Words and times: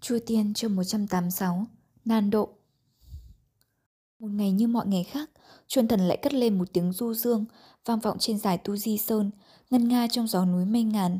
Chua 0.00 0.18
Tiên 0.26 0.54
chương 0.54 0.76
186 0.76 1.66
Nan 2.04 2.30
độ 2.30 2.48
Một 4.18 4.28
ngày 4.28 4.52
như 4.52 4.68
mọi 4.68 4.86
ngày 4.86 5.04
khác, 5.04 5.30
chuông 5.66 5.88
thần 5.88 6.00
lại 6.00 6.16
cất 6.22 6.34
lên 6.34 6.58
một 6.58 6.72
tiếng 6.72 6.92
du 6.92 7.14
dương, 7.14 7.44
vang 7.84 8.00
vọng 8.00 8.16
trên 8.20 8.38
dải 8.38 8.58
Tu 8.58 8.76
Di 8.76 8.98
Sơn, 8.98 9.30
ngân 9.70 9.88
nga 9.88 10.08
trong 10.08 10.26
gió 10.26 10.44
núi 10.44 10.64
mây 10.64 10.82
ngàn. 10.82 11.18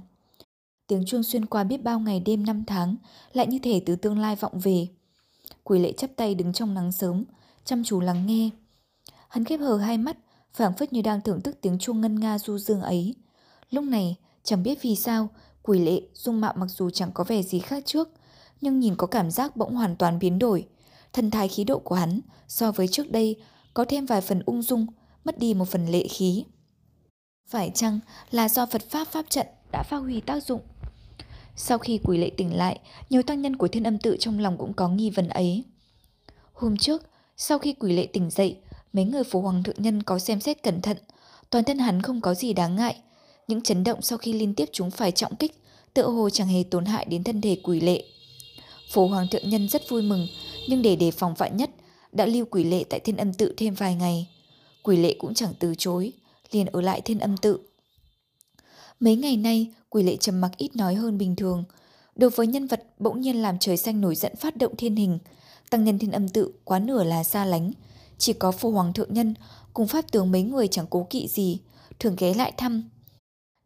Tiếng 0.87 1.05
chuông 1.07 1.23
xuyên 1.23 1.47
qua 1.47 1.65
biết 1.65 1.83
bao 1.83 2.01
ngày 2.01 2.21
đêm 2.21 2.47
năm 2.47 2.65
tháng, 2.67 2.97
lại 3.33 3.47
như 3.47 3.59
thể 3.63 3.83
từ 3.87 3.97
tương 3.97 4.19
lai 4.19 4.37
vọng 4.37 4.61
về. 4.63 4.89
Quỷ 5.65 5.79
lệ 5.79 5.93
chắp 5.93 6.11
tay 6.17 6.35
đứng 6.35 6.53
trong 6.53 6.75
nắng 6.75 6.93
sớm, 6.93 7.25
chăm 7.65 7.85
chú 7.85 8.01
lắng 8.01 8.27
nghe. 8.27 8.51
Hắn 9.29 9.45
khép 9.45 9.61
hờ 9.61 9.77
hai 9.77 9.99
mắt, 9.99 10.17
phảng 10.53 10.77
phất 10.77 10.93
như 10.93 11.03
đang 11.03 11.21
thưởng 11.21 11.41
thức 11.41 11.59
tiếng 11.61 11.79
chuông 11.79 12.01
ngân 12.01 12.21
nga 12.21 12.39
du 12.39 12.59
dương 12.59 12.81
ấy. 12.81 13.15
Lúc 13.71 13.85
này, 13.85 14.17
chẳng 14.43 14.63
biết 14.63 14.83
vì 14.83 14.97
sao, 14.97 15.29
quỷ 15.63 15.79
lệ 15.79 16.01
dung 16.15 16.41
mạo 16.41 16.55
mặc 16.57 16.67
dù 16.67 16.91
chẳng 16.91 17.13
có 17.15 17.25
vẻ 17.25 17.43
gì 17.43 17.59
khác 17.59 17.83
trước, 17.87 18.09
nhưng 18.61 18.81
nhìn 18.81 18.97
có 18.97 19.07
cảm 19.07 19.31
giác 19.31 19.57
bỗng 19.57 19.75
hoàn 19.75 19.97
toàn 19.97 20.19
biến 20.19 20.39
đổi. 20.39 20.67
Thần 21.13 21.31
thái 21.31 21.49
khí 21.49 21.65
độ 21.65 21.79
của 21.79 21.95
hắn 21.95 22.21
so 22.49 22.73
với 22.73 22.89
trước 22.89 23.11
đây 23.11 23.37
có 23.75 23.85
thêm 23.85 24.07
vài 24.07 24.21
phần 24.21 24.43
ung 24.47 24.63
dung, 24.63 24.87
mất 25.25 25.39
đi 25.39 25.55
một 25.55 25.69
phần 25.69 25.87
lệ 25.87 26.07
khí. 26.07 26.45
Phải 27.49 27.71
chăng 27.75 28.01
là 28.31 28.49
do 28.49 28.67
Phật 28.67 28.83
Pháp 28.91 29.09
Pháp 29.09 29.31
trận 29.31 29.47
đã 29.73 29.83
phát 29.83 29.97
huy 29.97 30.21
tác 30.21 30.45
dụng? 30.45 30.61
Sau 31.57 31.79
khi 31.79 32.01
quỷ 32.05 32.19
lệ 32.19 32.31
tỉnh 32.37 32.57
lại, 32.57 32.79
nhiều 33.11 33.23
tăng 33.23 33.43
nhân 33.43 33.57
của 33.57 33.69
thiên 33.69 33.83
âm 33.83 33.99
tự 33.99 34.17
trong 34.21 34.39
lòng 34.39 34.59
cũng 34.59 34.73
có 34.73 34.89
nghi 34.89 35.11
vấn 35.11 35.29
ấy. 35.29 35.65
Hôm 36.53 36.77
trước, 36.77 37.03
sau 37.37 37.59
khi 37.59 37.73
quỷ 37.73 37.93
lệ 37.93 38.07
tỉnh 38.07 38.31
dậy, 38.31 38.57
mấy 38.93 39.05
người 39.05 39.25
phù 39.25 39.41
hoàng 39.41 39.63
thượng 39.63 39.83
nhân 39.83 40.03
có 40.03 40.19
xem 40.19 40.41
xét 40.41 40.63
cẩn 40.63 40.81
thận, 40.81 40.97
toàn 41.51 41.65
thân 41.65 41.79
hắn 41.79 42.03
không 42.03 42.21
có 42.21 42.35
gì 42.35 42.53
đáng 42.53 42.77
ngại. 42.77 42.97
Những 43.49 43.63
chấn 43.63 43.85
động 43.85 44.03
sau 44.03 44.19
khi 44.19 44.33
liên 44.33 44.55
tiếp 44.55 44.69
chúng 44.73 44.91
phải 44.91 45.13
trọng 45.13 45.37
kích, 45.37 45.63
tựa 45.95 46.09
hồ 46.09 46.31
chẳng 46.31 46.49
hề 46.49 46.63
tổn 46.71 46.85
hại 46.85 47.05
đến 47.05 47.25
thân 47.25 47.41
thể 47.41 47.61
quỷ 47.63 47.81
lệ. 47.81 48.05
Phổ 48.91 49.07
hoàng 49.07 49.27
thượng 49.31 49.49
nhân 49.49 49.69
rất 49.69 49.89
vui 49.89 50.03
mừng, 50.03 50.27
nhưng 50.69 50.83
để 50.83 50.97
đề 50.97 51.11
phòng 51.11 51.35
vạn 51.35 51.57
nhất, 51.57 51.71
đã 52.13 52.27
lưu 52.27 52.47
quỷ 52.51 52.65
lệ 52.65 52.85
tại 52.91 53.01
thiên 53.01 53.17
âm 53.17 53.33
tự 53.33 53.55
thêm 53.57 53.75
vài 53.75 53.95
ngày. 53.95 54.29
Quỷ 54.83 54.97
lệ 54.97 55.15
cũng 55.19 55.35
chẳng 55.35 55.53
từ 55.59 55.75
chối, 55.79 56.13
liền 56.53 56.67
ở 56.67 56.81
lại 56.81 57.01
thiên 57.01 57.19
âm 57.19 57.37
tự. 57.37 57.59
Mấy 59.01 59.17
ngày 59.17 59.37
nay, 59.37 59.73
quỷ 59.89 60.03
lệ 60.03 60.17
trầm 60.17 60.41
mặc 60.41 60.51
ít 60.57 60.77
nói 60.77 60.95
hơn 60.95 61.19
bình 61.19 61.37
thường. 61.37 61.65
Đối 62.15 62.31
với 62.31 62.47
nhân 62.47 62.67
vật 62.67 62.85
bỗng 62.99 63.21
nhiên 63.21 63.43
làm 63.43 63.59
trời 63.59 63.77
xanh 63.77 64.01
nổi 64.01 64.15
giận 64.15 64.37
phát 64.37 64.57
động 64.57 64.77
thiên 64.77 64.97
hình, 64.97 65.19
tăng 65.71 65.85
nhân 65.85 65.99
thiên 65.99 66.11
âm 66.11 66.29
tự 66.29 66.53
quá 66.65 66.79
nửa 66.79 67.05
là 67.05 67.25
xa 67.25 67.45
lánh. 67.45 67.73
Chỉ 68.19 68.33
có 68.33 68.53
phù 68.53 68.71
hoàng 68.71 68.93
thượng 68.93 69.15
nhân 69.15 69.35
cùng 69.75 69.87
pháp 69.87 70.13
tướng 70.13 70.33
mấy 70.33 70.43
người 70.43 70.69
chẳng 70.69 70.87
cố 70.91 71.07
kỵ 71.11 71.29
gì, 71.29 71.59
thường 71.99 72.17
ghé 72.19 72.35
lại 72.35 72.53
thăm. 72.57 72.91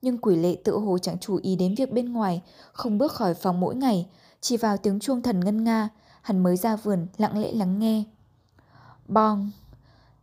Nhưng 0.02 0.18
quỷ 0.18 0.36
lệ 0.36 0.56
tự 0.64 0.78
hồ 0.78 0.98
chẳng 0.98 1.18
chú 1.20 1.38
ý 1.42 1.56
đến 1.56 1.74
việc 1.74 1.92
bên 1.92 2.12
ngoài, 2.12 2.42
không 2.72 2.98
bước 2.98 3.12
khỏi 3.12 3.34
phòng 3.34 3.60
mỗi 3.60 3.74
ngày, 3.74 4.06
chỉ 4.41 4.56
vào 4.56 4.77
tiếng 4.77 5.00
chuông 5.00 5.22
thần 5.22 5.41
ngân 5.41 5.64
nga, 5.64 5.88
hắn 6.22 6.42
mới 6.42 6.56
ra 6.56 6.77
vườn 6.77 7.06
lặng 7.16 7.38
lẽ 7.38 7.52
lắng 7.52 7.78
nghe. 7.78 8.05
Bong! 9.08 9.50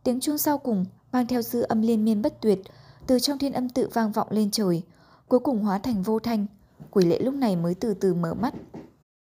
Tiếng 0.02 0.20
chuông 0.20 0.38
sau 0.38 0.58
cùng 0.58 0.84
mang 1.12 1.26
theo 1.26 1.42
dư 1.42 1.62
âm 1.62 1.82
liên 1.82 2.04
miên 2.04 2.22
bất 2.22 2.40
tuyệt, 2.40 2.58
từ 3.06 3.18
trong 3.18 3.38
thiên 3.38 3.52
âm 3.52 3.68
tự 3.68 3.88
vang 3.94 4.12
vọng 4.12 4.28
lên 4.30 4.50
trời, 4.50 4.82
cuối 5.28 5.40
cùng 5.40 5.64
hóa 5.64 5.78
thành 5.78 6.02
vô 6.02 6.18
thanh. 6.18 6.46
Quỷ 6.90 7.04
lệ 7.04 7.18
lúc 7.18 7.34
này 7.34 7.56
mới 7.56 7.74
từ 7.74 7.94
từ 7.94 8.14
mở 8.14 8.34
mắt. 8.34 8.54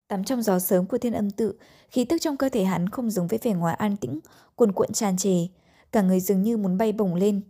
Tắm 0.07 0.23
trong 0.23 0.41
gió 0.41 0.59
sớm 0.59 0.85
của 0.85 0.97
thiên 0.97 1.13
âm 1.13 1.31
tự, 1.31 1.53
khí 1.89 2.05
tức 2.05 2.17
trong 2.21 2.37
cơ 2.37 2.49
thể 2.49 2.63
hắn 2.63 2.89
không 2.89 3.11
giống 3.11 3.27
với 3.27 3.39
vẻ 3.43 3.53
ngoài 3.53 3.75
an 3.75 3.97
tĩnh, 3.97 4.19
cuồn 4.55 4.71
cuộn 4.71 4.91
tràn 4.91 5.17
trề, 5.17 5.47
cả 5.91 6.01
người 6.01 6.19
dường 6.19 6.43
như 6.43 6.57
muốn 6.57 6.77
bay 6.77 6.91
bổng 6.91 7.15
lên. 7.15 7.41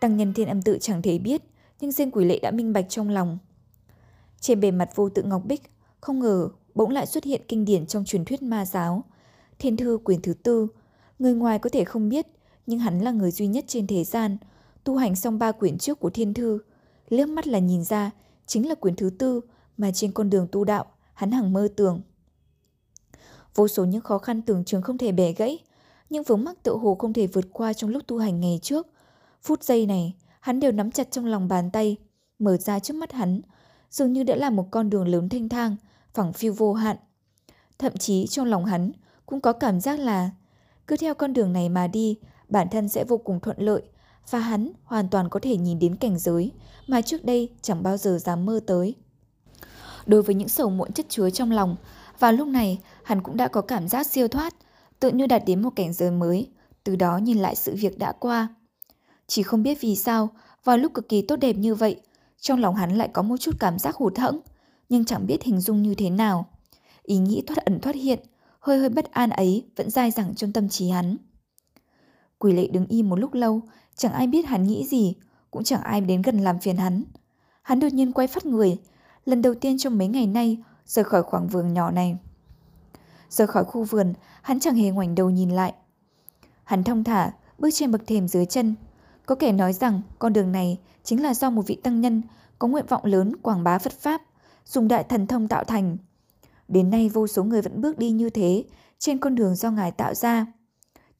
Tăng 0.00 0.16
nhân 0.16 0.34
thiên 0.34 0.48
âm 0.48 0.62
tự 0.62 0.78
chẳng 0.80 1.02
thể 1.02 1.18
biết, 1.18 1.42
nhưng 1.80 1.92
riêng 1.92 2.10
quỷ 2.10 2.24
lệ 2.24 2.38
đã 2.38 2.50
minh 2.50 2.72
bạch 2.72 2.86
trong 2.88 3.08
lòng. 3.08 3.38
Trên 4.40 4.60
bề 4.60 4.70
mặt 4.70 4.90
vô 4.94 5.08
tự 5.08 5.22
ngọc 5.22 5.42
bích, 5.44 5.62
không 6.00 6.20
ngờ 6.20 6.48
bỗng 6.76 6.90
lại 6.90 7.06
xuất 7.06 7.24
hiện 7.24 7.42
kinh 7.48 7.64
điển 7.64 7.86
trong 7.86 8.04
truyền 8.04 8.24
thuyết 8.24 8.42
ma 8.42 8.64
giáo. 8.64 9.04
Thiên 9.58 9.76
thư 9.76 9.98
quyển 10.04 10.22
thứ 10.22 10.34
tư, 10.34 10.66
người 11.18 11.34
ngoài 11.34 11.58
có 11.58 11.70
thể 11.70 11.84
không 11.84 12.08
biết, 12.08 12.26
nhưng 12.66 12.78
hắn 12.78 13.00
là 13.00 13.10
người 13.10 13.30
duy 13.30 13.46
nhất 13.46 13.64
trên 13.68 13.86
thế 13.86 14.04
gian, 14.04 14.36
tu 14.84 14.96
hành 14.96 15.16
xong 15.16 15.38
ba 15.38 15.52
quyển 15.52 15.78
trước 15.78 16.00
của 16.00 16.10
thiên 16.10 16.34
thư. 16.34 16.58
Liếc 17.08 17.28
mắt 17.28 17.46
là 17.46 17.58
nhìn 17.58 17.84
ra, 17.84 18.10
chính 18.46 18.68
là 18.68 18.74
quyển 18.74 18.96
thứ 18.96 19.10
tư 19.18 19.40
mà 19.76 19.90
trên 19.92 20.12
con 20.12 20.30
đường 20.30 20.48
tu 20.52 20.64
đạo, 20.64 20.86
hắn 21.14 21.30
hằng 21.30 21.52
mơ 21.52 21.68
tưởng. 21.76 22.00
Vô 23.54 23.68
số 23.68 23.84
những 23.84 24.00
khó 24.00 24.18
khăn 24.18 24.42
tưởng 24.42 24.64
chừng 24.64 24.82
không 24.82 24.98
thể 24.98 25.12
bẻ 25.12 25.32
gãy, 25.32 25.58
nhưng 26.10 26.22
vướng 26.22 26.44
mắc 26.44 26.62
tự 26.62 26.76
hồ 26.76 26.94
không 26.94 27.12
thể 27.12 27.26
vượt 27.26 27.44
qua 27.52 27.72
trong 27.72 27.90
lúc 27.90 28.02
tu 28.06 28.18
hành 28.18 28.40
ngày 28.40 28.58
trước. 28.62 28.86
Phút 29.42 29.62
giây 29.62 29.86
này, 29.86 30.14
hắn 30.40 30.60
đều 30.60 30.72
nắm 30.72 30.90
chặt 30.90 31.10
trong 31.10 31.26
lòng 31.26 31.48
bàn 31.48 31.70
tay, 31.70 31.96
mở 32.38 32.56
ra 32.56 32.78
trước 32.78 32.94
mắt 32.94 33.12
hắn, 33.12 33.40
dường 33.90 34.12
như 34.12 34.22
đã 34.22 34.36
là 34.36 34.50
một 34.50 34.68
con 34.70 34.90
đường 34.90 35.08
lớn 35.08 35.28
thanh 35.28 35.48
thang, 35.48 35.76
phẳng 36.16 36.32
phiu 36.32 36.52
vô 36.52 36.74
hạn. 36.74 36.96
Thậm 37.78 37.96
chí 37.96 38.26
trong 38.26 38.46
lòng 38.46 38.64
hắn 38.64 38.92
cũng 39.26 39.40
có 39.40 39.52
cảm 39.52 39.80
giác 39.80 40.00
là 40.00 40.30
cứ 40.86 40.96
theo 40.96 41.14
con 41.14 41.32
đường 41.32 41.52
này 41.52 41.68
mà 41.68 41.86
đi, 41.86 42.16
bản 42.48 42.68
thân 42.70 42.88
sẽ 42.88 43.04
vô 43.04 43.18
cùng 43.18 43.40
thuận 43.40 43.56
lợi 43.60 43.82
và 44.30 44.38
hắn 44.38 44.72
hoàn 44.84 45.08
toàn 45.08 45.28
có 45.28 45.40
thể 45.42 45.56
nhìn 45.56 45.78
đến 45.78 45.96
cảnh 45.96 46.18
giới 46.18 46.52
mà 46.86 47.02
trước 47.02 47.24
đây 47.24 47.50
chẳng 47.62 47.82
bao 47.82 47.96
giờ 47.96 48.18
dám 48.18 48.46
mơ 48.46 48.60
tới. 48.66 48.94
Đối 50.06 50.22
với 50.22 50.34
những 50.34 50.48
sầu 50.48 50.70
muộn 50.70 50.92
chất 50.92 51.06
chứa 51.08 51.30
trong 51.30 51.52
lòng, 51.52 51.76
vào 52.18 52.32
lúc 52.32 52.48
này 52.48 52.80
hắn 53.04 53.22
cũng 53.22 53.36
đã 53.36 53.48
có 53.48 53.60
cảm 53.60 53.88
giác 53.88 54.06
siêu 54.06 54.28
thoát, 54.28 54.54
tự 55.00 55.10
như 55.10 55.26
đạt 55.26 55.42
đến 55.46 55.62
một 55.62 55.70
cảnh 55.76 55.92
giới 55.92 56.10
mới, 56.10 56.48
từ 56.84 56.96
đó 56.96 57.18
nhìn 57.18 57.38
lại 57.38 57.54
sự 57.54 57.74
việc 57.78 57.98
đã 57.98 58.12
qua. 58.12 58.48
Chỉ 59.26 59.42
không 59.42 59.62
biết 59.62 59.78
vì 59.80 59.96
sao, 59.96 60.28
vào 60.64 60.78
lúc 60.78 60.94
cực 60.94 61.08
kỳ 61.08 61.22
tốt 61.22 61.36
đẹp 61.36 61.52
như 61.52 61.74
vậy, 61.74 62.00
trong 62.40 62.60
lòng 62.60 62.74
hắn 62.74 62.96
lại 62.96 63.08
có 63.12 63.22
một 63.22 63.36
chút 63.36 63.56
cảm 63.60 63.78
giác 63.78 63.96
hụt 63.96 64.18
hẫng, 64.18 64.40
nhưng 64.88 65.04
chẳng 65.04 65.26
biết 65.26 65.42
hình 65.42 65.60
dung 65.60 65.82
như 65.82 65.94
thế 65.94 66.10
nào. 66.10 66.46
Ý 67.02 67.18
nghĩ 67.18 67.42
thoát 67.46 67.56
ẩn 67.64 67.80
thoát 67.80 67.94
hiện, 67.94 68.18
hơi 68.60 68.78
hơi 68.78 68.88
bất 68.88 69.12
an 69.12 69.30
ấy 69.30 69.66
vẫn 69.76 69.90
dai 69.90 70.10
dẳng 70.10 70.34
trong 70.34 70.52
tâm 70.52 70.68
trí 70.68 70.90
hắn. 70.90 71.16
Quỷ 72.38 72.52
lệ 72.52 72.66
đứng 72.66 72.86
im 72.86 73.08
một 73.08 73.16
lúc 73.16 73.34
lâu, 73.34 73.60
chẳng 73.96 74.12
ai 74.12 74.26
biết 74.26 74.46
hắn 74.46 74.66
nghĩ 74.66 74.86
gì, 74.86 75.14
cũng 75.50 75.64
chẳng 75.64 75.82
ai 75.82 76.00
đến 76.00 76.22
gần 76.22 76.38
làm 76.38 76.58
phiền 76.58 76.76
hắn. 76.76 77.04
Hắn 77.62 77.80
đột 77.80 77.92
nhiên 77.92 78.12
quay 78.12 78.26
phát 78.26 78.46
người, 78.46 78.76
lần 79.24 79.42
đầu 79.42 79.54
tiên 79.54 79.78
trong 79.78 79.98
mấy 79.98 80.08
ngày 80.08 80.26
nay 80.26 80.58
rời 80.86 81.04
khỏi 81.04 81.22
khoảng 81.22 81.48
vườn 81.48 81.74
nhỏ 81.74 81.90
này. 81.90 82.16
Rời 83.30 83.46
khỏi 83.46 83.64
khu 83.64 83.84
vườn, 83.84 84.14
hắn 84.42 84.60
chẳng 84.60 84.74
hề 84.74 84.90
ngoảnh 84.90 85.14
đầu 85.14 85.30
nhìn 85.30 85.50
lại. 85.50 85.74
Hắn 86.64 86.84
thông 86.84 87.04
thả, 87.04 87.32
bước 87.58 87.70
trên 87.72 87.92
bậc 87.92 88.06
thềm 88.06 88.28
dưới 88.28 88.46
chân. 88.46 88.74
Có 89.26 89.34
kẻ 89.34 89.52
nói 89.52 89.72
rằng 89.72 90.02
con 90.18 90.32
đường 90.32 90.52
này 90.52 90.78
chính 91.04 91.22
là 91.22 91.34
do 91.34 91.50
một 91.50 91.62
vị 91.66 91.74
tăng 91.82 92.00
nhân 92.00 92.22
có 92.58 92.68
nguyện 92.68 92.86
vọng 92.88 93.04
lớn 93.04 93.36
quảng 93.42 93.64
bá 93.64 93.78
Phật 93.78 93.92
Pháp, 93.92 94.22
dùng 94.66 94.88
đại 94.88 95.04
thần 95.04 95.26
thông 95.26 95.48
tạo 95.48 95.64
thành. 95.64 95.96
Đến 96.68 96.90
nay 96.90 97.08
vô 97.08 97.26
số 97.26 97.44
người 97.44 97.62
vẫn 97.62 97.80
bước 97.80 97.98
đi 97.98 98.10
như 98.10 98.30
thế 98.30 98.64
trên 98.98 99.18
con 99.18 99.34
đường 99.34 99.54
do 99.54 99.70
Ngài 99.70 99.92
tạo 99.92 100.14
ra. 100.14 100.46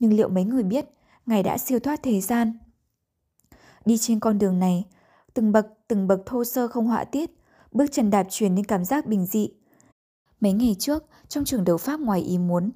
Nhưng 0.00 0.12
liệu 0.12 0.28
mấy 0.28 0.44
người 0.44 0.62
biết 0.62 0.86
Ngài 1.26 1.42
đã 1.42 1.58
siêu 1.58 1.78
thoát 1.78 2.02
thế 2.02 2.20
gian? 2.20 2.58
Đi 3.84 3.98
trên 3.98 4.20
con 4.20 4.38
đường 4.38 4.58
này, 4.58 4.84
từng 5.34 5.52
bậc 5.52 5.66
từng 5.88 6.06
bậc 6.08 6.20
thô 6.26 6.44
sơ 6.44 6.68
không 6.68 6.86
họa 6.86 7.04
tiết, 7.04 7.30
bước 7.72 7.86
chân 7.92 8.10
đạp 8.10 8.26
truyền 8.30 8.54
đến 8.54 8.64
cảm 8.64 8.84
giác 8.84 9.06
bình 9.06 9.26
dị. 9.26 9.48
Mấy 10.40 10.52
ngày 10.52 10.76
trước, 10.78 11.04
trong 11.28 11.44
trường 11.44 11.64
đấu 11.64 11.76
pháp 11.76 12.00
ngoài 12.00 12.20
ý 12.20 12.38
muốn, 12.38 12.70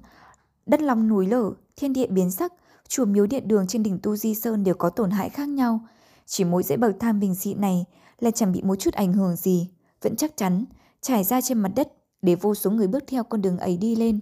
đất 0.65 0.81
lòng 0.81 1.07
núi 1.07 1.27
lở, 1.27 1.51
thiên 1.75 1.93
địa 1.93 2.07
biến 2.07 2.31
sắc, 2.31 2.53
chùa 2.87 3.05
miếu 3.05 3.27
điện 3.27 3.47
đường 3.47 3.67
trên 3.67 3.83
đỉnh 3.83 3.99
Tu 4.03 4.15
Di 4.15 4.35
Sơn 4.35 4.63
đều 4.63 4.75
có 4.75 4.89
tổn 4.89 5.11
hại 5.11 5.29
khác 5.29 5.49
nhau. 5.49 5.79
Chỉ 6.25 6.43
mỗi 6.43 6.63
dãy 6.63 6.77
bậc 6.77 6.95
thang 6.99 7.19
bình 7.19 7.33
dị 7.33 7.53
này 7.53 7.85
là 8.19 8.31
chẳng 8.31 8.51
bị 8.51 8.61
một 8.61 8.75
chút 8.75 8.93
ảnh 8.93 9.13
hưởng 9.13 9.35
gì, 9.35 9.69
vẫn 10.01 10.15
chắc 10.15 10.37
chắn, 10.37 10.65
trải 11.01 11.23
ra 11.23 11.41
trên 11.41 11.59
mặt 11.59 11.71
đất 11.75 11.93
để 12.21 12.35
vô 12.35 12.55
số 12.55 12.71
người 12.71 12.87
bước 12.87 13.03
theo 13.07 13.23
con 13.23 13.41
đường 13.41 13.57
ấy 13.57 13.77
đi 13.77 13.95
lên. 13.95 14.19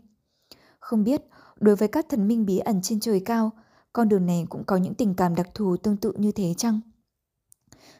Không 0.79 1.03
biết, 1.03 1.21
đối 1.59 1.75
với 1.75 1.87
các 1.87 2.05
thần 2.09 2.27
minh 2.27 2.45
bí 2.45 2.57
ẩn 2.57 2.81
trên 2.81 2.99
trời 2.99 3.19
cao, 3.19 3.51
con 3.93 4.09
đường 4.09 4.25
này 4.25 4.45
cũng 4.49 4.63
có 4.63 4.77
những 4.77 4.93
tình 4.93 5.13
cảm 5.13 5.35
đặc 5.35 5.49
thù 5.53 5.77
tương 5.77 5.97
tự 5.97 6.13
như 6.17 6.31
thế 6.31 6.53
chăng? 6.53 6.79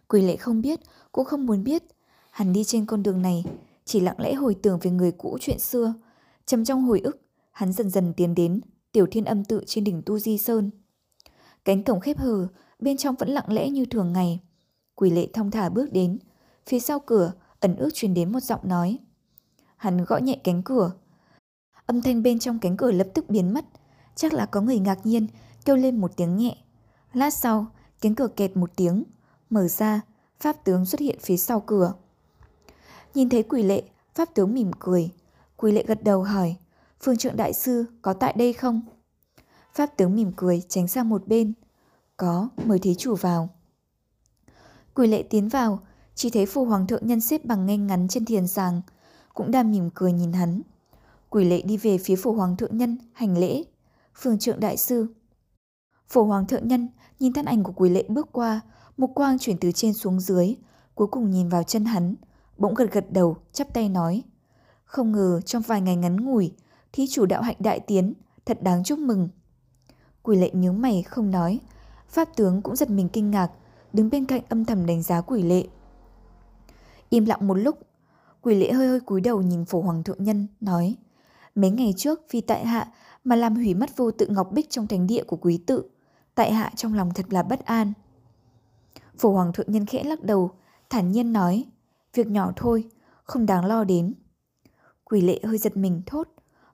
Quỷ 0.08 0.22
lệ 0.22 0.36
không 0.36 0.62
biết, 0.62 0.80
cũng 1.12 1.26
không 1.26 1.46
muốn 1.46 1.64
biết. 1.64 1.84
Hắn 2.32 2.54
đi 2.54 2.64
trên 2.64 2.86
con 2.86 3.04
đường 3.04 3.22
này, 3.22 3.46
chỉ 3.86 4.00
lặng 4.00 4.20
lẽ 4.20 4.34
hồi 4.34 4.56
tưởng 4.62 4.80
về 4.82 4.92
người 4.92 5.12
cũ 5.12 5.38
chuyện 5.42 5.60
xưa. 5.60 5.94
chầm 6.46 6.66
trong 6.66 6.84
hồi 6.84 7.00
ức, 7.00 7.22
hắn 7.52 7.74
dần 7.74 7.90
dần 7.90 8.14
tiến 8.14 8.36
đến 8.36 8.62
tiểu 8.92 9.08
thiên 9.12 9.26
âm 9.26 9.44
tự 9.44 9.64
trên 9.66 9.84
đỉnh 9.84 10.02
Tu 10.06 10.20
Di 10.20 10.38
Sơn. 10.38 10.70
Cánh 11.66 11.84
cổng 11.84 12.00
khép 12.00 12.18
hờ, 12.18 12.48
bên 12.80 12.98
trong 12.98 13.16
vẫn 13.16 13.30
lặng 13.30 13.54
lẽ 13.54 13.70
như 13.70 13.86
thường 13.86 14.14
ngày. 14.14 14.40
Quỷ 14.96 15.10
lệ 15.10 15.28
thong 15.34 15.52
thả 15.52 15.70
bước 15.70 15.92
đến. 15.92 16.18
Phía 16.66 16.80
sau 16.80 17.00
cửa, 17.00 17.32
ẩn 17.60 17.76
ước 17.76 17.90
truyền 17.94 18.14
đến 18.14 18.32
một 18.32 18.40
giọng 18.40 18.62
nói. 18.64 19.00
Hắn 19.78 20.06
gõ 20.06 20.18
nhẹ 20.18 20.40
cánh 20.44 20.64
cửa. 20.64 20.92
Âm 21.86 22.02
thanh 22.02 22.24
bên 22.24 22.40
trong 22.40 22.60
cánh 22.60 22.78
cửa 22.78 22.92
lập 22.92 23.08
tức 23.14 23.30
biến 23.30 23.54
mất. 23.54 23.66
Chắc 24.16 24.34
là 24.34 24.46
có 24.46 24.62
người 24.62 24.80
ngạc 24.80 25.06
nhiên, 25.06 25.28
kêu 25.66 25.76
lên 25.76 26.02
một 26.02 26.12
tiếng 26.18 26.38
nhẹ. 26.38 26.58
Lát 27.14 27.34
sau, 27.34 27.66
cánh 28.02 28.16
cửa 28.16 28.28
kẹt 28.36 28.58
một 28.58 28.72
tiếng. 28.76 29.04
Mở 29.50 29.68
ra, 29.68 30.02
Pháp 30.40 30.64
tướng 30.64 30.86
xuất 30.86 31.02
hiện 31.02 31.18
phía 31.22 31.38
sau 31.38 31.60
cửa. 31.60 31.94
Nhìn 33.14 33.30
thấy 33.30 33.44
quỷ 33.44 33.64
lệ, 33.64 33.84
Pháp 34.16 34.30
tướng 34.34 34.54
mỉm 34.54 34.72
cười. 34.80 35.10
Quỷ 35.58 35.72
lệ 35.72 35.84
gật 35.88 36.04
đầu 36.04 36.24
hỏi, 36.24 36.56
Phương 37.02 37.18
trượng 37.18 37.38
đại 37.38 37.54
sư 37.54 37.86
có 38.02 38.14
tại 38.14 38.34
đây 38.38 38.54
không? 38.54 38.82
Pháp 39.74 39.98
tướng 39.98 40.16
mỉm 40.16 40.32
cười 40.36 40.62
tránh 40.70 40.88
sang 40.88 41.10
một 41.10 41.28
bên. 41.28 41.54
Có, 42.18 42.50
mời 42.66 42.80
thí 42.80 42.96
chủ 42.96 43.16
vào. 43.16 43.50
Quỷ 44.94 45.08
lệ 45.08 45.24
tiến 45.24 45.50
vào, 45.50 45.80
chỉ 46.20 46.30
thấy 46.30 46.46
phù 46.46 46.66
hoàng 46.66 46.88
thượng 46.88 47.08
nhân 47.08 47.22
xếp 47.22 47.46
bằng 47.46 47.66
ngay 47.66 47.78
ngắn 47.78 48.08
trên 48.08 48.26
thiền 48.26 48.48
sàng, 48.48 48.82
cũng 49.34 49.52
đang 49.52 49.72
mỉm 49.72 49.90
cười 49.94 50.14
nhìn 50.14 50.34
hắn. 50.34 50.62
Quỷ 51.30 51.46
lệ 51.46 51.62
đi 51.62 51.78
về 51.78 51.98
phía 51.98 52.16
phổ 52.16 52.32
hoàng 52.32 52.58
thượng 52.58 52.78
nhân, 52.78 52.98
hành 53.14 53.38
lễ. 53.38 53.64
Phương 54.16 54.40
trượng 54.40 54.60
đại 54.60 54.78
sư. 54.78 55.08
Phổ 56.08 56.24
hoàng 56.24 56.48
thượng 56.48 56.68
nhân 56.68 56.88
nhìn 57.20 57.34
thân 57.34 57.46
ảnh 57.46 57.64
của 57.64 57.72
quỷ 57.76 57.90
lệ 57.90 58.04
bước 58.08 58.30
qua, 58.32 58.62
một 58.98 59.08
quang 59.16 59.40
chuyển 59.40 59.58
từ 59.58 59.72
trên 59.72 59.94
xuống 59.94 60.20
dưới, 60.20 60.56
cuối 60.96 61.08
cùng 61.08 61.32
nhìn 61.32 61.50
vào 61.50 61.64
chân 61.64 61.86
hắn, 61.86 62.16
bỗng 62.58 62.74
gật 62.74 62.92
gật 62.92 63.12
đầu, 63.12 63.38
chắp 63.54 63.74
tay 63.74 63.90
nói. 63.90 64.24
Không 64.86 65.12
ngờ 65.12 65.42
trong 65.46 65.62
vài 65.62 65.82
ngày 65.82 65.96
ngắn 65.96 66.26
ngủi, 66.26 66.54
thí 66.94 67.08
chủ 67.08 67.26
đạo 67.26 67.42
hạnh 67.42 67.58
đại 67.60 67.80
tiến, 67.80 68.14
thật 68.46 68.64
đáng 68.64 68.84
chúc 68.84 69.00
mừng. 69.00 69.30
Quỷ 70.24 70.38
lệ 70.38 70.50
nhớ 70.54 70.72
mày 70.72 71.04
không 71.04 71.32
nói, 71.32 71.60
pháp 72.10 72.36
tướng 72.36 72.62
cũng 72.62 72.76
giật 72.76 72.90
mình 72.90 73.10
kinh 73.10 73.32
ngạc, 73.32 73.52
đứng 73.94 74.10
bên 74.10 74.26
cạnh 74.26 74.42
âm 74.50 74.66
thầm 74.66 74.86
đánh 74.86 75.04
giá 75.04 75.22
quỷ 75.22 75.42
lệ. 75.42 75.64
Im 77.10 77.26
lặng 77.26 77.48
một 77.48 77.54
lúc, 77.54 77.80
quỷ 78.42 78.56
lệ 78.56 78.72
hơi 78.72 78.88
hơi 78.88 79.00
cúi 79.00 79.22
đầu 79.22 79.42
nhìn 79.42 79.66
phổ 79.66 79.82
hoàng 79.82 80.04
thượng 80.04 80.24
nhân, 80.24 80.48
nói 80.62 80.96
Mấy 81.56 81.72
ngày 81.72 81.94
trước 81.98 82.22
vì 82.32 82.42
tại 82.42 82.66
hạ 82.66 82.92
mà 83.24 83.36
làm 83.36 83.56
hủy 83.56 83.74
mất 83.74 83.98
vô 83.98 84.12
tự 84.12 84.28
ngọc 84.28 84.52
bích 84.52 84.70
trong 84.70 84.88
thánh 84.88 85.08
địa 85.08 85.24
của 85.24 85.38
quý 85.38 85.64
tự, 85.68 85.84
tại 86.36 86.54
hạ 86.54 86.72
trong 86.76 86.94
lòng 86.94 87.14
thật 87.16 87.26
là 87.30 87.44
bất 87.44 87.66
an. 87.66 87.94
Phổ 89.18 89.32
hoàng 89.32 89.54
thượng 89.54 89.72
nhân 89.72 89.86
khẽ 89.86 90.04
lắc 90.04 90.24
đầu, 90.24 90.52
thản 90.90 91.12
nhiên 91.12 91.34
nói 91.34 91.66
Việc 92.14 92.28
nhỏ 92.28 92.52
thôi, 92.56 92.90
không 93.24 93.46
đáng 93.46 93.66
lo 93.66 93.84
đến. 93.84 94.14
Quỷ 95.04 95.22
lệ 95.22 95.40
hơi 95.44 95.58
giật 95.58 95.78
mình 95.78 96.02
thốt, 96.06 96.28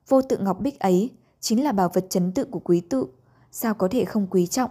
vô 0.08 0.22
tự 0.22 0.38
ngọc 0.38 0.60
bích 0.60 0.80
ấy 0.80 1.10
chính 1.40 1.64
là 1.64 1.72
bảo 1.72 1.88
vật 1.94 2.06
chấn 2.10 2.32
tự 2.32 2.44
của 2.44 2.58
quý 2.58 2.80
tự, 2.80 3.06
sao 3.50 3.74
có 3.74 3.88
thể 3.90 4.04
không 4.04 4.26
quý 4.30 4.46
trọng. 4.46 4.70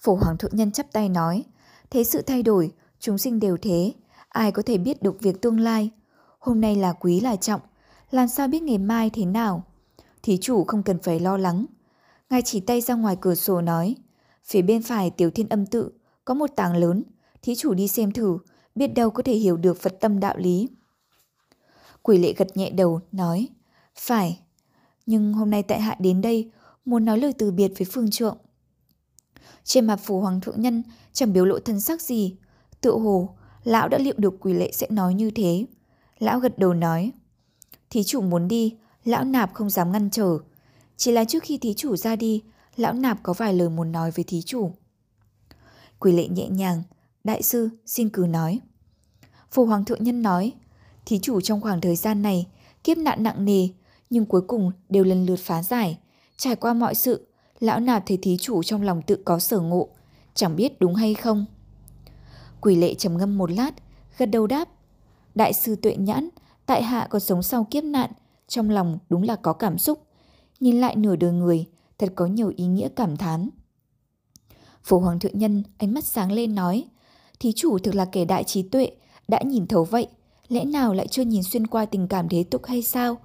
Phổ 0.00 0.14
hoàng 0.14 0.38
thượng 0.38 0.56
nhân 0.56 0.72
chắp 0.72 0.92
tay 0.92 1.08
nói, 1.08 1.44
thế 1.90 2.04
sự 2.04 2.22
thay 2.22 2.42
đổi, 2.42 2.72
chúng 3.00 3.18
sinh 3.18 3.40
đều 3.40 3.56
thế, 3.62 3.92
ai 4.36 4.52
có 4.52 4.62
thể 4.62 4.78
biết 4.78 5.02
được 5.02 5.20
việc 5.20 5.42
tương 5.42 5.60
lai. 5.60 5.90
Hôm 6.38 6.60
nay 6.60 6.76
là 6.76 6.92
quý 6.92 7.20
là 7.20 7.36
trọng, 7.36 7.60
làm 8.10 8.28
sao 8.28 8.48
biết 8.48 8.62
ngày 8.62 8.78
mai 8.78 9.10
thế 9.10 9.24
nào. 9.24 9.64
Thí 10.22 10.38
chủ 10.38 10.64
không 10.64 10.82
cần 10.82 10.98
phải 11.02 11.20
lo 11.20 11.36
lắng. 11.36 11.66
Ngài 12.30 12.42
chỉ 12.42 12.60
tay 12.60 12.80
ra 12.80 12.94
ngoài 12.94 13.16
cửa 13.20 13.34
sổ 13.34 13.60
nói, 13.60 13.94
phía 14.44 14.62
bên 14.62 14.82
phải 14.82 15.10
tiểu 15.10 15.30
thiên 15.30 15.48
âm 15.48 15.66
tự, 15.66 15.90
có 16.24 16.34
một 16.34 16.50
tàng 16.56 16.76
lớn, 16.76 17.02
thí 17.42 17.54
chủ 17.54 17.74
đi 17.74 17.88
xem 17.88 18.12
thử, 18.12 18.38
biết 18.74 18.86
đâu 18.86 19.10
có 19.10 19.22
thể 19.22 19.34
hiểu 19.34 19.56
được 19.56 19.80
Phật 19.80 20.00
tâm 20.00 20.20
đạo 20.20 20.36
lý. 20.38 20.68
Quỷ 22.02 22.18
lệ 22.18 22.32
gật 22.36 22.56
nhẹ 22.56 22.70
đầu, 22.70 23.00
nói, 23.12 23.48
phải, 23.98 24.40
nhưng 25.06 25.32
hôm 25.32 25.50
nay 25.50 25.62
tại 25.62 25.80
hạ 25.80 25.96
đến 25.98 26.20
đây, 26.20 26.50
muốn 26.84 27.04
nói 27.04 27.18
lời 27.18 27.32
từ 27.38 27.50
biệt 27.50 27.72
với 27.78 27.86
phương 27.92 28.10
trượng. 28.10 28.38
Trên 29.64 29.86
mặt 29.86 30.00
phủ 30.04 30.20
hoàng 30.20 30.40
thượng 30.40 30.60
nhân 30.60 30.82
chẳng 31.12 31.32
biểu 31.32 31.44
lộ 31.44 31.58
thân 31.58 31.80
sắc 31.80 32.02
gì, 32.02 32.36
tự 32.80 32.90
hồ, 32.90 33.36
lão 33.66 33.88
đã 33.88 33.98
liệu 33.98 34.14
được 34.16 34.34
quỷ 34.40 34.52
lệ 34.52 34.70
sẽ 34.72 34.86
nói 34.90 35.14
như 35.14 35.30
thế. 35.30 35.66
Lão 36.18 36.40
gật 36.40 36.58
đầu 36.58 36.74
nói, 36.74 37.12
thí 37.90 38.04
chủ 38.04 38.20
muốn 38.20 38.48
đi, 38.48 38.76
lão 39.04 39.24
nạp 39.24 39.54
không 39.54 39.70
dám 39.70 39.92
ngăn 39.92 40.10
trở. 40.10 40.38
Chỉ 40.96 41.12
là 41.12 41.24
trước 41.24 41.42
khi 41.42 41.58
thí 41.58 41.74
chủ 41.74 41.96
ra 41.96 42.16
đi, 42.16 42.42
lão 42.76 42.92
nạp 42.92 43.22
có 43.22 43.32
vài 43.32 43.54
lời 43.54 43.68
muốn 43.68 43.92
nói 43.92 44.10
với 44.10 44.24
thí 44.24 44.42
chủ. 44.42 44.72
Quỷ 45.98 46.12
lệ 46.12 46.28
nhẹ 46.28 46.48
nhàng, 46.48 46.82
đại 47.24 47.42
sư 47.42 47.68
xin 47.86 48.08
cứ 48.08 48.26
nói. 48.28 48.60
Phù 49.50 49.66
Hoàng 49.66 49.84
Thượng 49.84 50.04
Nhân 50.04 50.22
nói, 50.22 50.52
thí 51.06 51.18
chủ 51.18 51.40
trong 51.40 51.60
khoảng 51.60 51.80
thời 51.80 51.96
gian 51.96 52.22
này, 52.22 52.46
kiếp 52.84 52.98
nạn 52.98 53.22
nặng 53.22 53.44
nề, 53.44 53.68
nhưng 54.10 54.26
cuối 54.26 54.40
cùng 54.40 54.72
đều 54.88 55.04
lần 55.04 55.26
lượt 55.26 55.40
phá 55.42 55.62
giải. 55.62 55.98
Trải 56.36 56.56
qua 56.56 56.74
mọi 56.74 56.94
sự, 56.94 57.26
lão 57.60 57.80
nạp 57.80 58.02
thấy 58.06 58.18
thí 58.22 58.36
chủ 58.36 58.62
trong 58.62 58.82
lòng 58.82 59.02
tự 59.02 59.18
có 59.24 59.38
sở 59.38 59.60
ngộ, 59.60 59.88
chẳng 60.34 60.56
biết 60.56 60.80
đúng 60.80 60.94
hay 60.94 61.14
không. 61.14 61.46
Quỷ 62.66 62.76
lệ 62.76 62.94
trầm 62.94 63.18
ngâm 63.18 63.38
một 63.38 63.50
lát, 63.50 63.70
gật 64.18 64.26
đầu 64.26 64.46
đáp. 64.46 64.68
Đại 65.34 65.52
sư 65.52 65.76
tuệ 65.82 65.96
nhãn, 65.96 66.28
tại 66.66 66.82
hạ 66.82 67.06
có 67.10 67.18
sống 67.18 67.42
sau 67.42 67.66
kiếp 67.70 67.84
nạn, 67.84 68.10
trong 68.48 68.70
lòng 68.70 68.98
đúng 69.08 69.22
là 69.22 69.36
có 69.36 69.52
cảm 69.52 69.78
xúc. 69.78 70.02
Nhìn 70.60 70.80
lại 70.80 70.96
nửa 70.96 71.16
đời 71.16 71.32
người, 71.32 71.66
thật 71.98 72.12
có 72.14 72.26
nhiều 72.26 72.52
ý 72.56 72.66
nghĩa 72.66 72.88
cảm 72.96 73.16
thán. 73.16 73.48
Phổ 74.82 74.98
Hoàng 74.98 75.18
Thượng 75.18 75.38
Nhân 75.38 75.62
ánh 75.78 75.94
mắt 75.94 76.04
sáng 76.04 76.32
lên 76.32 76.54
nói, 76.54 76.84
thí 77.40 77.52
chủ 77.52 77.78
thực 77.78 77.94
là 77.94 78.04
kẻ 78.04 78.24
đại 78.24 78.44
trí 78.44 78.62
tuệ, 78.62 78.90
đã 79.28 79.42
nhìn 79.42 79.66
thấu 79.66 79.84
vậy, 79.84 80.06
lẽ 80.48 80.64
nào 80.64 80.94
lại 80.94 81.08
chưa 81.08 81.22
nhìn 81.22 81.42
xuyên 81.42 81.66
qua 81.66 81.86
tình 81.86 82.08
cảm 82.08 82.28
thế 82.28 82.44
tục 82.50 82.64
hay 82.64 82.82
sao? 82.82 83.16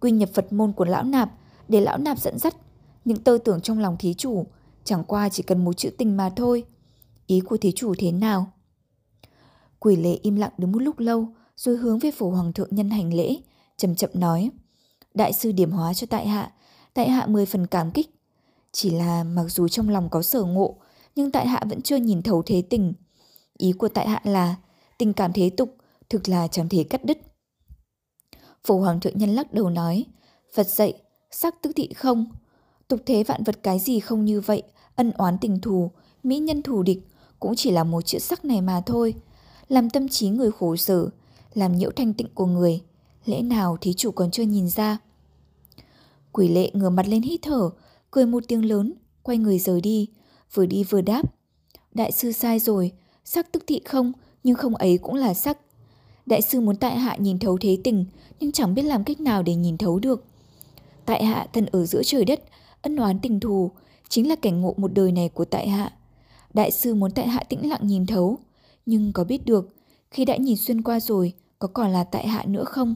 Quy 0.00 0.10
nhập 0.10 0.28
Phật 0.34 0.52
môn 0.52 0.72
của 0.72 0.84
lão 0.84 1.04
nạp, 1.04 1.30
để 1.68 1.80
lão 1.80 1.98
nạp 1.98 2.18
dẫn 2.18 2.38
dắt, 2.38 2.56
những 3.04 3.18
tơ 3.18 3.38
tưởng 3.44 3.60
trong 3.60 3.78
lòng 3.78 3.96
thí 3.98 4.14
chủ, 4.14 4.46
chẳng 4.84 5.04
qua 5.04 5.28
chỉ 5.28 5.42
cần 5.42 5.64
một 5.64 5.76
chữ 5.76 5.90
tình 5.98 6.16
mà 6.16 6.30
thôi. 6.36 6.64
Ý 7.26 7.40
của 7.40 7.56
thí 7.56 7.72
chủ 7.72 7.94
thế 7.98 8.12
nào? 8.12 8.52
Quỷ 9.86 9.96
lệ 9.96 10.18
im 10.22 10.36
lặng 10.36 10.52
đứng 10.58 10.72
một 10.72 10.78
lúc 10.78 10.98
lâu, 10.98 11.28
rồi 11.56 11.76
hướng 11.76 11.98
về 11.98 12.10
phủ 12.10 12.30
hoàng 12.30 12.52
thượng 12.52 12.68
nhân 12.70 12.90
hành 12.90 13.14
lễ, 13.14 13.36
chậm 13.76 13.94
chậm 13.94 14.10
nói. 14.14 14.50
Đại 15.14 15.32
sư 15.32 15.52
điểm 15.52 15.70
hóa 15.70 15.94
cho 15.94 16.06
tại 16.10 16.28
hạ, 16.28 16.52
tại 16.94 17.10
hạ 17.10 17.26
mười 17.26 17.46
phần 17.46 17.66
cảm 17.66 17.90
kích. 17.90 18.10
Chỉ 18.72 18.90
là 18.90 19.24
mặc 19.24 19.44
dù 19.48 19.68
trong 19.68 19.88
lòng 19.88 20.08
có 20.10 20.22
sở 20.22 20.42
ngộ, 20.42 20.76
nhưng 21.14 21.30
tại 21.30 21.46
hạ 21.46 21.62
vẫn 21.68 21.82
chưa 21.82 21.96
nhìn 21.96 22.22
thấu 22.22 22.42
thế 22.46 22.62
tình. 22.70 22.94
Ý 23.58 23.72
của 23.72 23.88
tại 23.88 24.08
hạ 24.08 24.20
là 24.24 24.54
tình 24.98 25.12
cảm 25.12 25.32
thế 25.32 25.50
tục 25.50 25.76
thực 26.08 26.28
là 26.28 26.48
chẳng 26.48 26.68
thể 26.68 26.84
cắt 26.84 27.04
đứt. 27.04 27.18
Phổ 28.64 28.78
Hoàng 28.78 29.00
Thượng 29.00 29.18
Nhân 29.18 29.34
lắc 29.34 29.52
đầu 29.52 29.70
nói, 29.70 30.04
Phật 30.54 30.66
dạy, 30.66 30.94
sắc 31.30 31.62
tức 31.62 31.72
thị 31.76 31.92
không. 31.92 32.26
Tục 32.88 33.00
thế 33.06 33.24
vạn 33.24 33.44
vật 33.44 33.62
cái 33.62 33.78
gì 33.78 34.00
không 34.00 34.24
như 34.24 34.40
vậy, 34.40 34.62
ân 34.96 35.10
oán 35.10 35.38
tình 35.40 35.60
thù, 35.60 35.90
mỹ 36.22 36.38
nhân 36.38 36.62
thù 36.62 36.82
địch, 36.82 37.08
cũng 37.40 37.54
chỉ 37.56 37.70
là 37.70 37.84
một 37.84 38.02
chữ 38.02 38.18
sắc 38.18 38.44
này 38.44 38.60
mà 38.60 38.82
thôi. 38.86 39.14
Làm 39.68 39.90
tâm 39.90 40.08
trí 40.08 40.28
người 40.28 40.50
khổ 40.50 40.76
sở, 40.76 41.08
làm 41.54 41.76
nhiễu 41.76 41.90
thanh 41.90 42.14
tịnh 42.14 42.28
của 42.34 42.46
người, 42.46 42.80
lẽ 43.24 43.42
nào 43.42 43.76
thí 43.80 43.92
chủ 43.94 44.10
còn 44.10 44.30
chưa 44.30 44.42
nhìn 44.42 44.68
ra. 44.68 44.98
Quỷ 46.32 46.48
lệ 46.48 46.70
ngửa 46.72 46.90
mặt 46.90 47.06
lên 47.08 47.22
hít 47.22 47.40
thở, 47.42 47.70
cười 48.10 48.26
một 48.26 48.42
tiếng 48.48 48.64
lớn, 48.64 48.92
quay 49.22 49.38
người 49.38 49.58
rời 49.58 49.80
đi, 49.80 50.08
vừa 50.54 50.66
đi 50.66 50.84
vừa 50.84 51.00
đáp. 51.00 51.22
Đại 51.94 52.12
sư 52.12 52.32
sai 52.32 52.58
rồi, 52.58 52.92
sắc 53.24 53.52
tức 53.52 53.64
thị 53.66 53.80
không, 53.84 54.12
nhưng 54.44 54.56
không 54.56 54.74
ấy 54.74 54.98
cũng 54.98 55.14
là 55.14 55.34
sắc. 55.34 55.58
Đại 56.26 56.42
sư 56.42 56.60
muốn 56.60 56.76
tại 56.76 56.98
hạ 56.98 57.16
nhìn 57.16 57.38
thấu 57.38 57.58
thế 57.60 57.78
tình, 57.84 58.04
nhưng 58.40 58.52
chẳng 58.52 58.74
biết 58.74 58.82
làm 58.82 59.04
cách 59.04 59.20
nào 59.20 59.42
để 59.42 59.54
nhìn 59.54 59.78
thấu 59.78 59.98
được. 59.98 60.24
Tại 61.04 61.24
hạ 61.24 61.46
thân 61.52 61.66
ở 61.66 61.86
giữa 61.86 62.02
trời 62.04 62.24
đất, 62.24 62.44
ân 62.82 62.96
oán 62.96 63.18
tình 63.18 63.40
thù, 63.40 63.70
chính 64.08 64.28
là 64.28 64.36
cảnh 64.36 64.60
ngộ 64.60 64.74
một 64.76 64.92
đời 64.92 65.12
này 65.12 65.28
của 65.28 65.44
tại 65.44 65.68
hạ. 65.68 65.92
Đại 66.54 66.70
sư 66.70 66.94
muốn 66.94 67.10
tại 67.10 67.28
hạ 67.28 67.42
tĩnh 67.48 67.68
lặng 67.68 67.80
nhìn 67.82 68.06
thấu, 68.06 68.38
nhưng 68.86 69.12
có 69.12 69.24
biết 69.24 69.44
được, 69.44 69.74
khi 70.10 70.24
đã 70.24 70.36
nhìn 70.36 70.56
xuyên 70.56 70.82
qua 70.82 71.00
rồi, 71.00 71.32
có 71.58 71.68
còn 71.68 71.90
là 71.90 72.04
tại 72.04 72.28
hạ 72.28 72.44
nữa 72.46 72.64
không? 72.64 72.94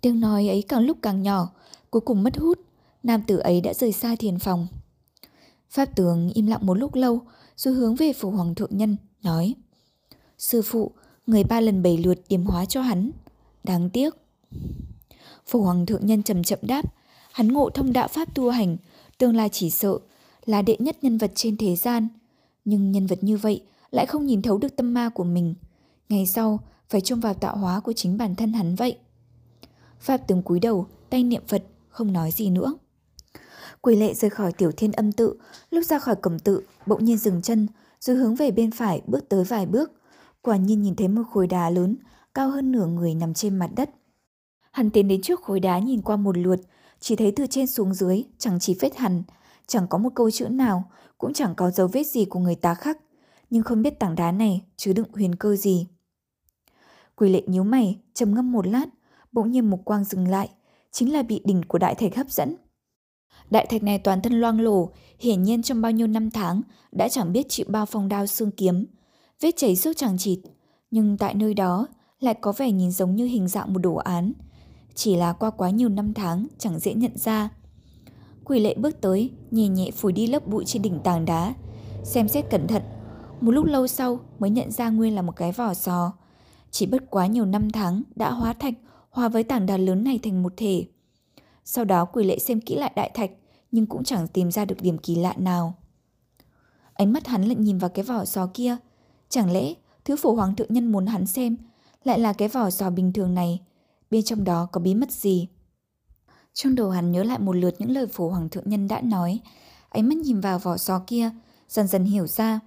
Tiếng 0.00 0.20
nói 0.20 0.48
ấy 0.48 0.62
càng 0.68 0.82
lúc 0.82 0.98
càng 1.02 1.22
nhỏ, 1.22 1.48
cuối 1.90 2.00
cùng 2.00 2.22
mất 2.22 2.36
hút, 2.36 2.58
nam 3.02 3.22
tử 3.26 3.36
ấy 3.36 3.60
đã 3.60 3.74
rời 3.74 3.92
xa 3.92 4.16
thiền 4.16 4.38
phòng. 4.38 4.66
Pháp 5.70 5.96
tướng 5.96 6.30
im 6.34 6.46
lặng 6.46 6.66
một 6.66 6.74
lúc 6.74 6.94
lâu, 6.94 7.20
rồi 7.56 7.74
hướng 7.74 7.94
về 7.94 8.12
phủ 8.12 8.30
hoàng 8.30 8.54
thượng 8.54 8.76
nhân, 8.76 8.96
nói 9.22 9.54
Sư 10.38 10.62
phụ, 10.62 10.90
người 11.26 11.44
ba 11.44 11.60
lần 11.60 11.82
bảy 11.82 11.98
lượt 11.98 12.20
điểm 12.28 12.44
hóa 12.44 12.64
cho 12.64 12.82
hắn. 12.82 13.10
Đáng 13.64 13.90
tiếc. 13.90 14.14
Phủ 15.46 15.62
hoàng 15.62 15.86
thượng 15.86 16.06
nhân 16.06 16.22
chậm 16.22 16.42
chậm 16.42 16.58
đáp, 16.62 16.94
hắn 17.32 17.52
ngộ 17.52 17.70
thông 17.70 17.92
đạo 17.92 18.08
pháp 18.08 18.34
tu 18.34 18.50
hành, 18.50 18.76
tương 19.18 19.36
lai 19.36 19.48
chỉ 19.48 19.70
sợ 19.70 19.98
là 20.44 20.62
đệ 20.62 20.76
nhất 20.78 20.96
nhân 21.02 21.18
vật 21.18 21.32
trên 21.34 21.56
thế 21.56 21.76
gian. 21.76 22.08
Nhưng 22.64 22.92
nhân 22.92 23.06
vật 23.06 23.24
như 23.24 23.36
vậy 23.36 23.62
lại 23.90 24.06
không 24.06 24.26
nhìn 24.26 24.42
thấu 24.42 24.58
được 24.58 24.76
tâm 24.76 24.94
ma 24.94 25.08
của 25.08 25.24
mình. 25.24 25.54
Ngày 26.08 26.26
sau, 26.26 26.60
phải 26.88 27.00
trông 27.00 27.20
vào 27.20 27.34
tạo 27.34 27.56
hóa 27.56 27.80
của 27.80 27.92
chính 27.92 28.18
bản 28.18 28.34
thân 28.34 28.52
hắn 28.52 28.74
vậy. 28.74 28.98
Pháp 30.00 30.16
tướng 30.16 30.42
cúi 30.42 30.60
đầu, 30.60 30.86
tay 31.10 31.24
niệm 31.24 31.42
Phật, 31.48 31.64
không 31.88 32.12
nói 32.12 32.30
gì 32.30 32.50
nữa. 32.50 32.74
Quỷ 33.80 33.96
lệ 33.96 34.14
rời 34.14 34.30
khỏi 34.30 34.52
tiểu 34.52 34.72
thiên 34.76 34.92
âm 34.92 35.12
tự, 35.12 35.34
lúc 35.70 35.84
ra 35.84 35.98
khỏi 35.98 36.16
cổng 36.16 36.38
tự, 36.38 36.62
bỗng 36.86 37.04
nhiên 37.04 37.18
dừng 37.18 37.42
chân, 37.42 37.66
rồi 38.00 38.16
hướng 38.16 38.34
về 38.34 38.50
bên 38.50 38.70
phải 38.70 39.02
bước 39.06 39.28
tới 39.28 39.44
vài 39.44 39.66
bước. 39.66 39.92
Quả 40.42 40.56
nhiên 40.56 40.82
nhìn 40.82 40.96
thấy 40.96 41.08
một 41.08 41.22
khối 41.30 41.46
đá 41.46 41.70
lớn, 41.70 41.96
cao 42.34 42.50
hơn 42.50 42.72
nửa 42.72 42.86
người 42.86 43.14
nằm 43.14 43.34
trên 43.34 43.56
mặt 43.56 43.70
đất. 43.76 43.90
Hắn 44.70 44.90
tiến 44.90 45.08
đến 45.08 45.22
trước 45.22 45.40
khối 45.40 45.60
đá 45.60 45.78
nhìn 45.78 46.02
qua 46.02 46.16
một 46.16 46.38
lượt, 46.38 46.60
chỉ 47.00 47.16
thấy 47.16 47.32
từ 47.36 47.46
trên 47.46 47.66
xuống 47.66 47.94
dưới, 47.94 48.24
chẳng 48.38 48.60
chỉ 48.60 48.76
vết 48.80 48.96
hằn, 48.96 49.22
chẳng 49.66 49.86
có 49.88 49.98
một 49.98 50.10
câu 50.14 50.30
chữ 50.30 50.48
nào, 50.48 50.90
cũng 51.18 51.32
chẳng 51.32 51.54
có 51.54 51.70
dấu 51.70 51.86
vết 51.86 52.06
gì 52.06 52.24
của 52.24 52.40
người 52.40 52.54
ta 52.54 52.74
khắc, 52.74 52.98
nhưng 53.50 53.62
không 53.62 53.82
biết 53.82 53.98
tảng 53.98 54.14
đá 54.14 54.32
này 54.32 54.62
chứa 54.76 54.92
đựng 54.92 55.08
huyền 55.12 55.34
cơ 55.34 55.56
gì. 55.56 55.86
Quỷ 57.16 57.30
lệ 57.30 57.42
nhíu 57.46 57.64
mày, 57.64 57.98
trầm 58.14 58.34
ngâm 58.34 58.52
một 58.52 58.66
lát, 58.66 58.86
bỗng 59.32 59.50
nhiên 59.50 59.70
một 59.70 59.84
quang 59.84 60.04
dừng 60.04 60.28
lại, 60.28 60.48
chính 60.90 61.12
là 61.12 61.22
bị 61.22 61.40
đỉnh 61.44 61.62
của 61.62 61.78
đại 61.78 61.94
thạch 61.94 62.16
hấp 62.16 62.30
dẫn. 62.30 62.56
Đại 63.50 63.66
thạch 63.66 63.82
này 63.82 63.98
toàn 63.98 64.22
thân 64.22 64.40
loang 64.40 64.60
lổ, 64.60 64.90
hiển 65.18 65.42
nhiên 65.42 65.62
trong 65.62 65.82
bao 65.82 65.92
nhiêu 65.92 66.06
năm 66.06 66.30
tháng 66.30 66.62
đã 66.92 67.08
chẳng 67.08 67.32
biết 67.32 67.46
chịu 67.48 67.66
bao 67.68 67.86
phong 67.86 68.08
đao 68.08 68.26
xương 68.26 68.50
kiếm, 68.50 68.86
vết 69.40 69.56
chảy 69.56 69.76
xước 69.76 69.96
chẳng 69.96 70.18
chịt, 70.18 70.38
nhưng 70.90 71.16
tại 71.16 71.34
nơi 71.34 71.54
đó 71.54 71.86
lại 72.20 72.34
có 72.34 72.52
vẻ 72.52 72.72
nhìn 72.72 72.90
giống 72.90 73.16
như 73.16 73.24
hình 73.24 73.48
dạng 73.48 73.72
một 73.72 73.78
đồ 73.78 73.94
án. 73.94 74.32
Chỉ 74.94 75.16
là 75.16 75.32
qua 75.32 75.50
quá 75.50 75.70
nhiều 75.70 75.88
năm 75.88 76.14
tháng 76.14 76.46
chẳng 76.58 76.78
dễ 76.78 76.94
nhận 76.94 77.18
ra. 77.18 77.48
Quỷ 78.44 78.60
lệ 78.60 78.74
bước 78.74 79.00
tới, 79.00 79.30
nhẹ 79.50 79.68
nhẹ 79.68 79.90
phủi 79.90 80.12
đi 80.12 80.26
lớp 80.26 80.46
bụi 80.46 80.64
trên 80.64 80.82
đỉnh 80.82 81.00
tảng 81.04 81.24
đá, 81.24 81.54
xem 82.04 82.28
xét 82.28 82.50
cẩn 82.50 82.66
thận. 82.66 82.82
Một 83.40 83.50
lúc 83.50 83.64
lâu 83.64 83.86
sau 83.86 84.20
mới 84.38 84.50
nhận 84.50 84.70
ra 84.70 84.88
nguyên 84.88 85.14
là 85.14 85.22
một 85.22 85.36
cái 85.36 85.52
vỏ 85.52 85.74
sò. 85.74 86.12
Chỉ 86.70 86.86
bất 86.86 87.10
quá 87.10 87.26
nhiều 87.26 87.44
năm 87.44 87.70
tháng 87.70 88.02
đã 88.16 88.30
hóa 88.30 88.52
thạch 88.52 88.74
hòa 89.10 89.28
với 89.28 89.44
tảng 89.44 89.66
đá 89.66 89.76
lớn 89.76 90.04
này 90.04 90.18
thành 90.22 90.42
một 90.42 90.52
thể. 90.56 90.84
Sau 91.64 91.84
đó 91.84 92.04
quỷ 92.04 92.24
lệ 92.24 92.38
xem 92.38 92.60
kỹ 92.60 92.74
lại 92.74 92.92
đại 92.96 93.10
thạch, 93.14 93.30
nhưng 93.72 93.86
cũng 93.86 94.04
chẳng 94.04 94.28
tìm 94.28 94.50
ra 94.50 94.64
được 94.64 94.76
điểm 94.80 94.98
kỳ 94.98 95.14
lạ 95.14 95.34
nào. 95.38 95.74
Ánh 96.94 97.12
mắt 97.12 97.26
hắn 97.26 97.42
lại 97.44 97.56
nhìn 97.56 97.78
vào 97.78 97.90
cái 97.90 98.04
vỏ 98.04 98.24
sò 98.24 98.50
kia. 98.54 98.76
Chẳng 99.28 99.52
lẽ 99.52 99.74
thứ 100.04 100.16
phổ 100.16 100.34
hoàng 100.34 100.56
thượng 100.56 100.72
nhân 100.72 100.92
muốn 100.92 101.06
hắn 101.06 101.26
xem 101.26 101.56
lại 102.04 102.18
là 102.18 102.32
cái 102.32 102.48
vỏ 102.48 102.70
sò 102.70 102.90
bình 102.90 103.12
thường 103.12 103.34
này? 103.34 103.60
Bên 104.10 104.22
trong 104.22 104.44
đó 104.44 104.68
có 104.72 104.80
bí 104.80 104.94
mật 104.94 105.10
gì? 105.10 105.48
Trong 106.54 106.74
đầu 106.74 106.90
hắn 106.90 107.12
nhớ 107.12 107.22
lại 107.22 107.38
một 107.38 107.56
lượt 107.56 107.74
những 107.78 107.90
lời 107.90 108.06
phổ 108.06 108.28
hoàng 108.28 108.48
thượng 108.48 108.68
nhân 108.68 108.88
đã 108.88 109.00
nói. 109.00 109.40
Ánh 109.88 110.08
mắt 110.08 110.18
nhìn 110.18 110.40
vào 110.40 110.58
vỏ 110.58 110.76
sò 110.76 111.02
kia, 111.06 111.30
dần 111.68 111.86
dần 111.86 112.04
hiểu 112.04 112.26
ra. 112.26 112.60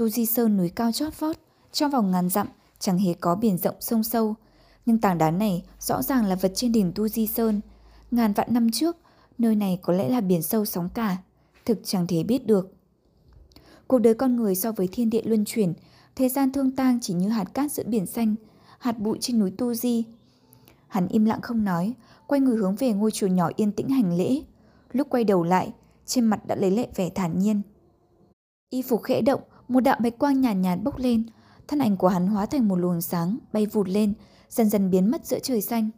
Tu 0.00 0.08
Di 0.08 0.26
Sơn 0.26 0.56
núi 0.56 0.68
cao 0.68 0.92
chót 0.92 1.20
vót, 1.20 1.36
trong 1.72 1.90
vòng 1.90 2.10
ngàn 2.10 2.28
dặm 2.28 2.46
chẳng 2.78 2.98
hề 2.98 3.14
có 3.14 3.34
biển 3.34 3.58
rộng 3.58 3.74
sông 3.80 4.02
sâu. 4.02 4.34
Nhưng 4.86 4.98
tảng 4.98 5.18
đá 5.18 5.30
này 5.30 5.64
rõ 5.80 6.02
ràng 6.02 6.26
là 6.26 6.34
vật 6.34 6.52
trên 6.54 6.72
đỉnh 6.72 6.92
Tu 6.94 7.08
Di 7.08 7.26
Sơn. 7.26 7.60
Ngàn 8.10 8.32
vạn 8.32 8.54
năm 8.54 8.70
trước, 8.70 8.96
nơi 9.38 9.56
này 9.56 9.78
có 9.82 9.92
lẽ 9.92 10.08
là 10.08 10.20
biển 10.20 10.42
sâu 10.42 10.64
sóng 10.64 10.88
cả. 10.94 11.16
Thực 11.64 11.80
chẳng 11.84 12.06
thể 12.06 12.22
biết 12.22 12.46
được. 12.46 12.74
Cuộc 13.86 13.98
đời 13.98 14.14
con 14.14 14.36
người 14.36 14.54
so 14.54 14.72
với 14.72 14.88
thiên 14.92 15.10
địa 15.10 15.22
luân 15.24 15.44
chuyển, 15.44 15.72
thế 16.16 16.28
gian 16.28 16.52
thương 16.52 16.70
tang 16.70 16.98
chỉ 17.02 17.14
như 17.14 17.28
hạt 17.28 17.54
cát 17.54 17.72
giữa 17.72 17.84
biển 17.86 18.06
xanh, 18.06 18.34
hạt 18.78 18.98
bụi 18.98 19.18
trên 19.20 19.38
núi 19.38 19.50
Tu 19.50 19.74
Di. 19.74 20.04
Hắn 20.88 21.08
im 21.08 21.24
lặng 21.24 21.40
không 21.42 21.64
nói, 21.64 21.94
quay 22.26 22.40
người 22.40 22.56
hướng 22.56 22.76
về 22.76 22.92
ngôi 22.92 23.10
chùa 23.10 23.26
nhỏ 23.26 23.50
yên 23.56 23.72
tĩnh 23.72 23.88
hành 23.88 24.16
lễ. 24.18 24.42
Lúc 24.92 25.06
quay 25.10 25.24
đầu 25.24 25.42
lại, 25.42 25.72
trên 26.06 26.24
mặt 26.24 26.46
đã 26.46 26.54
lấy 26.54 26.70
lệ 26.70 26.88
vẻ 26.94 27.10
thản 27.10 27.38
nhiên. 27.38 27.62
Y 28.70 28.82
phục 28.82 29.02
khẽ 29.02 29.20
động, 29.20 29.40
một 29.70 29.80
đạo 29.80 29.96
bạch 30.02 30.18
quang 30.18 30.40
nhàn 30.40 30.62
nhạt, 30.62 30.78
nhạt 30.78 30.84
bốc 30.84 30.98
lên, 30.98 31.24
thân 31.68 31.78
ảnh 31.78 31.96
của 31.96 32.08
hắn 32.08 32.26
hóa 32.26 32.46
thành 32.46 32.68
một 32.68 32.76
luồng 32.76 33.00
sáng, 33.00 33.38
bay 33.52 33.66
vụt 33.66 33.88
lên, 33.88 34.12
dần 34.48 34.70
dần 34.70 34.90
biến 34.90 35.10
mất 35.10 35.26
giữa 35.26 35.38
trời 35.42 35.60
xanh. 35.60 35.90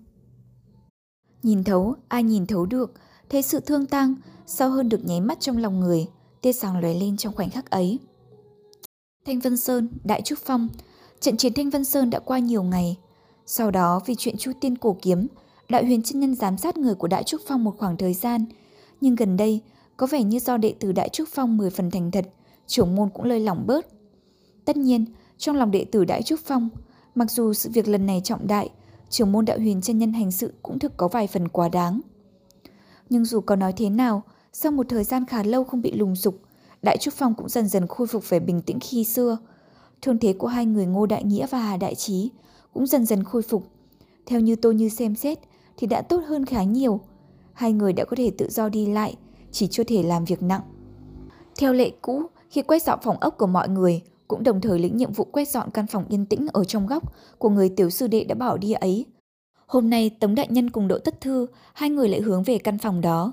Nhìn 1.42 1.64
thấu, 1.64 1.94
ai 2.08 2.22
nhìn 2.22 2.46
thấu 2.46 2.66
được, 2.66 2.94
Thế 3.32 3.42
sự 3.42 3.60
thương 3.60 3.86
tang, 3.86 4.14
sau 4.46 4.70
hơn 4.70 4.88
được 4.88 5.04
nháy 5.04 5.20
mắt 5.20 5.40
trong 5.40 5.56
lòng 5.56 5.80
người, 5.80 6.06
tia 6.40 6.52
sáng 6.52 6.80
lóe 6.80 6.94
lên 6.94 7.16
trong 7.16 7.34
khoảnh 7.34 7.50
khắc 7.50 7.70
ấy. 7.70 7.98
Thanh 9.26 9.40
Vân 9.40 9.56
Sơn, 9.56 9.88
Đại 10.04 10.22
Trúc 10.22 10.38
Phong, 10.38 10.68
trận 11.20 11.36
chiến 11.36 11.54
Thanh 11.54 11.70
Vân 11.70 11.84
Sơn 11.84 12.10
đã 12.10 12.18
qua 12.18 12.38
nhiều 12.38 12.62
ngày. 12.62 12.96
Sau 13.46 13.70
đó 13.70 14.00
vì 14.06 14.14
chuyện 14.14 14.36
Chu 14.36 14.52
Tiên 14.60 14.78
cổ 14.78 14.96
kiếm, 15.02 15.26
Đại 15.68 15.84
Huyền 15.84 16.02
chân 16.02 16.20
nhân 16.20 16.34
giám 16.34 16.58
sát 16.58 16.76
người 16.76 16.94
của 16.94 17.08
Đại 17.08 17.24
Trúc 17.24 17.40
Phong 17.46 17.64
một 17.64 17.74
khoảng 17.78 17.96
thời 17.96 18.14
gian, 18.14 18.44
nhưng 19.00 19.14
gần 19.14 19.36
đây 19.36 19.60
có 19.96 20.06
vẻ 20.06 20.22
như 20.22 20.38
do 20.38 20.56
đệ 20.56 20.74
tử 20.80 20.92
Đại 20.92 21.08
Trúc 21.08 21.28
Phong 21.32 21.56
10 21.56 21.70
phần 21.70 21.90
thành 21.90 22.10
thật, 22.10 22.26
trưởng 22.66 22.95
môn 22.95 23.11
cũng 23.11 23.25
lơi 23.25 23.40
lỏng 23.40 23.66
bớt. 23.66 23.87
Tất 24.64 24.76
nhiên, 24.76 25.04
trong 25.38 25.57
lòng 25.57 25.71
đệ 25.71 25.85
tử 25.85 26.04
Đại 26.04 26.23
Trúc 26.23 26.40
Phong, 26.45 26.69
mặc 27.14 27.31
dù 27.31 27.52
sự 27.52 27.71
việc 27.73 27.88
lần 27.88 28.07
này 28.07 28.21
trọng 28.25 28.47
đại, 28.47 28.71
trưởng 29.11 29.33
môn 29.33 29.45
đạo 29.45 29.59
Huyền 29.59 29.81
chân 29.81 29.99
nhân 29.99 30.12
hành 30.12 30.31
sự 30.31 30.52
cũng 30.62 30.78
thực 30.78 30.97
có 30.97 31.09
vài 31.09 31.26
phần 31.26 31.49
quá 31.49 31.69
đáng. 31.69 32.00
Nhưng 33.11 33.25
dù 33.25 33.40
có 33.40 33.57
nói 33.57 33.73
thế 33.76 33.90
nào, 33.90 34.23
sau 34.52 34.73
một 34.73 34.87
thời 34.88 35.04
gian 35.04 35.26
khá 35.26 35.42
lâu 35.42 35.64
không 35.64 35.83
bị 35.83 35.92
lùng 35.92 36.16
dục, 36.16 36.40
Đại 36.83 36.99
Trúc 36.99 37.14
Phong 37.14 37.35
cũng 37.35 37.49
dần 37.49 37.69
dần 37.69 37.87
khôi 37.87 38.07
phục 38.07 38.28
về 38.28 38.40
bình 38.40 38.62
tĩnh 38.62 38.78
khi 38.81 39.04
xưa. 39.04 39.38
Thương 40.02 40.19
thế 40.19 40.33
của 40.33 40.47
hai 40.47 40.66
người 40.66 40.87
Ngô 40.87 41.07
Đại 41.07 41.25
Nghĩa 41.25 41.47
và 41.47 41.59
Hà 41.59 41.76
Đại 41.76 41.95
Trí 41.95 42.31
cũng 42.73 42.87
dần 42.87 43.07
dần 43.07 43.25
khôi 43.25 43.42
phục. 43.42 43.66
Theo 44.26 44.40
như 44.40 44.57
tôi 44.57 44.75
như 44.75 44.88
xem 44.88 45.14
xét 45.14 45.38
thì 45.76 45.87
đã 45.87 46.02
tốt 46.02 46.23
hơn 46.26 46.47
khá 46.47 46.62
nhiều. 46.62 47.00
Hai 47.52 47.73
người 47.73 47.92
đã 47.92 48.04
có 48.04 48.16
thể 48.16 48.31
tự 48.38 48.49
do 48.50 48.69
đi 48.69 48.87
lại, 48.87 49.16
chỉ 49.50 49.66
chưa 49.66 49.85
thể 49.85 50.02
làm 50.02 50.25
việc 50.25 50.42
nặng. 50.42 50.62
Theo 51.59 51.73
lệ 51.73 51.90
cũ, 52.02 52.23
khi 52.52 52.62
quét 52.62 52.82
dọn 52.82 52.99
phòng 53.02 53.16
ốc 53.21 53.38
của 53.38 53.47
mọi 53.47 53.68
người, 53.68 54.00
cũng 54.28 54.42
đồng 54.42 54.61
thời 54.61 54.78
lĩnh 54.78 54.97
nhiệm 54.97 55.12
vụ 55.12 55.25
quét 55.25 55.49
dọn 55.49 55.71
căn 55.71 55.87
phòng 55.87 56.04
yên 56.09 56.26
tĩnh 56.26 56.47
ở 56.52 56.64
trong 56.64 56.87
góc 56.87 57.14
của 57.38 57.49
người 57.49 57.68
tiểu 57.68 57.90
sư 57.90 58.06
đệ 58.06 58.25
đã 58.25 58.35
bỏ 58.35 58.56
đi 58.56 58.73
ấy. 58.73 59.06
Hôm 59.66 59.90
nay 59.90 60.11
Tống 60.11 60.35
Đại 60.35 60.47
Nhân 60.50 60.71
cùng 60.71 60.88
Đỗ 60.88 60.99
Tất 60.99 61.21
Thư, 61.21 61.47
hai 61.73 61.90
người 61.90 62.09
lại 62.09 62.21
hướng 62.21 62.42
về 62.42 62.59
căn 62.59 62.78
phòng 62.78 63.00
đó. 63.00 63.32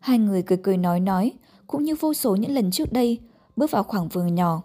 Hai 0.00 0.18
người 0.18 0.42
cười 0.42 0.58
cười 0.62 0.76
nói 0.76 1.00
nói, 1.00 1.32
cũng 1.66 1.82
như 1.82 1.94
vô 2.00 2.14
số 2.14 2.36
những 2.36 2.54
lần 2.54 2.70
trước 2.70 2.92
đây, 2.92 3.18
bước 3.56 3.70
vào 3.70 3.82
khoảng 3.82 4.08
vườn 4.08 4.34
nhỏ. 4.34 4.62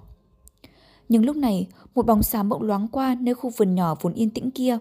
Nhưng 1.09 1.25
lúc 1.25 1.35
này, 1.35 1.67
một 1.95 2.05
bóng 2.05 2.23
xám 2.23 2.49
bỗng 2.49 2.63
loáng 2.63 2.87
qua 2.87 3.15
nơi 3.19 3.35
khu 3.35 3.49
vườn 3.49 3.75
nhỏ 3.75 3.95
vốn 4.01 4.13
yên 4.13 4.29
tĩnh 4.29 4.51
kia. 4.51 4.77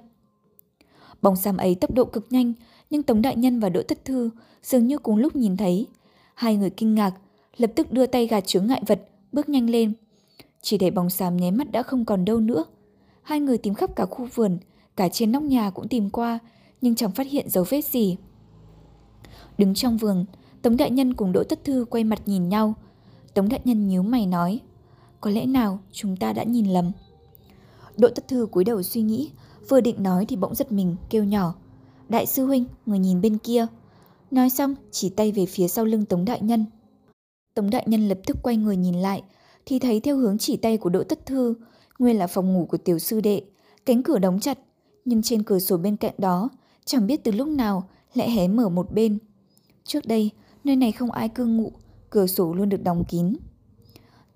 Bóng 1.22 1.36
xám 1.36 1.56
ấy 1.56 1.74
tốc 1.74 1.94
độ 1.94 2.04
cực 2.04 2.26
nhanh, 2.30 2.52
nhưng 2.90 3.02
Tống 3.02 3.22
Đại 3.22 3.36
Nhân 3.36 3.60
và 3.60 3.68
Đỗ 3.68 3.82
Tất 3.82 4.04
Thư 4.04 4.30
dường 4.62 4.86
như 4.86 4.98
cùng 4.98 5.16
lúc 5.16 5.36
nhìn 5.36 5.56
thấy. 5.56 5.86
Hai 6.34 6.56
người 6.56 6.70
kinh 6.70 6.94
ngạc, 6.94 7.12
lập 7.56 7.70
tức 7.76 7.92
đưa 7.92 8.06
tay 8.06 8.26
gạt 8.26 8.46
chướng 8.46 8.66
ngại 8.66 8.82
vật, 8.86 9.09
bước 9.32 9.48
nhanh 9.48 9.70
lên. 9.70 9.92
Chỉ 10.62 10.78
để 10.78 10.90
bóng 10.90 11.10
xám 11.10 11.36
nháy 11.36 11.50
mắt 11.50 11.72
đã 11.72 11.82
không 11.82 12.04
còn 12.04 12.24
đâu 12.24 12.40
nữa. 12.40 12.64
Hai 13.22 13.40
người 13.40 13.58
tìm 13.58 13.74
khắp 13.74 13.96
cả 13.96 14.06
khu 14.06 14.28
vườn, 14.34 14.58
cả 14.96 15.08
trên 15.08 15.32
nóc 15.32 15.42
nhà 15.42 15.70
cũng 15.70 15.88
tìm 15.88 16.10
qua, 16.10 16.38
nhưng 16.80 16.94
chẳng 16.94 17.10
phát 17.10 17.26
hiện 17.26 17.48
dấu 17.48 17.64
vết 17.68 17.84
gì. 17.84 18.16
Đứng 19.58 19.74
trong 19.74 19.96
vườn, 19.96 20.24
Tống 20.62 20.76
Đại 20.76 20.90
Nhân 20.90 21.14
cùng 21.14 21.32
Đỗ 21.32 21.44
Tất 21.44 21.64
Thư 21.64 21.84
quay 21.90 22.04
mặt 22.04 22.22
nhìn 22.26 22.48
nhau. 22.48 22.74
Tống 23.34 23.48
Đại 23.48 23.60
Nhân 23.64 23.88
nhíu 23.88 24.02
mày 24.02 24.26
nói, 24.26 24.60
có 25.20 25.30
lẽ 25.30 25.46
nào 25.46 25.78
chúng 25.92 26.16
ta 26.16 26.32
đã 26.32 26.42
nhìn 26.42 26.66
lầm. 26.66 26.92
Đỗ 27.96 28.08
Tất 28.08 28.28
Thư 28.28 28.46
cúi 28.46 28.64
đầu 28.64 28.82
suy 28.82 29.02
nghĩ, 29.02 29.30
vừa 29.68 29.80
định 29.80 30.02
nói 30.02 30.26
thì 30.26 30.36
bỗng 30.36 30.54
giật 30.54 30.72
mình, 30.72 30.96
kêu 31.10 31.24
nhỏ. 31.24 31.54
Đại 32.08 32.26
sư 32.26 32.46
huynh, 32.46 32.64
người 32.86 32.98
nhìn 32.98 33.20
bên 33.20 33.38
kia. 33.38 33.66
Nói 34.30 34.50
xong, 34.50 34.74
chỉ 34.90 35.08
tay 35.08 35.32
về 35.32 35.46
phía 35.46 35.68
sau 35.68 35.84
lưng 35.84 36.04
Tống 36.04 36.24
Đại 36.24 36.40
Nhân. 36.40 36.66
Tống 37.54 37.70
Đại 37.70 37.84
Nhân 37.86 38.08
lập 38.08 38.18
tức 38.26 38.36
quay 38.42 38.56
người 38.56 38.76
nhìn 38.76 38.94
lại, 38.94 39.22
thì 39.66 39.78
thấy 39.78 40.00
theo 40.00 40.16
hướng 40.16 40.38
chỉ 40.38 40.56
tay 40.56 40.76
của 40.76 40.90
Đỗ 40.90 41.04
Tất 41.04 41.26
Thư, 41.26 41.54
nguyên 41.98 42.18
là 42.18 42.26
phòng 42.26 42.54
ngủ 42.54 42.66
của 42.70 42.76
tiểu 42.76 42.98
sư 42.98 43.20
đệ, 43.20 43.42
cánh 43.86 44.02
cửa 44.02 44.18
đóng 44.18 44.40
chặt, 44.40 44.58
nhưng 45.04 45.22
trên 45.22 45.42
cửa 45.42 45.58
sổ 45.58 45.76
bên 45.76 45.96
cạnh 45.96 46.14
đó, 46.18 46.48
chẳng 46.84 47.06
biết 47.06 47.24
từ 47.24 47.32
lúc 47.32 47.48
nào 47.48 47.88
lại 48.14 48.30
hé 48.30 48.48
mở 48.48 48.68
một 48.68 48.92
bên. 48.92 49.18
Trước 49.84 50.06
đây, 50.06 50.30
nơi 50.64 50.76
này 50.76 50.92
không 50.92 51.10
ai 51.10 51.28
cư 51.28 51.46
ngụ, 51.46 51.72
cửa 52.10 52.26
sổ 52.26 52.54
luôn 52.54 52.68
được 52.68 52.82
đóng 52.82 53.04
kín. 53.08 53.36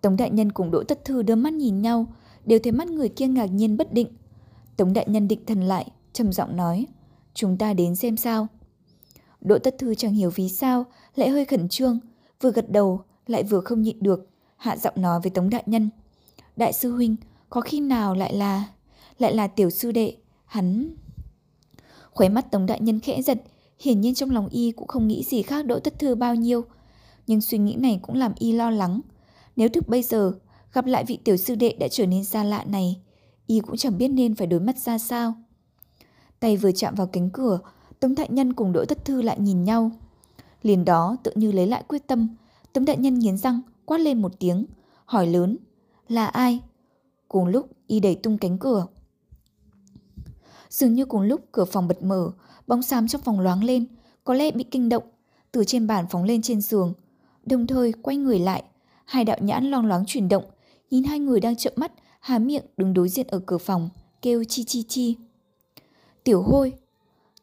Tống 0.01 0.17
đại 0.17 0.31
nhân 0.31 0.53
cùng 0.53 0.71
Đỗ 0.71 0.83
Tất 0.83 1.05
Thư 1.05 1.23
đưa 1.23 1.35
mắt 1.35 1.53
nhìn 1.53 1.83
nhau, 1.83 2.07
đều 2.45 2.59
thấy 2.63 2.73
mắt 2.73 2.89
người 2.89 3.09
kia 3.09 3.27
ngạc 3.27 3.47
nhiên 3.47 3.77
bất 3.77 3.93
định. 3.93 4.09
Tống 4.77 4.93
đại 4.93 5.07
nhân 5.09 5.29
định 5.29 5.47
thần 5.47 5.63
lại, 5.63 5.91
trầm 6.13 6.33
giọng 6.33 6.57
nói, 6.57 6.87
chúng 7.35 7.59
ta 7.59 7.75
đến 7.75 7.97
xem 7.97 8.17
sao. 8.17 8.47
Đỗ 9.41 9.59
Tất 9.59 9.75
Thư 9.79 9.95
chẳng 9.95 10.13
hiểu 10.13 10.31
vì 10.35 10.49
sao, 10.49 10.85
lại 11.17 11.29
hơi 11.29 11.45
khẩn 11.45 11.69
trương, 11.69 12.01
vừa 12.41 12.51
gật 12.51 12.71
đầu, 12.71 13.03
lại 13.27 13.43
vừa 13.43 13.61
không 13.61 13.83
nhịn 13.83 13.97
được, 14.01 14.29
hạ 14.57 14.77
giọng 14.77 14.95
nói 14.97 15.21
với 15.21 15.31
Tống 15.31 15.51
đại 15.51 15.63
nhân. 15.67 15.91
Đại 16.57 16.73
sư 16.73 16.93
huynh, 16.93 17.17
có 17.51 17.61
khi 17.61 17.81
nào 17.81 18.15
lại 18.15 18.35
là... 18.35 18.65
lại 19.19 19.35
là 19.35 19.47
tiểu 19.47 19.71
sư 19.71 19.93
đệ, 19.93 20.17
hắn... 20.45 20.95
Khóe 22.11 22.29
mắt 22.29 22.51
Tống 22.51 22.67
đại 22.67 22.81
nhân 22.81 23.01
khẽ 23.01 23.23
giật, 23.23 23.43
hiển 23.81 24.01
nhiên 24.01 24.15
trong 24.15 24.31
lòng 24.31 24.49
y 24.49 24.73
cũng 24.73 24.89
không 24.89 25.09
nghĩ 25.09 25.25
gì 25.25 25.43
khác 25.43 25.67
Đỗ 25.67 25.79
Tất 25.79 25.99
Thư 25.99 26.15
bao 26.15 26.35
nhiêu. 26.35 26.65
Nhưng 27.27 27.41
suy 27.41 27.59
nghĩ 27.59 27.75
này 27.75 27.99
cũng 28.03 28.17
làm 28.17 28.33
y 28.39 28.53
lo 28.53 28.71
lắng. 28.71 29.01
Nếu 29.57 29.69
thực 29.69 29.89
bây 29.89 30.03
giờ 30.03 30.33
gặp 30.73 30.87
lại 30.87 31.05
vị 31.05 31.19
tiểu 31.25 31.37
sư 31.37 31.55
đệ 31.55 31.77
đã 31.81 31.89
trở 31.89 32.07
nên 32.07 32.25
xa 32.25 32.45
lạ 32.45 32.65
này, 32.65 33.01
y 33.47 33.61
cũng 33.61 33.77
chẳng 33.77 33.99
biết 33.99 34.09
nên 34.09 34.35
phải 34.35 34.47
đối 34.47 34.61
mặt 34.61 34.79
ra 34.79 34.99
sao. 34.99 35.35
Tay 36.41 36.57
vừa 36.57 36.73
chạm 36.73 36.95
vào 36.95 37.07
cánh 37.07 37.31
cửa, 37.31 37.59
Tống 38.01 38.15
Đại 38.15 38.29
Nhân 38.31 38.53
cùng 38.53 38.73
Đỗ 38.73 38.85
Tất 38.85 39.05
Thư 39.05 39.23
lại 39.23 39.41
nhìn 39.41 39.65
nhau. 39.65 39.91
Liền 40.65 40.85
đó 40.85 41.17
tự 41.23 41.33
như 41.35 41.53
lấy 41.53 41.67
lại 41.67 41.85
quyết 41.89 42.07
tâm, 42.07 42.29
Tống 42.73 42.85
Đại 42.85 42.97
Nhân 42.97 43.19
nghiến 43.19 43.37
răng, 43.37 43.61
quát 43.85 43.99
lên 43.99 44.23
một 44.23 44.33
tiếng, 44.39 44.67
hỏi 45.05 45.27
lớn, 45.27 45.57
là 46.09 46.27
ai? 46.27 46.61
Cùng 47.29 47.47
lúc 47.47 47.69
y 47.87 48.01
đẩy 48.01 48.15
tung 48.15 48.39
cánh 48.39 48.59
cửa. 48.59 48.87
Dường 50.69 50.95
như 50.95 51.05
cùng 51.05 51.23
lúc 51.23 51.41
cửa 51.53 51.65
phòng 51.65 51.89
bật 51.89 52.03
mở, 52.03 52.31
bóng 52.67 52.83
xám 52.83 53.09
trong 53.09 53.21
phòng 53.21 53.41
loáng 53.41 53.65
lên, 53.65 53.87
có 54.25 54.35
lẽ 54.35 54.51
bị 54.51 54.65
kinh 54.65 54.89
động, 54.89 55.03
từ 55.53 55.65
trên 55.65 55.87
bàn 55.87 56.05
phóng 56.11 56.25
lên 56.25 56.43
trên 56.43 56.61
giường. 56.61 56.93
Đồng 57.47 57.67
thời 57.67 57.93
quay 57.93 58.17
người 58.17 58.39
lại, 58.39 58.65
hai 59.05 59.25
đạo 59.25 59.39
nhãn 59.41 59.71
loang 59.71 59.87
loáng 59.87 60.05
chuyển 60.07 60.29
động, 60.29 60.45
nhìn 60.91 61.05
hai 61.05 61.19
người 61.19 61.41
đang 61.41 61.57
trợn 61.57 61.73
mắt, 61.77 61.93
há 62.21 62.39
miệng 62.39 62.65
đứng 62.77 62.95
đối 62.95 63.09
diện 63.09 63.27
ở 63.27 63.39
cửa 63.47 63.59
phòng, 63.59 63.91
kêu 64.23 64.45
chi 64.45 64.65
chi 64.65 64.83
chi. 64.83 65.17
Tiểu 66.25 66.43
hôi! 66.43 66.73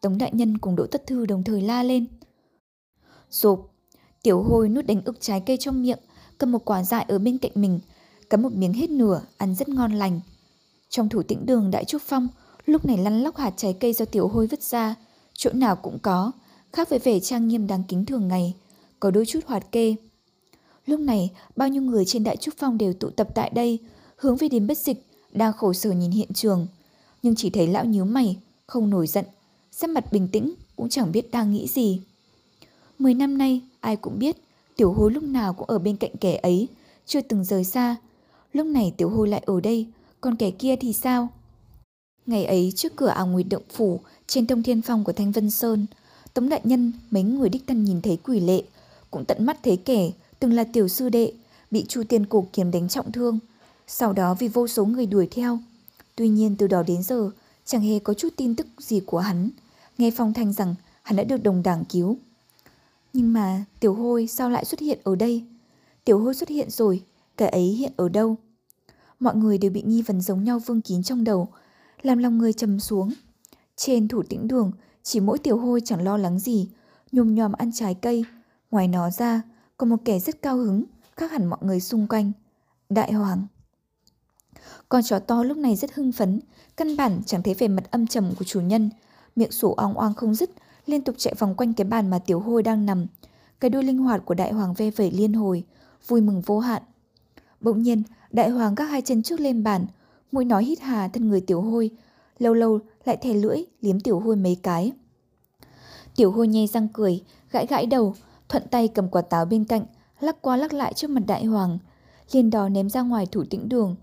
Tống 0.01 0.17
đại 0.17 0.31
nhân 0.33 0.57
cùng 0.57 0.75
Đỗ 0.75 0.85
Tất 0.85 1.07
Thư 1.07 1.25
đồng 1.25 1.43
thời 1.43 1.61
la 1.61 1.83
lên. 1.83 2.07
Rộp! 3.31 3.59
Tiểu 4.23 4.43
hôi 4.43 4.69
nút 4.69 4.85
đánh 4.85 5.01
ức 5.05 5.17
trái 5.19 5.43
cây 5.45 5.57
trong 5.57 5.81
miệng, 5.81 5.99
cầm 6.37 6.51
một 6.51 6.65
quả 6.65 6.83
dại 6.83 7.05
ở 7.07 7.19
bên 7.19 7.37
cạnh 7.37 7.51
mình, 7.55 7.79
cắm 8.29 8.41
một 8.41 8.53
miếng 8.53 8.73
hết 8.73 8.89
nửa, 8.89 9.21
ăn 9.37 9.55
rất 9.55 9.69
ngon 9.69 9.91
lành. 9.91 10.19
Trong 10.89 11.09
thủ 11.09 11.23
tĩnh 11.23 11.45
đường 11.45 11.71
Đại 11.71 11.85
Trúc 11.85 12.01
Phong, 12.01 12.27
lúc 12.65 12.85
này 12.85 12.97
lăn 12.97 13.23
lóc 13.23 13.37
hạt 13.37 13.53
trái 13.57 13.73
cây 13.79 13.93
do 13.93 14.05
tiểu 14.05 14.27
hôi 14.27 14.47
vứt 14.47 14.63
ra, 14.63 14.95
chỗ 15.33 15.51
nào 15.53 15.75
cũng 15.75 15.99
có, 15.99 16.31
khác 16.73 16.89
với 16.89 16.99
vẻ 16.99 17.19
trang 17.19 17.47
nghiêm 17.47 17.67
đáng 17.67 17.83
kính 17.87 18.05
thường 18.05 18.27
ngày, 18.27 18.53
có 18.99 19.11
đôi 19.11 19.25
chút 19.25 19.39
hoạt 19.45 19.71
kê. 19.71 19.95
Lúc 20.85 20.99
này, 20.99 21.29
bao 21.55 21.67
nhiêu 21.69 21.81
người 21.81 22.05
trên 22.05 22.23
Đại 22.23 22.37
Trúc 22.37 22.53
Phong 22.57 22.77
đều 22.77 22.93
tụ 22.93 23.09
tập 23.09 23.27
tại 23.35 23.49
đây, 23.49 23.79
hướng 24.15 24.37
về 24.37 24.49
đến 24.49 24.67
bất 24.67 24.77
dịch, 24.77 25.05
đang 25.31 25.53
khổ 25.53 25.73
sở 25.73 25.91
nhìn 25.91 26.11
hiện 26.11 26.33
trường. 26.33 26.67
Nhưng 27.23 27.35
chỉ 27.35 27.49
thấy 27.49 27.67
lão 27.67 27.85
nhíu 27.85 28.05
mày, 28.05 28.37
không 28.67 28.89
nổi 28.89 29.07
giận, 29.07 29.25
sắc 29.71 29.89
mặt 29.89 30.11
bình 30.11 30.27
tĩnh, 30.27 30.53
cũng 30.75 30.89
chẳng 30.89 31.11
biết 31.11 31.31
đang 31.31 31.51
nghĩ 31.51 31.67
gì. 31.67 32.01
Mười 33.01 33.13
năm 33.13 33.37
nay, 33.37 33.61
ai 33.79 33.95
cũng 33.95 34.19
biết, 34.19 34.37
tiểu 34.75 34.93
hối 34.93 35.11
lúc 35.11 35.23
nào 35.23 35.53
cũng 35.53 35.67
ở 35.67 35.79
bên 35.79 35.97
cạnh 35.97 36.11
kẻ 36.19 36.35
ấy, 36.35 36.67
chưa 37.05 37.21
từng 37.21 37.43
rời 37.43 37.63
xa. 37.63 37.95
Lúc 38.53 38.67
này 38.67 38.93
tiểu 38.97 39.09
hôi 39.09 39.27
lại 39.27 39.43
ở 39.45 39.59
đây, 39.59 39.87
còn 40.21 40.35
kẻ 40.35 40.51
kia 40.51 40.75
thì 40.75 40.93
sao? 40.93 41.27
Ngày 42.25 42.45
ấy 42.45 42.73
trước 42.75 42.95
cửa 42.95 43.07
ảo 43.07 43.27
nguyệt 43.27 43.45
động 43.49 43.63
phủ 43.73 43.99
trên 44.27 44.47
thông 44.47 44.63
thiên 44.63 44.81
phong 44.81 45.03
của 45.03 45.11
Thanh 45.13 45.31
Vân 45.31 45.51
Sơn, 45.51 45.85
Tống 46.33 46.49
Đại 46.49 46.61
Nhân 46.63 46.91
mấy 47.11 47.23
người 47.23 47.49
đích 47.49 47.67
thân 47.67 47.83
nhìn 47.83 48.01
thấy 48.01 48.17
quỷ 48.23 48.39
lệ, 48.39 48.63
cũng 49.11 49.25
tận 49.25 49.45
mắt 49.45 49.63
thấy 49.63 49.77
kẻ 49.77 50.11
từng 50.39 50.53
là 50.53 50.63
tiểu 50.63 50.87
sư 50.87 51.09
đệ, 51.09 51.33
bị 51.71 51.85
Chu 51.87 52.03
Tiên 52.03 52.25
Cổ 52.25 52.45
kiếm 52.53 52.71
đánh 52.71 52.87
trọng 52.87 53.11
thương. 53.11 53.39
Sau 53.87 54.13
đó 54.13 54.33
vì 54.39 54.47
vô 54.47 54.67
số 54.67 54.85
người 54.85 55.05
đuổi 55.05 55.27
theo. 55.31 55.59
Tuy 56.15 56.29
nhiên 56.29 56.55
từ 56.55 56.67
đó 56.67 56.83
đến 56.87 57.03
giờ, 57.03 57.31
chẳng 57.65 57.81
hề 57.81 57.99
có 57.99 58.13
chút 58.13 58.33
tin 58.37 58.55
tức 58.55 58.67
gì 58.77 58.99
của 59.05 59.19
hắn. 59.19 59.49
Nghe 59.97 60.11
phong 60.11 60.33
thanh 60.33 60.53
rằng 60.53 60.75
hắn 61.03 61.15
đã 61.15 61.23
được 61.23 61.43
đồng 61.43 61.63
đảng 61.63 61.83
cứu. 61.85 62.17
Nhưng 63.13 63.33
mà 63.33 63.65
tiểu 63.79 63.93
hôi 63.93 64.27
sao 64.27 64.49
lại 64.49 64.65
xuất 64.65 64.79
hiện 64.79 64.99
ở 65.03 65.15
đây? 65.15 65.45
Tiểu 66.05 66.19
hôi 66.19 66.33
xuất 66.33 66.49
hiện 66.49 66.69
rồi, 66.69 67.03
cái 67.37 67.49
ấy 67.49 67.63
hiện 67.63 67.93
ở 67.97 68.09
đâu? 68.09 68.35
Mọi 69.19 69.35
người 69.35 69.57
đều 69.57 69.71
bị 69.71 69.81
nghi 69.81 70.01
vấn 70.01 70.21
giống 70.21 70.43
nhau 70.43 70.59
vương 70.59 70.81
kín 70.81 71.03
trong 71.03 71.23
đầu, 71.23 71.47
làm 72.01 72.17
lòng 72.17 72.37
người 72.37 72.53
trầm 72.53 72.79
xuống. 72.79 73.13
Trên 73.75 74.07
thủ 74.07 74.23
tĩnh 74.23 74.47
đường, 74.47 74.71
chỉ 75.03 75.19
mỗi 75.19 75.37
tiểu 75.37 75.57
hôi 75.57 75.81
chẳng 75.85 76.03
lo 76.03 76.17
lắng 76.17 76.39
gì, 76.39 76.69
nhùm 77.11 77.35
nhòm 77.35 77.51
ăn 77.51 77.71
trái 77.73 77.95
cây. 78.01 78.25
Ngoài 78.71 78.87
nó 78.87 79.09
ra, 79.09 79.41
còn 79.77 79.89
một 79.89 79.97
kẻ 80.05 80.19
rất 80.19 80.41
cao 80.41 80.57
hứng, 80.57 80.83
khác 81.17 81.31
hẳn 81.31 81.45
mọi 81.45 81.59
người 81.61 81.79
xung 81.79 82.07
quanh. 82.07 82.31
Đại 82.89 83.13
Hoàng 83.13 83.47
Con 84.89 85.03
chó 85.03 85.19
to 85.19 85.43
lúc 85.43 85.57
này 85.57 85.75
rất 85.75 85.93
hưng 85.93 86.11
phấn, 86.11 86.39
căn 86.77 86.97
bản 86.97 87.21
chẳng 87.25 87.43
thấy 87.43 87.53
vẻ 87.53 87.67
mặt 87.67 87.91
âm 87.91 88.07
trầm 88.07 88.33
của 88.39 88.45
chủ 88.45 88.61
nhân. 88.61 88.89
Miệng 89.35 89.51
sủa 89.51 89.73
ong 89.73 89.93
oang 89.93 90.13
không 90.13 90.35
dứt, 90.35 90.49
liên 90.85 91.01
tục 91.01 91.15
chạy 91.17 91.33
vòng 91.39 91.55
quanh 91.55 91.73
cái 91.73 91.85
bàn 91.85 92.09
mà 92.09 92.19
tiểu 92.19 92.39
hôi 92.39 92.63
đang 92.63 92.85
nằm. 92.85 93.07
Cái 93.59 93.69
đuôi 93.69 93.83
linh 93.83 93.97
hoạt 93.97 94.25
của 94.25 94.33
đại 94.33 94.53
hoàng 94.53 94.73
ve 94.73 94.91
vẩy 94.91 95.11
liên 95.11 95.33
hồi, 95.33 95.63
vui 96.07 96.21
mừng 96.21 96.41
vô 96.41 96.59
hạn. 96.59 96.81
Bỗng 97.61 97.81
nhiên, 97.81 98.03
đại 98.31 98.49
hoàng 98.49 98.75
gác 98.75 98.89
hai 98.89 99.01
chân 99.01 99.23
trước 99.23 99.39
lên 99.39 99.63
bàn, 99.63 99.85
mũi 100.31 100.45
nói 100.45 100.65
hít 100.65 100.79
hà 100.79 101.07
thân 101.07 101.29
người 101.29 101.41
tiểu 101.41 101.61
hôi, 101.61 101.91
lâu 102.39 102.53
lâu 102.53 102.79
lại 103.05 103.17
thè 103.17 103.33
lưỡi 103.33 103.57
liếm 103.81 103.99
tiểu 103.99 104.19
hôi 104.19 104.35
mấy 104.35 104.57
cái. 104.63 104.91
Tiểu 106.15 106.31
hôi 106.31 106.47
nhe 106.47 106.67
răng 106.67 106.87
cười, 106.93 107.23
gãi 107.51 107.65
gãi 107.65 107.85
đầu, 107.85 108.15
thuận 108.49 108.63
tay 108.71 108.87
cầm 108.87 109.09
quả 109.09 109.21
táo 109.21 109.45
bên 109.45 109.65
cạnh, 109.65 109.85
lắc 110.19 110.41
qua 110.41 110.57
lắc 110.57 110.73
lại 110.73 110.93
trước 110.93 111.09
mặt 111.09 111.23
đại 111.27 111.45
hoàng, 111.45 111.77
liền 112.31 112.49
đó 112.49 112.69
ném 112.69 112.89
ra 112.89 113.01
ngoài 113.01 113.25
thủ 113.25 113.43
tĩnh 113.49 113.69
đường. 113.69 113.95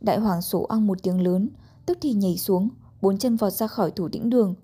Đại 0.00 0.18
hoàng 0.18 0.42
sổ 0.42 0.62
ăn 0.62 0.86
một 0.86 1.02
tiếng 1.02 1.20
lớn, 1.20 1.48
tức 1.86 1.98
thì 2.00 2.12
nhảy 2.12 2.36
xuống, 2.36 2.68
bốn 3.00 3.18
chân 3.18 3.36
vọt 3.36 3.52
ra 3.52 3.66
khỏi 3.66 3.90
thủ 3.90 4.08
tĩnh 4.08 4.30
đường. 4.30 4.54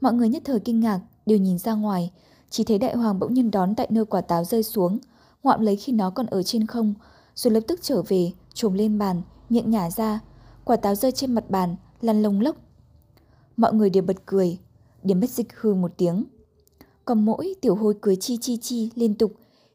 Mọi 0.00 0.12
người 0.12 0.28
nhất 0.28 0.42
thời 0.46 0.60
kinh 0.60 0.80
ngạc, 0.80 1.00
đều 1.30 1.38
nhìn 1.38 1.58
ra 1.58 1.74
ngoài, 1.74 2.10
chỉ 2.50 2.64
thấy 2.64 2.78
đại 2.78 2.96
hoàng 2.96 3.18
bỗng 3.18 3.34
nhiên 3.34 3.50
đón 3.50 3.74
tại 3.74 3.86
nơi 3.90 4.04
quả 4.04 4.20
táo 4.20 4.44
rơi 4.44 4.62
xuống, 4.62 4.98
ngoạm 5.42 5.60
lấy 5.60 5.76
khi 5.76 5.92
nó 5.92 6.10
còn 6.10 6.26
ở 6.26 6.42
trên 6.42 6.66
không, 6.66 6.94
rồi 7.34 7.54
lập 7.54 7.60
tức 7.68 7.80
trở 7.82 8.02
về, 8.02 8.32
trồm 8.54 8.74
lên 8.74 8.98
bàn, 8.98 9.22
miệng 9.48 9.70
nhả 9.70 9.90
ra, 9.90 10.20
quả 10.64 10.76
táo 10.76 10.94
rơi 10.94 11.12
trên 11.12 11.34
mặt 11.34 11.50
bàn, 11.50 11.76
lăn 12.00 12.22
lông 12.22 12.40
lốc. 12.40 12.56
Mọi 13.56 13.74
người 13.74 13.90
đều 13.90 14.02
bật 14.02 14.16
cười, 14.26 14.58
điểm 15.02 15.20
bất 15.20 15.30
dịch 15.30 15.48
hư 15.56 15.74
một 15.74 15.92
tiếng. 15.96 16.24
Còn 17.04 17.24
mỗi 17.24 17.54
tiểu 17.60 17.74
hôi 17.74 17.94
cười 18.00 18.16
chi 18.16 18.38
chi 18.40 18.56
chi 18.56 18.90
liên 18.94 19.14
tục, 19.14 19.32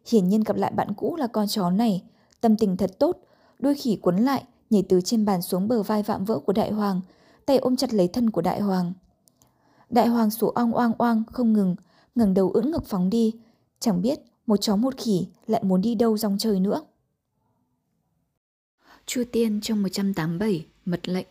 hiển 0.08 0.30
nhiên 0.30 0.44
gặp 0.44 0.56
lại 0.56 0.72
bạn 0.72 0.94
cũ 0.98 1.16
là 1.16 1.28
con 1.28 1.48
chó 1.48 1.70
này, 1.70 2.04
tâm 2.42 2.58
tình 2.58 2.78
thật 2.78 3.00
tốt, 3.00 3.18
đôi 3.60 3.76
khỉ 3.76 3.98
quấn 4.02 4.18
lại, 4.18 4.44
nhảy 4.70 4.84
từ 4.90 5.02
trên 5.02 5.26
bàn 5.26 5.42
xuống 5.42 5.68
bờ 5.68 5.84
vai 5.84 6.04
vạm 6.04 6.26
vỡ 6.26 6.40
của 6.40 6.54
đại 6.54 6.72
hoàng, 6.72 7.02
tay 7.46 7.58
ôm 7.58 7.76
chặt 7.76 7.94
lấy 7.94 8.08
thân 8.08 8.30
của 8.30 8.42
đại 8.42 8.60
hoàng. 8.60 8.94
Đại 9.90 10.08
hoàng 10.08 10.32
sủa 10.32 10.52
oang 10.52 10.72
oang 10.72 10.94
oang 10.98 11.24
không 11.32 11.54
ngừng, 11.54 11.76
ngẩng 12.16 12.34
đầu 12.34 12.52
ưỡn 12.52 12.72
ngực 12.72 12.86
phóng 12.86 13.10
đi, 13.10 13.34
chẳng 13.80 14.02
biết 14.02 14.20
một 14.48 14.58
chó 14.58 14.76
một 14.76 14.98
khỉ 14.98 15.28
lại 15.48 15.64
muốn 15.64 15.82
đi 15.82 15.96
đâu 15.96 16.18
dòng 16.18 16.38
trời 16.40 16.60
nữa. 16.60 16.82
Chu 19.06 19.24
Tiên 19.32 19.62
trong 19.62 19.84
187 19.84 20.66
mật 20.86 21.10
lệnh 21.10 21.28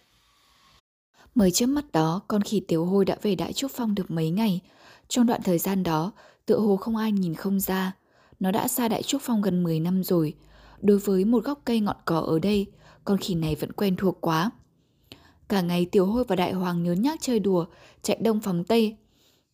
Mới 1.35 1.51
trước 1.51 1.67
mắt 1.67 1.93
đó, 1.93 2.21
con 2.29 2.43
khỉ 2.43 2.61
tiểu 2.61 2.85
hôi 2.85 3.05
đã 3.05 3.17
về 3.23 3.35
Đại 3.35 3.53
Trúc 3.53 3.71
Phong 3.75 3.95
được 3.95 4.11
mấy 4.11 4.31
ngày. 4.31 4.61
Trong 5.09 5.27
đoạn 5.27 5.41
thời 5.45 5.59
gian 5.59 5.83
đó, 5.83 6.13
tựa 6.47 6.59
hồ 6.59 6.77
không 6.77 6.97
ai 6.97 7.13
nhìn 7.13 7.35
không 7.35 7.61
ra. 7.61 7.93
Nó 8.41 8.51
đã 8.51 8.69
xa 8.69 8.89
Đại 8.89 9.03
Trúc 9.03 9.23
Phong 9.23 9.43
gần 9.43 9.63
10 9.63 9.81
năm 9.81 10.05
rồi. 10.05 10.35
Đối 10.81 10.99
với 10.99 11.25
một 11.25 11.45
góc 11.45 11.61
cây 11.65 11.81
ngọn 11.81 11.97
cỏ 12.05 12.21
ở 12.21 12.39
đây, 12.39 12.67
con 13.05 13.19
khỉ 13.19 13.35
này 13.35 13.55
vẫn 13.55 13.73
quen 13.73 13.97
thuộc 13.97 14.19
quá. 14.21 14.51
Cả 15.49 15.61
ngày 15.61 15.87
tiểu 15.93 16.07
hôi 16.07 16.25
và 16.29 16.37
đại 16.37 16.53
hoàng 16.53 16.83
nhớ 16.83 16.93
nhác 16.93 17.19
chơi 17.21 17.39
đùa, 17.39 17.67
chạy 18.03 18.19
đông 18.21 18.41
phòng 18.41 18.65
tây. 18.65 18.97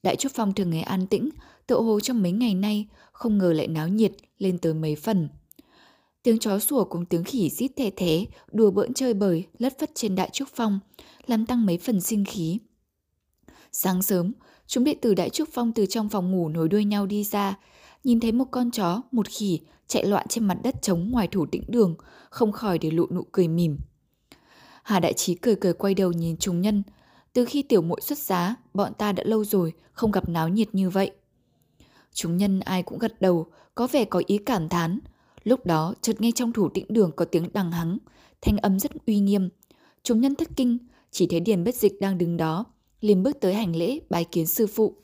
Đại 0.02 0.16
Trúc 0.16 0.32
Phong 0.32 0.54
thường 0.54 0.70
ngày 0.70 0.82
an 0.82 1.06
tĩnh, 1.06 1.30
tựa 1.66 1.80
hồ 1.80 2.00
trong 2.00 2.22
mấy 2.22 2.32
ngày 2.32 2.54
nay, 2.54 2.86
không 3.12 3.38
ngờ 3.38 3.52
lại 3.52 3.68
náo 3.68 3.88
nhiệt 3.88 4.12
lên 4.38 4.58
tới 4.58 4.74
mấy 4.74 4.96
phần. 4.96 5.28
Tiếng 6.22 6.38
chó 6.38 6.58
sủa 6.58 6.84
cùng 6.84 7.04
tiếng 7.06 7.24
khỉ 7.24 7.50
rít 7.50 7.70
thè 7.76 7.90
thế, 7.96 8.26
đùa 8.52 8.70
bỡn 8.70 8.94
chơi 8.94 9.14
bời, 9.14 9.46
lất 9.58 9.78
phất 9.78 9.90
trên 9.94 10.14
Đại 10.14 10.30
Trúc 10.32 10.48
Phong, 10.54 10.80
làm 11.26 11.46
tăng 11.46 11.66
mấy 11.66 11.78
phần 11.78 12.00
sinh 12.00 12.24
khí. 12.24 12.58
Sáng 13.72 14.02
sớm, 14.02 14.32
chúng 14.66 14.84
đệ 14.84 14.94
tử 14.94 15.14
Đại 15.14 15.30
Trúc 15.30 15.48
Phong 15.52 15.72
từ 15.72 15.86
trong 15.86 16.08
phòng 16.08 16.30
ngủ 16.30 16.48
nối 16.48 16.68
đuôi 16.68 16.84
nhau 16.84 17.06
đi 17.06 17.24
ra, 17.24 17.58
nhìn 18.04 18.20
thấy 18.20 18.32
một 18.32 18.44
con 18.50 18.70
chó, 18.70 19.02
một 19.12 19.28
khỉ 19.28 19.60
chạy 19.86 20.06
loạn 20.06 20.26
trên 20.28 20.44
mặt 20.44 20.58
đất 20.62 20.82
trống 20.82 21.10
ngoài 21.10 21.28
thủ 21.28 21.46
tĩnh 21.46 21.64
đường, 21.68 21.94
không 22.30 22.52
khỏi 22.52 22.78
để 22.78 22.90
lộ 22.90 23.06
nụ 23.10 23.22
cười 23.32 23.48
mỉm. 23.48 23.78
Hà 24.82 25.00
Đại 25.00 25.12
Trí 25.12 25.34
cười 25.34 25.56
cười 25.56 25.72
quay 25.72 25.94
đầu 25.94 26.12
nhìn 26.12 26.36
chúng 26.36 26.60
nhân. 26.60 26.82
Từ 27.32 27.44
khi 27.44 27.62
tiểu 27.62 27.82
muội 27.82 28.00
xuất 28.00 28.18
giá, 28.18 28.56
bọn 28.74 28.94
ta 28.94 29.12
đã 29.12 29.22
lâu 29.26 29.44
rồi 29.44 29.72
không 29.92 30.10
gặp 30.10 30.28
náo 30.28 30.48
nhiệt 30.48 30.74
như 30.74 30.90
vậy. 30.90 31.10
Chúng 32.12 32.36
nhân 32.36 32.60
ai 32.60 32.82
cũng 32.82 32.98
gật 32.98 33.20
đầu, 33.20 33.46
có 33.74 33.86
vẻ 33.86 34.04
có 34.04 34.22
ý 34.26 34.38
cảm 34.38 34.68
thán. 34.68 34.98
Lúc 35.44 35.66
đó, 35.66 35.94
chợt 36.00 36.20
nghe 36.20 36.30
trong 36.34 36.52
thủ 36.52 36.68
tĩnh 36.68 36.84
đường 36.88 37.12
có 37.16 37.24
tiếng 37.24 37.48
đằng 37.52 37.72
hắng, 37.72 37.98
thanh 38.40 38.56
âm 38.56 38.78
rất 38.78 38.90
uy 39.06 39.20
nghiêm. 39.20 39.48
Chúng 40.02 40.20
nhân 40.20 40.34
thất 40.34 40.48
kinh, 40.56 40.78
chỉ 41.10 41.26
thấy 41.26 41.40
Điền 41.40 41.64
Bất 41.64 41.74
Dịch 41.74 42.00
đang 42.00 42.18
đứng 42.18 42.36
đó, 42.36 42.64
liền 43.00 43.22
bước 43.22 43.40
tới 43.40 43.54
hành 43.54 43.76
lễ 43.76 43.98
bái 44.10 44.24
kiến 44.24 44.46
sư 44.46 44.66
phụ. 44.66 44.94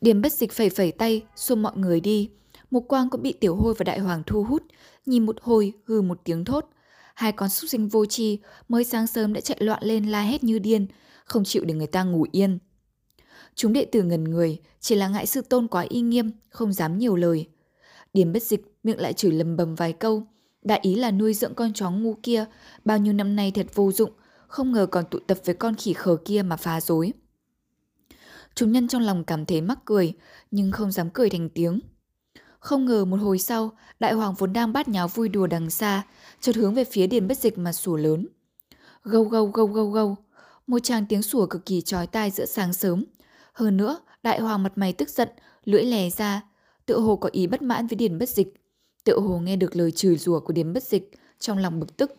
Điền 0.00 0.22
Bất 0.22 0.32
Dịch 0.32 0.52
phẩy 0.52 0.70
phẩy 0.70 0.92
tay, 0.92 1.22
xua 1.36 1.54
mọi 1.54 1.76
người 1.76 2.00
đi. 2.00 2.30
Mục 2.70 2.84
quang 2.88 3.10
cũng 3.10 3.22
bị 3.22 3.32
tiểu 3.32 3.56
hôi 3.56 3.74
và 3.78 3.84
đại 3.84 3.98
hoàng 3.98 4.22
thu 4.26 4.44
hút, 4.44 4.62
nhìn 5.06 5.26
một 5.26 5.36
hồi 5.42 5.72
hừ 5.84 6.02
một 6.02 6.20
tiếng 6.24 6.44
thốt. 6.44 6.68
Hai 7.14 7.32
con 7.32 7.48
súc 7.48 7.70
sinh 7.70 7.88
vô 7.88 8.06
tri 8.06 8.38
mới 8.68 8.84
sáng 8.84 9.06
sớm 9.06 9.32
đã 9.32 9.40
chạy 9.40 9.56
loạn 9.60 9.82
lên 9.84 10.06
la 10.06 10.22
hét 10.22 10.44
như 10.44 10.58
điên, 10.58 10.86
không 11.24 11.44
chịu 11.44 11.64
để 11.64 11.74
người 11.74 11.86
ta 11.86 12.02
ngủ 12.02 12.26
yên. 12.32 12.58
Chúng 13.54 13.72
đệ 13.72 13.84
tử 13.84 14.02
ngần 14.02 14.24
người, 14.24 14.58
chỉ 14.80 14.94
là 14.94 15.08
ngại 15.08 15.26
sư 15.26 15.40
tôn 15.40 15.68
quá 15.68 15.86
y 15.88 16.00
nghiêm, 16.00 16.30
không 16.48 16.72
dám 16.72 16.98
nhiều 16.98 17.16
lời. 17.16 17.48
Điểm 18.14 18.32
bất 18.32 18.42
dịch 18.42 18.74
miệng 18.84 19.00
lại 19.00 19.12
chửi 19.12 19.32
lầm 19.32 19.56
bầm 19.56 19.74
vài 19.74 19.92
câu. 19.92 20.26
Đại 20.62 20.78
ý 20.82 20.94
là 20.94 21.10
nuôi 21.10 21.34
dưỡng 21.34 21.54
con 21.54 21.72
chó 21.72 21.90
ngu 21.90 22.14
kia, 22.22 22.44
bao 22.84 22.98
nhiêu 22.98 23.12
năm 23.12 23.36
nay 23.36 23.50
thật 23.50 23.66
vô 23.74 23.92
dụng, 23.92 24.10
không 24.46 24.72
ngờ 24.72 24.86
còn 24.86 25.04
tụ 25.10 25.18
tập 25.18 25.38
với 25.44 25.54
con 25.54 25.74
khỉ 25.74 25.92
khờ 25.92 26.16
kia 26.24 26.42
mà 26.42 26.56
phá 26.56 26.80
dối. 26.80 27.12
Chúng 28.54 28.72
nhân 28.72 28.88
trong 28.88 29.02
lòng 29.02 29.24
cảm 29.24 29.46
thấy 29.46 29.60
mắc 29.60 29.78
cười, 29.84 30.12
nhưng 30.50 30.72
không 30.72 30.92
dám 30.92 31.10
cười 31.10 31.30
thành 31.30 31.48
tiếng. 31.48 31.80
Không 32.62 32.84
ngờ 32.84 33.04
một 33.04 33.16
hồi 33.16 33.38
sau, 33.38 33.70
đại 34.00 34.12
hoàng 34.12 34.34
vốn 34.38 34.52
đang 34.52 34.72
bát 34.72 34.88
nháo 34.88 35.08
vui 35.08 35.28
đùa 35.28 35.46
đằng 35.46 35.70
xa, 35.70 36.02
chợt 36.40 36.56
hướng 36.56 36.74
về 36.74 36.84
phía 36.84 37.06
điền 37.06 37.28
bất 37.28 37.38
dịch 37.38 37.58
mà 37.58 37.72
sủa 37.72 37.96
lớn. 37.96 38.26
Gâu 39.04 39.24
gâu 39.24 39.46
gâu 39.46 39.66
gâu 39.66 39.90
gâu, 39.90 40.16
một 40.66 40.78
tràng 40.82 41.06
tiếng 41.06 41.22
sủa 41.22 41.46
cực 41.46 41.66
kỳ 41.66 41.80
trói 41.80 42.06
tai 42.06 42.30
giữa 42.30 42.46
sáng 42.46 42.72
sớm. 42.72 43.04
Hơn 43.52 43.76
nữa, 43.76 43.98
đại 44.22 44.40
hoàng 44.40 44.62
mặt 44.62 44.72
mày 44.76 44.92
tức 44.92 45.08
giận, 45.08 45.28
lưỡi 45.64 45.82
lè 45.82 46.10
ra, 46.10 46.40
tự 46.86 47.00
hồ 47.00 47.16
có 47.16 47.28
ý 47.32 47.46
bất 47.46 47.62
mãn 47.62 47.86
với 47.86 47.96
điền 47.96 48.18
bất 48.18 48.28
dịch. 48.28 48.54
Tự 49.04 49.20
hồ 49.20 49.38
nghe 49.38 49.56
được 49.56 49.76
lời 49.76 49.90
chửi 49.90 50.16
rủa 50.16 50.40
của 50.40 50.52
điền 50.52 50.72
bất 50.72 50.82
dịch, 50.82 51.10
trong 51.38 51.58
lòng 51.58 51.80
bực 51.80 51.96
tức. 51.96 52.12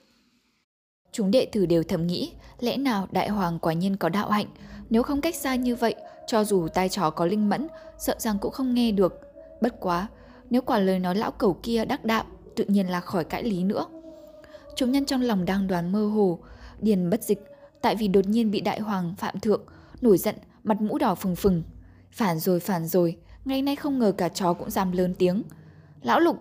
Chúng 1.12 1.32
đệ 1.32 1.46
tử 1.46 1.66
đều 1.66 1.84
thầm 1.84 2.08
nghĩ, 2.08 2.34
lẽ 2.60 2.78
nào 2.78 3.08
đại 3.12 3.30
hoàng 3.30 3.60
quả 3.60 3.74
nhiên 3.74 3.98
có 3.98 4.10
đạo 4.10 4.30
hạnh, 4.30 4.48
nếu 4.90 5.04
không 5.04 5.22
cách 5.22 5.36
xa 5.36 5.56
như 5.56 5.76
vậy, 5.76 5.96
cho 6.28 6.44
dù 6.44 6.68
tai 6.74 6.90
chó 6.90 7.10
có 7.10 7.26
linh 7.26 7.50
mẫn, 7.50 7.68
sợ 7.98 8.16
rằng 8.20 8.38
cũng 8.40 8.52
không 8.52 8.74
nghe 8.74 8.92
được. 8.92 9.14
Bất 9.62 9.80
quá, 9.80 10.08
nếu 10.54 10.62
quả 10.62 10.80
lời 10.80 11.00
nói 11.00 11.16
lão 11.16 11.32
cẩu 11.32 11.60
kia 11.64 11.86
đắc 11.86 12.06
đạo, 12.06 12.24
tự 12.56 12.66
nhiên 12.68 12.90
là 12.90 13.00
khỏi 13.00 13.24
cãi 13.24 13.44
lý 13.44 13.64
nữa. 13.64 13.86
Chúng 14.76 14.92
nhân 14.92 15.06
trong 15.06 15.22
lòng 15.22 15.46
đang 15.46 15.68
đoán 15.68 15.92
mơ 15.92 16.06
hồ, 16.06 16.40
điền 16.82 17.10
bất 17.10 17.24
dịch, 17.24 17.40
tại 17.82 17.96
vì 17.96 18.08
đột 18.08 18.28
nhiên 18.28 18.52
bị 18.52 18.62
đại 18.62 18.80
hoàng 18.80 19.16
phạm 19.18 19.40
thượng, 19.40 19.62
nổi 20.02 20.18
giận, 20.18 20.36
mặt 20.64 20.82
mũ 20.82 20.98
đỏ 20.98 21.16
phừng 21.16 21.36
phừng. 21.36 21.64
Phản 22.12 22.40
rồi, 22.40 22.60
phản 22.60 22.88
rồi, 22.88 23.18
ngày 23.46 23.62
nay 23.62 23.76
không 23.76 24.00
ngờ 24.00 24.12
cả 24.18 24.30
chó 24.30 24.54
cũng 24.54 24.70
dám 24.70 24.92
lớn 24.92 25.16
tiếng. 25.18 25.44
Lão 26.02 26.20
lục! 26.20 26.38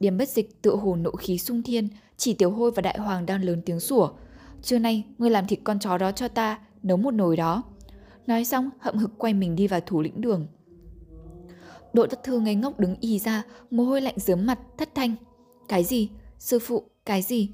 Điền 0.00 0.18
bất 0.18 0.28
dịch 0.28 0.62
tựa 0.62 0.76
hồ 0.76 0.96
nộ 0.96 1.10
khí 1.10 1.38
sung 1.38 1.62
thiên, 1.62 1.88
chỉ 2.16 2.34
tiểu 2.34 2.50
hôi 2.50 2.70
và 2.70 2.82
đại 2.82 2.98
hoàng 2.98 3.26
đang 3.26 3.44
lớn 3.44 3.62
tiếng 3.66 3.80
sủa. 3.80 4.10
Trưa 4.62 4.78
nay, 4.78 5.04
ngươi 5.18 5.30
làm 5.30 5.46
thịt 5.46 5.58
con 5.64 5.78
chó 5.78 5.98
đó 5.98 6.12
cho 6.12 6.28
ta, 6.28 6.58
nấu 6.82 6.96
một 6.96 7.14
nồi 7.14 7.36
đó. 7.36 7.62
Nói 8.26 8.44
xong, 8.44 8.70
hậm 8.80 8.96
hực 8.96 9.10
quay 9.18 9.34
mình 9.34 9.56
đi 9.56 9.66
vào 9.66 9.80
thủ 9.80 10.00
lĩnh 10.00 10.20
đường. 10.20 10.46
Đỗ 11.98 12.06
tất 12.06 12.24
thư 12.24 12.40
ngây 12.40 12.54
ngốc 12.54 12.80
đứng 12.80 12.96
y 13.00 13.18
ra, 13.18 13.42
mồ 13.70 13.84
hôi 13.84 14.00
lạnh 14.00 14.14
dướm 14.18 14.46
mặt, 14.46 14.58
thất 14.78 14.88
thanh. 14.94 15.14
Cái 15.68 15.84
gì? 15.84 16.08
Sư 16.38 16.58
phụ, 16.58 16.84
cái 17.04 17.22
gì? 17.22 17.50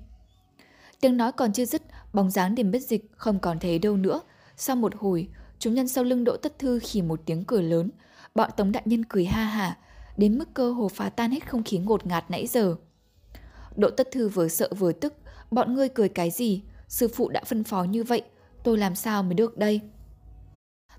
Tiếng 1.00 1.16
nói 1.16 1.32
còn 1.32 1.52
chưa 1.52 1.64
dứt, 1.64 1.82
bóng 2.12 2.30
dáng 2.30 2.54
điểm 2.54 2.70
bất 2.70 2.82
dịch 2.82 3.10
không 3.16 3.38
còn 3.38 3.58
thấy 3.58 3.78
đâu 3.78 3.96
nữa. 3.96 4.20
Sau 4.56 4.76
một 4.76 4.94
hồi, 4.96 5.28
chúng 5.58 5.74
nhân 5.74 5.88
sau 5.88 6.04
lưng 6.04 6.24
Đỗ 6.24 6.36
Tất 6.36 6.58
Thư 6.58 6.78
khỉ 6.82 7.02
một 7.02 7.20
tiếng 7.26 7.44
cười 7.44 7.62
lớn. 7.62 7.90
Bọn 8.34 8.50
Tống 8.56 8.72
Đại 8.72 8.82
Nhân 8.86 9.04
cười 9.04 9.24
ha 9.24 9.44
hả, 9.44 9.78
đến 10.16 10.38
mức 10.38 10.54
cơ 10.54 10.72
hồ 10.72 10.88
phá 10.88 11.08
tan 11.08 11.30
hết 11.30 11.48
không 11.50 11.62
khí 11.62 11.78
ngột 11.78 12.06
ngạt 12.06 12.24
nãy 12.30 12.46
giờ. 12.46 12.76
Đỗ 13.76 13.90
Tất 13.90 14.08
Thư 14.12 14.28
vừa 14.28 14.48
sợ 14.48 14.68
vừa 14.78 14.92
tức, 14.92 15.14
bọn 15.50 15.74
ngươi 15.74 15.88
cười 15.88 16.08
cái 16.08 16.30
gì? 16.30 16.62
Sư 16.88 17.08
phụ 17.08 17.28
đã 17.28 17.44
phân 17.44 17.64
phó 17.64 17.84
như 17.84 18.04
vậy, 18.04 18.22
tôi 18.64 18.78
làm 18.78 18.94
sao 18.94 19.22
mới 19.22 19.34
được 19.34 19.58
đây? 19.58 19.80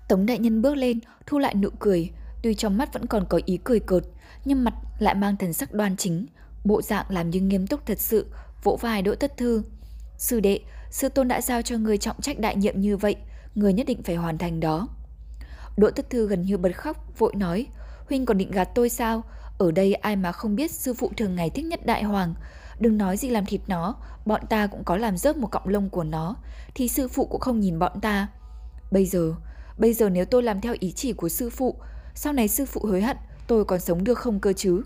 Tống 0.08 0.26
đại 0.26 0.38
nhân 0.38 0.62
bước 0.62 0.74
lên, 0.74 1.00
thu 1.26 1.38
lại 1.38 1.54
nụ 1.54 1.68
cười, 1.78 2.10
tuy 2.42 2.54
trong 2.54 2.78
mắt 2.78 2.92
vẫn 2.92 3.06
còn 3.06 3.24
có 3.28 3.40
ý 3.44 3.58
cười 3.64 3.80
cợt, 3.80 4.02
nhưng 4.44 4.64
mặt 4.64 4.74
lại 4.98 5.14
mang 5.14 5.36
thần 5.36 5.52
sắc 5.52 5.72
đoan 5.72 5.96
chính, 5.96 6.26
bộ 6.64 6.82
dạng 6.82 7.06
làm 7.08 7.30
như 7.30 7.40
nghiêm 7.40 7.66
túc 7.66 7.86
thật 7.86 8.00
sự, 8.00 8.26
vỗ 8.62 8.78
vai 8.80 9.02
Đỗ 9.02 9.14
Tất 9.14 9.36
Thư. 9.36 9.62
Sư 10.18 10.40
đệ, 10.40 10.60
sư 10.90 11.08
tôn 11.08 11.28
đã 11.28 11.40
giao 11.40 11.62
cho 11.62 11.78
người 11.78 11.98
trọng 11.98 12.20
trách 12.20 12.38
đại 12.38 12.56
nhiệm 12.56 12.80
như 12.80 12.96
vậy, 12.96 13.16
người 13.54 13.72
nhất 13.72 13.86
định 13.86 14.02
phải 14.02 14.16
hoàn 14.16 14.38
thành 14.38 14.60
đó. 14.60 14.88
Đỗ 15.76 15.90
Tất 15.90 16.10
Thư 16.10 16.28
gần 16.28 16.42
như 16.42 16.58
bật 16.58 16.76
khóc, 16.76 17.18
vội 17.18 17.34
nói, 17.36 17.66
Huynh 18.08 18.26
còn 18.26 18.38
định 18.38 18.50
gạt 18.50 18.68
tôi 18.74 18.88
sao? 18.88 19.22
Ở 19.58 19.70
đây 19.70 19.94
ai 19.94 20.16
mà 20.16 20.32
không 20.32 20.56
biết 20.56 20.70
sư 20.70 20.94
phụ 20.94 21.10
thường 21.16 21.34
ngày 21.34 21.50
thích 21.50 21.64
nhất 21.64 21.86
đại 21.86 22.02
hoàng. 22.02 22.34
Đừng 22.78 22.98
nói 22.98 23.16
gì 23.16 23.28
làm 23.28 23.46
thịt 23.46 23.60
nó, 23.66 23.94
bọn 24.26 24.40
ta 24.50 24.66
cũng 24.66 24.84
có 24.84 24.96
làm 24.96 25.16
rớt 25.16 25.36
một 25.36 25.50
cọng 25.50 25.68
lông 25.68 25.90
của 25.90 26.04
nó, 26.04 26.36
thì 26.74 26.88
sư 26.88 27.08
phụ 27.08 27.26
cũng 27.26 27.40
không 27.40 27.60
nhìn 27.60 27.78
bọn 27.78 28.00
ta. 28.00 28.28
Bây 28.90 29.06
giờ, 29.06 29.34
bây 29.78 29.92
giờ 29.92 30.08
nếu 30.08 30.24
tôi 30.24 30.42
làm 30.42 30.60
theo 30.60 30.74
ý 30.80 30.92
chỉ 30.92 31.12
của 31.12 31.28
sư 31.28 31.50
phụ, 31.50 31.76
sau 32.16 32.32
này 32.32 32.48
sư 32.48 32.64
phụ 32.66 32.80
hối 32.84 33.02
hận, 33.02 33.16
tôi 33.46 33.64
còn 33.64 33.80
sống 33.80 34.04
được 34.04 34.18
không 34.18 34.40
cơ 34.40 34.52
chứ? 34.52 34.82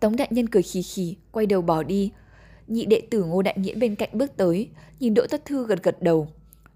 Tống 0.00 0.16
đại 0.16 0.28
nhân 0.30 0.48
cười 0.48 0.62
khì 0.62 0.82
khì, 0.82 1.16
quay 1.32 1.46
đầu 1.46 1.62
bỏ 1.62 1.82
đi. 1.82 2.12
Nhị 2.66 2.86
đệ 2.86 3.02
tử 3.10 3.24
Ngô 3.24 3.42
Đại 3.42 3.58
Nghĩa 3.58 3.74
bên 3.74 3.94
cạnh 3.94 4.08
bước 4.12 4.36
tới, 4.36 4.68
nhìn 5.00 5.14
Đỗ 5.14 5.26
Tất 5.30 5.44
Thư 5.44 5.66
gật 5.66 5.82
gật 5.82 6.02
đầu. 6.02 6.28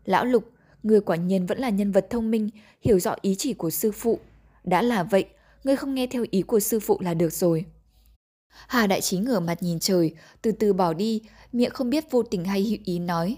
Lão 0.04 0.24
Lục, 0.24 0.50
người 0.82 1.00
quả 1.00 1.16
nhiên 1.16 1.46
vẫn 1.46 1.58
là 1.58 1.70
nhân 1.70 1.92
vật 1.92 2.06
thông 2.10 2.30
minh, 2.30 2.50
hiểu 2.80 2.98
rõ 2.98 3.14
ý 3.20 3.34
chỉ 3.34 3.54
của 3.54 3.70
sư 3.70 3.92
phụ. 3.92 4.18
Đã 4.64 4.82
là 4.82 5.02
vậy, 5.02 5.24
ngươi 5.64 5.76
không 5.76 5.94
nghe 5.94 6.06
theo 6.06 6.24
ý 6.30 6.42
của 6.42 6.60
sư 6.60 6.80
phụ 6.80 6.98
là 7.00 7.14
được 7.14 7.32
rồi. 7.32 7.64
Hà 8.48 8.86
Đại 8.86 9.00
Trí 9.00 9.18
ngửa 9.18 9.40
mặt 9.40 9.62
nhìn 9.62 9.78
trời, 9.78 10.14
từ 10.42 10.52
từ 10.52 10.72
bỏ 10.72 10.92
đi, 10.92 11.22
miệng 11.52 11.70
không 11.70 11.90
biết 11.90 12.10
vô 12.10 12.22
tình 12.22 12.44
hay 12.44 12.62
hữu 12.62 12.78
ý 12.84 12.98
nói. 12.98 13.36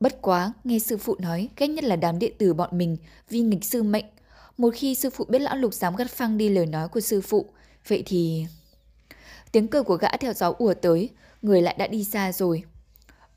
Bất 0.00 0.22
quá, 0.22 0.52
nghe 0.64 0.78
sư 0.78 0.96
phụ 0.96 1.16
nói, 1.18 1.48
ghét 1.56 1.66
nhất 1.66 1.84
là 1.84 1.96
đám 1.96 2.18
đệ 2.18 2.32
tử 2.38 2.54
bọn 2.54 2.78
mình, 2.78 2.96
vì 3.28 3.40
nghịch 3.40 3.64
sư 3.64 3.82
mệnh. 3.82 4.04
Một 4.58 4.70
khi 4.74 4.94
sư 4.94 5.10
phụ 5.10 5.24
biết 5.28 5.38
lão 5.38 5.56
lục 5.56 5.74
dám 5.74 5.96
gắt 5.96 6.10
phăng 6.10 6.38
đi 6.38 6.48
lời 6.48 6.66
nói 6.66 6.88
của 6.88 7.00
sư 7.00 7.20
phụ, 7.20 7.52
vậy 7.88 8.02
thì... 8.06 8.46
Tiếng 9.52 9.68
cười 9.68 9.82
của 9.82 9.96
gã 9.96 10.16
theo 10.16 10.32
gió 10.32 10.52
ùa 10.58 10.74
tới, 10.74 11.10
người 11.42 11.62
lại 11.62 11.76
đã 11.78 11.86
đi 11.86 12.04
xa 12.04 12.32
rồi. 12.32 12.64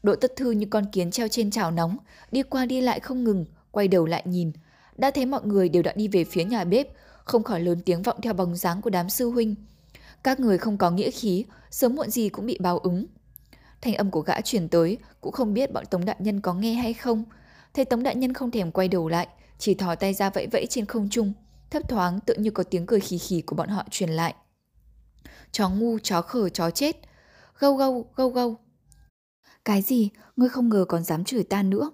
Đỗ 0.04 0.16
tất 0.16 0.36
thư 0.36 0.52
như 0.52 0.66
con 0.70 0.86
kiến 0.92 1.12
treo 1.12 1.28
trên 1.28 1.52
chảo 1.52 1.72
nóng, 1.72 1.98
đi 2.32 2.44
qua 2.44 2.66
đi 2.66 2.82
lại 2.82 3.00
không 3.00 3.24
ngừng, 3.24 3.46
quay 3.72 3.88
đầu 3.88 4.06
lại 4.06 4.24
nhìn. 4.26 4.52
Đã 4.98 5.12
thấy 5.12 5.26
mọi 5.26 5.42
người 5.44 5.70
đều 5.70 5.84
đã 5.84 5.94
đi 5.96 6.08
về 6.08 6.24
phía 6.24 6.44
nhà 6.44 6.64
bếp, 6.64 6.88
không 7.24 7.44
khỏi 7.44 7.62
lớn 7.62 7.82
tiếng 7.86 8.02
vọng 8.02 8.18
theo 8.22 8.34
bóng 8.34 8.56
dáng 8.56 8.82
của 8.82 8.90
đám 8.90 9.10
sư 9.10 9.30
huynh. 9.30 9.56
Các 10.24 10.40
người 10.40 10.58
không 10.58 10.78
có 10.78 10.92
nghĩa 10.92 11.12
khí, 11.12 11.46
sớm 11.72 11.96
muộn 11.96 12.10
gì 12.10 12.30
cũng 12.30 12.46
bị 12.46 12.58
báo 12.62 12.78
ứng. 12.78 13.06
Thanh 13.82 13.96
âm 13.96 14.12
của 14.12 14.22
gã 14.22 14.42
truyền 14.42 14.68
tới, 14.68 14.98
cũng 15.22 15.32
không 15.32 15.54
biết 15.54 15.74
bọn 15.74 15.86
Tống 15.86 16.06
Đại 16.06 16.16
Nhân 16.20 16.42
có 16.42 16.54
nghe 16.54 16.74
hay 16.74 16.94
không. 16.94 17.24
Thấy 17.74 17.86
Tống 17.86 18.04
Đại 18.04 18.16
Nhân 18.16 18.34
không 18.34 18.52
thèm 18.52 18.72
quay 18.72 18.88
đầu 18.88 19.08
lại, 19.08 19.28
chỉ 19.58 19.74
thò 19.74 19.96
tay 19.96 20.14
ra 20.14 20.30
vẫy 20.30 20.48
vẫy 20.52 20.66
trên 20.70 20.86
không 20.86 21.10
trung, 21.10 21.34
thấp 21.70 21.90
thoáng 21.90 22.20
tự 22.26 22.36
như 22.36 22.52
có 22.52 22.64
tiếng 22.64 22.86
cười 22.86 23.00
khì 23.00 23.18
khì 23.18 23.42
của 23.42 23.56
bọn 23.56 23.70
họ 23.70 23.84
truyền 23.92 24.10
lại. 24.10 24.36
Chó 25.52 25.70
ngu, 25.70 26.00
chó 26.00 26.22
khờ, 26.22 26.50
chó 26.50 26.72
chết. 26.72 26.98
Gâu 27.60 27.76
gâu, 27.76 28.12
gâu 28.16 28.30
gâu. 28.30 28.56
Cái 29.66 29.82
gì? 29.82 30.10
Ngươi 30.36 30.50
không 30.50 30.70
ngờ 30.70 30.86
còn 30.88 31.04
dám 31.04 31.24
chửi 31.24 31.44
ta 31.44 31.64
nữa. 31.64 31.92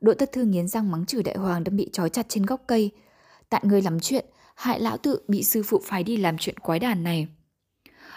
Đỗ 0.00 0.14
tất 0.14 0.32
thư 0.32 0.44
nghiến 0.44 0.68
răng 0.68 0.90
mắng 0.90 1.06
chửi 1.06 1.22
đại 1.22 1.36
hoàng 1.36 1.64
đang 1.64 1.76
bị 1.76 1.90
trói 1.92 2.10
chặt 2.10 2.26
trên 2.28 2.46
gốc 2.46 2.62
cây. 2.66 2.90
Tại 3.48 3.60
ngươi 3.64 3.82
làm 3.82 4.00
chuyện, 4.00 4.24
hại 4.54 4.80
lão 4.80 4.96
tự 4.96 5.20
bị 5.28 5.42
sư 5.42 5.62
phụ 5.62 5.80
phái 5.84 6.04
đi 6.04 6.16
làm 6.16 6.38
chuyện 6.38 6.58
quái 6.58 6.78
đàn 6.78 7.02
này. 7.02 7.28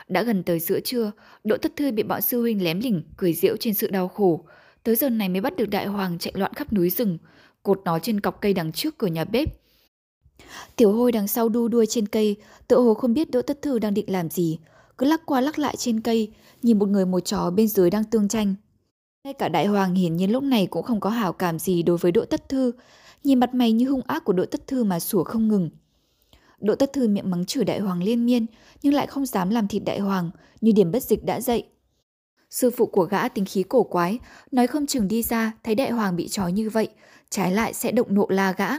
Đã 0.08 0.24
gần 0.24 0.43
tới 0.43 0.60
giữa 0.60 0.80
trưa, 0.80 1.12
Đỗ 1.43 1.58
Tất 1.58 1.71
Thư 1.76 1.91
bị 1.91 2.04
bọn 2.04 2.21
sư 2.21 2.41
huynh 2.41 2.63
lém 2.63 2.80
lỉnh, 2.80 3.04
cười 3.17 3.34
giễu 3.34 3.56
trên 3.60 3.74
sự 3.74 3.89
đau 3.89 4.08
khổ. 4.08 4.45
Tới 4.84 4.95
giờ 4.95 5.10
này 5.10 5.30
mới 5.30 5.41
bắt 5.41 5.56
được 5.56 5.65
đại 5.65 5.86
hoàng 5.86 6.17
chạy 6.19 6.34
loạn 6.36 6.54
khắp 6.54 6.74
núi 6.74 6.89
rừng, 6.89 7.17
cột 7.65 7.82
nó 7.86 7.99
trên 7.99 8.19
cọc 8.19 8.41
cây 8.41 8.54
đằng 8.54 8.71
trước 8.71 8.97
cửa 8.97 9.08
nhà 9.08 9.23
bếp. 9.25 9.49
Tiểu 10.75 10.91
hôi 10.91 11.12
đằng 11.12 11.28
sau 11.28 11.49
đu 11.49 11.67
đuôi 11.67 11.86
trên 11.86 12.08
cây, 12.08 12.36
tựa 12.67 12.80
hồ 12.80 12.93
không 12.93 13.13
biết 13.13 13.32
Đỗ 13.32 13.41
Tất 13.41 13.62
Thư 13.62 13.80
đang 13.80 13.93
định 13.93 14.06
làm 14.08 14.30
gì, 14.30 14.60
cứ 14.97 15.06
lắc 15.06 15.25
qua 15.25 15.41
lắc 15.41 15.60
lại 15.60 15.75
trên 15.78 16.01
cây, 16.01 16.32
nhìn 16.62 16.80
một 16.80 16.89
người 16.89 17.06
một 17.06 17.19
chó 17.19 17.49
bên 17.49 17.67
dưới 17.67 17.89
đang 17.89 18.04
tương 18.04 18.28
tranh. 18.28 18.56
Ngay 19.23 19.34
cả 19.34 19.49
đại 19.49 19.65
hoàng 19.65 19.95
hiển 19.95 20.15
nhiên 20.15 20.32
lúc 20.32 20.43
này 20.43 20.67
cũng 20.67 20.84
không 20.84 20.99
có 20.99 21.10
hảo 21.10 21.34
cảm 21.34 21.60
gì 21.60 21.84
đối 21.84 21.97
với 21.97 22.12
Đỗ 22.12 22.25
Tất 22.25 22.49
Thư, 22.49 22.71
nhìn 23.23 23.39
mặt 23.39 23.54
mày 23.54 23.71
như 23.71 23.89
hung 23.89 24.01
ác 24.08 24.23
của 24.23 24.34
Đỗ 24.34 24.45
Tất 24.45 24.67
Thư 24.67 24.84
mà 24.84 24.99
sủa 24.99 25.23
không 25.23 25.47
ngừng. 25.47 25.69
Đỗ 26.60 26.75
Tất 26.75 26.93
Thư 26.93 27.08
miệng 27.08 27.30
mắng 27.30 27.45
chửi 27.45 27.65
đại 27.65 27.80
hoàng 27.80 28.04
liên 28.04 28.25
miên, 28.25 28.45
nhưng 28.82 28.93
lại 28.93 29.08
không 29.08 29.25
dám 29.25 29.49
làm 29.49 29.67
thịt 29.67 29.84
đại 29.86 29.99
hoàng, 29.99 30.32
như 30.62 30.71
điểm 30.71 30.91
bất 30.91 31.04
dịch 31.04 31.25
đã 31.25 31.41
dậy 31.41 31.65
Sư 32.56 32.71
phụ 32.78 32.86
của 32.86 33.04
gã 33.04 33.28
tính 33.30 33.45
khí 33.45 33.63
cổ 33.63 33.84
quái, 33.84 34.19
nói 34.51 34.67
không 34.67 34.86
chừng 34.86 35.08
đi 35.08 35.23
ra 35.23 35.51
thấy 35.63 35.75
đại 35.75 35.91
hoàng 35.91 36.15
bị 36.15 36.28
trói 36.28 36.51
như 36.51 36.69
vậy, 36.69 36.89
trái 37.30 37.52
lại 37.52 37.74
sẽ 37.74 37.92
động 37.92 38.14
nộ 38.14 38.26
la 38.30 38.52
gã. 38.52 38.70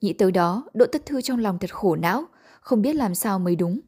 Nghĩ 0.00 0.12
tới 0.12 0.32
đó, 0.32 0.64
Đỗ 0.74 0.86
Tất 0.92 1.06
Thư 1.06 1.22
trong 1.22 1.38
lòng 1.38 1.58
thật 1.58 1.74
khổ 1.74 1.96
não, 1.96 2.24
không 2.60 2.82
biết 2.82 2.96
làm 2.96 3.14
sao 3.14 3.38
mới 3.38 3.56
đúng. 3.56 3.80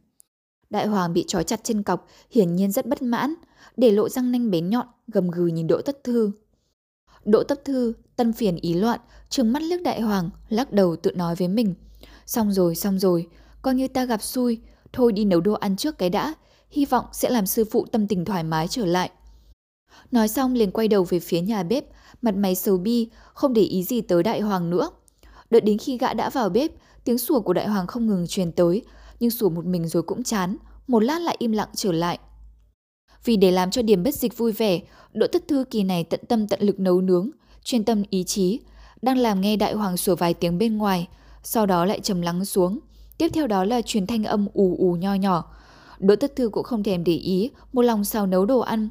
Đại 0.71 0.87
hoàng 0.87 1.13
bị 1.13 1.25
trói 1.29 1.45
chặt 1.45 1.61
trên 1.65 1.83
cọc, 1.83 2.09
hiển 2.31 2.57
nhiên 2.57 2.73
rất 2.73 2.87
bất 2.87 3.03
mãn, 3.03 3.35
để 3.77 3.91
lộ 3.91 4.09
răng 4.09 4.33
nanh 4.33 4.51
bén 4.51 4.71
nhọn, 4.71 4.87
gầm 5.09 5.31
gừ 5.31 5.47
nhìn 5.47 5.67
Đỗ 5.67 5.81
Tất 5.83 6.05
Thư. 6.05 6.33
Đỗ 7.25 7.43
Tất 7.43 7.65
Thư, 7.65 7.93
tân 8.17 8.33
phiền 8.33 8.57
ý 8.57 8.75
loạn, 8.75 9.01
trừng 9.29 9.53
mắt 9.53 9.63
liếc 9.63 9.83
đại 9.83 10.01
hoàng, 10.01 10.31
lắc 10.49 10.73
đầu 10.73 10.97
tự 10.97 11.13
nói 11.13 11.35
với 11.35 11.49
mình. 11.49 11.75
Xong 12.27 12.53
rồi, 12.53 12.75
xong 12.75 12.99
rồi, 12.99 13.29
coi 13.63 13.75
như 13.75 13.89
ta 13.89 14.05
gặp 14.05 14.23
xui, 14.23 14.61
thôi 14.93 15.13
đi 15.13 15.25
nấu 15.25 15.41
đồ 15.41 15.53
ăn 15.53 15.77
trước 15.77 15.99
cái 15.99 16.11
đã, 16.11 16.35
hy 16.71 16.85
vọng 16.85 17.05
sẽ 17.13 17.31
làm 17.31 17.47
sư 17.47 17.65
phụ 17.71 17.87
tâm 17.93 18.07
tình 18.07 18.25
thoải 18.25 18.45
mái 18.45 18.69
trở 18.69 18.87
lại. 18.87 19.11
Nói 20.11 20.29
xong 20.29 20.55
liền 20.55 20.71
quay 20.71 20.89
đầu 20.89 21.05
về 21.05 21.21
phía 21.21 21.41
nhà 21.41 21.63
bếp, 21.63 21.85
mặt 22.23 22.35
mày 22.35 22.55
sầu 22.55 22.77
bi, 22.77 23.09
không 23.35 23.53
để 23.53 23.63
ý 23.63 23.83
gì 23.83 24.01
tới 24.01 24.23
đại 24.23 24.41
hoàng 24.41 24.71
nữa. 24.71 24.91
Đợi 25.51 25.61
đến 25.61 25.79
khi 25.79 25.99
gã 25.99 26.15
đã 26.15 26.31
vào 26.31 26.49
bếp, 26.49 26.71
tiếng 27.05 27.19
sủa 27.19 27.41
của 27.41 27.53
đại 27.53 27.69
hoàng 27.69 27.87
không 27.87 28.07
ngừng 28.07 28.27
truyền 28.27 28.53
tới, 28.53 28.83
nhưng 29.21 29.31
sủa 29.31 29.49
một 29.49 29.65
mình 29.65 29.89
rồi 29.89 30.03
cũng 30.03 30.23
chán, 30.23 30.57
một 30.87 31.01
lát 31.01 31.19
lại 31.19 31.37
im 31.39 31.53
lặng 31.53 31.69
trở 31.75 31.93
lại. 31.93 32.19
Vì 33.25 33.37
để 33.37 33.51
làm 33.51 33.71
cho 33.71 33.83
điểm 33.83 34.03
bất 34.03 34.15
dịch 34.15 34.37
vui 34.37 34.53
vẻ, 34.53 34.81
Đỗ 35.13 35.27
Tất 35.27 35.49
Thư 35.49 35.65
kỳ 35.71 35.83
này 35.83 36.05
tận 36.05 36.21
tâm 36.29 36.49
tận 36.49 36.61
lực 36.63 36.81
nấu 36.81 37.01
nướng, 37.01 37.31
chuyên 37.65 37.85
tâm 37.85 38.03
ý 38.11 38.25
chí, 38.25 38.61
đang 39.03 39.19
làm 39.19 39.41
nghe 39.41 39.57
đại 39.57 39.75
hoàng 39.75 39.97
sủa 39.97 40.17
vài 40.17 40.35
tiếng 40.35 40.59
bên 40.59 40.79
ngoài, 40.79 41.09
sau 41.43 41.67
đó 41.67 41.85
lại 41.85 42.01
trầm 42.01 42.23
lắng 42.23 42.45
xuống. 42.45 42.79
Tiếp 43.19 43.29
theo 43.29 43.47
đó 43.47 43.65
là 43.65 43.83
truyền 43.83 44.07
thanh 44.07 44.25
âm 44.25 44.49
ù 44.53 44.77
ù 44.79 44.93
nho 44.93 45.15
nhỏ. 45.15 45.55
Đỗ 45.99 46.17
Tất 46.17 46.37
Thư 46.37 46.49
cũng 46.49 46.65
không 46.65 46.83
thèm 46.83 47.05
để 47.05 47.13
ý, 47.13 47.51
một 47.73 47.83
lòng 47.83 48.05
sao 48.05 48.27
nấu 48.27 48.47
đồ 48.47 48.59
ăn. 48.59 48.89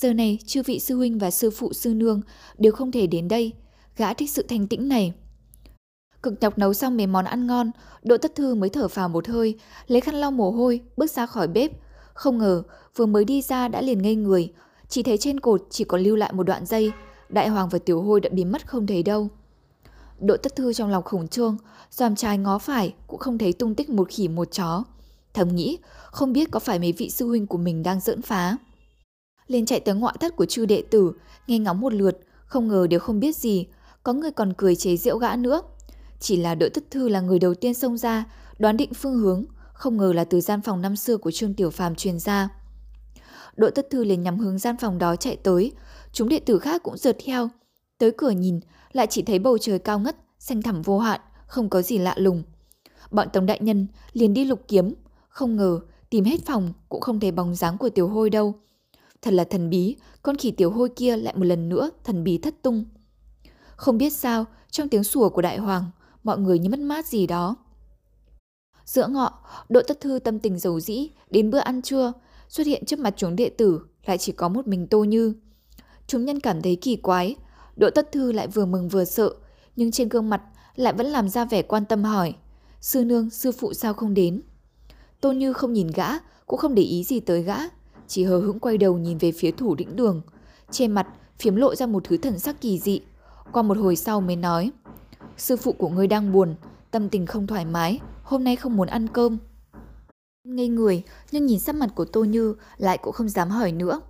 Giờ 0.00 0.12
này, 0.12 0.38
chư 0.46 0.62
vị 0.62 0.78
sư 0.78 0.96
huynh 0.96 1.18
và 1.18 1.30
sư 1.30 1.50
phụ 1.50 1.72
sư 1.72 1.94
nương 1.94 2.20
đều 2.58 2.72
không 2.72 2.92
thể 2.92 3.06
đến 3.06 3.28
đây. 3.28 3.52
Gã 3.96 4.14
thích 4.14 4.30
sự 4.30 4.42
thanh 4.48 4.66
tĩnh 4.66 4.88
này. 4.88 5.12
Cực 6.22 6.34
nhọc 6.40 6.58
nấu 6.58 6.74
xong 6.74 6.96
mấy 6.96 7.06
món 7.06 7.24
ăn 7.24 7.46
ngon, 7.46 7.70
Đỗ 8.02 8.16
Tất 8.16 8.34
Thư 8.34 8.54
mới 8.54 8.70
thở 8.70 8.88
phào 8.88 9.08
một 9.08 9.28
hơi, 9.28 9.58
lấy 9.86 10.00
khăn 10.00 10.14
lau 10.14 10.30
mồ 10.30 10.50
hôi, 10.50 10.80
bước 10.96 11.10
ra 11.10 11.26
khỏi 11.26 11.48
bếp. 11.48 11.70
Không 12.14 12.38
ngờ, 12.38 12.62
vừa 12.96 13.06
mới 13.06 13.24
đi 13.24 13.42
ra 13.42 13.68
đã 13.68 13.80
liền 13.80 14.02
ngây 14.02 14.14
người, 14.14 14.52
chỉ 14.88 15.02
thấy 15.02 15.18
trên 15.18 15.40
cột 15.40 15.66
chỉ 15.70 15.84
còn 15.84 16.00
lưu 16.00 16.16
lại 16.16 16.32
một 16.32 16.42
đoạn 16.42 16.66
dây, 16.66 16.92
Đại 17.28 17.48
Hoàng 17.48 17.68
và 17.68 17.78
Tiểu 17.78 18.02
Hôi 18.02 18.20
đã 18.20 18.30
biến 18.32 18.52
mất 18.52 18.66
không 18.68 18.86
thấy 18.86 19.02
đâu. 19.02 19.28
Đỗ 20.20 20.36
Tất 20.36 20.56
Thư 20.56 20.72
trong 20.72 20.90
lòng 20.90 21.04
khủng 21.04 21.28
trương, 21.28 21.56
dòm 21.90 22.16
trái 22.16 22.38
ngó 22.38 22.58
phải 22.58 22.94
cũng 23.06 23.20
không 23.20 23.38
thấy 23.38 23.52
tung 23.52 23.74
tích 23.74 23.90
một 23.90 24.08
khỉ 24.08 24.28
một 24.28 24.52
chó. 24.52 24.84
Thầm 25.34 25.54
nghĩ, 25.54 25.78
không 26.10 26.32
biết 26.32 26.50
có 26.50 26.60
phải 26.60 26.78
mấy 26.78 26.92
vị 26.92 27.10
sư 27.10 27.26
huynh 27.26 27.46
của 27.46 27.58
mình 27.58 27.82
đang 27.82 28.00
giỡn 28.00 28.22
phá. 28.22 28.56
Lên 29.48 29.66
chạy 29.66 29.80
tới 29.80 29.94
ngọa 29.94 30.12
thất 30.20 30.36
của 30.36 30.46
chư 30.46 30.66
đệ 30.66 30.82
tử, 30.90 31.12
nghe 31.46 31.58
ngóng 31.58 31.80
một 31.80 31.92
lượt, 31.92 32.18
không 32.46 32.68
ngờ 32.68 32.86
đều 32.90 33.00
không 33.00 33.20
biết 33.20 33.36
gì, 33.36 33.66
có 34.02 34.12
người 34.12 34.30
còn 34.30 34.52
cười 34.56 34.76
chế 34.76 34.96
giễu 34.96 35.18
gã 35.18 35.36
nữa. 35.36 35.62
Chỉ 36.20 36.36
là 36.36 36.54
Đỗ 36.54 36.68
thất 36.74 36.84
Thư 36.90 37.08
là 37.08 37.20
người 37.20 37.38
đầu 37.38 37.54
tiên 37.54 37.74
xông 37.74 37.96
ra, 37.98 38.24
đoán 38.58 38.76
định 38.76 38.94
phương 38.94 39.18
hướng, 39.18 39.44
không 39.72 39.96
ngờ 39.96 40.12
là 40.12 40.24
từ 40.24 40.40
gian 40.40 40.60
phòng 40.60 40.82
năm 40.82 40.96
xưa 40.96 41.16
của 41.16 41.30
Trương 41.30 41.54
Tiểu 41.54 41.70
Phàm 41.70 41.94
truyền 41.94 42.18
ra. 42.18 42.48
Đỗ 43.56 43.70
thất 43.70 43.90
Thư 43.90 44.04
liền 44.04 44.22
nhắm 44.22 44.38
hướng 44.38 44.58
gian 44.58 44.76
phòng 44.80 44.98
đó 44.98 45.16
chạy 45.16 45.36
tới, 45.36 45.72
chúng 46.12 46.28
đệ 46.28 46.38
tử 46.38 46.58
khác 46.58 46.82
cũng 46.82 46.96
rượt 46.96 47.16
theo. 47.24 47.48
Tới 47.98 48.10
cửa 48.10 48.30
nhìn, 48.30 48.60
lại 48.92 49.06
chỉ 49.10 49.22
thấy 49.22 49.38
bầu 49.38 49.58
trời 49.58 49.78
cao 49.78 49.98
ngất, 49.98 50.16
xanh 50.38 50.62
thẳm 50.62 50.82
vô 50.82 50.98
hạn, 50.98 51.20
không 51.46 51.68
có 51.68 51.82
gì 51.82 51.98
lạ 51.98 52.14
lùng. 52.16 52.42
Bọn 53.10 53.28
tổng 53.32 53.46
Đại 53.46 53.58
Nhân 53.62 53.86
liền 54.12 54.34
đi 54.34 54.44
lục 54.44 54.60
kiếm, 54.68 54.94
không 55.28 55.56
ngờ 55.56 55.80
tìm 56.10 56.24
hết 56.24 56.46
phòng 56.46 56.72
cũng 56.88 57.00
không 57.00 57.20
thấy 57.20 57.32
bóng 57.32 57.54
dáng 57.54 57.78
của 57.78 57.88
tiểu 57.88 58.08
hôi 58.08 58.30
đâu. 58.30 58.54
Thật 59.22 59.34
là 59.34 59.44
thần 59.44 59.70
bí, 59.70 59.96
con 60.22 60.36
khỉ 60.36 60.50
tiểu 60.50 60.70
hôi 60.70 60.88
kia 60.88 61.16
lại 61.16 61.34
một 61.36 61.44
lần 61.44 61.68
nữa 61.68 61.90
thần 62.04 62.24
bí 62.24 62.38
thất 62.38 62.62
tung. 62.62 62.84
Không 63.76 63.98
biết 63.98 64.10
sao, 64.10 64.44
trong 64.70 64.88
tiếng 64.88 65.04
sủa 65.04 65.28
của 65.28 65.42
đại 65.42 65.58
hoàng, 65.58 65.84
mọi 66.24 66.38
người 66.38 66.58
như 66.58 66.68
mất 66.68 66.80
mát 66.80 67.06
gì 67.06 67.26
đó. 67.26 67.56
Giữa 68.84 69.06
ngọ, 69.06 69.38
Đỗ 69.68 69.80
Tất 69.88 70.00
Thư 70.00 70.18
tâm 70.18 70.38
tình 70.38 70.58
dầu 70.58 70.80
dĩ, 70.80 71.10
đến 71.30 71.50
bữa 71.50 71.58
ăn 71.58 71.82
trưa, 71.82 72.12
xuất 72.48 72.66
hiện 72.66 72.84
trước 72.84 72.98
mặt 72.98 73.14
chúng 73.16 73.36
đệ 73.36 73.50
tử 73.50 73.80
lại 74.04 74.18
chỉ 74.18 74.32
có 74.32 74.48
một 74.48 74.66
mình 74.66 74.86
Tô 74.86 75.04
Như. 75.04 75.34
Chúng 76.06 76.24
nhân 76.24 76.40
cảm 76.40 76.62
thấy 76.62 76.76
kỳ 76.76 76.96
quái, 76.96 77.36
Đỗ 77.76 77.90
Tất 77.90 78.12
Thư 78.12 78.32
lại 78.32 78.46
vừa 78.46 78.66
mừng 78.66 78.88
vừa 78.88 79.04
sợ, 79.04 79.34
nhưng 79.76 79.90
trên 79.90 80.08
gương 80.08 80.30
mặt 80.30 80.42
lại 80.76 80.92
vẫn 80.92 81.06
làm 81.06 81.28
ra 81.28 81.44
vẻ 81.44 81.62
quan 81.62 81.84
tâm 81.84 82.04
hỏi. 82.04 82.34
Sư 82.80 83.04
nương, 83.04 83.30
sư 83.30 83.52
phụ 83.52 83.74
sao 83.74 83.94
không 83.94 84.14
đến? 84.14 84.42
Tô 85.20 85.32
Như 85.32 85.52
không 85.52 85.72
nhìn 85.72 85.90
gã, 85.94 86.08
cũng 86.46 86.58
không 86.58 86.74
để 86.74 86.82
ý 86.82 87.04
gì 87.04 87.20
tới 87.20 87.42
gã, 87.42 87.56
chỉ 88.08 88.24
hờ 88.24 88.38
hững 88.38 88.60
quay 88.60 88.78
đầu 88.78 88.98
nhìn 88.98 89.18
về 89.18 89.32
phía 89.32 89.50
thủ 89.50 89.74
đỉnh 89.74 89.96
đường. 89.96 90.22
Trên 90.70 90.92
mặt 90.92 91.06
phiếm 91.38 91.56
lộ 91.56 91.74
ra 91.74 91.86
một 91.86 92.04
thứ 92.04 92.16
thần 92.16 92.38
sắc 92.38 92.60
kỳ 92.60 92.78
dị. 92.78 93.00
Qua 93.52 93.62
một 93.62 93.78
hồi 93.78 93.96
sau 93.96 94.20
mới 94.20 94.36
nói, 94.36 94.70
sư 95.36 95.56
phụ 95.56 95.72
của 95.72 95.88
ngươi 95.88 96.06
đang 96.06 96.32
buồn, 96.32 96.54
tâm 96.90 97.08
tình 97.08 97.26
không 97.26 97.46
thoải 97.46 97.64
mái, 97.64 98.00
hôm 98.22 98.44
nay 98.44 98.56
không 98.56 98.76
muốn 98.76 98.88
ăn 98.88 99.08
cơm. 99.08 99.38
Ngây 100.44 100.68
người, 100.68 101.02
nhưng 101.30 101.46
nhìn 101.46 101.60
sắc 101.60 101.74
mặt 101.74 101.90
của 101.94 102.04
Tô 102.04 102.24
Như 102.24 102.54
lại 102.76 102.98
cũng 102.98 103.12
không 103.12 103.28
dám 103.28 103.50
hỏi 103.50 103.72
nữa. 103.72 104.00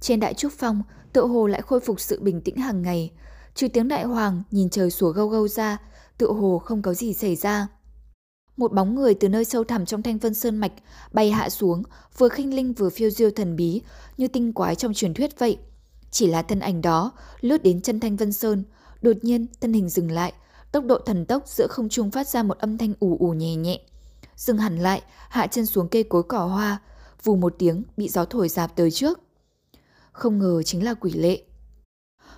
Trên 0.00 0.20
đại 0.20 0.34
trúc 0.34 0.52
phong, 0.52 0.82
tự 1.12 1.26
hồ 1.26 1.46
lại 1.46 1.62
khôi 1.62 1.80
phục 1.80 2.00
sự 2.00 2.20
bình 2.20 2.40
tĩnh 2.40 2.56
hàng 2.56 2.82
ngày. 2.82 3.12
Trừ 3.54 3.68
tiếng 3.68 3.88
đại 3.88 4.04
hoàng 4.04 4.42
nhìn 4.50 4.70
trời 4.70 4.90
sủa 4.90 5.10
gâu 5.10 5.28
gâu 5.28 5.48
ra, 5.48 5.78
tự 6.18 6.32
hồ 6.32 6.58
không 6.58 6.82
có 6.82 6.94
gì 6.94 7.14
xảy 7.14 7.36
ra. 7.36 7.68
Một 8.58 8.72
bóng 8.72 8.94
người 8.94 9.14
từ 9.14 9.28
nơi 9.28 9.44
sâu 9.44 9.64
thẳm 9.64 9.86
trong 9.86 10.02
thanh 10.02 10.18
vân 10.18 10.34
sơn 10.34 10.56
mạch 10.56 10.72
bay 11.12 11.30
hạ 11.30 11.48
xuống, 11.48 11.82
vừa 12.18 12.28
khinh 12.28 12.54
linh 12.54 12.72
vừa 12.72 12.90
phiêu 12.90 13.10
diêu 13.10 13.30
thần 13.30 13.56
bí, 13.56 13.82
như 14.16 14.28
tinh 14.28 14.52
quái 14.52 14.74
trong 14.74 14.94
truyền 14.94 15.14
thuyết 15.14 15.38
vậy. 15.38 15.58
Chỉ 16.10 16.26
là 16.26 16.42
thân 16.42 16.60
ảnh 16.60 16.82
đó, 16.82 17.12
lướt 17.40 17.62
đến 17.62 17.80
chân 17.80 18.00
thanh 18.00 18.16
vân 18.16 18.32
sơn, 18.32 18.64
đột 19.02 19.16
nhiên 19.22 19.46
thân 19.60 19.72
hình 19.72 19.88
dừng 19.88 20.10
lại, 20.10 20.32
tốc 20.72 20.84
độ 20.84 20.98
thần 21.06 21.26
tốc 21.26 21.42
giữa 21.46 21.66
không 21.66 21.88
trung 21.88 22.10
phát 22.10 22.28
ra 22.28 22.42
một 22.42 22.58
âm 22.58 22.78
thanh 22.78 22.94
ù 23.00 23.16
ù 23.20 23.30
nhẹ 23.32 23.56
nhẹ. 23.56 23.80
Dừng 24.36 24.58
hẳn 24.58 24.78
lại, 24.78 25.02
hạ 25.28 25.46
chân 25.46 25.66
xuống 25.66 25.88
cây 25.88 26.02
cối 26.02 26.22
cỏ 26.22 26.46
hoa, 26.46 26.78
vù 27.22 27.36
một 27.36 27.54
tiếng 27.58 27.82
bị 27.96 28.08
gió 28.08 28.24
thổi 28.24 28.48
dạp 28.48 28.76
tới 28.76 28.90
trước. 28.90 29.20
Không 30.12 30.38
ngờ 30.38 30.62
chính 30.62 30.84
là 30.84 30.94
quỷ 30.94 31.12
lệ. 31.12 31.42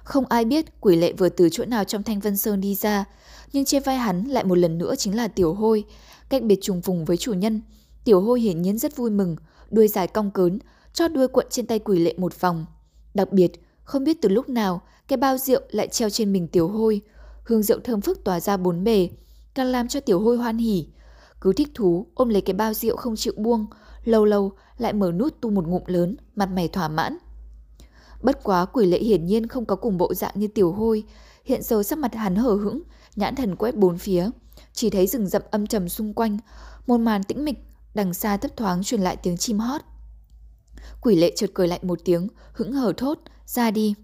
Không 0.05 0.27
ai 0.27 0.45
biết 0.45 0.81
quỷ 0.81 0.97
lệ 0.97 1.13
vừa 1.13 1.29
từ 1.29 1.49
chỗ 1.53 1.65
nào 1.65 1.85
trong 1.85 2.03
thanh 2.03 2.21
vân 2.21 2.37
sơn 2.37 2.61
đi 2.61 2.75
ra, 2.75 3.05
nhưng 3.53 3.65
trên 3.65 3.83
vai 3.83 3.97
hắn 3.97 4.25
lại 4.25 4.45
một 4.45 4.59
lần 4.59 4.79
nữa 4.79 4.95
chính 4.97 5.17
là 5.17 5.29
tiểu 5.29 5.55
hôi, 5.55 5.85
cách 6.31 6.43
biệt 6.43 6.59
trùng 6.63 6.83
phùng 6.83 7.05
với 7.05 7.17
chủ 7.17 7.33
nhân. 7.33 7.61
Tiểu 8.05 8.21
hôi 8.21 8.41
hiển 8.41 8.63
nhiên 8.63 8.79
rất 8.79 8.97
vui 8.97 9.11
mừng, 9.11 9.37
đuôi 9.71 9.89
dài 9.89 10.07
cong 10.07 10.31
cớn, 10.31 10.59
cho 10.93 11.09
đuôi 11.09 11.29
cuộn 11.29 11.47
trên 11.51 11.67
tay 11.67 11.79
quỷ 11.79 11.99
lệ 11.99 12.15
một 12.17 12.41
vòng. 12.41 12.67
Đặc 13.15 13.33
biệt, 13.33 13.53
không 13.85 14.05
biết 14.05 14.19
từ 14.23 14.29
lúc 14.29 14.49
nào, 14.49 14.81
cái 15.09 15.17
bao 15.17 15.39
rượu 15.39 15.61
lại 15.71 15.89
treo 15.89 16.11
trên 16.11 16.33
mình 16.33 16.49
tiểu 16.49 16.69
hôi. 16.69 17.01
Hương 17.45 17.63
rượu 17.63 17.81
thơm 17.81 18.01
phức 18.01 18.25
tỏa 18.25 18.41
ra 18.41 18.57
bốn 18.57 18.85
bề, 18.85 19.09
càng 19.55 19.67
làm 19.67 19.89
cho 19.89 20.01
tiểu 20.01 20.21
hôi 20.21 20.37
hoan 20.37 20.59
hỉ. 20.59 20.87
Cứ 21.41 21.53
thích 21.53 21.69
thú, 21.75 22.07
ôm 22.15 22.29
lấy 22.29 22.43
cái 22.43 22.55
bao 22.55 22.75
rượu 22.75 22.97
không 22.97 23.17
chịu 23.17 23.33
buông, 23.37 23.67
lâu 24.05 24.25
lâu 24.25 24.53
lại 24.79 24.93
mở 24.93 25.13
nút 25.13 25.41
tu 25.41 25.51
một 25.51 25.67
ngụm 25.67 25.83
lớn, 25.87 26.17
mặt 26.35 26.49
mày 26.55 26.69
thỏa 26.69 26.89
mãn. 26.89 27.17
Bất 28.23 28.43
quá 28.43 28.65
quỷ 28.65 28.87
lệ 28.87 28.99
hiển 28.99 29.27
nhiên 29.27 29.47
không 29.47 29.65
có 29.65 29.77
cùng 29.77 29.99
bộ 29.99 30.15
dạng 30.15 30.33
như 30.35 30.47
tiểu 30.49 30.73
hôi, 30.73 31.05
hiện 31.45 31.63
giờ 31.63 31.83
sắc 31.83 31.99
mặt 31.99 32.15
hắn 32.15 32.37
hở 32.37 32.55
hững, 32.55 32.83
nhãn 33.17 33.35
thần 33.35 33.57
quét 33.57 33.77
bốn 33.77 33.99
phía, 33.99 34.31
chỉ 34.81 34.91
thấy 34.91 35.07
rừng 35.07 35.27
rậm 35.27 35.43
âm 35.51 35.67
trầm 35.67 35.89
xung 35.89 36.15
quanh, 36.15 36.39
một 36.87 36.99
màn 36.99 37.23
tĩnh 37.23 37.45
mịch, 37.45 37.59
đằng 37.95 38.15
xa 38.15 38.37
thấp 38.37 38.57
thoáng 38.57 38.83
truyền 38.83 39.01
lại 39.01 39.17
tiếng 39.17 39.37
chim 39.37 39.59
hót. 39.59 39.81
Quỷ 41.01 41.17
lệ 41.17 41.33
chợt 41.37 41.51
cười 41.55 41.69
lạnh 41.69 41.81
một 41.83 41.99
tiếng, 42.05 42.29
hững 42.53 42.73
hờ 42.73 42.93
thốt, 42.97 43.19
ra 43.47 43.71
đi. 43.71 43.95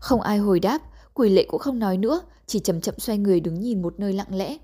Không 0.00 0.20
ai 0.20 0.38
hồi 0.38 0.60
đáp, 0.60 0.82
quỷ 1.14 1.30
lệ 1.30 1.46
cũng 1.48 1.60
không 1.60 1.78
nói 1.78 1.96
nữa, 1.96 2.20
chỉ 2.46 2.58
chậm 2.58 2.80
chậm 2.80 2.98
xoay 2.98 3.18
người 3.18 3.40
đứng 3.40 3.60
nhìn 3.60 3.82
một 3.82 3.94
nơi 3.98 4.12
lặng 4.12 4.34
lẽ. 4.34 4.58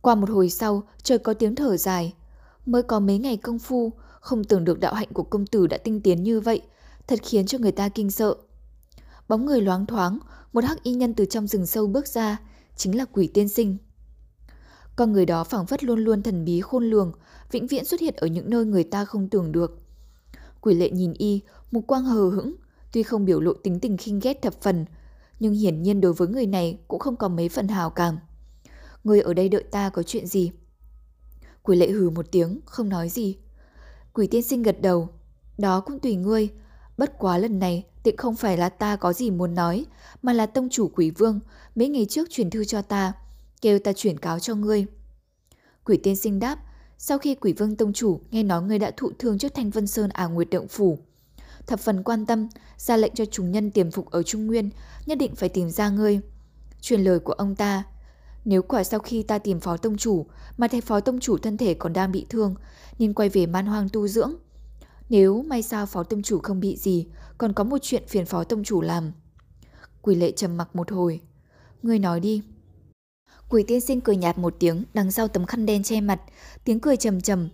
Qua 0.00 0.14
một 0.14 0.30
hồi 0.30 0.50
sau, 0.50 0.82
trời 1.02 1.18
có 1.18 1.34
tiếng 1.34 1.54
thở 1.54 1.76
dài. 1.76 2.14
Mới 2.66 2.82
có 2.82 3.00
mấy 3.00 3.18
ngày 3.18 3.36
công 3.36 3.58
phu, 3.58 3.92
không 4.20 4.44
tưởng 4.44 4.64
được 4.64 4.80
đạo 4.80 4.94
hạnh 4.94 5.08
của 5.12 5.22
công 5.22 5.46
tử 5.46 5.66
đã 5.66 5.76
tinh 5.76 6.00
tiến 6.00 6.22
như 6.22 6.40
vậy, 6.40 6.62
thật 7.06 7.18
khiến 7.22 7.46
cho 7.46 7.58
người 7.58 7.72
ta 7.72 7.88
kinh 7.88 8.10
sợ. 8.10 8.34
Bóng 9.28 9.46
người 9.46 9.60
loáng 9.60 9.86
thoáng, 9.86 10.18
một 10.52 10.64
hắc 10.64 10.82
y 10.82 10.94
nhân 10.94 11.14
từ 11.14 11.24
trong 11.24 11.46
rừng 11.46 11.66
sâu 11.66 11.86
bước 11.86 12.08
ra, 12.08 12.38
chính 12.82 12.98
là 12.98 13.04
quỷ 13.04 13.26
tiên 13.34 13.48
sinh. 13.48 13.76
Con 14.96 15.12
người 15.12 15.26
đó 15.26 15.44
phảng 15.44 15.66
phất 15.66 15.84
luôn 15.84 15.98
luôn 15.98 16.22
thần 16.22 16.44
bí 16.44 16.60
khôn 16.60 16.84
lường, 16.84 17.12
vĩnh 17.50 17.66
viễn 17.66 17.84
xuất 17.84 18.00
hiện 18.00 18.14
ở 18.16 18.26
những 18.26 18.50
nơi 18.50 18.64
người 18.64 18.84
ta 18.84 19.04
không 19.04 19.28
tưởng 19.28 19.52
được. 19.52 19.78
Quỷ 20.60 20.74
lệ 20.74 20.90
nhìn 20.90 21.12
y, 21.12 21.40
một 21.70 21.80
quang 21.86 22.04
hờ 22.04 22.28
hững, 22.28 22.54
tuy 22.92 23.02
không 23.02 23.24
biểu 23.24 23.40
lộ 23.40 23.52
tính 23.52 23.80
tình 23.80 23.96
khinh 23.96 24.20
ghét 24.22 24.42
thập 24.42 24.62
phần, 24.62 24.84
nhưng 25.40 25.52
hiển 25.52 25.82
nhiên 25.82 26.00
đối 26.00 26.12
với 26.12 26.28
người 26.28 26.46
này 26.46 26.78
cũng 26.88 27.00
không 27.00 27.16
có 27.16 27.28
mấy 27.28 27.48
phần 27.48 27.68
hào 27.68 27.90
cảm. 27.90 28.18
Người 29.04 29.20
ở 29.20 29.34
đây 29.34 29.48
đợi 29.48 29.64
ta 29.70 29.90
có 29.90 30.02
chuyện 30.02 30.26
gì? 30.26 30.52
Quỷ 31.62 31.76
lệ 31.76 31.90
hừ 31.90 32.10
một 32.10 32.26
tiếng, 32.30 32.60
không 32.64 32.88
nói 32.88 33.08
gì. 33.08 33.36
Quỷ 34.12 34.26
tiên 34.26 34.42
sinh 34.42 34.62
gật 34.62 34.82
đầu. 34.82 35.08
Đó 35.58 35.80
cũng 35.80 35.98
tùy 35.98 36.16
ngươi. 36.16 36.48
Bất 36.98 37.18
quá 37.18 37.38
lần 37.38 37.58
này 37.58 37.84
tịnh 38.02 38.16
không 38.16 38.36
phải 38.36 38.56
là 38.56 38.68
ta 38.68 38.96
có 38.96 39.12
gì 39.12 39.30
muốn 39.30 39.54
nói, 39.54 39.86
mà 40.22 40.32
là 40.32 40.46
tông 40.46 40.68
chủ 40.68 40.88
quỷ 40.94 41.10
vương 41.10 41.40
mấy 41.74 41.88
ngày 41.88 42.06
trước 42.08 42.30
truyền 42.30 42.50
thư 42.50 42.64
cho 42.64 42.82
ta, 42.82 43.12
kêu 43.60 43.78
ta 43.78 43.92
chuyển 43.92 44.18
cáo 44.18 44.38
cho 44.38 44.54
ngươi. 44.54 44.86
Quỷ 45.84 45.96
tiên 45.96 46.16
sinh 46.16 46.40
đáp, 46.40 46.58
sau 46.98 47.18
khi 47.18 47.34
quỷ 47.34 47.52
vương 47.52 47.76
tông 47.76 47.92
chủ 47.92 48.20
nghe 48.30 48.42
nói 48.42 48.62
ngươi 48.62 48.78
đã 48.78 48.90
thụ 48.96 49.10
thương 49.18 49.38
trước 49.38 49.54
thanh 49.54 49.70
vân 49.70 49.86
sơn 49.86 50.10
à 50.10 50.26
nguyệt 50.26 50.50
động 50.50 50.68
phủ. 50.68 50.98
Thập 51.66 51.80
phần 51.80 52.02
quan 52.02 52.26
tâm, 52.26 52.48
ra 52.76 52.96
lệnh 52.96 53.14
cho 53.14 53.24
chúng 53.24 53.52
nhân 53.52 53.70
tiềm 53.70 53.90
phục 53.90 54.10
ở 54.10 54.22
Trung 54.22 54.46
Nguyên, 54.46 54.70
nhất 55.06 55.18
định 55.18 55.34
phải 55.34 55.48
tìm 55.48 55.70
ra 55.70 55.88
ngươi. 55.88 56.20
Truyền 56.80 57.00
lời 57.00 57.18
của 57.18 57.32
ông 57.32 57.54
ta, 57.54 57.84
nếu 58.44 58.62
quả 58.62 58.84
sau 58.84 59.00
khi 59.00 59.22
ta 59.22 59.38
tìm 59.38 59.60
phó 59.60 59.76
tông 59.76 59.96
chủ 59.96 60.26
mà 60.56 60.68
thấy 60.68 60.80
phó 60.80 61.00
tông 61.00 61.20
chủ 61.20 61.38
thân 61.38 61.56
thể 61.56 61.74
còn 61.74 61.92
đang 61.92 62.12
bị 62.12 62.26
thương, 62.28 62.54
nên 62.98 63.14
quay 63.14 63.28
về 63.28 63.46
man 63.46 63.66
hoang 63.66 63.88
tu 63.88 64.08
dưỡng. 64.08 64.34
Nếu 65.12 65.42
may 65.42 65.62
sao 65.62 65.86
phó 65.86 66.02
tông 66.02 66.22
chủ 66.22 66.40
không 66.42 66.60
bị 66.60 66.76
gì, 66.76 67.06
còn 67.38 67.52
có 67.52 67.64
một 67.64 67.78
chuyện 67.82 68.02
phiền 68.06 68.26
phó 68.26 68.44
tông 68.44 68.64
chủ 68.64 68.80
làm. 68.80 69.12
Quỷ 70.02 70.14
lệ 70.14 70.32
trầm 70.32 70.56
mặc 70.56 70.76
một 70.76 70.90
hồi. 70.92 71.20
Ngươi 71.82 71.98
nói 71.98 72.20
đi. 72.20 72.42
Quỷ 73.48 73.64
tiên 73.66 73.80
sinh 73.80 74.00
cười 74.00 74.16
nhạt 74.16 74.38
một 74.38 74.54
tiếng 74.58 74.84
đằng 74.94 75.10
sau 75.10 75.28
tấm 75.28 75.46
khăn 75.46 75.66
đen 75.66 75.82
che 75.82 76.00
mặt, 76.00 76.20
tiếng 76.64 76.80
cười 76.80 76.96
trầm 76.96 77.20
trầm. 77.20 77.48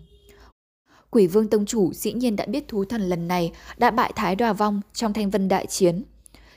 Quỷ 1.10 1.26
vương 1.26 1.48
tông 1.48 1.66
chủ 1.66 1.92
dĩ 1.92 2.12
nhiên 2.12 2.36
đã 2.36 2.46
biết 2.46 2.68
thú 2.68 2.84
thần 2.84 3.02
lần 3.02 3.28
này 3.28 3.52
đã 3.78 3.90
bại 3.90 4.12
thái 4.16 4.36
đòa 4.36 4.52
vong 4.52 4.80
trong 4.92 5.12
thanh 5.12 5.30
vân 5.30 5.48
đại 5.48 5.66
chiến. 5.66 6.02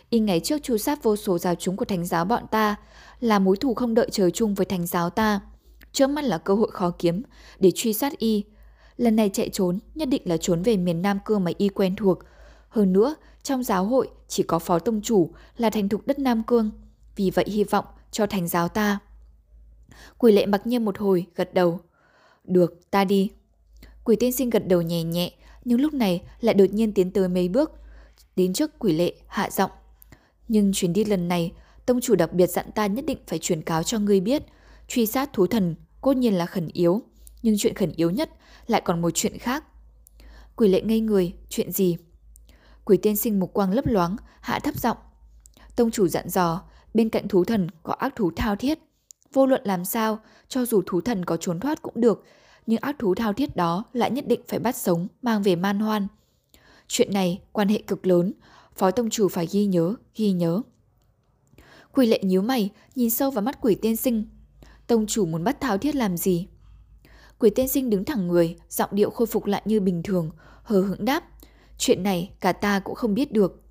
Y 0.09 0.19
ngày 0.19 0.39
trước 0.39 0.63
chu 0.63 0.77
sát 0.77 1.03
vô 1.03 1.15
số 1.15 1.37
giáo 1.37 1.55
chúng 1.55 1.77
của 1.77 1.85
thánh 1.85 2.05
giáo 2.05 2.25
bọn 2.25 2.47
ta, 2.51 2.75
là 3.19 3.39
mối 3.39 3.57
thù 3.57 3.73
không 3.73 3.93
đợi 3.93 4.09
trời 4.11 4.31
chung 4.31 4.55
với 4.55 4.65
thánh 4.65 4.87
giáo 4.87 5.09
ta. 5.09 5.39
Trước 5.91 6.09
mắt 6.09 6.23
là 6.23 6.37
cơ 6.37 6.53
hội 6.53 6.71
khó 6.71 6.91
kiếm 6.99 7.21
để 7.59 7.71
truy 7.75 7.93
sát 7.93 8.17
Y. 8.17 8.43
Lần 9.01 9.15
này 9.15 9.29
chạy 9.33 9.49
trốn 9.49 9.79
nhất 9.95 10.09
định 10.09 10.21
là 10.25 10.37
trốn 10.37 10.61
về 10.61 10.77
miền 10.77 11.01
Nam 11.01 11.19
Cương 11.25 11.43
mà 11.43 11.51
Y 11.57 11.69
quen 11.69 11.95
thuộc. 11.95 12.19
Hơn 12.69 12.93
nữa, 12.93 13.15
trong 13.43 13.63
giáo 13.63 13.85
hội 13.85 14.09
chỉ 14.27 14.43
có 14.43 14.59
phó 14.59 14.79
tông 14.79 15.01
chủ 15.01 15.29
là 15.57 15.69
thành 15.69 15.89
thục 15.89 16.07
đất 16.07 16.19
Nam 16.19 16.43
Cương. 16.43 16.71
Vì 17.15 17.31
vậy 17.31 17.45
hy 17.47 17.63
vọng 17.63 17.85
cho 18.11 18.25
thành 18.25 18.47
giáo 18.47 18.67
ta. 18.67 18.99
Quỷ 20.17 20.31
lệ 20.31 20.45
mặc 20.45 20.67
nhiên 20.67 20.85
một 20.85 20.97
hồi, 20.97 21.25
gật 21.35 21.53
đầu. 21.53 21.79
Được, 22.43 22.91
ta 22.91 23.03
đi. 23.03 23.29
Quỷ 24.03 24.15
tiên 24.15 24.31
sinh 24.31 24.49
gật 24.49 24.67
đầu 24.67 24.81
nhẹ 24.81 25.03
nhẹ, 25.03 25.33
nhưng 25.65 25.81
lúc 25.81 25.93
này 25.93 26.21
lại 26.41 26.53
đột 26.53 26.73
nhiên 26.73 26.93
tiến 26.93 27.11
tới 27.11 27.27
mấy 27.27 27.49
bước. 27.49 27.71
Đến 28.35 28.53
trước 28.53 28.79
quỷ 28.79 28.93
lệ, 28.93 29.13
hạ 29.27 29.49
giọng. 29.51 29.71
Nhưng 30.47 30.71
chuyến 30.73 30.93
đi 30.93 31.05
lần 31.05 31.27
này, 31.27 31.51
tông 31.85 32.01
chủ 32.01 32.15
đặc 32.15 32.33
biệt 32.33 32.47
dặn 32.47 32.71
ta 32.75 32.85
nhất 32.87 33.05
định 33.05 33.17
phải 33.27 33.39
truyền 33.39 33.61
cáo 33.61 33.83
cho 33.83 33.99
ngươi 33.99 34.19
biết. 34.19 34.43
Truy 34.87 35.05
sát 35.05 35.33
thú 35.33 35.47
thần, 35.47 35.75
cốt 36.01 36.13
nhiên 36.13 36.33
là 36.33 36.45
khẩn 36.45 36.69
yếu. 36.73 37.03
Nhưng 37.41 37.55
chuyện 37.57 37.75
khẩn 37.75 37.91
yếu 37.95 38.09
nhất 38.09 38.29
lại 38.67 38.81
còn 38.85 39.01
một 39.01 39.09
chuyện 39.13 39.37
khác. 39.37 39.63
Quỷ 40.55 40.67
lệ 40.67 40.81
ngây 40.81 40.99
người, 40.99 41.33
chuyện 41.49 41.71
gì? 41.71 41.97
Quỷ 42.85 42.97
tiên 42.97 43.15
sinh 43.15 43.39
mục 43.39 43.53
quang 43.53 43.71
lấp 43.71 43.85
loáng, 43.85 44.15
hạ 44.41 44.59
thấp 44.59 44.75
giọng. 44.75 44.97
Tông 45.75 45.91
chủ 45.91 46.07
dặn 46.07 46.29
dò, 46.29 46.61
bên 46.93 47.09
cạnh 47.09 47.27
thú 47.27 47.43
thần 47.43 47.67
có 47.83 47.93
ác 47.93 48.15
thú 48.15 48.31
thao 48.35 48.55
thiết. 48.55 48.79
Vô 49.33 49.45
luận 49.45 49.61
làm 49.63 49.85
sao, 49.85 50.19
cho 50.47 50.65
dù 50.65 50.81
thú 50.85 51.01
thần 51.01 51.25
có 51.25 51.37
trốn 51.37 51.59
thoát 51.59 51.81
cũng 51.81 52.01
được, 52.01 52.23
nhưng 52.67 52.79
ác 52.81 52.95
thú 52.99 53.15
thao 53.15 53.33
thiết 53.33 53.55
đó 53.55 53.83
lại 53.93 54.11
nhất 54.11 54.27
định 54.27 54.41
phải 54.47 54.59
bắt 54.59 54.75
sống, 54.75 55.07
mang 55.21 55.43
về 55.43 55.55
man 55.55 55.79
hoan. 55.79 56.07
Chuyện 56.87 57.13
này 57.13 57.41
quan 57.51 57.67
hệ 57.67 57.81
cực 57.87 58.07
lớn, 58.07 58.33
phó 58.75 58.91
tông 58.91 59.09
chủ 59.09 59.27
phải 59.27 59.47
ghi 59.51 59.65
nhớ, 59.65 59.95
ghi 60.15 60.31
nhớ. 60.31 60.61
Quỷ 61.93 62.07
lệ 62.07 62.19
nhíu 62.23 62.41
mày, 62.41 62.69
nhìn 62.95 63.09
sâu 63.09 63.31
vào 63.31 63.41
mắt 63.41 63.61
quỷ 63.61 63.75
tiên 63.75 63.95
sinh. 63.95 64.25
Tông 64.87 65.07
chủ 65.07 65.25
muốn 65.25 65.43
bắt 65.43 65.61
thao 65.61 65.77
thiết 65.77 65.95
làm 65.95 66.17
gì? 66.17 66.47
Quỷ 67.41 67.49
tiên 67.49 67.67
sinh 67.67 67.89
đứng 67.89 68.05
thẳng 68.05 68.27
người, 68.27 68.55
giọng 68.69 68.89
điệu 68.91 69.09
khôi 69.09 69.27
phục 69.27 69.45
lại 69.45 69.61
như 69.65 69.79
bình 69.79 70.03
thường, 70.03 70.31
hờ 70.63 70.81
hững 70.81 71.05
đáp. 71.05 71.23
Chuyện 71.77 72.03
này 72.03 72.31
cả 72.39 72.51
ta 72.51 72.79
cũng 72.79 72.95
không 72.95 73.13
biết 73.13 73.31
được. 73.31 73.63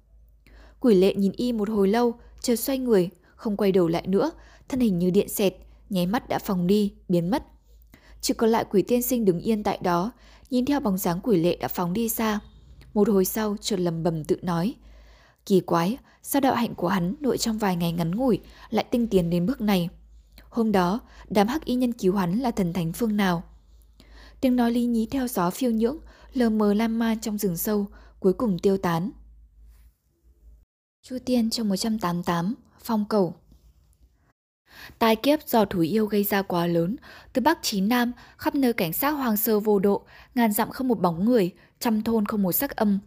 Quỷ 0.81 0.95
lệ 0.95 1.15
nhìn 1.15 1.33
y 1.33 1.53
một 1.53 1.69
hồi 1.69 1.89
lâu, 1.89 2.15
chợt 2.41 2.57
xoay 2.57 2.79
người, 2.79 3.11
không 3.35 3.57
quay 3.57 3.73
đầu 3.73 3.89
lại 3.89 4.07
nữa, 4.07 4.31
thân 4.69 4.81
hình 4.81 4.99
như 4.99 5.11
điện 5.11 5.29
xẹt, 5.29 5.55
nháy 5.91 6.07
mắt 6.07 6.29
đã 6.29 6.39
phòng 6.39 6.67
đi, 6.67 6.93
biến 7.09 7.31
mất. 7.31 7.47
Chỉ 8.21 8.35
còn 8.35 8.51
lại 8.51 8.65
quỷ 8.71 8.83
tiên 8.83 9.03
sinh 9.03 9.25
đứng 9.25 9.41
yên 9.41 9.63
tại 9.63 9.79
đó, 9.83 10.13
nhìn 10.51 10.65
theo 10.65 10.81
bóng 10.81 10.99
dáng 10.99 11.21
quỷ 11.23 11.43
lệ 11.43 11.57
đã 11.57 11.69
phóng 11.69 11.93
đi 11.93 12.09
xa. 12.09 12.41
Một 12.95 13.09
hồi 13.09 13.25
sau 13.25 13.57
chợt 13.61 13.81
lầm 13.81 14.03
bầm 14.03 14.25
tự 14.25 14.37
nói. 14.43 14.75
Kỳ 15.47 15.61
quái, 15.61 15.99
sao 16.23 16.41
đạo 16.41 16.55
hạnh 16.55 16.75
của 16.75 16.89
hắn 16.89 17.15
nội 17.21 17.39
trong 17.39 17.59
vài 17.59 17.77
ngày 17.77 17.93
ngắn 17.93 18.11
ngủi 18.11 18.41
lại 18.71 18.85
tinh 18.91 19.09
tiến 19.09 19.31
đến 19.31 19.47
bước 19.47 19.61
này? 19.61 19.89
Hôm 20.49 20.73
đó, 20.73 21.01
đám 21.29 21.49
hắc 21.49 21.65
y 21.65 21.75
nhân 21.75 21.93
cứu 21.93 22.15
hắn 22.15 22.39
là 22.39 22.51
thần 22.51 22.73
thánh 22.73 22.93
phương 22.93 23.17
nào? 23.17 23.43
Tiếng 24.41 24.57
nói 24.57 24.73
lý 24.73 24.85
nhí 24.85 25.07
theo 25.11 25.29
gió 25.29 25.51
phiêu 25.51 25.71
nhưỡng, 25.71 25.99
lờ 26.33 26.51
mờ 26.51 26.75
lan 26.75 26.99
man 26.99 27.21
trong 27.21 27.39
rừng 27.39 27.57
sâu, 27.57 27.87
cuối 28.21 28.33
cùng 28.33 28.59
tiêu 28.59 28.79
tán. 28.79 29.11
Chu 31.03 31.19
Tiên 31.25 31.51
trong 31.51 31.69
188, 31.69 32.55
phong 32.79 33.05
cầu. 33.09 33.35
Tai 34.99 35.17
kiếp 35.17 35.49
do 35.49 35.65
thú 35.65 35.81
yêu 35.81 36.07
gây 36.07 36.25
ra 36.25 36.43
quá 36.43 36.67
lớn, 36.67 36.97
từ 37.33 37.43
Bắc 37.43 37.59
chí 37.63 37.81
Nam, 37.81 38.13
khắp 38.37 38.55
nơi 38.55 38.73
cảnh 38.73 38.93
sát 38.93 39.11
hoang 39.11 39.37
sơ 39.37 39.61
vô 39.61 39.79
độ, 39.79 40.03
ngàn 40.35 40.53
dặm 40.53 40.71
không 40.71 40.89
một 40.89 41.01
bóng 41.01 41.25
người, 41.25 41.51
trăm 41.81 42.03
thôn 42.03 42.27
không 42.27 42.43
một 42.43 42.53
sắc 42.53 42.77
âm. 42.77 42.99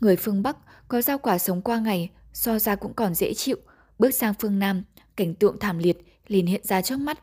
Người 0.00 0.16
phương 0.16 0.42
Bắc 0.42 0.56
có 0.88 1.02
rau 1.02 1.18
quả 1.18 1.38
sống 1.38 1.62
qua 1.62 1.78
ngày, 1.78 2.10
so 2.32 2.58
ra 2.58 2.76
cũng 2.76 2.94
còn 2.94 3.14
dễ 3.14 3.34
chịu, 3.34 3.56
bước 3.98 4.10
sang 4.10 4.34
phương 4.38 4.58
Nam, 4.58 4.82
cảnh 5.16 5.34
tượng 5.34 5.58
thảm 5.58 5.78
liệt 5.78 5.98
liền 6.26 6.46
hiện 6.46 6.60
ra 6.64 6.82
trước 6.82 6.96
mắt. 6.96 7.18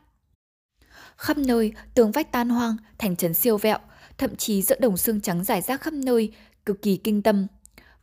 Khắp 1.16 1.38
nơi, 1.38 1.72
tường 1.94 2.12
vách 2.12 2.32
tan 2.32 2.48
hoang, 2.48 2.76
thành 2.98 3.16
trấn 3.16 3.34
siêu 3.34 3.56
vẹo, 3.56 3.78
thậm 4.18 4.36
chí 4.36 4.62
giữa 4.62 4.76
đồng 4.78 4.96
xương 4.96 5.20
trắng 5.20 5.44
rải 5.44 5.62
rác 5.62 5.80
khắp 5.80 5.94
nơi, 5.94 6.32
cực 6.66 6.82
kỳ 6.82 6.96
kinh 6.96 7.22
tâm. 7.22 7.46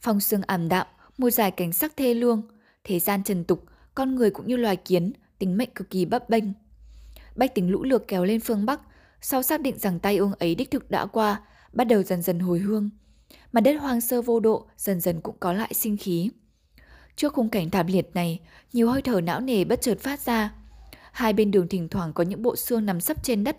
Phong 0.01 0.19
xương 0.19 0.41
ảm 0.47 0.69
đạm, 0.69 0.87
một 1.17 1.29
dài 1.29 1.51
cảnh 1.51 1.73
sắc 1.73 1.97
thê 1.97 2.13
lương. 2.13 2.41
Thế 2.83 2.99
gian 2.99 3.23
trần 3.23 3.43
tục, 3.43 3.65
con 3.95 4.15
người 4.15 4.31
cũng 4.31 4.47
như 4.47 4.57
loài 4.57 4.75
kiến, 4.75 5.11
tính 5.39 5.57
mệnh 5.57 5.69
cực 5.75 5.89
kỳ 5.89 6.05
bấp 6.05 6.29
bênh. 6.29 6.43
Bách 7.35 7.55
tính 7.55 7.69
lũ 7.69 7.83
lượt 7.83 8.05
kéo 8.07 8.25
lên 8.25 8.39
phương 8.39 8.65
Bắc, 8.65 8.81
sau 9.21 9.43
xác 9.43 9.61
định 9.61 9.79
rằng 9.79 9.99
tay 9.99 10.17
ương 10.17 10.33
ấy 10.39 10.55
đích 10.55 10.71
thực 10.71 10.91
đã 10.91 11.05
qua, 11.05 11.41
bắt 11.73 11.83
đầu 11.83 12.03
dần 12.03 12.21
dần 12.21 12.39
hồi 12.39 12.59
hương. 12.59 12.89
Mà 13.51 13.61
đất 13.61 13.73
hoang 13.73 14.01
sơ 14.01 14.21
vô 14.21 14.39
độ 14.39 14.67
dần 14.77 15.01
dần 15.01 15.21
cũng 15.21 15.35
có 15.39 15.53
lại 15.53 15.73
sinh 15.73 15.97
khí. 15.97 16.29
Trước 17.15 17.33
khung 17.33 17.49
cảnh 17.49 17.69
thảm 17.69 17.87
liệt 17.87 18.09
này, 18.13 18.39
nhiều 18.73 18.89
hơi 18.89 19.01
thở 19.01 19.21
não 19.21 19.39
nề 19.39 19.63
bất 19.63 19.81
chợt 19.81 19.99
phát 19.99 20.19
ra. 20.19 20.53
Hai 21.11 21.33
bên 21.33 21.51
đường 21.51 21.67
thỉnh 21.67 21.89
thoảng 21.89 22.13
có 22.13 22.23
những 22.23 22.41
bộ 22.41 22.55
xương 22.55 22.85
nằm 22.85 23.01
sấp 23.01 23.23
trên 23.23 23.43
đất, 23.43 23.57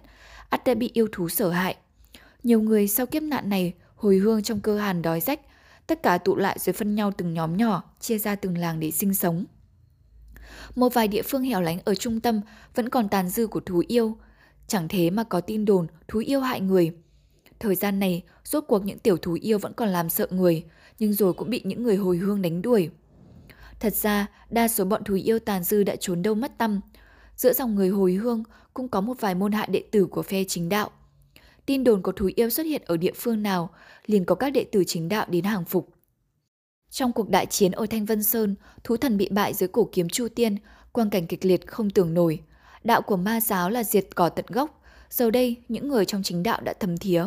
ắt 0.48 0.64
đã 0.64 0.74
bị 0.74 0.90
yêu 0.94 1.08
thú 1.12 1.28
sở 1.28 1.50
hại. 1.50 1.76
Nhiều 2.42 2.60
người 2.60 2.88
sau 2.88 3.06
kiếp 3.06 3.22
nạn 3.22 3.48
này 3.48 3.74
hồi 3.94 4.16
hương 4.16 4.42
trong 4.42 4.60
cơ 4.60 4.78
hàn 4.78 5.02
đói 5.02 5.20
rách, 5.20 5.40
tất 5.86 6.02
cả 6.02 6.18
tụ 6.18 6.36
lại 6.36 6.58
rồi 6.58 6.72
phân 6.72 6.94
nhau 6.94 7.12
từng 7.16 7.34
nhóm 7.34 7.56
nhỏ, 7.56 7.82
chia 8.00 8.18
ra 8.18 8.34
từng 8.34 8.58
làng 8.58 8.80
để 8.80 8.90
sinh 8.90 9.14
sống. 9.14 9.44
Một 10.74 10.94
vài 10.94 11.08
địa 11.08 11.22
phương 11.22 11.42
hẻo 11.42 11.60
lánh 11.60 11.78
ở 11.84 11.94
trung 11.94 12.20
tâm 12.20 12.40
vẫn 12.74 12.88
còn 12.88 13.08
tàn 13.08 13.28
dư 13.28 13.46
của 13.46 13.60
thú 13.60 13.82
yêu, 13.88 14.16
chẳng 14.66 14.88
thế 14.88 15.10
mà 15.10 15.24
có 15.24 15.40
tin 15.40 15.64
đồn 15.64 15.86
thú 16.08 16.18
yêu 16.26 16.40
hại 16.40 16.60
người. 16.60 16.92
Thời 17.58 17.74
gian 17.74 17.98
này, 17.98 18.22
rốt 18.44 18.64
cuộc 18.68 18.84
những 18.84 18.98
tiểu 18.98 19.16
thú 19.16 19.38
yêu 19.42 19.58
vẫn 19.58 19.72
còn 19.72 19.88
làm 19.88 20.10
sợ 20.10 20.26
người, 20.30 20.64
nhưng 20.98 21.12
rồi 21.12 21.32
cũng 21.32 21.50
bị 21.50 21.60
những 21.64 21.82
người 21.82 21.96
hồi 21.96 22.16
hương 22.16 22.42
đánh 22.42 22.62
đuổi. 22.62 22.90
Thật 23.80 23.94
ra, 23.94 24.26
đa 24.50 24.68
số 24.68 24.84
bọn 24.84 25.04
thú 25.04 25.14
yêu 25.14 25.38
tàn 25.38 25.64
dư 25.64 25.82
đã 25.82 25.96
trốn 25.96 26.22
đâu 26.22 26.34
mất 26.34 26.58
tâm. 26.58 26.80
Giữa 27.40 27.53
dòng 27.53 27.74
người 27.74 27.88
hồi 27.88 28.12
hương 28.12 28.42
cũng 28.74 28.88
có 28.88 29.00
một 29.00 29.20
vài 29.20 29.35
môn 29.35 29.53
hạ 29.53 29.66
đệ 29.66 29.85
tử 29.90 30.07
của 30.07 30.22
phe 30.22 30.44
chính 30.44 30.68
đạo. 30.68 30.90
Tin 31.66 31.85
đồn 31.85 32.03
có 32.03 32.12
thú 32.12 32.31
yêu 32.37 32.50
xuất 32.50 32.66
hiện 32.66 32.83
ở 32.87 32.96
địa 32.96 33.12
phương 33.16 33.42
nào, 33.42 33.70
liền 34.07 34.24
có 34.24 34.35
các 34.35 34.50
đệ 34.50 34.64
tử 34.64 34.85
chính 34.87 35.09
đạo 35.09 35.26
đến 35.29 35.44
hàng 35.44 35.64
phục. 35.64 35.88
Trong 36.90 37.12
cuộc 37.12 37.29
đại 37.29 37.46
chiến 37.46 37.72
ở 37.72 37.87
Thanh 37.87 38.05
Vân 38.05 38.22
Sơn, 38.22 38.55
thú 38.85 38.96
thần 38.96 39.16
bị 39.16 39.29
bại 39.29 39.55
dưới 39.55 39.68
cổ 39.68 39.88
kiếm 39.92 40.09
Chu 40.09 40.29
Tiên, 40.29 40.57
quang 40.92 41.11
cảnh 41.11 41.26
kịch 41.26 41.44
liệt 41.44 41.66
không 41.66 41.90
tưởng 41.90 42.14
nổi. 42.14 42.40
Đạo 42.85 43.03
của 43.03 43.16
ma 43.16 43.40
giáo 43.40 43.70
là 43.70 43.85
diệt 43.85 44.07
cỏ 44.14 44.29
tận 44.29 44.44
gốc, 44.48 44.83
giờ 45.11 45.31
đây 45.31 45.57
những 45.68 45.88
người 45.88 46.05
trong 46.05 46.22
chính 46.22 46.42
đạo 46.42 46.61
đã 46.61 46.72
thầm 46.81 46.98
thía. 46.98 47.24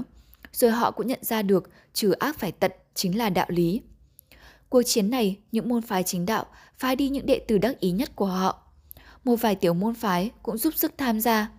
Rồi 0.52 0.72
họ 0.72 0.92
cũng 0.92 1.08
nhận 1.08 1.20
ra 1.22 1.42
được 1.42 1.70
trừ 1.94 2.12
ác 2.12 2.40
phải 2.40 2.52
tận 2.52 2.72
chính 2.94 3.18
là 3.18 3.30
đạo 3.30 3.48
lý. 3.50 3.82
Cuộc 4.70 4.84
chiến 4.84 5.10
này, 5.10 5.40
những 5.52 5.70
môn 5.70 5.82
phái 5.82 6.04
chính 6.04 6.26
đạo 6.26 6.46
phái 6.78 6.96
đi 6.96 7.10
những 7.10 7.26
đệ 7.26 7.40
tử 7.48 7.58
đắc 7.58 7.80
ý 7.80 7.92
nhất 7.92 8.16
của 8.16 8.26
họ. 8.26 8.63
Một 9.24 9.36
vài 9.36 9.56
tiểu 9.56 9.74
môn 9.74 9.94
phái 9.94 10.32
cũng 10.44 10.58
giúp 10.58 10.74
sức 10.76 10.94
tham 10.98 11.20
gia. 11.20 11.50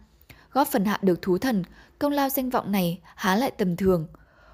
Góp 0.51 0.69
phần 0.69 0.85
hạ 0.85 0.99
được 1.03 1.23
thú 1.23 1.39
thần, 1.39 1.63
công 1.99 2.13
lao 2.13 2.29
danh 2.29 2.51
vọng 2.51 2.73
này 2.73 3.01
há 3.15 3.37
lại 3.37 3.51
tầm 3.51 3.77
thường. 3.77 4.07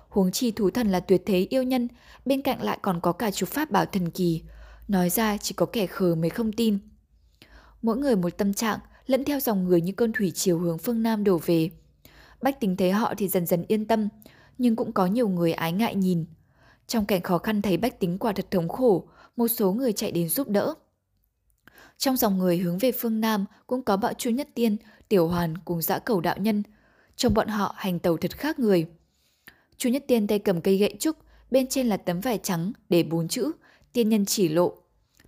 Huống 0.09 0.33
chi 0.33 0.51
thú 0.51 0.71
thần 0.71 0.89
là 0.89 1.01
tuyệt 1.01 1.23
thế 1.27 1.47
yêu 1.51 1.63
nhân, 1.63 1.89
bên 2.25 2.43
cạnh 2.43 2.63
lại 2.63 2.79
còn 2.83 3.01
có 3.01 3.13
cả 3.13 3.31
chục 3.31 3.49
pháp 3.49 3.71
bảo 3.71 3.87
thần 3.87 4.11
kỳ. 4.11 4.43
Nói 4.89 5.11
ra 5.11 5.37
chỉ 5.37 5.55
có 5.55 5.67
kẻ 5.67 5.87
khờ 5.87 6.15
mới 6.15 6.31
không 6.31 6.53
tin. 6.53 6.79
Mỗi 7.83 7.97
người 7.97 8.17
một 8.17 8.37
tâm 8.39 8.55
trạng, 8.55 8.79
lẫn 9.07 9.25
theo 9.25 9.41
dòng 9.41 9.65
người 9.65 9.81
như 9.81 9.93
cơn 9.93 10.13
thủy 10.13 10.33
chiều 10.35 10.59
hướng 10.59 10.79
phương 10.79 11.03
Nam 11.03 11.25
đổ 11.25 11.41
về. 11.47 11.71
Bách 12.43 12.61
tính 12.61 12.77
thấy 12.77 12.91
họ 12.93 13.15
thì 13.19 13.29
dần 13.29 13.47
dần 13.47 13.65
yên 13.69 13.87
tâm, 13.87 14.09
nhưng 14.59 14.77
cũng 14.77 14.93
có 14.93 15.07
nhiều 15.07 15.29
người 15.29 15.53
ái 15.53 15.73
ngại 15.73 15.95
nhìn. 15.95 16.25
Trong 16.87 17.07
cảnh 17.07 17.23
khó 17.23 17.39
khăn 17.39 17.63
thấy 17.63 17.77
bách 17.77 18.01
tính 18.01 18.19
quả 18.19 18.33
thật 18.33 18.51
thống 18.51 18.69
khổ, 18.69 19.09
một 19.37 19.49
số 19.49 19.73
người 19.73 19.93
chạy 19.93 20.13
đến 20.13 20.29
giúp 20.29 20.49
đỡ. 20.49 20.75
Trong 22.01 22.17
dòng 22.17 22.39
người 22.39 22.59
hướng 22.59 22.79
về 22.79 22.93
phương 22.93 23.21
Nam 23.21 23.45
cũng 23.67 23.83
có 23.83 23.97
bạo 23.97 24.13
chu 24.13 24.31
nhất 24.31 24.49
tiên, 24.55 24.77
tiểu 25.09 25.29
hoàn 25.29 25.59
cùng 25.59 25.83
dã 25.83 25.99
cầu 25.99 26.21
đạo 26.21 26.37
nhân. 26.39 26.63
Trong 27.17 27.35
bọn 27.35 27.49
họ 27.49 27.75
hành 27.77 27.99
tàu 27.99 28.17
thật 28.17 28.37
khác 28.37 28.59
người. 28.59 28.87
Chu 29.77 29.91
nhất 29.91 30.05
tiên 30.09 30.27
tay 30.27 30.39
cầm 30.39 30.61
cây 30.61 30.79
gậy 30.79 30.97
trúc, 31.01 31.17
bên 31.51 31.67
trên 31.67 31.87
là 31.87 31.97
tấm 31.97 32.21
vải 32.21 32.39
trắng 32.39 32.73
để 32.89 33.03
bốn 33.03 33.29
chữ, 33.29 33.53
tiên 33.93 34.09
nhân 34.09 34.27
chỉ 34.27 34.49
lộ. 34.49 34.75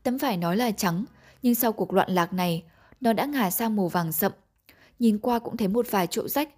Tấm 0.03 0.17
vải 0.17 0.37
nói 0.37 0.57
là 0.57 0.71
trắng, 0.71 1.05
nhưng 1.43 1.55
sau 1.55 1.73
cuộc 1.73 1.93
loạn 1.93 2.11
lạc 2.11 2.33
này, 2.33 2.65
nó 3.01 3.13
đã 3.13 3.27
ngả 3.27 3.51
sang 3.51 3.77
màu 3.77 3.89
vàng 3.89 4.13
sậm. 4.13 4.33
Nhìn 4.99 5.19
qua 5.19 5.39
cũng 5.39 5.57
thấy 5.57 5.69
một 5.69 5.87
vài 5.91 6.07
chỗ 6.07 6.29
rách. 6.29 6.49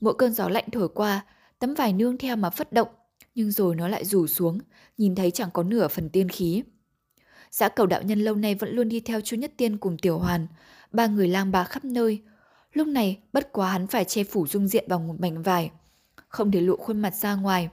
Mỗi 0.00 0.14
cơn 0.18 0.32
gió 0.32 0.48
lạnh 0.48 0.70
thổi 0.72 0.88
qua, 0.88 1.24
tấm 1.58 1.74
vải 1.74 1.92
nương 1.92 2.18
theo 2.18 2.36
mà 2.36 2.50
phất 2.50 2.72
động, 2.72 2.88
nhưng 3.34 3.50
rồi 3.50 3.74
nó 3.74 3.88
lại 3.88 4.04
rủ 4.04 4.26
xuống, 4.26 4.58
nhìn 4.98 5.14
thấy 5.14 5.30
chẳng 5.30 5.50
có 5.52 5.62
nửa 5.62 5.88
phần 5.88 6.10
tiên 6.10 6.28
khí. 6.28 6.62
Giã 7.50 7.68
cầu 7.68 7.86
đạo 7.86 8.02
nhân 8.02 8.20
lâu 8.20 8.34
nay 8.34 8.54
vẫn 8.54 8.70
luôn 8.70 8.88
đi 8.88 9.00
theo 9.00 9.20
chu 9.20 9.36
Nhất 9.36 9.52
Tiên 9.56 9.76
cùng 9.76 9.98
Tiểu 9.98 10.18
Hoàn, 10.18 10.46
ba 10.92 11.06
người 11.06 11.28
lang 11.28 11.52
bá 11.52 11.64
khắp 11.64 11.84
nơi. 11.84 12.22
Lúc 12.72 12.88
này, 12.88 13.18
bất 13.32 13.52
quá 13.52 13.70
hắn 13.70 13.86
phải 13.86 14.04
che 14.04 14.24
phủ 14.24 14.46
dung 14.46 14.68
diện 14.68 14.84
bằng 14.88 15.08
một 15.08 15.14
mảnh 15.18 15.42
vải, 15.42 15.70
không 16.28 16.50
để 16.50 16.60
lộ 16.60 16.76
khuôn 16.76 17.00
mặt 17.00 17.14
ra 17.14 17.34
ngoài. 17.34 17.68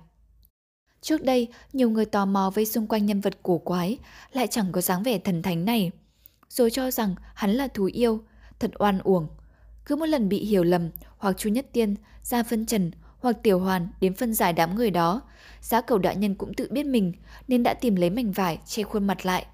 Trước 1.02 1.24
đây, 1.24 1.48
nhiều 1.74 1.90
người 1.90 2.06
tò 2.06 2.26
mò 2.26 2.52
với 2.56 2.66
xung 2.66 2.88
quanh 2.88 3.06
nhân 3.06 3.22
vật 3.22 3.38
cổ 3.44 3.58
quái, 3.58 3.98
lại 4.32 4.48
chẳng 4.48 4.72
có 4.72 4.82
dáng 4.82 5.04
vẻ 5.04 5.18
thần 5.18 5.42
thánh 5.42 5.66
này. 5.66 5.92
Rồi 6.50 6.72
cho 6.72 6.92
rằng 6.92 7.16
hắn 7.34 7.52
là 7.52 7.68
thú 7.68 7.90
yêu, 7.94 8.24
thật 8.60 8.72
oan 8.80 9.00
uổng. 9.00 9.28
Cứ 9.86 9.96
một 9.96 10.06
lần 10.06 10.30
bị 10.30 10.46
hiểu 10.46 10.64
lầm, 10.64 10.90
hoặc 11.18 11.38
chu 11.38 11.50
Nhất 11.50 11.66
Tiên, 11.74 11.96
ra 12.24 12.44
phân 12.44 12.66
trần, 12.66 12.92
hoặc 13.20 13.38
Tiểu 13.44 13.60
Hoàn 13.60 13.88
đến 14.02 14.14
phân 14.14 14.34
giải 14.34 14.54
đám 14.54 14.76
người 14.76 14.92
đó, 14.92 15.22
giá 15.62 15.82
cầu 15.82 15.98
đại 15.98 16.16
nhân 16.16 16.36
cũng 16.36 16.54
tự 16.54 16.68
biết 16.72 16.86
mình 16.86 17.14
nên 17.48 17.64
đã 17.64 17.74
tìm 17.74 17.96
lấy 17.96 18.10
mảnh 18.10 18.32
vải 18.32 18.60
che 18.66 18.84
khuôn 18.84 19.08
mặt 19.08 19.26
lại. 19.26 19.46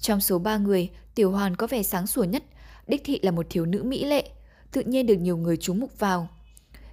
Trong 0.00 0.20
số 0.20 0.38
ba 0.38 0.56
người, 0.56 0.90
Tiểu 1.14 1.30
Hoàn 1.30 1.56
có 1.56 1.66
vẻ 1.66 1.82
sáng 1.82 2.06
sủa 2.06 2.24
nhất, 2.24 2.42
đích 2.86 3.02
thị 3.04 3.20
là 3.22 3.30
một 3.30 3.46
thiếu 3.50 3.66
nữ 3.66 3.82
mỹ 3.82 4.04
lệ, 4.04 4.30
tự 4.72 4.80
nhiên 4.80 5.06
được 5.06 5.16
nhiều 5.16 5.36
người 5.36 5.56
chú 5.56 5.74
mục 5.74 5.98
vào. 5.98 6.28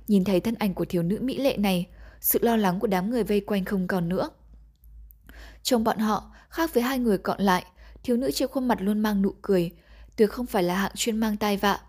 Nhìn 0.08 0.24
thấy 0.24 0.40
thân 0.40 0.56
ảnh 0.56 0.74
của 0.74 0.86
thiếu 0.86 1.04
nữ 1.04 1.20
mỹ 1.22 1.38
lệ 1.38 1.58
này, 1.58 1.86
sự 2.22 2.40
lo 2.42 2.56
lắng 2.56 2.80
của 2.80 2.88
đám 2.88 3.10
người 3.10 3.24
vây 3.24 3.40
quanh 3.40 3.66
không 3.66 3.88
còn 3.88 4.10
nữa. 4.10 4.30
Trong 5.64 5.84
bọn 5.84 5.98
họ, 5.98 6.32
khác 6.50 6.74
với 6.74 6.84
hai 6.84 7.00
người 7.00 7.18
còn 7.18 7.42
lại, 7.42 7.66
thiếu 8.04 8.18
nữ 8.18 8.32
trên 8.32 8.48
khuôn 8.48 8.68
mặt 8.68 8.78
luôn 8.82 9.00
mang 9.00 9.22
nụ 9.22 9.34
cười, 9.42 9.72
tuyệt 10.16 10.30
không 10.30 10.46
phải 10.46 10.64
là 10.64 10.76
hạng 10.76 10.92
chuyên 10.96 11.18
mang 11.18 11.38
tai 11.38 11.58
vạ. 11.58 11.80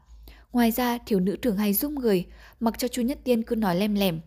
Ngoài 0.52 0.70
ra, 0.70 0.98
thiếu 1.06 1.20
nữ 1.20 1.36
thường 1.42 1.56
hay 1.56 1.74
giúp 1.74 1.92
người, 1.92 2.26
mặc 2.60 2.74
cho 2.78 2.88
chú 2.88 3.02
Nhất 3.02 3.18
Tiên 3.24 3.42
cứ 3.42 3.56
nói 3.56 3.76
lem 3.76 3.94
lem. 3.94 4.20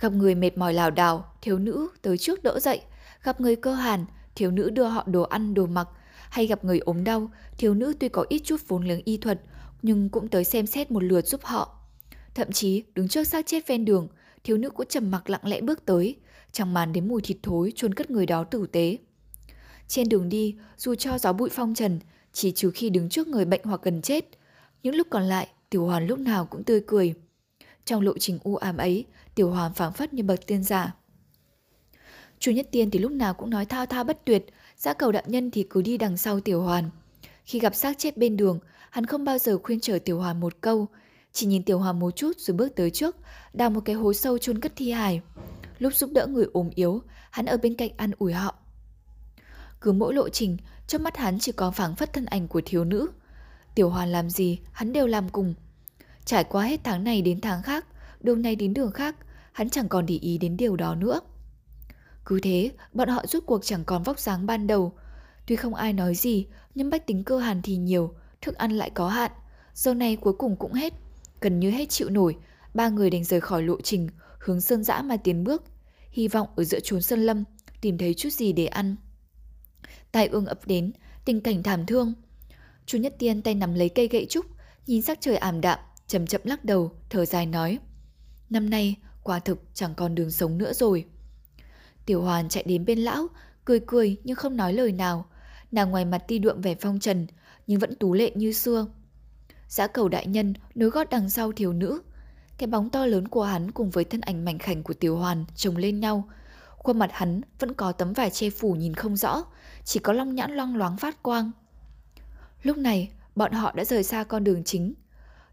Gặp 0.00 0.12
người 0.12 0.34
mệt 0.34 0.58
mỏi 0.58 0.74
lảo 0.74 0.90
đảo, 0.90 1.32
thiếu 1.42 1.58
nữ 1.58 1.88
tới 2.02 2.18
trước 2.18 2.42
đỡ 2.42 2.60
dậy. 2.60 2.80
Gặp 3.22 3.40
người 3.40 3.56
cơ 3.56 3.74
hàn, 3.74 4.04
thiếu 4.40 4.50
nữ 4.50 4.70
đưa 4.70 4.84
họ 4.84 5.04
đồ 5.06 5.22
ăn, 5.22 5.54
đồ 5.54 5.66
mặc. 5.66 5.88
Hay 6.30 6.46
gặp 6.46 6.64
người 6.64 6.78
ốm 6.78 7.04
đau, 7.04 7.30
thiếu 7.58 7.74
nữ 7.74 7.94
tuy 8.00 8.08
có 8.08 8.26
ít 8.28 8.42
chút 8.44 8.60
vốn 8.68 8.84
liếng 8.84 9.02
y 9.04 9.16
thuật, 9.16 9.40
nhưng 9.82 10.08
cũng 10.08 10.28
tới 10.28 10.44
xem 10.44 10.66
xét 10.66 10.90
một 10.90 11.02
lượt 11.02 11.26
giúp 11.26 11.40
họ. 11.44 11.78
Thậm 12.34 12.52
chí, 12.52 12.82
đứng 12.94 13.08
trước 13.08 13.24
xác 13.24 13.46
chết 13.46 13.66
ven 13.66 13.84
đường, 13.84 14.08
thiếu 14.44 14.56
nữ 14.56 14.70
cũng 14.70 14.86
trầm 14.88 15.10
mặc 15.10 15.30
lặng 15.30 15.40
lẽ 15.44 15.60
bước 15.60 15.84
tới, 15.86 16.16
chẳng 16.52 16.74
màn 16.74 16.92
đến 16.92 17.08
mùi 17.08 17.20
thịt 17.20 17.36
thối 17.42 17.72
chôn 17.76 17.94
cất 17.94 18.10
người 18.10 18.26
đó 18.26 18.44
tử 18.44 18.66
tế. 18.72 18.98
Trên 19.88 20.08
đường 20.08 20.28
đi, 20.28 20.56
dù 20.76 20.94
cho 20.94 21.18
gió 21.18 21.32
bụi 21.32 21.48
phong 21.52 21.74
trần, 21.74 22.00
chỉ 22.32 22.52
trừ 22.52 22.70
khi 22.70 22.90
đứng 22.90 23.08
trước 23.08 23.28
người 23.28 23.44
bệnh 23.44 23.60
hoặc 23.64 23.80
gần 23.82 24.02
chết, 24.02 24.24
những 24.82 24.94
lúc 24.94 25.06
còn 25.10 25.22
lại, 25.22 25.48
Tiểu 25.70 25.86
Hoàn 25.86 26.06
lúc 26.06 26.18
nào 26.18 26.46
cũng 26.46 26.64
tươi 26.64 26.80
cười. 26.86 27.14
Trong 27.84 28.02
lộ 28.02 28.18
trình 28.18 28.38
u 28.42 28.56
ám 28.56 28.76
ấy, 28.76 29.04
Tiểu 29.34 29.50
Hoàn 29.50 29.74
phảng 29.74 29.92
phất 29.92 30.14
như 30.14 30.22
bậc 30.22 30.46
tiên 30.46 30.62
giả. 30.62 30.94
Chu 32.40 32.52
Nhất 32.52 32.68
Tiên 32.70 32.90
thì 32.90 32.98
lúc 32.98 33.12
nào 33.12 33.34
cũng 33.34 33.50
nói 33.50 33.66
thao 33.66 33.86
thao 33.86 34.04
bất 34.04 34.24
tuyệt, 34.24 34.46
giã 34.76 34.94
cầu 34.94 35.12
đạo 35.12 35.22
nhân 35.26 35.50
thì 35.50 35.66
cứ 35.70 35.82
đi 35.82 35.98
đằng 35.98 36.16
sau 36.16 36.40
Tiểu 36.40 36.62
Hoàn. 36.62 36.90
Khi 37.44 37.58
gặp 37.58 37.74
xác 37.74 37.98
chết 37.98 38.16
bên 38.16 38.36
đường, 38.36 38.58
hắn 38.90 39.06
không 39.06 39.24
bao 39.24 39.38
giờ 39.38 39.58
khuyên 39.62 39.80
trở 39.80 39.98
Tiểu 39.98 40.18
Hoàn 40.18 40.40
một 40.40 40.60
câu, 40.60 40.86
chỉ 41.32 41.46
nhìn 41.46 41.62
Tiểu 41.62 41.78
Hoàn 41.78 41.98
một 41.98 42.16
chút 42.16 42.38
rồi 42.38 42.56
bước 42.56 42.76
tới 42.76 42.90
trước, 42.90 43.16
đào 43.52 43.70
một 43.70 43.80
cái 43.84 43.94
hố 43.94 44.12
sâu 44.12 44.38
chôn 44.38 44.60
cất 44.60 44.72
thi 44.76 44.90
hài. 44.90 45.20
Lúc 45.78 45.94
giúp 45.94 46.10
đỡ 46.12 46.26
người 46.26 46.46
ốm 46.52 46.70
yếu, 46.74 47.02
hắn 47.30 47.46
ở 47.46 47.56
bên 47.56 47.74
cạnh 47.74 47.90
ăn 47.96 48.10
ủi 48.18 48.32
họ. 48.32 48.54
Cứ 49.80 49.92
mỗi 49.92 50.14
lộ 50.14 50.28
trình, 50.28 50.56
trong 50.86 51.02
mắt 51.02 51.16
hắn 51.16 51.38
chỉ 51.38 51.52
có 51.52 51.70
phảng 51.70 51.96
phất 51.96 52.12
thân 52.12 52.24
ảnh 52.24 52.48
của 52.48 52.62
thiếu 52.64 52.84
nữ. 52.84 53.08
Tiểu 53.74 53.90
Hoàn 53.90 54.12
làm 54.12 54.30
gì, 54.30 54.58
hắn 54.72 54.92
đều 54.92 55.06
làm 55.06 55.28
cùng. 55.28 55.54
Trải 56.24 56.44
qua 56.44 56.64
hết 56.64 56.80
tháng 56.84 57.04
này 57.04 57.22
đến 57.22 57.40
tháng 57.40 57.62
khác, 57.62 57.86
đường 58.20 58.42
này 58.42 58.56
đến 58.56 58.74
đường 58.74 58.92
khác, 58.92 59.16
hắn 59.52 59.70
chẳng 59.70 59.88
còn 59.88 60.06
để 60.06 60.14
ý 60.14 60.38
đến 60.38 60.56
điều 60.56 60.76
đó 60.76 60.94
nữa. 60.94 61.20
Cứ 62.24 62.40
thế, 62.42 62.70
bọn 62.92 63.08
họ 63.08 63.26
rút 63.26 63.46
cuộc 63.46 63.64
chẳng 63.64 63.84
còn 63.84 64.02
vóc 64.02 64.20
dáng 64.20 64.46
ban 64.46 64.66
đầu. 64.66 64.92
Tuy 65.46 65.56
không 65.56 65.74
ai 65.74 65.92
nói 65.92 66.14
gì, 66.14 66.46
nhưng 66.74 66.90
bách 66.90 67.06
tính 67.06 67.24
cơ 67.24 67.38
hàn 67.38 67.62
thì 67.62 67.76
nhiều, 67.76 68.14
thức 68.40 68.54
ăn 68.54 68.72
lại 68.72 68.90
có 68.90 69.08
hạn. 69.08 69.30
Giờ 69.74 69.94
này 69.94 70.16
cuối 70.16 70.32
cùng 70.32 70.56
cũng 70.56 70.72
hết. 70.72 70.92
Gần 71.40 71.60
như 71.60 71.70
hết 71.70 71.90
chịu 71.90 72.10
nổi, 72.10 72.36
ba 72.74 72.88
người 72.88 73.10
đành 73.10 73.24
rời 73.24 73.40
khỏi 73.40 73.62
lộ 73.62 73.80
trình, 73.80 74.08
hướng 74.38 74.60
sơn 74.60 74.84
dã 74.84 75.02
mà 75.02 75.16
tiến 75.16 75.44
bước. 75.44 75.62
Hy 76.10 76.28
vọng 76.28 76.48
ở 76.56 76.64
giữa 76.64 76.80
chốn 76.80 77.02
sơn 77.02 77.20
lâm, 77.20 77.44
tìm 77.80 77.98
thấy 77.98 78.14
chút 78.14 78.30
gì 78.32 78.52
để 78.52 78.66
ăn. 78.66 78.96
Tai 80.12 80.26
ương 80.26 80.46
ập 80.46 80.60
đến, 80.66 80.92
tình 81.24 81.40
cảnh 81.40 81.62
thảm 81.62 81.86
thương. 81.86 82.14
Chu 82.86 82.98
Nhất 82.98 83.14
Tiên 83.18 83.42
tay 83.42 83.54
nắm 83.54 83.74
lấy 83.74 83.88
cây 83.88 84.08
gậy 84.08 84.26
trúc, 84.30 84.46
nhìn 84.86 85.02
sắc 85.02 85.20
trời 85.20 85.36
ảm 85.36 85.60
đạm, 85.60 85.78
chậm 86.06 86.26
chậm 86.26 86.40
lắc 86.44 86.64
đầu, 86.64 86.92
thở 87.10 87.24
dài 87.24 87.46
nói. 87.46 87.78
Năm 88.50 88.70
nay, 88.70 88.96
quả 89.22 89.38
thực 89.38 89.62
chẳng 89.74 89.94
còn 89.94 90.14
đường 90.14 90.30
sống 90.30 90.58
nữa 90.58 90.72
rồi. 90.72 91.04
Tiểu 92.10 92.22
Hoàn 92.22 92.48
chạy 92.48 92.64
đến 92.66 92.84
bên 92.84 92.98
lão, 92.98 93.26
cười 93.64 93.80
cười 93.86 94.16
nhưng 94.24 94.36
không 94.36 94.56
nói 94.56 94.72
lời 94.72 94.92
nào. 94.92 95.26
Nàng 95.72 95.90
ngoài 95.90 96.04
mặt 96.04 96.18
ti 96.28 96.38
đượm 96.38 96.60
vẻ 96.60 96.74
phong 96.80 97.00
trần, 97.00 97.26
nhưng 97.66 97.78
vẫn 97.78 97.94
tú 97.94 98.12
lệ 98.12 98.32
như 98.34 98.52
xưa. 98.52 98.86
Giã 99.68 99.86
cầu 99.86 100.08
đại 100.08 100.26
nhân 100.26 100.54
nối 100.74 100.90
gót 100.90 101.10
đằng 101.10 101.30
sau 101.30 101.52
thiếu 101.52 101.72
nữ. 101.72 102.02
Cái 102.58 102.66
bóng 102.66 102.90
to 102.90 103.06
lớn 103.06 103.28
của 103.28 103.42
hắn 103.42 103.70
cùng 103.70 103.90
với 103.90 104.04
thân 104.04 104.20
ảnh 104.20 104.44
mảnh 104.44 104.58
khảnh 104.58 104.82
của 104.82 104.94
tiểu 104.94 105.16
hoàn 105.16 105.44
chồng 105.54 105.76
lên 105.76 106.00
nhau. 106.00 106.28
Khuôn 106.76 106.98
mặt 106.98 107.10
hắn 107.12 107.40
vẫn 107.58 107.74
có 107.74 107.92
tấm 107.92 108.12
vải 108.12 108.30
che 108.30 108.50
phủ 108.50 108.72
nhìn 108.72 108.94
không 108.94 109.16
rõ, 109.16 109.44
chỉ 109.84 110.00
có 110.00 110.12
long 110.12 110.34
nhãn 110.34 110.56
loang 110.56 110.76
loáng 110.76 110.96
phát 110.96 111.22
quang. 111.22 111.50
Lúc 112.62 112.76
này, 112.76 113.10
bọn 113.36 113.52
họ 113.52 113.72
đã 113.72 113.84
rời 113.84 114.02
xa 114.02 114.24
con 114.24 114.44
đường 114.44 114.64
chính, 114.64 114.94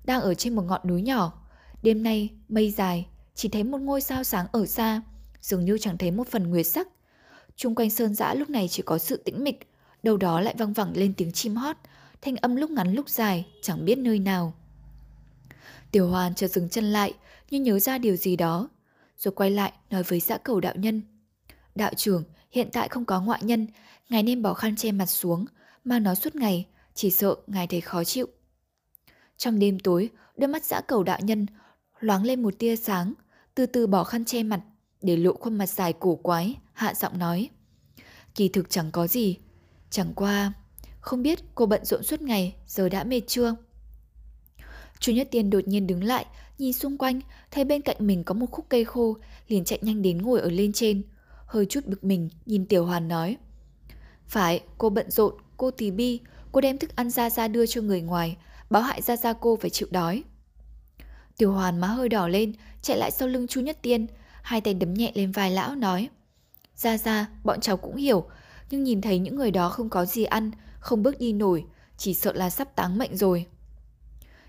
đang 0.05 0.22
ở 0.22 0.34
trên 0.34 0.55
một 0.55 0.62
ngọn 0.62 0.82
núi 0.88 1.01
nhỏ. 1.01 1.47
Đêm 1.84 2.03
nay, 2.03 2.30
mây 2.49 2.72
dài, 2.72 3.08
chỉ 3.36 3.49
thấy 3.49 3.64
một 3.64 3.82
ngôi 3.82 4.01
sao 4.01 4.24
sáng 4.24 4.47
ở 4.51 4.66
xa, 4.66 5.01
dường 5.42 5.66
như 5.66 5.78
chẳng 5.78 5.98
thấy 5.98 6.12
một 6.12 6.28
phần 6.28 6.50
nguyệt 6.50 6.68
sắc. 6.68 6.88
Trung 7.56 7.76
quanh 7.76 7.90
sơn 7.90 8.16
dã 8.16 8.34
lúc 8.34 8.50
này 8.50 8.68
chỉ 8.68 8.84
có 8.86 8.98
sự 8.98 9.18
tĩnh 9.18 9.44
mịch, 9.44 9.70
đầu 10.04 10.18
đó 10.18 10.42
lại 10.42 10.56
văng 10.58 10.74
vẳng 10.74 10.92
lên 10.96 11.14
tiếng 11.14 11.32
chim 11.32 11.56
hót, 11.56 11.76
thanh 12.22 12.36
âm 12.36 12.56
lúc 12.56 12.72
ngắn 12.72 12.94
lúc 12.94 13.10
dài, 13.10 13.46
chẳng 13.62 13.86
biết 13.86 13.98
nơi 13.98 14.20
nào. 14.20 14.54
Tiểu 15.92 16.08
Hoàn 16.08 16.36
chợt 16.36 16.48
dừng 16.48 16.70
chân 16.70 16.86
lại, 16.92 17.14
như 17.50 17.60
nhớ 17.60 17.80
ra 17.80 17.98
điều 17.98 18.16
gì 18.16 18.36
đó, 18.36 18.70
rồi 19.18 19.32
quay 19.32 19.52
lại 19.52 19.74
nói 19.90 20.04
với 20.04 20.20
dã 20.20 20.38
cầu 20.38 20.60
đạo 20.60 20.74
nhân. 20.76 21.02
Đạo 21.76 21.92
trưởng, 21.98 22.24
hiện 22.52 22.70
tại 22.74 22.90
không 22.90 23.06
có 23.06 23.22
ngoại 23.22 23.44
nhân, 23.44 23.68
ngài 24.10 24.24
nên 24.24 24.42
bỏ 24.42 24.54
khăn 24.54 24.76
che 24.76 24.92
mặt 24.92 25.06
xuống, 25.06 25.46
mang 25.84 26.04
nó 26.04 26.16
suốt 26.16 26.36
ngày, 26.36 26.66
chỉ 26.94 27.12
sợ 27.12 27.36
ngài 27.48 27.68
thấy 27.68 27.82
khó 27.82 28.04
chịu. 28.04 28.28
Trong 29.38 29.60
đêm 29.60 29.80
tối, 29.80 30.10
đôi 30.38 30.48
mắt 30.48 30.66
dã 30.66 30.82
cầu 30.82 31.04
đạo 31.04 31.20
nhân 31.22 31.46
loáng 32.00 32.24
lên 32.24 32.44
một 32.44 32.54
tia 32.60 32.76
sáng, 32.76 33.14
từ 33.56 33.66
từ 33.66 33.88
bỏ 33.88 34.04
khăn 34.04 34.26
che 34.26 34.44
mặt, 34.44 34.62
để 35.02 35.18
lộ 35.18 35.34
khuôn 35.34 35.58
mặt 35.58 35.70
dài 35.70 35.93
cổ 35.93 36.16
quái, 36.16 36.56
hạ 36.74 36.93
giọng 36.93 37.20
nói. 37.20 37.50
Kỳ 38.36 38.50
thực 38.50 38.70
chẳng 38.70 38.91
có 38.91 39.08
gì, 39.08 39.38
chẳng 39.89 40.14
qua, 40.16 40.54
không 41.00 41.24
biết 41.24 41.39
cô 41.56 41.66
bận 41.66 41.86
rộn 41.86 42.04
suốt 42.04 42.22
ngày, 42.22 42.56
giờ 42.68 42.89
đã 42.89 43.04
mệt 43.04 43.22
chưa? 43.28 43.56
Chu 45.00 45.14
Nhất 45.14 45.28
Tiên 45.32 45.50
đột 45.50 45.68
nhiên 45.68 45.88
đứng 45.88 46.04
lại, 46.04 46.26
nhìn 46.58 46.74
xung 46.74 46.98
quanh, 46.98 47.22
thấy 47.52 47.64
bên 47.64 47.82
cạnh 47.82 47.98
mình 48.00 48.24
có 48.24 48.34
một 48.34 48.52
khúc 48.52 48.66
cây 48.70 48.86
khô, 48.86 49.18
liền 49.48 49.64
chạy 49.64 49.80
nhanh 49.82 50.02
đến 50.02 50.18
ngồi 50.18 50.39
ở 50.39 50.50
lên 50.50 50.74
trên. 50.74 51.04
Hơi 51.45 51.66
chút 51.66 51.86
bực 51.86 52.04
mình, 52.04 52.30
nhìn 52.45 52.66
Tiểu 52.66 52.86
Hoàn 52.86 53.08
nói. 53.08 53.38
Phải, 54.28 54.62
cô 54.78 54.89
bận 54.89 55.12
rộn, 55.12 55.34
cô 55.58 55.72
Tì 55.72 55.91
bi, 55.91 56.20
cô 56.52 56.62
đem 56.62 56.78
thức 56.78 56.95
ăn 56.95 57.10
ra 57.10 57.30
ra 57.30 57.48
đưa 57.48 57.66
cho 57.66 57.82
người 57.82 58.02
ngoài, 58.02 58.38
báo 58.70 58.82
hại 58.82 59.02
ra 59.02 59.18
ra 59.18 59.34
cô 59.34 59.56
phải 59.62 59.70
chịu 59.70 59.88
đói. 59.91 60.24
Tiểu 61.38 61.52
Hoàn 61.52 61.80
má 61.80 61.88
hơi 61.88 62.10
đỏ 62.10 62.28
lên, 62.28 62.54
chạy 62.82 62.98
lại 62.98 63.12
sau 63.12 63.28
lưng 63.28 63.48
Chu 63.48 63.62
Nhất 63.62 63.78
Tiên, 63.82 64.08
hai 64.48 64.62
tay 64.62 64.74
đấm 64.74 64.93
nhẹ 64.93 65.12
lên 65.16 65.32
vai 65.32 65.52
lão 65.52 65.76
nói. 65.76 66.10
Ra 66.76 66.98
ra, 66.98 67.28
bọn 67.43 67.60
cháu 67.60 67.78
cũng 67.78 67.95
hiểu, 67.95 68.30
nhưng 68.70 68.84
nhìn 68.84 69.02
thấy 69.02 69.20
những 69.20 69.36
người 69.36 69.52
đó 69.52 69.70
không 69.70 69.89
có 69.89 70.06
gì 70.06 70.24
ăn, 70.24 70.52
không 70.80 71.04
bước 71.04 71.20
đi 71.20 71.34
nổi, 71.34 71.66
chỉ 71.98 72.14
sợ 72.14 72.34
là 72.34 72.50
sắp 72.50 72.76
táng 72.76 72.98
mệnh 72.98 73.18
rồi. 73.18 73.45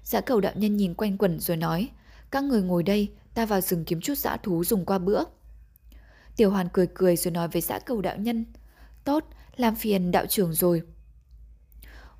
Giã 0.04 0.20
cầu 0.20 0.40
đạo 0.40 0.52
nhân 0.56 0.76
nhìn 0.76 0.94
quanh 0.94 1.18
quẩn 1.18 1.40
rồi 1.40 1.56
nói, 1.56 1.88
các 2.30 2.44
người 2.44 2.62
ngồi 2.62 2.82
đây, 2.82 3.08
ta 3.34 3.46
vào 3.46 3.60
rừng 3.60 3.84
kiếm 3.84 4.00
chút 4.00 4.18
dã 4.18 4.36
thú 4.36 4.64
dùng 4.64 4.84
qua 4.84 4.98
bữa. 4.98 5.22
Tiểu 6.36 6.50
hoàn 6.50 6.68
cười 6.72 6.86
cười 6.94 7.16
rồi 7.16 7.32
nói 7.32 7.48
với 7.48 7.62
giã 7.62 7.78
cầu 7.78 8.00
đạo 8.00 8.16
nhân, 8.16 8.44
tốt, 9.04 9.24
làm 9.56 9.74
phiền 9.74 10.10
đạo 10.10 10.26
trưởng 10.26 10.52
rồi. 10.52 10.82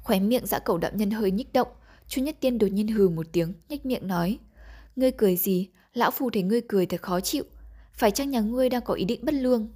Khóe 0.02 0.20
miệng 0.20 0.46
giã 0.46 0.58
cầu 0.58 0.78
đạo 0.78 0.90
nhân 0.94 1.10
hơi 1.10 1.30
nhích 1.30 1.52
động, 1.52 1.68
Chu 2.08 2.22
Nhất 2.22 2.36
Tiên 2.40 2.58
đột 2.58 2.68
nhiên 2.72 2.88
hừ 2.88 3.08
một 3.08 3.26
tiếng, 3.32 3.54
nhếch 3.68 3.86
miệng 3.86 4.06
nói, 4.06 4.38
ngươi 4.96 5.10
cười 5.10 5.36
gì, 5.36 5.68
lão 5.94 6.10
phu 6.10 6.30
thấy 6.30 6.42
ngươi 6.42 6.60
cười 6.68 6.86
thật 6.86 7.02
khó 7.02 7.20
chịu, 7.20 7.44
phải 7.98 8.10
chăng 8.10 8.30
nhà 8.30 8.40
ngươi 8.40 8.68
đang 8.68 8.82
có 8.82 8.94
ý 8.94 9.04
định 9.04 9.20
bất 9.22 9.34
lương? 9.34 9.68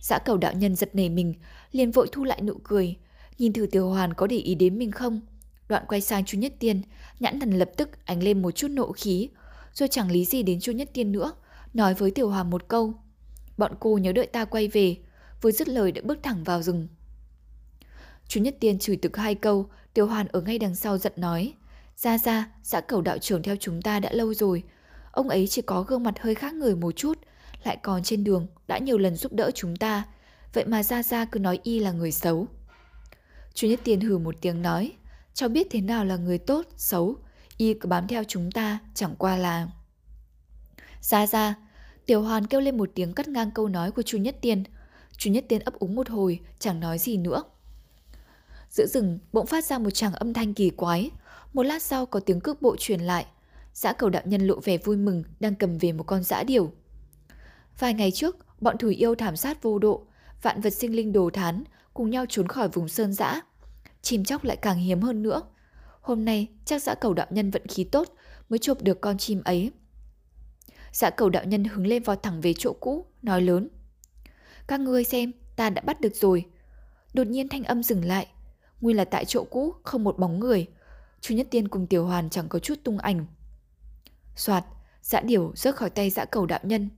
Giã 0.00 0.18
cầu 0.18 0.36
đạo 0.36 0.52
nhân 0.52 0.76
giật 0.76 0.94
nảy 0.94 1.08
mình, 1.08 1.34
liền 1.72 1.90
vội 1.90 2.08
thu 2.12 2.24
lại 2.24 2.40
nụ 2.42 2.54
cười, 2.64 2.96
nhìn 3.38 3.52
thử 3.52 3.66
tiểu 3.66 3.90
hoàn 3.90 4.14
có 4.14 4.26
để 4.26 4.36
ý 4.36 4.54
đến 4.54 4.78
mình 4.78 4.90
không. 4.90 5.20
Đoạn 5.68 5.84
quay 5.88 6.00
sang 6.00 6.24
Chu 6.24 6.38
Nhất 6.38 6.52
Tiên, 6.58 6.82
nhãn 7.20 7.40
thần 7.40 7.50
lập 7.50 7.70
tức 7.76 7.88
ánh 8.04 8.22
lên 8.22 8.42
một 8.42 8.50
chút 8.50 8.68
nộ 8.68 8.92
khí, 8.92 9.28
rồi 9.72 9.88
chẳng 9.88 10.10
lý 10.10 10.24
gì 10.24 10.42
đến 10.42 10.60
Chu 10.60 10.72
Nhất 10.72 10.90
Tiên 10.92 11.12
nữa, 11.12 11.32
nói 11.74 11.94
với 11.94 12.10
tiểu 12.10 12.30
hoàn 12.30 12.50
một 12.50 12.68
câu. 12.68 12.94
Bọn 13.56 13.72
cô 13.80 13.98
nhớ 13.98 14.12
đợi 14.12 14.26
ta 14.26 14.44
quay 14.44 14.68
về, 14.68 14.96
vừa 15.42 15.50
dứt 15.50 15.68
lời 15.68 15.92
đã 15.92 16.02
bước 16.04 16.18
thẳng 16.22 16.44
vào 16.44 16.62
rừng. 16.62 16.88
Chu 18.28 18.40
Nhất 18.40 18.56
Tiên 18.60 18.78
chửi 18.78 18.96
tực 18.96 19.16
hai 19.16 19.34
câu, 19.34 19.68
tiểu 19.94 20.06
hoàn 20.06 20.26
ở 20.28 20.40
ngay 20.40 20.58
đằng 20.58 20.74
sau 20.74 20.98
giận 20.98 21.12
nói. 21.16 21.52
Ra 21.96 22.18
ra, 22.18 22.50
xã 22.62 22.80
cầu 22.80 23.00
đạo 23.00 23.18
trưởng 23.18 23.42
theo 23.42 23.56
chúng 23.56 23.82
ta 23.82 24.00
đã 24.00 24.12
lâu 24.12 24.34
rồi. 24.34 24.62
Ông 25.16 25.28
ấy 25.28 25.46
chỉ 25.46 25.62
có 25.62 25.82
gương 25.82 26.02
mặt 26.02 26.14
hơi 26.20 26.34
khác 26.34 26.54
người 26.54 26.76
một 26.76 26.96
chút, 26.96 27.18
lại 27.64 27.76
còn 27.82 28.02
trên 28.02 28.24
đường 28.24 28.46
đã 28.66 28.78
nhiều 28.78 28.98
lần 28.98 29.16
giúp 29.16 29.32
đỡ 29.32 29.50
chúng 29.54 29.76
ta. 29.76 30.04
Vậy 30.52 30.64
mà 30.66 30.82
gia 30.82 31.02
gia 31.02 31.24
cứ 31.24 31.38
nói 31.38 31.58
y 31.62 31.78
là 31.78 31.92
người 31.92 32.12
xấu. 32.12 32.46
Chu 33.54 33.68
Nhất 33.68 33.80
Tiên 33.84 34.00
hừ 34.00 34.18
một 34.18 34.34
tiếng 34.40 34.62
nói, 34.62 34.92
cháu 35.34 35.48
biết 35.48 35.66
thế 35.70 35.80
nào 35.80 36.04
là 36.04 36.16
người 36.16 36.38
tốt, 36.38 36.66
xấu, 36.76 37.16
y 37.56 37.74
cứ 37.74 37.86
bám 37.86 38.08
theo 38.08 38.24
chúng 38.24 38.50
ta, 38.52 38.78
chẳng 38.94 39.14
qua 39.18 39.36
là... 39.36 39.68
gia 41.00 41.26
gia. 41.26 41.54
Tiểu 42.06 42.22
Hoàn 42.22 42.46
kêu 42.46 42.60
lên 42.60 42.76
một 42.76 42.90
tiếng 42.94 43.12
cắt 43.12 43.28
ngang 43.28 43.50
câu 43.50 43.68
nói 43.68 43.90
của 43.90 44.02
Chu 44.02 44.18
Nhất 44.18 44.36
Tiên. 44.40 44.64
Chu 45.18 45.30
Nhất 45.30 45.44
Tiên 45.48 45.62
ấp 45.62 45.74
úng 45.74 45.94
một 45.94 46.08
hồi, 46.08 46.40
chẳng 46.58 46.80
nói 46.80 46.98
gì 46.98 47.16
nữa. 47.16 47.42
Giữa 48.70 48.86
rừng 48.86 49.18
bỗng 49.32 49.46
phát 49.46 49.64
ra 49.64 49.78
một 49.78 49.90
tràng 49.90 50.12
âm 50.12 50.34
thanh 50.34 50.54
kỳ 50.54 50.70
quái. 50.70 51.10
Một 51.52 51.62
lát 51.62 51.82
sau 51.82 52.06
có 52.06 52.20
tiếng 52.20 52.40
cước 52.40 52.62
bộ 52.62 52.76
truyền 52.78 53.00
lại. 53.00 53.26
Giã 53.76 53.92
cầu 53.92 54.10
đạo 54.10 54.22
nhân 54.24 54.46
lộ 54.46 54.60
vẻ 54.60 54.78
vui 54.78 54.96
mừng 54.96 55.24
đang 55.40 55.54
cầm 55.54 55.78
về 55.78 55.92
một 55.92 56.04
con 56.04 56.22
giã 56.22 56.42
điểu. 56.42 56.72
Vài 57.78 57.94
ngày 57.94 58.10
trước, 58.10 58.36
bọn 58.60 58.78
thủy 58.78 58.94
yêu 58.94 59.14
thảm 59.14 59.36
sát 59.36 59.62
vô 59.62 59.78
độ, 59.78 60.06
vạn 60.42 60.60
vật 60.60 60.70
sinh 60.70 60.96
linh 60.96 61.12
đồ 61.12 61.30
thán, 61.30 61.64
cùng 61.94 62.10
nhau 62.10 62.24
trốn 62.28 62.48
khỏi 62.48 62.68
vùng 62.68 62.88
sơn 62.88 63.12
giã, 63.12 63.42
Chim 64.02 64.24
chóc 64.24 64.44
lại 64.44 64.56
càng 64.56 64.78
hiếm 64.78 65.00
hơn 65.00 65.22
nữa. 65.22 65.42
Hôm 66.00 66.24
nay 66.24 66.48
chắc 66.64 66.82
giã 66.82 66.94
cầu 66.94 67.14
đạo 67.14 67.26
nhân 67.30 67.50
vận 67.50 67.66
khí 67.66 67.84
tốt 67.84 68.08
mới 68.48 68.58
chụp 68.58 68.82
được 68.82 69.00
con 69.00 69.18
chim 69.18 69.42
ấy. 69.44 69.70
giã 70.92 71.10
cầu 71.10 71.28
đạo 71.28 71.44
nhân 71.44 71.64
hứng 71.64 71.86
lên 71.86 72.02
vọt 72.02 72.22
thẳng 72.22 72.40
về 72.40 72.54
chỗ 72.58 72.72
cũ, 72.72 73.06
nói 73.22 73.42
lớn. 73.42 73.68
Các 74.66 74.80
ngươi 74.80 75.04
xem, 75.04 75.32
ta 75.56 75.70
đã 75.70 75.82
bắt 75.82 76.00
được 76.00 76.16
rồi. 76.16 76.46
Đột 77.14 77.26
nhiên 77.26 77.48
thanh 77.48 77.64
âm 77.64 77.82
dừng 77.82 78.04
lại. 78.04 78.26
Nguyên 78.80 78.96
là 78.96 79.04
tại 79.04 79.24
chỗ 79.24 79.44
cũ, 79.44 79.74
không 79.82 80.04
một 80.04 80.18
bóng 80.18 80.40
người. 80.40 80.66
Chu 81.20 81.34
Nhất 81.34 81.46
Tiên 81.50 81.68
cùng 81.68 81.86
Tiểu 81.86 82.06
Hoàn 82.06 82.30
chẳng 82.30 82.48
có 82.48 82.58
chút 82.58 82.74
tung 82.84 82.98
ảnh. 82.98 83.26
Soạt, 84.36 84.64
dã 85.02 85.20
điểu 85.20 85.52
rớt 85.56 85.76
khỏi 85.76 85.90
tay 85.90 86.10
dã 86.10 86.24
cầu 86.24 86.46
đạo 86.46 86.60
nhân. 86.62 86.88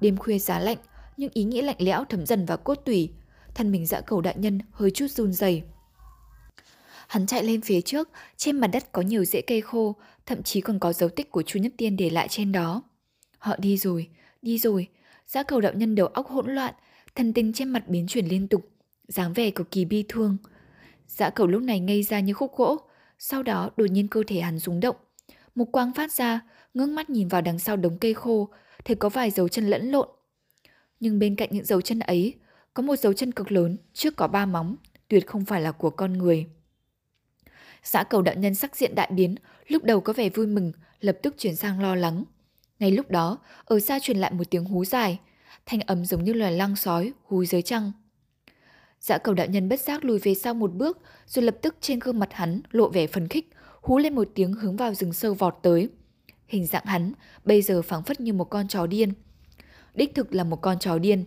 Đêm 0.00 0.16
khuya 0.16 0.38
giá 0.38 0.58
lạnh, 0.58 0.78
nhưng 1.16 1.30
ý 1.34 1.44
nghĩ 1.44 1.62
lạnh 1.62 1.76
lẽo 1.78 2.04
thấm 2.04 2.26
dần 2.26 2.46
vào 2.46 2.56
cốt 2.56 2.74
tủy, 2.74 3.12
thân 3.54 3.72
mình 3.72 3.86
dã 3.86 4.00
cầu 4.00 4.20
đại 4.20 4.34
nhân 4.38 4.58
hơi 4.70 4.90
chút 4.90 5.06
run 5.10 5.32
rẩy. 5.32 5.62
Hắn 7.08 7.26
chạy 7.26 7.44
lên 7.44 7.60
phía 7.60 7.80
trước, 7.80 8.08
trên 8.36 8.60
mặt 8.60 8.66
đất 8.66 8.92
có 8.92 9.02
nhiều 9.02 9.24
rễ 9.24 9.40
cây 9.40 9.60
khô, 9.60 9.96
thậm 10.26 10.42
chí 10.42 10.60
còn 10.60 10.78
có 10.78 10.92
dấu 10.92 11.08
tích 11.08 11.30
của 11.30 11.42
Chu 11.42 11.60
Nhất 11.60 11.72
Tiên 11.76 11.96
để 11.96 12.10
lại 12.10 12.28
trên 12.28 12.52
đó. 12.52 12.82
Họ 13.38 13.56
đi 13.58 13.76
rồi, 13.76 14.08
đi 14.42 14.58
rồi. 14.58 14.88
Dã 15.26 15.42
cầu 15.42 15.60
đạo 15.60 15.72
nhân 15.72 15.94
đầu 15.94 16.06
óc 16.06 16.28
hỗn 16.28 16.54
loạn, 16.54 16.74
thần 17.14 17.32
tình 17.32 17.52
trên 17.52 17.68
mặt 17.68 17.88
biến 17.88 18.06
chuyển 18.06 18.26
liên 18.26 18.48
tục, 18.48 18.68
dáng 19.08 19.32
vẻ 19.32 19.50
cực 19.50 19.70
kỳ 19.70 19.84
bi 19.84 20.04
thương. 20.08 20.36
Dã 21.08 21.30
cầu 21.30 21.46
lúc 21.46 21.62
này 21.62 21.80
ngây 21.80 22.02
ra 22.02 22.20
như 22.20 22.34
khúc 22.34 22.56
gỗ, 22.56 22.76
sau 23.18 23.42
đó 23.42 23.70
đột 23.76 23.90
nhiên 23.90 24.08
cơ 24.08 24.22
thể 24.26 24.40
hắn 24.40 24.58
rung 24.58 24.80
động. 24.80 24.96
Một 25.54 25.64
quang 25.72 25.92
phát 25.92 26.12
ra, 26.12 26.40
ngước 26.74 26.88
mắt 26.88 27.10
nhìn 27.10 27.28
vào 27.28 27.40
đằng 27.40 27.58
sau 27.58 27.76
đống 27.76 27.98
cây 27.98 28.14
khô, 28.14 28.48
thấy 28.84 28.96
có 28.96 29.08
vài 29.08 29.30
dấu 29.30 29.48
chân 29.48 29.66
lẫn 29.66 29.90
lộn. 29.90 30.08
Nhưng 31.00 31.18
bên 31.18 31.36
cạnh 31.36 31.48
những 31.52 31.64
dấu 31.64 31.80
chân 31.80 31.98
ấy, 31.98 32.34
có 32.74 32.82
một 32.82 32.96
dấu 32.96 33.12
chân 33.12 33.32
cực 33.32 33.52
lớn, 33.52 33.76
trước 33.92 34.16
có 34.16 34.28
ba 34.28 34.46
móng, 34.46 34.76
tuyệt 35.08 35.26
không 35.26 35.44
phải 35.44 35.60
là 35.60 35.72
của 35.72 35.90
con 35.90 36.12
người. 36.12 36.46
Xã 37.82 38.04
cầu 38.04 38.22
đạo 38.22 38.34
nhân 38.34 38.54
sắc 38.54 38.76
diện 38.76 38.94
đại 38.94 39.10
biến, 39.12 39.34
lúc 39.68 39.84
đầu 39.84 40.00
có 40.00 40.12
vẻ 40.12 40.28
vui 40.28 40.46
mừng, 40.46 40.72
lập 41.00 41.18
tức 41.22 41.34
chuyển 41.38 41.56
sang 41.56 41.80
lo 41.80 41.94
lắng. 41.94 42.24
Ngay 42.78 42.90
lúc 42.90 43.10
đó, 43.10 43.38
ở 43.64 43.80
xa 43.80 43.98
truyền 43.98 44.18
lại 44.18 44.32
một 44.32 44.50
tiếng 44.50 44.64
hú 44.64 44.84
dài, 44.84 45.20
thanh 45.66 45.80
âm 45.80 46.04
giống 46.04 46.24
như 46.24 46.32
loài 46.32 46.52
lăng 46.52 46.76
sói 46.76 47.12
hú 47.24 47.44
dưới 47.44 47.62
trăng. 47.62 47.92
Dạ 49.00 49.18
cầu 49.18 49.34
đạo 49.34 49.46
nhân 49.46 49.68
bất 49.68 49.80
giác 49.80 50.04
lùi 50.04 50.18
về 50.18 50.34
sau 50.34 50.54
một 50.54 50.72
bước, 50.72 50.98
rồi 51.26 51.44
lập 51.44 51.56
tức 51.62 51.76
trên 51.80 51.98
gương 51.98 52.18
mặt 52.18 52.32
hắn 52.32 52.60
lộ 52.70 52.88
vẻ 52.88 53.06
phấn 53.06 53.28
khích, 53.28 53.50
hú 53.84 53.98
lên 53.98 54.14
một 54.14 54.28
tiếng 54.34 54.52
hướng 54.52 54.76
vào 54.76 54.94
rừng 54.94 55.12
sâu 55.12 55.34
vọt 55.34 55.58
tới. 55.62 55.88
Hình 56.46 56.66
dạng 56.66 56.84
hắn 56.84 57.12
bây 57.44 57.62
giờ 57.62 57.82
phảng 57.82 58.02
phất 58.02 58.20
như 58.20 58.32
một 58.32 58.44
con 58.44 58.68
chó 58.68 58.86
điên. 58.86 59.12
Đích 59.94 60.14
thực 60.14 60.34
là 60.34 60.44
một 60.44 60.56
con 60.56 60.78
chó 60.78 60.98
điên. 60.98 61.24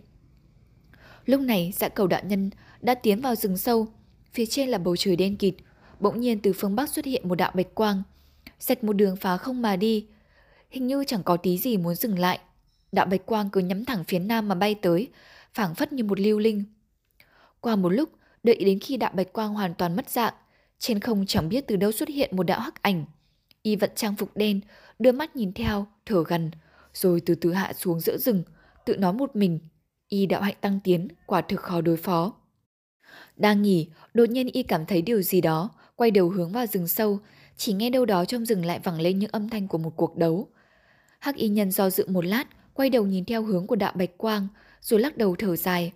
Lúc 1.26 1.40
này 1.40 1.72
dạ 1.76 1.88
cầu 1.88 2.06
đạo 2.06 2.20
nhân 2.24 2.50
đã 2.80 2.94
tiến 2.94 3.20
vào 3.20 3.34
rừng 3.34 3.56
sâu, 3.56 3.86
phía 4.32 4.46
trên 4.46 4.68
là 4.68 4.78
bầu 4.78 4.96
trời 4.96 5.16
đen 5.16 5.36
kịt, 5.36 5.54
bỗng 6.00 6.20
nhiên 6.20 6.40
từ 6.40 6.52
phương 6.52 6.76
bắc 6.76 6.90
xuất 6.90 7.04
hiện 7.04 7.28
một 7.28 7.34
đạo 7.34 7.52
bạch 7.54 7.74
quang, 7.74 8.02
xẹt 8.60 8.84
một 8.84 8.92
đường 8.92 9.16
phá 9.16 9.36
không 9.36 9.62
mà 9.62 9.76
đi. 9.76 10.06
Hình 10.70 10.86
như 10.86 11.04
chẳng 11.06 11.22
có 11.22 11.36
tí 11.36 11.58
gì 11.58 11.76
muốn 11.76 11.94
dừng 11.94 12.18
lại. 12.18 12.38
Đạo 12.92 13.06
bạch 13.06 13.26
quang 13.26 13.50
cứ 13.50 13.60
nhắm 13.60 13.84
thẳng 13.84 14.04
phía 14.04 14.18
nam 14.18 14.48
mà 14.48 14.54
bay 14.54 14.74
tới, 14.74 15.08
phảng 15.54 15.74
phất 15.74 15.92
như 15.92 16.04
một 16.04 16.20
lưu 16.20 16.38
linh. 16.38 16.64
Qua 17.60 17.76
một 17.76 17.88
lúc, 17.88 18.08
đợi 18.42 18.64
đến 18.64 18.78
khi 18.78 18.96
đạo 18.96 19.12
bạch 19.14 19.32
quang 19.32 19.54
hoàn 19.54 19.74
toàn 19.74 19.96
mất 19.96 20.10
dạng, 20.10 20.34
trên 20.78 21.00
không 21.00 21.26
chẳng 21.26 21.48
biết 21.48 21.64
từ 21.66 21.76
đâu 21.76 21.92
xuất 21.92 22.08
hiện 22.08 22.36
một 22.36 22.42
đạo 22.42 22.60
hắc 22.60 22.82
ảnh. 22.82 23.04
Y 23.62 23.76
vận 23.76 23.90
trang 23.94 24.16
phục 24.16 24.36
đen, 24.36 24.60
đưa 24.98 25.12
mắt 25.12 25.36
nhìn 25.36 25.52
theo, 25.52 25.86
thở 26.06 26.24
gần, 26.26 26.50
rồi 26.94 27.20
từ 27.26 27.34
từ 27.34 27.52
hạ 27.52 27.72
xuống 27.72 28.00
giữa 28.00 28.18
rừng, 28.18 28.42
tự 28.84 28.96
nói 28.96 29.12
một 29.12 29.36
mình. 29.36 29.60
Y 30.08 30.26
đạo 30.26 30.42
hạnh 30.42 30.56
tăng 30.60 30.80
tiến, 30.84 31.08
quả 31.26 31.40
thực 31.40 31.60
khó 31.60 31.80
đối 31.80 31.96
phó. 31.96 32.32
Đang 33.36 33.62
nghỉ, 33.62 33.88
đột 34.14 34.30
nhiên 34.30 34.48
Y 34.52 34.62
cảm 34.62 34.86
thấy 34.86 35.02
điều 35.02 35.22
gì 35.22 35.40
đó, 35.40 35.70
quay 35.96 36.10
đầu 36.10 36.28
hướng 36.28 36.52
vào 36.52 36.66
rừng 36.66 36.88
sâu, 36.88 37.18
chỉ 37.56 37.72
nghe 37.72 37.90
đâu 37.90 38.04
đó 38.04 38.24
trong 38.24 38.46
rừng 38.46 38.64
lại 38.64 38.80
vẳng 38.84 39.00
lên 39.00 39.18
những 39.18 39.30
âm 39.32 39.48
thanh 39.48 39.68
của 39.68 39.78
một 39.78 39.96
cuộc 39.96 40.16
đấu. 40.16 40.48
Hắc 41.18 41.36
y 41.36 41.48
nhân 41.48 41.70
do 41.70 41.90
dự 41.90 42.06
một 42.08 42.24
lát, 42.24 42.44
quay 42.74 42.90
đầu 42.90 43.06
nhìn 43.06 43.24
theo 43.24 43.42
hướng 43.42 43.66
của 43.66 43.76
đạo 43.76 43.92
bạch 43.94 44.18
quang, 44.18 44.48
rồi 44.80 45.00
lắc 45.00 45.16
đầu 45.16 45.36
thở 45.38 45.56
dài. 45.56 45.92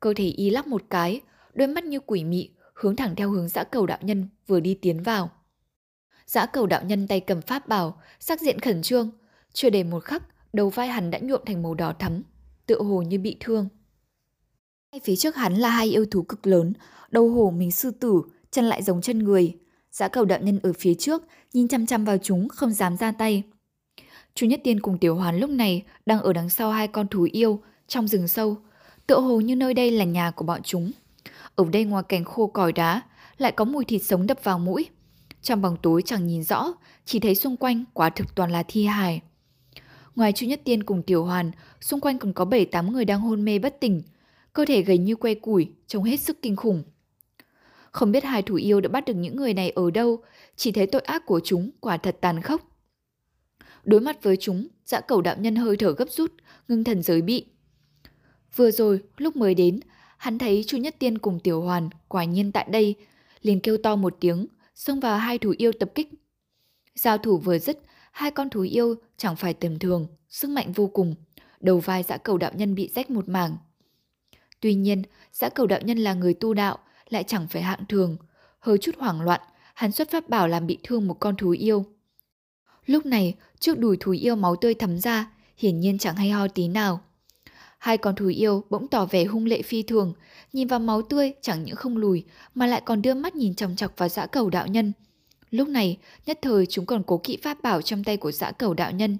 Cơ 0.00 0.14
thể 0.16 0.24
y 0.24 0.50
lắc 0.50 0.66
một 0.66 0.82
cái, 0.90 1.20
đôi 1.54 1.68
mắt 1.68 1.84
như 1.84 2.00
quỷ 2.00 2.24
mị, 2.24 2.50
hướng 2.78 2.96
thẳng 2.96 3.16
theo 3.16 3.30
hướng 3.30 3.48
dã 3.48 3.64
cầu 3.64 3.86
đạo 3.86 3.98
nhân 4.00 4.28
vừa 4.46 4.60
đi 4.60 4.74
tiến 4.74 5.02
vào. 5.02 5.30
Dã 6.26 6.46
cầu 6.46 6.66
đạo 6.66 6.82
nhân 6.84 7.08
tay 7.08 7.20
cầm 7.20 7.42
pháp 7.42 7.68
bảo, 7.68 8.00
sắc 8.20 8.40
diện 8.40 8.58
khẩn 8.58 8.82
trương, 8.82 9.10
chưa 9.52 9.70
đầy 9.70 9.84
một 9.84 10.04
khắc, 10.04 10.22
đầu 10.52 10.70
vai 10.70 10.88
hắn 10.88 11.10
đã 11.10 11.18
nhuộm 11.18 11.40
thành 11.46 11.62
màu 11.62 11.74
đỏ 11.74 11.92
thắm, 11.98 12.22
tựa 12.66 12.82
hồ 12.82 13.02
như 13.02 13.18
bị 13.18 13.36
thương. 13.40 13.68
Ngay 14.92 15.00
phía 15.04 15.16
trước 15.16 15.36
hắn 15.36 15.54
là 15.54 15.70
hai 15.70 15.88
yêu 15.88 16.06
thú 16.10 16.22
cực 16.22 16.46
lớn, 16.46 16.72
đầu 17.10 17.28
hổ 17.28 17.50
mình 17.50 17.70
sư 17.70 17.90
tử, 17.90 18.22
chân 18.50 18.64
lại 18.64 18.82
giống 18.82 19.00
chân 19.00 19.18
người. 19.18 19.56
Dã 19.90 20.08
cầu 20.08 20.24
đạo 20.24 20.38
nhân 20.42 20.60
ở 20.62 20.72
phía 20.72 20.94
trước, 20.94 21.22
nhìn 21.52 21.68
chăm 21.68 21.86
chăm 21.86 22.04
vào 22.04 22.18
chúng, 22.22 22.48
không 22.48 22.72
dám 22.72 22.96
ra 22.96 23.12
tay. 23.12 23.42
Chu 24.34 24.46
Nhất 24.46 24.60
Tiên 24.64 24.80
cùng 24.80 24.98
Tiểu 24.98 25.16
Hoàn 25.16 25.38
lúc 25.38 25.50
này 25.50 25.84
đang 26.06 26.20
ở 26.20 26.32
đằng 26.32 26.50
sau 26.50 26.70
hai 26.70 26.88
con 26.88 27.08
thú 27.08 27.28
yêu, 27.32 27.62
trong 27.86 28.08
rừng 28.08 28.28
sâu, 28.28 28.56
tựa 29.06 29.20
hồ 29.20 29.40
như 29.40 29.56
nơi 29.56 29.74
đây 29.74 29.90
là 29.90 30.04
nhà 30.04 30.30
của 30.30 30.44
bọn 30.44 30.62
chúng. 30.62 30.90
Ở 31.58 31.64
đây 31.72 31.84
ngoài 31.84 32.02
cảnh 32.08 32.24
khô 32.24 32.46
còi 32.46 32.72
đá, 32.72 33.02
lại 33.38 33.52
có 33.52 33.64
mùi 33.64 33.84
thịt 33.84 34.02
sống 34.02 34.26
đập 34.26 34.44
vào 34.44 34.58
mũi. 34.58 34.88
Trong 35.42 35.62
bóng 35.62 35.76
tối 35.82 36.02
chẳng 36.02 36.26
nhìn 36.26 36.42
rõ, 36.42 36.74
chỉ 37.04 37.18
thấy 37.18 37.34
xung 37.34 37.56
quanh 37.56 37.84
quả 37.92 38.10
thực 38.10 38.34
toàn 38.34 38.50
là 38.50 38.62
thi 38.68 38.84
hài. 38.84 39.20
Ngoài 40.16 40.32
Chu 40.32 40.46
Nhất 40.46 40.60
Tiên 40.64 40.82
cùng 40.82 41.02
Tiểu 41.02 41.24
Hoàn, 41.24 41.50
xung 41.80 42.00
quanh 42.00 42.18
còn 42.18 42.32
có 42.32 42.44
7-8 42.44 42.90
người 42.90 43.04
đang 43.04 43.20
hôn 43.20 43.44
mê 43.44 43.58
bất 43.58 43.80
tỉnh, 43.80 44.02
cơ 44.52 44.64
thể 44.64 44.82
gầy 44.82 44.98
như 44.98 45.16
que 45.16 45.34
củi, 45.34 45.72
trông 45.86 46.04
hết 46.04 46.16
sức 46.16 46.42
kinh 46.42 46.56
khủng. 46.56 46.84
Không 47.90 48.12
biết 48.12 48.24
hai 48.24 48.42
thủ 48.42 48.54
yêu 48.54 48.80
đã 48.80 48.88
bắt 48.88 49.04
được 49.04 49.14
những 49.14 49.36
người 49.36 49.54
này 49.54 49.70
ở 49.70 49.90
đâu, 49.90 50.22
chỉ 50.56 50.72
thấy 50.72 50.86
tội 50.86 51.00
ác 51.00 51.26
của 51.26 51.40
chúng 51.44 51.70
quả 51.80 51.96
thật 51.96 52.16
tàn 52.20 52.42
khốc. 52.42 52.62
Đối 53.84 54.00
mặt 54.00 54.22
với 54.22 54.36
chúng, 54.36 54.68
dã 54.84 55.00
cầu 55.00 55.20
đạo 55.20 55.36
nhân 55.38 55.56
hơi 55.56 55.76
thở 55.76 55.92
gấp 55.92 56.10
rút, 56.10 56.32
ngưng 56.68 56.84
thần 56.84 57.02
giới 57.02 57.22
bị. 57.22 57.46
Vừa 58.56 58.70
rồi, 58.70 59.00
lúc 59.16 59.36
mới 59.36 59.54
đến, 59.54 59.80
hắn 60.18 60.38
thấy 60.38 60.64
Chu 60.66 60.78
Nhất 60.78 60.96
Tiên 60.98 61.18
cùng 61.18 61.40
Tiểu 61.40 61.62
Hoàn 61.62 61.90
quả 62.08 62.24
nhiên 62.24 62.52
tại 62.52 62.66
đây, 62.70 62.94
liền 63.42 63.60
kêu 63.60 63.76
to 63.82 63.96
một 63.96 64.16
tiếng, 64.20 64.46
xông 64.74 65.00
vào 65.00 65.18
hai 65.18 65.38
thú 65.38 65.54
yêu 65.58 65.72
tập 65.72 65.90
kích. 65.94 66.08
Giao 66.94 67.18
thủ 67.18 67.38
vừa 67.38 67.58
dứt, 67.58 67.78
hai 68.12 68.30
con 68.30 68.50
thú 68.50 68.60
yêu 68.60 68.94
chẳng 69.16 69.36
phải 69.36 69.54
tầm 69.54 69.78
thường, 69.78 70.06
sức 70.28 70.50
mạnh 70.50 70.72
vô 70.72 70.86
cùng, 70.86 71.14
đầu 71.60 71.80
vai 71.80 72.02
dã 72.02 72.16
cầu 72.16 72.38
đạo 72.38 72.50
nhân 72.54 72.74
bị 72.74 72.90
rách 72.94 73.10
một 73.10 73.28
mảng. 73.28 73.56
Tuy 74.60 74.74
nhiên, 74.74 75.02
dã 75.32 75.48
cầu 75.48 75.66
đạo 75.66 75.80
nhân 75.82 75.98
là 75.98 76.14
người 76.14 76.34
tu 76.34 76.54
đạo, 76.54 76.78
lại 77.08 77.24
chẳng 77.24 77.46
phải 77.48 77.62
hạng 77.62 77.86
thường. 77.88 78.16
Hơi 78.58 78.78
chút 78.78 78.92
hoảng 78.98 79.20
loạn, 79.20 79.40
hắn 79.74 79.92
xuất 79.92 80.10
pháp 80.10 80.28
bảo 80.28 80.48
làm 80.48 80.66
bị 80.66 80.78
thương 80.82 81.06
một 81.06 81.14
con 81.20 81.36
thú 81.36 81.50
yêu. 81.50 81.84
Lúc 82.86 83.06
này, 83.06 83.34
trước 83.58 83.78
đùi 83.78 83.96
thú 84.00 84.12
yêu 84.12 84.36
máu 84.36 84.56
tươi 84.56 84.74
thấm 84.74 84.98
ra, 84.98 85.30
hiển 85.56 85.80
nhiên 85.80 85.98
chẳng 85.98 86.16
hay 86.16 86.30
ho 86.30 86.48
tí 86.48 86.68
nào. 86.68 87.00
Hai 87.78 87.98
con 87.98 88.14
thú 88.14 88.26
yêu 88.26 88.64
bỗng 88.70 88.88
tỏ 88.88 89.06
vẻ 89.06 89.24
hung 89.24 89.46
lệ 89.46 89.62
phi 89.62 89.82
thường, 89.82 90.14
nhìn 90.52 90.68
vào 90.68 90.80
máu 90.80 91.02
tươi 91.02 91.32
chẳng 91.42 91.64
những 91.64 91.76
không 91.76 91.96
lùi 91.96 92.24
mà 92.54 92.66
lại 92.66 92.82
còn 92.84 93.02
đưa 93.02 93.14
mắt 93.14 93.36
nhìn 93.36 93.54
chòng 93.54 93.76
chọc 93.76 93.92
vào 93.96 94.08
dã 94.08 94.26
cầu 94.26 94.50
đạo 94.50 94.66
nhân. 94.66 94.92
Lúc 95.50 95.68
này, 95.68 95.98
nhất 96.26 96.38
thời 96.42 96.66
chúng 96.66 96.86
còn 96.86 97.02
cố 97.02 97.20
kỵ 97.24 97.36
pháp 97.36 97.62
bảo 97.62 97.82
trong 97.82 98.04
tay 98.04 98.16
của 98.16 98.32
dã 98.32 98.50
cầu 98.50 98.74
đạo 98.74 98.92
nhân, 98.92 99.18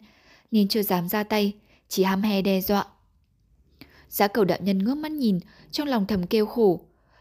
nên 0.51 0.69
chưa 0.69 0.83
dám 0.83 1.09
ra 1.09 1.23
tay, 1.23 1.53
chỉ 1.89 2.03
ham 2.03 2.23
he 2.23 2.43
đe 2.43 2.61
dọa. 2.61 2.87
Giá 4.09 4.29
cầu 4.29 4.45
đạo 4.45 4.59
nhân 4.61 4.79
ngước 4.79 4.97
mắt 4.97 5.13
nhìn, 5.13 5.41
trong 5.71 5.89
lòng 5.89 6.07
thầm 6.07 6.27
kêu 6.27 6.47
khổ. 6.47 6.81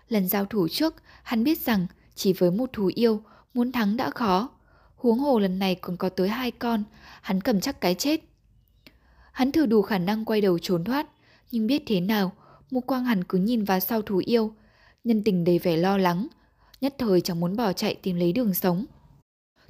Lần 0.10 0.28
giao 0.28 0.46
thủ 0.46 0.68
trước, 0.68 0.96
hắn 1.24 1.44
biết 1.44 1.66
rằng 1.66 1.88
chỉ 2.16 2.34
với 2.34 2.52
một 2.52 2.70
thú 2.74 2.92
yêu, 2.96 3.22
muốn 3.54 3.72
thắng 3.72 3.98
đã 3.98 4.10
khó. 4.10 4.50
Huống 4.96 5.20
hồ 5.20 5.40
lần 5.40 5.60
này 5.60 5.76
còn 5.76 5.98
có 5.98 6.10
tới 6.10 6.30
hai 6.30 6.52
con, 6.52 6.84
hắn 7.22 7.42
cầm 7.42 7.60
chắc 7.60 7.82
cái 7.82 7.96
chết. 7.96 8.22
Hắn 9.32 9.52
thử 9.52 9.66
đủ 9.66 9.82
khả 9.82 9.98
năng 9.98 10.26
quay 10.26 10.42
đầu 10.42 10.60
trốn 10.60 10.84
thoát, 10.84 11.08
nhưng 11.52 11.68
biết 11.68 11.84
thế 11.86 12.00
nào, 12.00 12.32
mục 12.72 12.88
quang 12.88 13.06
hẳn 13.06 13.24
cứ 13.24 13.38
nhìn 13.38 13.64
vào 13.64 13.80
sau 13.80 14.02
thú 14.02 14.22
yêu, 14.26 14.54
nhân 15.04 15.24
tình 15.24 15.44
đầy 15.44 15.60
vẻ 15.60 15.78
lo 15.78 15.98
lắng, 15.98 16.28
nhất 16.82 16.96
thời 16.98 17.22
chẳng 17.22 17.40
muốn 17.40 17.56
bỏ 17.56 17.74
chạy 17.74 17.96
tìm 17.96 18.16
lấy 18.16 18.34
đường 18.34 18.54
sống. 18.54 18.86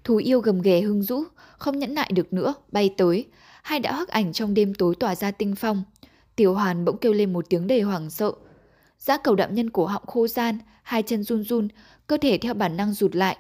Thú 0.04 0.18
yêu 0.18 0.40
gầm 0.40 0.62
ghè 0.62 0.82
hưng 0.82 1.04
rũ, 1.04 1.24
không 1.58 1.80
nhẫn 1.80 1.94
nại 1.94 2.12
được 2.14 2.34
nữa, 2.34 2.54
bay 2.72 2.90
tới, 2.98 3.26
hai 3.64 3.80
đã 3.80 3.96
hắc 3.96 4.08
ảnh 4.08 4.34
trong 4.34 4.54
đêm 4.54 4.74
tối 4.74 4.96
tỏa 4.96 5.16
ra 5.16 5.32
tinh 5.32 5.56
phong. 5.56 5.84
Tiểu 6.36 6.54
Hoàn 6.54 6.86
bỗng 6.86 6.98
kêu 6.98 7.14
lên 7.14 7.34
một 7.34 7.46
tiếng 7.50 7.68
đầy 7.68 7.82
hoảng 7.82 8.10
sợ. 8.10 8.32
Giã 9.00 9.18
cầu 9.18 9.36
đạm 9.36 9.56
nhân 9.56 9.70
cổ 9.70 9.86
họng 9.86 10.06
khô 10.06 10.28
gian, 10.28 10.60
hai 10.84 11.04
chân 11.04 11.24
run 11.24 11.44
run, 11.44 11.68
cơ 12.08 12.18
thể 12.18 12.38
theo 12.38 12.54
bản 12.54 12.78
năng 12.78 12.94
rụt 12.94 13.16
lại. 13.16 13.38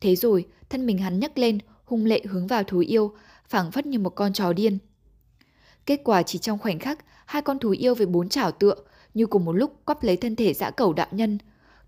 Thế 0.00 0.16
rồi, 0.16 0.46
thân 0.68 0.86
mình 0.86 0.98
hắn 0.98 1.20
nhấc 1.20 1.38
lên, 1.38 1.58
hung 1.84 2.04
lệ 2.04 2.22
hướng 2.28 2.46
vào 2.46 2.62
thú 2.62 2.78
yêu, 2.78 3.14
phảng 3.48 3.72
phất 3.72 3.86
như 3.86 3.98
một 3.98 4.10
con 4.10 4.32
chó 4.32 4.52
điên. 4.52 4.78
Kết 5.86 6.00
quả 6.04 6.22
chỉ 6.22 6.38
trong 6.38 6.58
khoảnh 6.58 6.78
khắc, 6.78 7.04
hai 7.26 7.42
con 7.42 7.58
thú 7.58 7.70
yêu 7.70 7.94
với 7.94 8.06
bốn 8.06 8.28
chảo 8.28 8.52
tựa, 8.52 8.74
như 9.14 9.26
cùng 9.26 9.44
một 9.44 9.52
lúc 9.52 9.84
quắp 9.84 10.02
lấy 10.02 10.16
thân 10.16 10.36
thể 10.36 10.54
dã 10.54 10.70
cầu 10.70 10.92
đạo 10.92 11.08
nhân. 11.10 11.38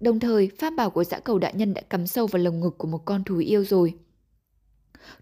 Đồng 0.01 0.21
thời, 0.21 0.51
pháp 0.59 0.71
bảo 0.71 0.91
của 0.91 1.05
dã 1.05 1.19
cầu 1.19 1.39
đạo 1.39 1.53
nhân 1.55 1.75
đã 1.75 1.81
cắm 1.81 2.07
sâu 2.07 2.27
vào 2.27 2.43
lồng 2.43 2.61
ngực 2.61 2.79
của 2.79 2.89
một 2.89 3.05
con 3.05 3.25
thú 3.25 3.39
yêu 3.39 3.65
rồi. 3.65 3.95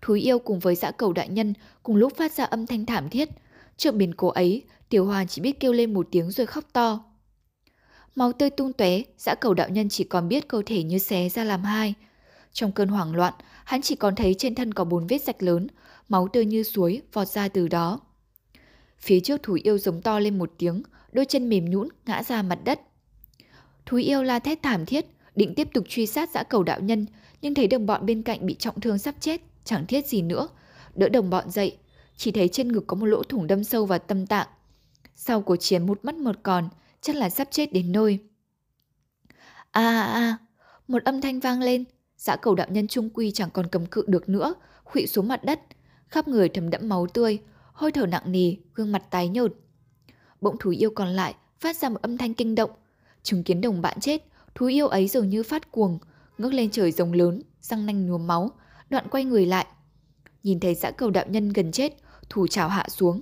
Thú 0.01 0.15
yêu 0.15 0.39
cùng 0.39 0.59
với 0.59 0.75
dã 0.75 0.91
cầu 0.91 1.13
đại 1.13 1.29
nhân 1.29 1.55
cùng 1.83 1.97
lúc 1.97 2.17
phát 2.17 2.33
ra 2.33 2.45
âm 2.45 2.67
thanh 2.67 2.87
thảm 2.87 3.09
thiết. 3.09 3.29
Trước 3.77 3.95
biến 3.95 4.15
cố 4.15 4.29
ấy, 4.29 4.63
Tiểu 4.89 5.07
Hoàn 5.07 5.29
chỉ 5.29 5.43
biết 5.43 5.61
kêu 5.61 5.73
lên 5.73 5.95
một 5.95 6.09
tiếng 6.11 6.31
rồi 6.31 6.47
khóc 6.47 6.65
to. 6.73 7.05
Máu 8.15 8.33
tươi 8.33 8.51
tung 8.51 8.73
tóe, 8.73 9.03
dã 9.19 9.35
cầu 9.35 9.55
đạo 9.55 9.69
nhân 9.69 9.89
chỉ 9.89 10.05
còn 10.05 10.29
biết 10.29 10.49
cơ 10.49 10.63
thể 10.67 10.83
như 10.83 10.99
xé 10.99 11.29
ra 11.29 11.45
làm 11.45 11.65
hai. 11.65 11.95
Trong 12.53 12.73
cơn 12.73 12.89
hoảng 12.89 13.15
loạn, 13.15 13.35
hắn 13.65 13.83
chỉ 13.83 13.97
còn 13.97 14.15
thấy 14.15 14.35
trên 14.39 14.55
thân 14.55 14.75
có 14.75 14.85
bốn 14.85 15.07
vết 15.07 15.23
rạch 15.23 15.43
lớn, 15.43 15.67
máu 16.09 16.29
tươi 16.29 16.45
như 16.45 16.63
suối 16.63 17.03
vọt 17.13 17.29
ra 17.29 17.49
từ 17.49 17.69
đó. 17.69 18.01
Phía 18.99 19.21
trước 19.21 19.43
thú 19.43 19.59
yêu 19.63 19.79
giống 19.79 20.03
to 20.03 20.19
lên 20.19 20.39
một 20.39 20.53
tiếng, 20.59 20.83
đôi 21.13 21.25
chân 21.25 21.49
mềm 21.49 21.71
nhũn 21.71 21.89
ngã 22.07 22.23
ra 22.23 22.43
mặt 22.43 22.59
đất. 22.65 22.81
Thú 23.87 23.97
yêu 23.97 24.23
la 24.23 24.39
thét 24.39 24.63
thảm 24.63 24.87
thiết, 24.87 25.07
định 25.35 25.55
tiếp 25.55 25.69
tục 25.75 25.85
truy 25.89 26.07
sát 26.07 26.31
dã 26.31 26.43
cầu 26.43 26.63
đạo 26.63 26.81
nhân, 26.81 27.07
nhưng 27.43 27.55
thấy 27.55 27.67
đồng 27.67 27.87
bọn 27.87 28.07
bên 28.07 28.23
cạnh 28.23 28.47
bị 28.47 28.55
trọng 28.55 28.81
thương 28.81 28.99
sắp 28.99 29.15
chết, 29.21 29.41
chẳng 29.65 29.87
thiết 29.87 30.07
gì 30.07 30.23
nữa. 30.23 30.49
Đỡ 30.95 31.09
đồng 31.09 31.31
bọn 31.31 31.51
dậy, 31.51 31.77
chỉ 32.17 32.31
thấy 32.31 32.49
trên 32.49 32.73
ngực 32.73 32.85
có 32.87 32.97
một 32.97 33.07
lỗ 33.07 33.23
thủng 33.23 33.47
đâm 33.47 33.65
sâu 33.65 33.87
vào 33.87 33.99
tâm 33.99 34.27
tạng. 34.27 34.47
Sau 35.15 35.41
cuộc 35.41 35.57
chiến 35.57 35.87
một 35.87 36.05
mắt 36.05 36.15
một 36.15 36.37
còn, 36.43 36.69
chắc 37.01 37.17
là 37.17 37.31
sắp 37.31 37.49
chết 37.51 37.73
đến 37.73 37.93
nơi. 37.93 38.19
À 39.71 40.01
à 40.01 40.13
à, 40.13 40.37
một 40.89 41.05
âm 41.05 41.21
thanh 41.21 41.41
vang 41.41 41.63
lên, 41.63 41.85
dã 42.17 42.37
cầu 42.37 42.55
đạo 42.55 42.67
nhân 42.71 42.89
trung 42.89 43.11
quy 43.11 43.31
chẳng 43.31 43.51
còn 43.51 43.69
cầm 43.69 43.87
cự 43.87 44.05
được 44.07 44.29
nữa, 44.29 44.55
khuỵu 44.85 45.07
xuống 45.07 45.29
mặt 45.29 45.45
đất, 45.45 45.61
khắp 46.09 46.29
người 46.29 46.49
thấm 46.49 46.71
đẫm 46.71 46.89
máu 46.89 47.07
tươi, 47.07 47.39
hơi 47.77 47.93
thở 47.93 48.07
nặng 48.07 48.33
nề, 48.33 48.57
gương 48.75 48.93
mặt 48.93 49.03
tái 49.11 49.29
nhợt. 49.29 49.53
Bỗng 50.41 50.57
thú 50.59 50.71
yêu 50.71 50.91
còn 50.91 51.09
lại 51.09 51.35
phát 51.61 51.77
ra 51.77 51.89
một 51.89 52.03
âm 52.03 52.19
thanh 52.19 52.35
kinh 52.35 52.55
động, 52.55 52.71
chứng 53.23 53.43
kiến 53.43 53.61
đồng 53.61 53.83
bạn 53.83 54.01
chết, 54.01 54.25
thú 54.55 54.67
yêu 54.67 54.89
ấy 54.89 55.09
dường 55.09 55.29
như 55.29 55.43
phát 55.43 55.73
cuồng, 55.73 55.99
ngước 56.39 56.53
lên 56.53 56.71
trời 56.71 56.93
rồng 56.93 57.13
lớn, 57.13 57.43
răng 57.61 57.87
nanh 57.87 58.07
nhuốm 58.07 58.27
máu, 58.27 58.51
đoạn 58.91 59.07
quay 59.11 59.25
người 59.25 59.47
lại. 59.47 59.67
Nhìn 60.43 60.61
thấy 60.61 60.75
dã 60.75 60.91
cầu 60.91 61.11
đạo 61.11 61.25
nhân 61.29 61.49
gần 61.49 61.73
chết, 61.73 61.97
thủ 62.29 62.47
trào 62.47 62.69
hạ 62.69 62.89
xuống. 62.89 63.21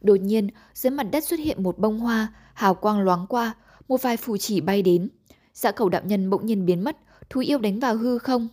Đột 0.00 0.16
nhiên, 0.20 0.48
dưới 0.74 0.90
mặt 0.90 1.06
đất 1.12 1.24
xuất 1.24 1.40
hiện 1.40 1.62
một 1.62 1.78
bông 1.78 2.00
hoa, 2.00 2.34
hào 2.54 2.74
quang 2.74 3.00
loáng 3.00 3.26
qua, 3.26 3.54
một 3.88 4.02
vài 4.02 4.16
phù 4.16 4.36
chỉ 4.36 4.60
bay 4.60 4.82
đến. 4.82 5.08
Dã 5.54 5.72
cầu 5.72 5.88
đạo 5.88 6.02
nhân 6.04 6.30
bỗng 6.30 6.46
nhiên 6.46 6.66
biến 6.66 6.84
mất, 6.84 6.96
thú 7.30 7.40
yêu 7.40 7.58
đánh 7.58 7.80
vào 7.80 7.96
hư 7.96 8.18
không. 8.18 8.48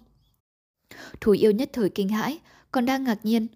Thú 1.22 1.32
yêu 1.32 1.52
nhất 1.52 1.70
thời 1.74 1.90
kinh 1.90 2.10
hãi, 2.10 2.40
còn 2.72 2.86
đang 2.86 3.04
ngạc 3.04 3.26
nhiên. 3.26 3.48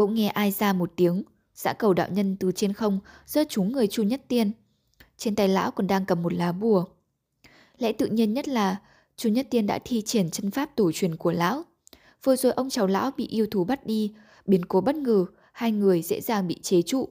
Bỗng 0.00 0.14
nghe 0.14 0.28
ai 0.28 0.50
ra 0.50 0.72
một 0.72 0.92
tiếng, 0.96 1.22
dã 1.54 1.72
cầu 1.72 1.94
đạo 1.94 2.08
nhân 2.10 2.36
từ 2.40 2.52
trên 2.52 2.72
không 2.72 3.00
rơi 3.26 3.44
trúng 3.48 3.72
người 3.72 3.86
chu 3.86 4.02
nhất 4.02 4.22
tiên. 4.28 4.52
Trên 5.16 5.34
tay 5.34 5.48
lão 5.48 5.70
còn 5.70 5.86
đang 5.86 6.06
cầm 6.06 6.22
một 6.22 6.32
lá 6.32 6.52
bùa. 6.52 6.84
Lẽ 7.78 7.92
tự 7.92 8.06
nhiên 8.06 8.32
nhất 8.34 8.48
là 8.48 8.76
chu 9.16 9.30
nhất 9.30 9.46
tiên 9.50 9.66
đã 9.66 9.78
thi 9.84 10.02
triển 10.02 10.30
chân 10.30 10.50
pháp 10.50 10.76
tổ 10.76 10.92
truyền 10.92 11.16
của 11.16 11.32
lão. 11.32 11.62
Vừa 12.24 12.36
rồi 12.36 12.52
ông 12.52 12.70
cháu 12.70 12.86
lão 12.86 13.10
bị 13.16 13.26
yêu 13.26 13.46
thú 13.50 13.64
bắt 13.64 13.86
đi, 13.86 14.14
biến 14.46 14.64
cố 14.64 14.80
bất 14.80 14.96
ngờ, 14.96 15.26
hai 15.52 15.72
người 15.72 16.02
dễ 16.02 16.20
dàng 16.20 16.48
bị 16.48 16.58
chế 16.62 16.82
trụ. 16.82 17.08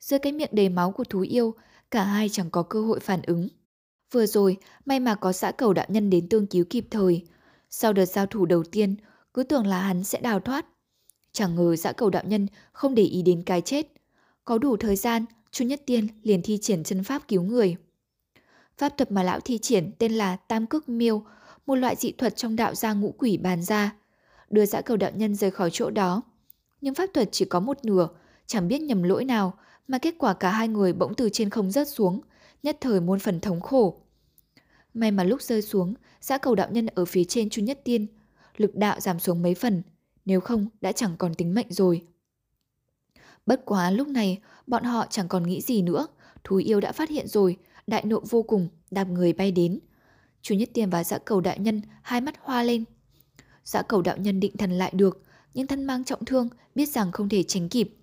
Dưới 0.00 0.18
cái 0.18 0.32
miệng 0.32 0.50
đầy 0.52 0.68
máu 0.68 0.92
của 0.92 1.04
thú 1.04 1.20
yêu, 1.20 1.54
cả 1.90 2.04
hai 2.04 2.28
chẳng 2.28 2.50
có 2.50 2.62
cơ 2.62 2.82
hội 2.82 3.00
phản 3.00 3.22
ứng. 3.22 3.48
Vừa 4.12 4.26
rồi, 4.26 4.56
may 4.84 5.00
mà 5.00 5.14
có 5.14 5.32
xã 5.32 5.52
cầu 5.52 5.72
đạo 5.72 5.86
nhân 5.88 6.10
đến 6.10 6.28
tương 6.28 6.46
cứu 6.46 6.64
kịp 6.70 6.86
thời. 6.90 7.26
Sau 7.70 7.92
đợt 7.92 8.06
giao 8.06 8.26
thủ 8.26 8.46
đầu 8.46 8.64
tiên, 8.64 8.96
cứ 9.34 9.42
tưởng 9.42 9.66
là 9.66 9.80
hắn 9.80 10.04
sẽ 10.04 10.20
đào 10.20 10.40
thoát. 10.40 10.66
Chẳng 11.32 11.54
ngờ 11.54 11.76
dã 11.76 11.92
cầu 11.92 12.10
đạo 12.10 12.22
nhân 12.26 12.46
không 12.72 12.94
để 12.94 13.02
ý 13.02 13.22
đến 13.22 13.42
cái 13.42 13.60
chết. 13.60 13.86
Có 14.44 14.58
đủ 14.58 14.76
thời 14.76 14.96
gian, 14.96 15.24
Chu 15.50 15.64
Nhất 15.64 15.82
Tiên 15.86 16.08
liền 16.22 16.42
thi 16.42 16.58
triển 16.62 16.84
chân 16.84 17.04
pháp 17.04 17.28
cứu 17.28 17.42
người. 17.42 17.76
Pháp 18.78 18.88
thuật 18.96 19.12
mà 19.12 19.22
lão 19.22 19.40
thi 19.40 19.58
triển 19.58 19.90
tên 19.98 20.12
là 20.12 20.36
Tam 20.36 20.66
Cước 20.66 20.88
Miêu, 20.88 21.24
một 21.66 21.74
loại 21.74 21.96
dị 21.96 22.12
thuật 22.12 22.36
trong 22.36 22.56
đạo 22.56 22.74
gia 22.74 22.92
ngũ 22.92 23.14
quỷ 23.18 23.36
bàn 23.36 23.62
ra, 23.62 23.96
đưa 24.50 24.66
dã 24.66 24.80
cầu 24.80 24.96
đạo 24.96 25.10
nhân 25.14 25.34
rời 25.34 25.50
khỏi 25.50 25.70
chỗ 25.72 25.90
đó. 25.90 26.22
Nhưng 26.80 26.94
pháp 26.94 27.06
thuật 27.14 27.28
chỉ 27.32 27.44
có 27.44 27.60
một 27.60 27.84
nửa, 27.84 28.08
chẳng 28.46 28.68
biết 28.68 28.82
nhầm 28.82 29.02
lỗi 29.02 29.24
nào 29.24 29.54
mà 29.88 29.98
kết 29.98 30.14
quả 30.18 30.34
cả 30.34 30.50
hai 30.50 30.68
người 30.68 30.92
bỗng 30.92 31.14
từ 31.14 31.28
trên 31.32 31.50
không 31.50 31.70
rớt 31.70 31.88
xuống, 31.88 32.20
nhất 32.62 32.76
thời 32.80 33.00
muôn 33.00 33.18
phần 33.18 33.40
thống 33.40 33.60
khổ. 33.60 34.00
May 34.94 35.10
mà 35.10 35.24
lúc 35.24 35.42
rơi 35.42 35.62
xuống, 35.62 35.94
giã 36.20 36.38
cầu 36.38 36.54
đạo 36.54 36.68
nhân 36.70 36.86
ở 36.86 37.04
phía 37.04 37.24
trên 37.24 37.50
Chu 37.50 37.62
Nhất 37.62 37.80
Tiên, 37.84 38.06
lực 38.56 38.76
đạo 38.76 39.00
giảm 39.00 39.20
xuống 39.20 39.42
mấy 39.42 39.54
phần, 39.54 39.82
nếu 40.24 40.40
không 40.40 40.66
đã 40.80 40.92
chẳng 40.92 41.16
còn 41.18 41.34
tính 41.34 41.54
mệnh 41.54 41.72
rồi. 41.72 42.06
Bất 43.46 43.62
quá 43.64 43.90
lúc 43.90 44.08
này, 44.08 44.38
bọn 44.66 44.84
họ 44.84 45.06
chẳng 45.10 45.28
còn 45.28 45.42
nghĩ 45.42 45.60
gì 45.60 45.82
nữa, 45.82 46.06
thú 46.44 46.56
yêu 46.56 46.80
đã 46.80 46.92
phát 46.92 47.10
hiện 47.10 47.28
rồi, 47.28 47.56
đại 47.86 48.04
nộ 48.04 48.20
vô 48.30 48.42
cùng, 48.42 48.68
đạp 48.90 49.04
người 49.04 49.32
bay 49.32 49.52
đến. 49.52 49.80
Chú 50.42 50.54
Nhất 50.54 50.70
tiền 50.74 50.90
và 50.90 51.04
dã 51.04 51.18
cầu 51.18 51.40
đạo 51.40 51.56
nhân 51.58 51.82
hai 52.02 52.20
mắt 52.20 52.34
hoa 52.40 52.62
lên. 52.62 52.84
Dã 53.64 53.82
cầu 53.82 54.02
đạo 54.02 54.16
nhân 54.16 54.40
định 54.40 54.56
thần 54.56 54.72
lại 54.72 54.92
được, 54.94 55.22
nhưng 55.54 55.66
thân 55.66 55.84
mang 55.84 56.04
trọng 56.04 56.24
thương, 56.24 56.48
biết 56.74 56.88
rằng 56.88 57.12
không 57.12 57.28
thể 57.28 57.42
tránh 57.42 57.68
kịp. 57.68 57.96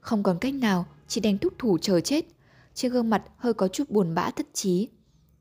Không 0.00 0.22
còn 0.22 0.38
cách 0.38 0.54
nào, 0.54 0.86
chỉ 1.08 1.20
đành 1.20 1.38
thúc 1.38 1.52
thủ 1.58 1.78
chờ 1.78 2.00
chết. 2.00 2.24
Trên 2.74 2.92
gương 2.92 3.10
mặt 3.10 3.22
hơi 3.36 3.54
có 3.54 3.68
chút 3.68 3.90
buồn 3.90 4.14
bã 4.14 4.30
thất 4.30 4.46
trí. 4.52 4.88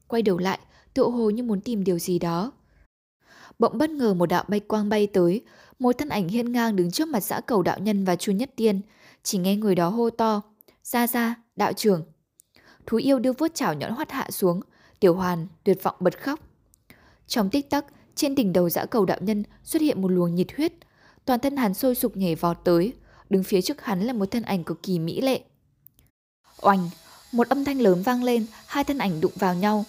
Quay 0.08 0.22
đầu 0.22 0.38
lại, 0.38 0.60
tựa 0.94 1.08
hồ 1.08 1.30
như 1.30 1.44
muốn 1.44 1.62
tìm 1.62 1.84
điều 1.84 2.00
gì 2.00 2.20
đó. 2.20 2.52
Bỗng 3.60 3.78
bất 3.78 3.90
ngờ 3.90 4.14
một 4.14 4.26
đạo 4.26 4.44
bay 4.48 4.60
quang 4.60 4.90
bay 4.90 5.08
tới, 5.08 5.42
một 5.80 5.98
thân 5.98 6.10
ảnh 6.10 6.28
hiên 6.28 6.52
ngang 6.52 6.76
đứng 6.76 6.92
trước 6.92 7.08
mặt 7.08 7.24
dã 7.24 7.40
cầu 7.40 7.62
đạo 7.62 7.80
nhân 7.80 8.06
và 8.06 8.16
chu 8.16 8.32
nhất 8.32 8.52
tiên, 8.56 8.82
chỉ 9.24 9.38
nghe 9.38 9.56
người 9.56 9.76
đó 9.76 9.90
hô 9.90 10.10
to, 10.10 10.42
ra 10.84 11.08
ra, 11.08 11.36
đạo 11.56 11.74
trưởng. 11.74 12.04
Thú 12.86 12.98
yêu 12.98 13.20
đưa 13.20 13.34
vuốt 13.34 13.56
chảo 13.56 13.74
nhọn 13.74 13.92
hoắt 13.92 14.12
hạ 14.12 14.28
xuống, 14.32 14.62
tiểu 15.00 15.16
hoàn 15.16 15.48
tuyệt 15.64 15.84
vọng 15.84 15.96
bật 16.00 16.22
khóc. 16.22 16.40
Trong 17.28 17.50
tích 17.50 17.70
tắc, 17.70 17.86
trên 18.16 18.36
đỉnh 18.36 18.54
đầu 18.54 18.70
dã 18.70 18.86
cầu 18.86 19.06
đạo 19.06 19.18
nhân 19.22 19.44
xuất 19.64 19.82
hiện 19.82 20.02
một 20.02 20.08
luồng 20.08 20.36
nhiệt 20.36 20.48
huyết, 20.58 20.74
toàn 21.26 21.40
thân 21.40 21.58
hắn 21.58 21.74
sôi 21.74 21.96
sục 21.96 22.18
nhảy 22.18 22.36
vọt 22.36 22.58
tới, 22.64 22.94
đứng 23.30 23.44
phía 23.44 23.62
trước 23.62 23.82
hắn 23.82 24.02
là 24.02 24.14
một 24.14 24.32
thân 24.32 24.44
ảnh 24.44 24.64
cực 24.64 24.84
kỳ 24.84 25.00
mỹ 25.00 25.22
lệ. 25.22 25.42
Oanh, 26.62 26.90
một 27.32 27.50
âm 27.50 27.66
thanh 27.66 27.82
lớn 27.82 28.02
vang 28.02 28.24
lên, 28.24 28.46
hai 28.66 28.84
thân 28.84 28.98
ảnh 28.98 29.22
đụng 29.22 29.32
vào 29.36 29.56
nhau. 29.56 29.86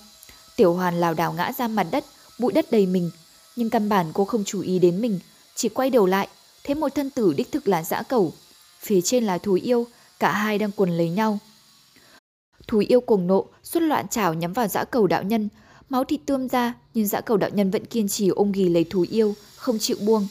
Tiểu 0.56 0.74
hoàn 0.74 0.94
lảo 0.94 1.14
đảo 1.14 1.32
ngã 1.32 1.52
ra 1.52 1.68
mặt 1.68 1.86
đất, 1.90 2.04
bụi 2.38 2.52
đất 2.52 2.66
đầy 2.70 2.86
mình, 2.86 3.10
nhưng 3.56 3.70
căn 3.70 3.88
bản 3.88 4.10
cô 4.14 4.24
không 4.24 4.44
chú 4.44 4.60
ý 4.60 4.78
đến 4.78 5.00
mình, 5.00 5.20
chỉ 5.54 5.68
quay 5.68 5.90
đầu 5.90 6.06
lại, 6.06 6.28
thấy 6.64 6.74
một 6.74 6.88
thân 6.94 7.10
tử 7.10 7.32
đích 7.36 7.52
thực 7.52 7.68
là 7.68 7.82
dã 7.82 8.02
cầu. 8.02 8.32
Phía 8.80 9.00
trên 9.00 9.24
là 9.24 9.38
thú 9.38 9.58
yêu, 9.62 9.86
cả 10.18 10.32
hai 10.32 10.58
đang 10.58 10.70
quần 10.76 10.96
lấy 10.96 11.10
nhau. 11.10 11.38
Thú 12.66 12.82
yêu 12.88 13.00
cuồng 13.00 13.26
nộ, 13.26 13.46
xuất 13.62 13.82
loạn 13.82 14.08
chảo 14.08 14.34
nhắm 14.34 14.52
vào 14.52 14.68
dã 14.68 14.84
cầu 14.84 15.06
đạo 15.06 15.22
nhân, 15.22 15.48
máu 15.88 16.04
thịt 16.04 16.20
tươm 16.26 16.48
ra, 16.48 16.74
nhưng 16.94 17.06
dã 17.06 17.20
cầu 17.20 17.36
đạo 17.36 17.50
nhân 17.52 17.70
vẫn 17.70 17.84
kiên 17.84 18.08
trì 18.08 18.28
ôm 18.28 18.52
ghì 18.52 18.68
lấy 18.68 18.84
thú 18.84 19.06
yêu, 19.10 19.34
không 19.56 19.78
chịu 19.78 19.96
buông. 20.00 20.28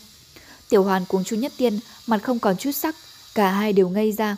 Tiểu 0.69 0.84
hoàn 0.84 1.05
cuống 1.05 1.24
chú 1.24 1.36
nhất 1.36 1.53
tiên, 1.57 1.80
mặt 2.07 2.24
không 2.24 2.39
còn 2.39 2.57
chút 2.57 2.71
sắc, 2.71 2.95
cả 3.36 3.51
hai 3.51 3.74
đều 3.74 3.89
ngây 3.89 4.11
ra. 4.11 4.38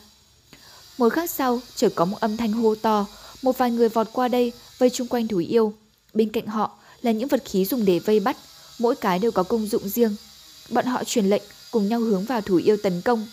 Một 0.97 1.09
khắc 1.09 1.29
sau, 1.29 1.59
chợt 1.75 1.89
có 1.95 2.05
một 2.05 2.17
âm 2.19 2.37
thanh 2.37 2.51
hô 2.51 2.75
to, 2.75 3.05
một 3.41 3.57
vài 3.57 3.71
người 3.71 3.89
vọt 3.89 4.07
qua 4.13 4.27
đây, 4.27 4.51
vây 4.77 4.89
chung 4.89 5.07
quanh 5.07 5.27
thú 5.27 5.37
yêu. 5.37 5.73
Bên 6.13 6.29
cạnh 6.29 6.47
họ 6.47 6.77
là 7.01 7.11
những 7.11 7.27
vật 7.27 7.43
khí 7.45 7.65
dùng 7.65 7.85
để 7.85 7.99
vây 7.99 8.19
bắt, 8.19 8.37
mỗi 8.79 8.95
cái 8.95 9.19
đều 9.19 9.31
có 9.31 9.43
công 9.43 9.67
dụng 9.67 9.89
riêng. 9.89 10.15
Bọn 10.69 10.85
họ 10.85 11.03
truyền 11.03 11.25
lệnh, 11.25 11.43
cùng 11.71 11.87
nhau 11.87 11.99
hướng 11.99 12.25
vào 12.25 12.41
thú 12.41 12.55
yêu 12.55 12.77
tấn 12.83 13.01
công. 13.01 13.27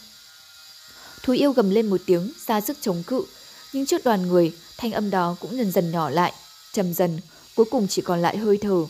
Thú 1.22 1.32
yêu 1.32 1.52
gầm 1.52 1.70
lên 1.70 1.90
một 1.90 2.00
tiếng, 2.06 2.32
ra 2.46 2.60
sức 2.60 2.78
chống 2.80 3.02
cự, 3.06 3.24
nhưng 3.72 3.86
trước 3.86 4.04
đoàn 4.04 4.28
người, 4.28 4.52
thanh 4.78 4.92
âm 4.92 5.10
đó 5.10 5.36
cũng 5.40 5.56
dần 5.56 5.70
dần 5.70 5.90
nhỏ 5.90 6.10
lại, 6.10 6.32
trầm 6.72 6.94
dần, 6.94 7.18
cuối 7.56 7.66
cùng 7.70 7.88
chỉ 7.88 8.02
còn 8.02 8.22
lại 8.22 8.36
hơi 8.36 8.58
thở. 8.60 8.86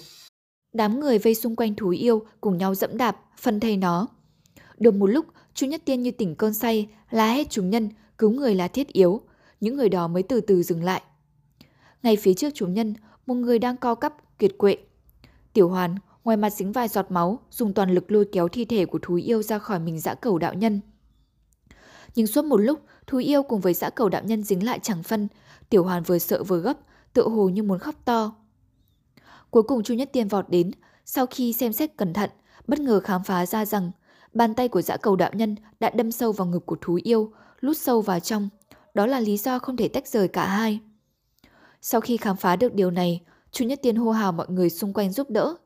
Đám 0.72 1.00
người 1.00 1.18
vây 1.18 1.34
xung 1.34 1.56
quanh 1.56 1.74
thú 1.74 1.88
yêu 1.88 2.22
cùng 2.40 2.58
nhau 2.58 2.74
dẫm 2.74 2.96
đạp, 2.98 3.16
phân 3.40 3.60
thây 3.60 3.76
nó. 3.76 4.08
Được 4.78 4.94
một 4.94 5.06
lúc, 5.06 5.26
Chu 5.54 5.66
Nhất 5.66 5.82
Tiên 5.84 6.02
như 6.02 6.10
tỉnh 6.10 6.34
cơn 6.34 6.54
say, 6.54 6.88
la 7.10 7.32
hết 7.32 7.50
chúng 7.50 7.70
nhân, 7.70 7.88
cứu 8.18 8.30
người 8.30 8.54
là 8.54 8.68
thiết 8.68 8.88
yếu. 8.88 9.20
Những 9.60 9.76
người 9.76 9.88
đó 9.88 10.08
mới 10.08 10.22
từ 10.22 10.40
từ 10.40 10.62
dừng 10.62 10.84
lại. 10.84 11.02
Ngay 12.02 12.16
phía 12.16 12.34
trước 12.34 12.50
chúng 12.54 12.74
nhân, 12.74 12.94
một 13.26 13.34
người 13.34 13.58
đang 13.58 13.76
co 13.76 13.94
cắp, 13.94 14.38
kiệt 14.38 14.50
quệ. 14.58 14.76
Tiểu 15.52 15.68
Hoàn, 15.68 15.96
ngoài 16.24 16.36
mặt 16.36 16.50
dính 16.50 16.72
vài 16.72 16.88
giọt 16.88 17.10
máu, 17.10 17.40
dùng 17.50 17.74
toàn 17.74 17.94
lực 17.94 18.12
lôi 18.12 18.24
kéo 18.32 18.48
thi 18.48 18.64
thể 18.64 18.86
của 18.86 18.98
thú 19.02 19.14
yêu 19.14 19.42
ra 19.42 19.58
khỏi 19.58 19.78
mình 19.78 20.00
dã 20.00 20.14
cầu 20.14 20.38
đạo 20.38 20.54
nhân. 20.54 20.80
Nhưng 22.14 22.26
suốt 22.26 22.44
một 22.44 22.56
lúc, 22.56 22.80
thú 23.06 23.18
yêu 23.18 23.42
cùng 23.42 23.60
với 23.60 23.74
dã 23.74 23.90
cầu 23.90 24.08
đạo 24.08 24.22
nhân 24.24 24.42
dính 24.42 24.66
lại 24.66 24.78
chẳng 24.82 25.02
phân, 25.02 25.28
Tiểu 25.70 25.84
Hoàn 25.84 26.02
vừa 26.02 26.18
sợ 26.18 26.42
vừa 26.42 26.58
gấp, 26.58 26.78
tựa 27.12 27.28
hồ 27.28 27.48
như 27.48 27.62
muốn 27.62 27.78
khóc 27.78 27.94
to. 28.04 28.34
Cuối 29.50 29.62
cùng 29.62 29.82
Chu 29.82 29.94
Nhất 29.94 30.10
Tiên 30.12 30.28
vọt 30.28 30.48
đến, 30.48 30.70
sau 31.04 31.26
khi 31.26 31.52
xem 31.52 31.72
xét 31.72 31.96
cẩn 31.96 32.12
thận, 32.12 32.30
bất 32.66 32.80
ngờ 32.80 33.00
khám 33.00 33.24
phá 33.24 33.46
ra 33.46 33.64
rằng 33.64 33.90
bàn 34.34 34.54
tay 34.54 34.68
của 34.68 34.82
dã 34.82 34.96
cầu 34.96 35.16
đạo 35.16 35.30
nhân 35.34 35.56
đã 35.80 35.90
đâm 35.90 36.12
sâu 36.12 36.32
vào 36.32 36.46
ngực 36.46 36.66
của 36.66 36.76
thú 36.80 36.98
yêu, 37.04 37.32
lút 37.60 37.76
sâu 37.76 38.00
vào 38.00 38.20
trong. 38.20 38.48
Đó 38.94 39.06
là 39.06 39.20
lý 39.20 39.36
do 39.36 39.58
không 39.58 39.76
thể 39.76 39.88
tách 39.88 40.08
rời 40.08 40.28
cả 40.28 40.46
hai. 40.46 40.80
Sau 41.80 42.00
khi 42.00 42.16
khám 42.16 42.36
phá 42.36 42.56
được 42.56 42.74
điều 42.74 42.90
này, 42.90 43.22
Chu 43.50 43.64
Nhất 43.64 43.78
Tiên 43.82 43.96
hô 43.96 44.10
hào 44.10 44.32
mọi 44.32 44.46
người 44.48 44.70
xung 44.70 44.92
quanh 44.92 45.12
giúp 45.12 45.30
đỡ. 45.30 45.56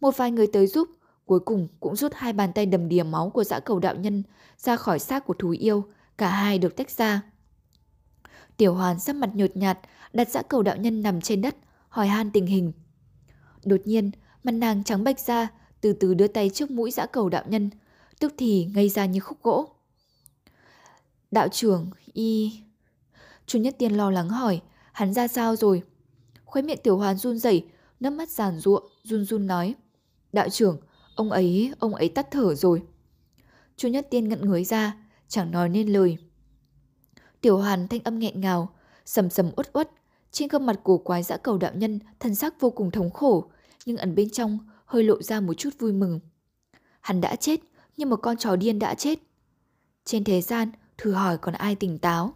Một 0.00 0.16
vài 0.16 0.30
người 0.30 0.46
tới 0.46 0.66
giúp, 0.66 0.88
cuối 1.26 1.40
cùng 1.40 1.68
cũng 1.80 1.96
rút 1.96 2.12
hai 2.14 2.32
bàn 2.32 2.52
tay 2.52 2.66
đầm 2.66 2.88
đìa 2.88 3.02
máu 3.02 3.30
của 3.30 3.44
dã 3.44 3.60
cầu 3.60 3.78
đạo 3.78 3.94
nhân 3.94 4.22
ra 4.58 4.76
khỏi 4.76 4.98
xác 4.98 5.26
của 5.26 5.34
thú 5.34 5.50
yêu, 5.50 5.84
cả 6.18 6.28
hai 6.28 6.58
được 6.58 6.76
tách 6.76 6.90
ra. 6.90 7.22
Tiểu 8.56 8.74
Hoàn 8.74 9.00
sắc 9.00 9.16
mặt 9.16 9.30
nhột 9.34 9.56
nhạt, 9.56 9.78
đặt 10.12 10.28
dã 10.28 10.42
cầu 10.42 10.62
đạo 10.62 10.76
nhân 10.76 11.02
nằm 11.02 11.20
trên 11.20 11.42
đất, 11.42 11.56
hỏi 11.88 12.06
han 12.06 12.30
tình 12.30 12.46
hình. 12.46 12.72
Đột 13.64 13.80
nhiên, 13.84 14.10
mặt 14.44 14.52
nàng 14.52 14.84
trắng 14.84 15.04
bệch 15.04 15.18
ra, 15.18 15.48
từ 15.80 15.92
từ 15.92 16.14
đưa 16.14 16.28
tay 16.28 16.50
trước 16.50 16.70
mũi 16.70 16.90
dã 16.90 17.06
cầu 17.06 17.28
đạo 17.28 17.44
nhân, 17.46 17.70
tức 18.20 18.34
thì 18.38 18.64
ngây 18.74 18.88
ra 18.88 19.06
như 19.06 19.20
khúc 19.20 19.42
gỗ. 19.42 19.68
Đạo 21.30 21.48
trưởng, 21.48 21.90
y... 22.12 22.52
Chu 23.46 23.58
Nhất 23.58 23.74
Tiên 23.78 23.92
lo 23.92 24.10
lắng 24.10 24.28
hỏi, 24.28 24.60
hắn 24.92 25.14
ra 25.14 25.28
sao 25.28 25.56
rồi? 25.56 25.82
Khóe 26.44 26.62
miệng 26.62 26.78
tiểu 26.82 26.96
hoàn 26.96 27.16
run 27.16 27.38
rẩy, 27.38 27.66
nước 28.00 28.10
mắt 28.10 28.30
giàn 28.30 28.58
ruộng, 28.58 28.84
run 29.02 29.24
run 29.24 29.46
nói. 29.46 29.74
Đạo 30.36 30.48
trưởng, 30.48 30.80
ông 31.14 31.30
ấy, 31.30 31.72
ông 31.78 31.94
ấy 31.94 32.08
tắt 32.08 32.26
thở 32.30 32.54
rồi. 32.54 32.82
Chu 33.76 33.88
Nhất 33.88 34.06
Tiên 34.10 34.28
ngận 34.28 34.40
người 34.40 34.64
ra, 34.64 34.96
chẳng 35.28 35.50
nói 35.50 35.68
nên 35.68 35.88
lời. 35.88 36.16
Tiểu 37.40 37.58
hoàn 37.58 37.88
thanh 37.88 38.00
âm 38.04 38.18
nghẹn 38.18 38.40
ngào, 38.40 38.74
sầm 39.04 39.30
sầm 39.30 39.50
uất 39.56 39.70
uất, 39.72 39.90
trên 40.30 40.48
gương 40.48 40.66
mặt 40.66 40.80
của 40.82 40.98
quái 40.98 41.22
dã 41.22 41.36
cầu 41.36 41.58
đạo 41.58 41.72
nhân 41.74 41.98
thân 42.20 42.34
sắc 42.34 42.60
vô 42.60 42.70
cùng 42.70 42.90
thống 42.90 43.10
khổ, 43.10 43.50
nhưng 43.86 43.96
ẩn 43.96 44.14
bên 44.14 44.30
trong 44.30 44.58
hơi 44.84 45.02
lộ 45.02 45.22
ra 45.22 45.40
một 45.40 45.54
chút 45.54 45.70
vui 45.78 45.92
mừng. 45.92 46.20
Hắn 47.00 47.20
đã 47.20 47.36
chết, 47.36 47.60
như 47.96 48.06
một 48.06 48.16
con 48.22 48.36
chó 48.36 48.56
điên 48.56 48.78
đã 48.78 48.94
chết. 48.94 49.18
Trên 50.04 50.24
thế 50.24 50.40
gian, 50.40 50.70
thử 50.98 51.12
hỏi 51.12 51.38
còn 51.38 51.54
ai 51.54 51.74
tỉnh 51.74 51.98
táo. 51.98 52.34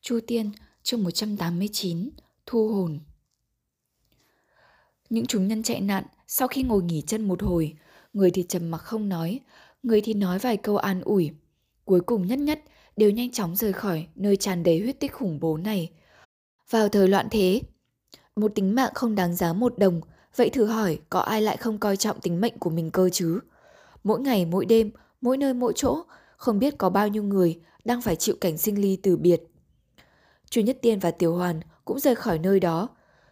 Chu 0.00 0.20
Tiên, 0.26 0.52
chương 0.82 1.04
189, 1.04 2.10
Thu 2.46 2.68
hồn. 2.68 3.00
Những 5.10 5.26
chúng 5.26 5.48
nhân 5.48 5.62
chạy 5.62 5.80
nạn 5.80 6.04
sau 6.26 6.48
khi 6.48 6.62
ngồi 6.62 6.82
nghỉ 6.82 7.02
chân 7.06 7.28
một 7.28 7.42
hồi, 7.42 7.76
người 8.12 8.30
thì 8.30 8.44
trầm 8.48 8.70
mặc 8.70 8.78
không 8.78 9.08
nói, 9.08 9.40
người 9.82 10.00
thì 10.00 10.14
nói 10.14 10.38
vài 10.38 10.56
câu 10.56 10.76
an 10.76 11.00
ủi. 11.00 11.30
Cuối 11.84 12.00
cùng 12.00 12.26
nhất 12.26 12.38
nhất 12.38 12.60
đều 12.96 13.10
nhanh 13.10 13.32
chóng 13.32 13.56
rời 13.56 13.72
khỏi 13.72 14.06
nơi 14.14 14.36
tràn 14.36 14.62
đầy 14.62 14.80
huyết 14.80 15.00
tích 15.00 15.12
khủng 15.12 15.40
bố 15.40 15.56
này. 15.56 15.90
Vào 16.70 16.88
thời 16.88 17.08
loạn 17.08 17.26
thế, 17.30 17.60
một 18.36 18.52
tính 18.54 18.74
mạng 18.74 18.92
không 18.94 19.14
đáng 19.14 19.36
giá 19.36 19.52
một 19.52 19.78
đồng, 19.78 20.00
vậy 20.36 20.50
thử 20.50 20.66
hỏi 20.66 20.98
có 21.10 21.20
ai 21.20 21.42
lại 21.42 21.56
không 21.56 21.78
coi 21.78 21.96
trọng 21.96 22.20
tính 22.20 22.40
mệnh 22.40 22.58
của 22.58 22.70
mình 22.70 22.90
cơ 22.90 23.08
chứ? 23.12 23.40
Mỗi 24.04 24.20
ngày 24.20 24.44
mỗi 24.44 24.66
đêm, 24.66 24.90
mỗi 25.20 25.36
nơi 25.36 25.54
mỗi 25.54 25.72
chỗ, 25.76 26.02
không 26.36 26.58
biết 26.58 26.78
có 26.78 26.90
bao 26.90 27.08
nhiêu 27.08 27.22
người 27.22 27.60
đang 27.84 28.02
phải 28.02 28.16
chịu 28.16 28.36
cảnh 28.40 28.58
sinh 28.58 28.80
ly 28.80 28.98
từ 29.02 29.16
biệt. 29.16 29.42
Chu 30.50 30.60
Nhất 30.60 30.78
Tiên 30.82 30.98
và 30.98 31.10
Tiểu 31.10 31.34
Hoàn 31.34 31.60
cũng 31.84 32.00
rời 32.00 32.14
khỏi 32.14 32.38
nơi 32.38 32.60
đó 32.60 32.88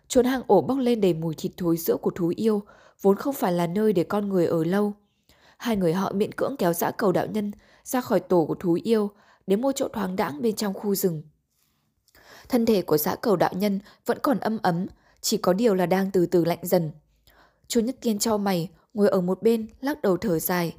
chốn 0.09 0.25
hang 0.25 0.43
ổ 0.47 0.61
bốc 0.61 0.79
lên 0.79 1.01
đầy 1.01 1.15
mùi 1.15 1.35
thịt 1.35 1.53
thối 1.57 1.77
giữa 1.77 1.97
của 1.97 2.11
thú 2.11 2.33
yêu, 2.37 2.63
vốn 3.03 3.17
không 3.17 3.35
phải 3.35 3.53
là 3.53 3.67
nơi 3.67 3.93
để 3.93 4.05
con 4.05 4.29
người 4.29 4.47
ở 4.47 4.65
lâu. 4.65 4.93
Hai 5.57 5.77
người 5.77 5.93
họ 5.93 6.13
miễn 6.13 6.33
cưỡng 6.33 6.57
kéo 6.59 6.73
dã 6.73 6.91
cầu 6.91 7.13
đạo 7.13 7.27
nhân 7.27 7.53
ra 7.85 8.01
khỏi 8.01 8.21
tổ 8.21 8.45
của 8.45 8.55
thú 8.55 8.79
yêu, 8.85 9.11
đến 9.47 9.61
một 9.61 9.73
chỗ 9.73 9.89
thoáng 9.89 10.17
đãng 10.17 10.43
bên 10.43 10.57
trong 10.57 10.75
khu 10.75 10.95
rừng. 10.95 11.23
Thân 12.49 12.67
thể 12.67 12.83
của 12.83 12.99
dã 12.99 13.15
cầu 13.15 13.37
đạo 13.37 13.53
nhân 13.55 13.81
vẫn 14.07 14.19
còn 14.23 14.39
âm 14.39 14.59
ấm, 14.63 14.87
chỉ 15.21 15.37
có 15.37 15.53
điều 15.53 15.75
là 15.75 15.87
đang 15.87 16.11
từ 16.11 16.27
từ 16.27 16.45
lạnh 16.45 16.59
dần. 16.63 16.91
Chu 17.69 17.81
Nhất 17.81 17.97
Tiên 18.01 18.19
cho 18.19 18.37
mày, 18.37 18.71
ngồi 18.95 19.09
ở 19.09 19.21
một 19.21 19.43
bên, 19.43 19.67
lắc 19.81 20.03
đầu 20.03 20.17
thở 20.17 20.39
dài. 20.39 20.75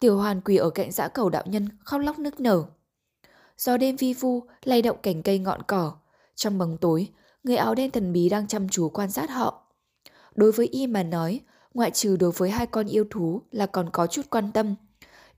Tiểu 0.00 0.16
Hoàn 0.18 0.40
quỳ 0.40 0.56
ở 0.56 0.70
cạnh 0.70 0.92
dã 0.92 1.08
cầu 1.08 1.30
đạo 1.30 1.42
nhân, 1.46 1.68
khóc 1.84 2.00
lóc 2.00 2.18
nức 2.18 2.40
nở. 2.40 2.64
Gió 3.58 3.76
đêm 3.76 3.96
vi 3.96 4.14
vu, 4.14 4.42
lay 4.64 4.82
động 4.82 4.96
cành 5.02 5.22
cây 5.22 5.38
ngọn 5.38 5.62
cỏ. 5.62 5.92
Trong 6.34 6.58
bóng 6.58 6.78
tối, 6.78 7.08
người 7.44 7.56
áo 7.56 7.74
đen 7.74 7.90
thần 7.90 8.12
bí 8.12 8.28
đang 8.28 8.46
chăm 8.46 8.68
chú 8.68 8.88
quan 8.88 9.10
sát 9.10 9.30
họ. 9.30 9.62
Đối 10.34 10.52
với 10.52 10.66
y 10.66 10.86
mà 10.86 11.02
nói, 11.02 11.40
ngoại 11.74 11.90
trừ 11.90 12.16
đối 12.16 12.32
với 12.32 12.50
hai 12.50 12.66
con 12.66 12.86
yêu 12.86 13.04
thú 13.10 13.42
là 13.50 13.66
còn 13.66 13.90
có 13.90 14.06
chút 14.06 14.22
quan 14.30 14.52
tâm. 14.52 14.74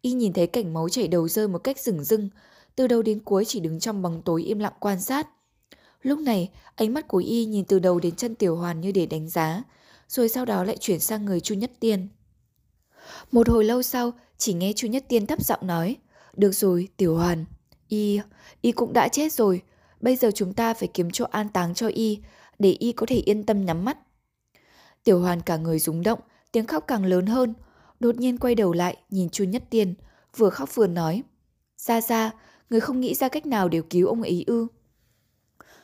Y 0.03 0.13
nhìn 0.13 0.33
thấy 0.33 0.47
cảnh 0.47 0.75
máu 0.75 0.89
chảy 0.89 1.09
đầu 1.09 1.29
rơi 1.29 1.49
một 1.49 1.59
cách 1.59 1.79
rừng 1.79 2.05
rưng, 2.05 2.29
từ 2.77 2.87
đầu 2.87 3.03
đến 3.03 3.21
cuối 3.21 3.45
chỉ 3.45 3.61
đứng 3.61 3.81
trong 3.81 4.03
bóng 4.03 4.23
tối 4.23 4.43
im 4.43 4.59
lặng 4.59 4.73
quan 4.81 5.01
sát. 5.01 5.29
Lúc 6.03 6.19
này, 6.19 6.51
ánh 6.75 6.95
mắt 6.95 7.09
của 7.09 7.19
y 7.19 7.45
nhìn 7.45 7.65
từ 7.65 7.79
đầu 7.79 8.01
đến 8.01 8.17
chân 8.17 8.35
Tiểu 8.35 8.57
Hoàn 8.57 8.81
như 8.81 8.93
để 8.93 9.07
đánh 9.07 9.29
giá, 9.29 9.63
rồi 10.09 10.29
sau 10.29 10.45
đó 10.45 10.65
lại 10.65 10.77
chuyển 10.81 11.01
sang 11.01 11.25
người 11.25 11.41
Chu 11.41 11.55
Nhất 11.55 11.71
Tiên. 11.81 12.09
Một 13.33 13.49
hồi 13.49 13.65
lâu 13.65 13.83
sau, 13.83 14.13
chỉ 14.39 14.53
nghe 14.55 14.73
Chu 14.73 14.89
Nhất 14.89 15.05
Tiên 15.09 15.27
thấp 15.27 15.45
giọng 15.45 15.67
nói, 15.67 15.97
được 16.37 16.53
rồi, 16.53 16.89
Tiểu 16.97 17.17
Hoàn. 17.17 17.45
Y, 17.89 18.21
Y 18.61 18.73
cũng 18.73 18.93
đã 18.93 19.09
chết 19.09 19.33
rồi, 19.33 19.63
bây 20.01 20.16
giờ 20.16 20.30
chúng 20.34 20.53
ta 20.53 20.74
phải 20.74 20.88
kiếm 20.94 21.11
chỗ 21.11 21.24
an 21.24 21.49
táng 21.49 21.74
cho 21.74 21.88
Y, 21.88 22.18
để 22.59 22.70
Y 22.70 22.92
có 22.92 23.07
thể 23.07 23.16
yên 23.16 23.47
tâm 23.47 23.64
nhắm 23.64 23.84
mắt. 23.84 23.99
Tiểu 25.05 25.20
hoàn 25.20 25.40
cả 25.40 25.57
người 25.57 25.78
rúng 25.78 26.03
động, 26.03 26.18
tiếng 26.53 26.66
khóc 26.66 26.84
càng 26.86 27.05
lớn 27.05 27.26
hơn, 27.26 27.55
đột 28.01 28.16
nhiên 28.16 28.38
quay 28.38 28.55
đầu 28.55 28.72
lại 28.72 28.97
nhìn 29.11 29.28
chu 29.28 29.44
Nhất 29.44 29.64
Tiên, 29.70 29.94
vừa 30.36 30.51
khóc 30.51 30.74
vừa 30.74 30.86
nói. 30.86 31.22
Ra 31.78 32.01
ra, 32.01 32.30
người 32.70 32.80
không 32.80 33.01
nghĩ 33.01 33.14
ra 33.14 33.28
cách 33.28 33.47
nào 33.47 33.68
để 33.68 33.80
cứu 33.90 34.07
ông 34.07 34.22
ấy 34.22 34.44
ư. 34.47 34.66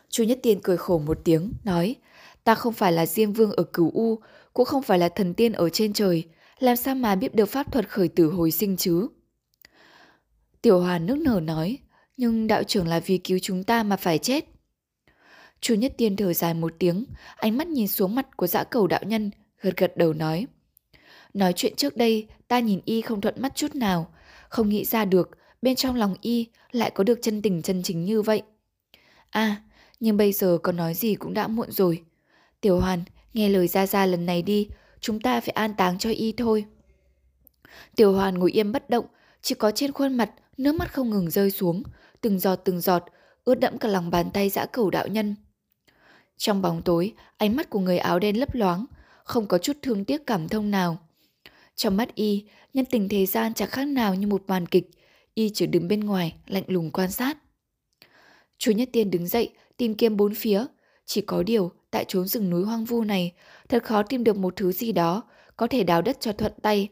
Chu 0.08 0.24
Nhất 0.24 0.38
Tiên 0.42 0.60
cười 0.62 0.76
khổ 0.76 0.98
một 0.98 1.18
tiếng, 1.24 1.52
nói, 1.64 1.96
ta 2.44 2.54
không 2.54 2.72
phải 2.72 2.92
là 2.92 3.06
Diêm 3.06 3.32
Vương 3.32 3.52
ở 3.52 3.64
cửu 3.64 3.90
U, 3.94 4.18
cũng 4.52 4.64
không 4.64 4.82
phải 4.82 4.98
là 4.98 5.08
thần 5.08 5.34
tiên 5.34 5.52
ở 5.52 5.68
trên 5.68 5.92
trời, 5.92 6.24
làm 6.58 6.76
sao 6.76 6.94
mà 6.94 7.14
biết 7.14 7.34
được 7.34 7.46
pháp 7.46 7.72
thuật 7.72 7.88
khởi 7.88 8.08
tử 8.08 8.30
hồi 8.30 8.50
sinh 8.50 8.76
chứ? 8.76 9.08
Tiểu 10.62 10.80
Hoàn 10.80 11.06
nước 11.06 11.18
nở 11.18 11.40
nói, 11.40 11.78
nhưng 12.16 12.46
đạo 12.46 12.62
trưởng 12.62 12.88
là 12.88 13.00
vì 13.00 13.18
cứu 13.18 13.38
chúng 13.42 13.64
ta 13.64 13.82
mà 13.82 13.96
phải 13.96 14.18
chết. 14.18 14.44
Chu 15.60 15.74
Nhất 15.74 15.94
Tiên 15.98 16.16
thở 16.16 16.32
dài 16.32 16.54
một 16.54 16.74
tiếng, 16.78 17.04
ánh 17.36 17.56
mắt 17.58 17.66
nhìn 17.66 17.88
xuống 17.88 18.14
mặt 18.14 18.36
của 18.36 18.46
dã 18.46 18.64
cầu 18.64 18.86
đạo 18.86 19.00
nhân, 19.06 19.30
gật 19.60 19.76
gật 19.76 19.96
đầu 19.96 20.12
nói. 20.12 20.46
Nói 21.34 21.52
chuyện 21.56 21.76
trước 21.76 21.96
đây, 21.96 22.26
ta 22.48 22.60
nhìn 22.60 22.80
y 22.84 23.00
không 23.00 23.20
thuận 23.20 23.42
mắt 23.42 23.52
chút 23.54 23.74
nào, 23.74 24.14
không 24.48 24.68
nghĩ 24.68 24.84
ra 24.84 25.04
được 25.04 25.30
bên 25.62 25.76
trong 25.76 25.96
lòng 25.96 26.14
y 26.20 26.46
lại 26.72 26.90
có 26.90 27.04
được 27.04 27.18
chân 27.22 27.42
tình 27.42 27.62
chân 27.62 27.82
chính 27.82 28.04
như 28.04 28.22
vậy. 28.22 28.42
À, 29.30 29.62
nhưng 30.00 30.16
bây 30.16 30.32
giờ 30.32 30.58
có 30.62 30.72
nói 30.72 30.94
gì 30.94 31.14
cũng 31.14 31.34
đã 31.34 31.48
muộn 31.48 31.70
rồi. 31.70 32.02
Tiểu 32.60 32.80
Hoàn, 32.80 33.04
nghe 33.34 33.48
lời 33.48 33.68
ra 33.68 33.86
ra 33.86 34.06
lần 34.06 34.26
này 34.26 34.42
đi, 34.42 34.68
chúng 35.00 35.20
ta 35.20 35.40
phải 35.40 35.50
an 35.50 35.74
táng 35.74 35.98
cho 35.98 36.10
y 36.10 36.32
thôi. 36.32 36.64
Tiểu 37.96 38.12
Hoàn 38.12 38.38
ngồi 38.38 38.52
im 38.52 38.72
bất 38.72 38.90
động, 38.90 39.06
chỉ 39.42 39.54
có 39.54 39.70
trên 39.70 39.92
khuôn 39.92 40.16
mặt 40.16 40.30
nước 40.56 40.74
mắt 40.74 40.92
không 40.92 41.10
ngừng 41.10 41.30
rơi 41.30 41.50
xuống, 41.50 41.82
từng 42.22 42.38
giọt 42.38 42.56
từng 42.56 42.80
giọt, 42.80 43.04
ướt 43.44 43.54
đẫm 43.54 43.78
cả 43.78 43.88
lòng 43.88 44.10
bàn 44.10 44.30
tay 44.30 44.48
dã 44.48 44.66
cầu 44.66 44.90
đạo 44.90 45.08
nhân. 45.08 45.34
Trong 46.36 46.62
bóng 46.62 46.82
tối, 46.82 47.12
ánh 47.36 47.56
mắt 47.56 47.70
của 47.70 47.78
người 47.78 47.98
áo 47.98 48.18
đen 48.18 48.40
lấp 48.40 48.54
loáng, 48.54 48.84
không 49.24 49.46
có 49.46 49.58
chút 49.58 49.76
thương 49.82 50.04
tiếc 50.04 50.26
cảm 50.26 50.48
thông 50.48 50.70
nào. 50.70 50.98
Trong 51.74 51.96
mắt 51.96 52.14
y, 52.14 52.44
nhân 52.74 52.84
tình 52.84 53.08
thế 53.08 53.26
gian 53.26 53.54
chẳng 53.54 53.70
khác 53.70 53.84
nào 53.84 54.14
như 54.14 54.26
một 54.26 54.42
màn 54.46 54.66
kịch, 54.66 54.90
y 55.34 55.50
chỉ 55.54 55.66
đứng 55.66 55.88
bên 55.88 56.00
ngoài, 56.00 56.34
lạnh 56.46 56.64
lùng 56.66 56.90
quan 56.90 57.10
sát. 57.10 57.38
Chú 58.58 58.72
Nhất 58.72 58.88
Tiên 58.92 59.10
đứng 59.10 59.26
dậy, 59.26 59.50
tìm 59.76 59.94
kiếm 59.94 60.16
bốn 60.16 60.34
phía. 60.34 60.66
Chỉ 61.06 61.20
có 61.20 61.42
điều, 61.42 61.72
tại 61.90 62.04
chốn 62.08 62.28
rừng 62.28 62.50
núi 62.50 62.64
hoang 62.64 62.84
vu 62.84 63.04
này, 63.04 63.32
thật 63.68 63.82
khó 63.84 64.02
tìm 64.02 64.24
được 64.24 64.36
một 64.36 64.56
thứ 64.56 64.72
gì 64.72 64.92
đó 64.92 65.22
có 65.56 65.66
thể 65.66 65.84
đào 65.84 66.02
đất 66.02 66.20
cho 66.20 66.32
thuận 66.32 66.52
tay. 66.62 66.88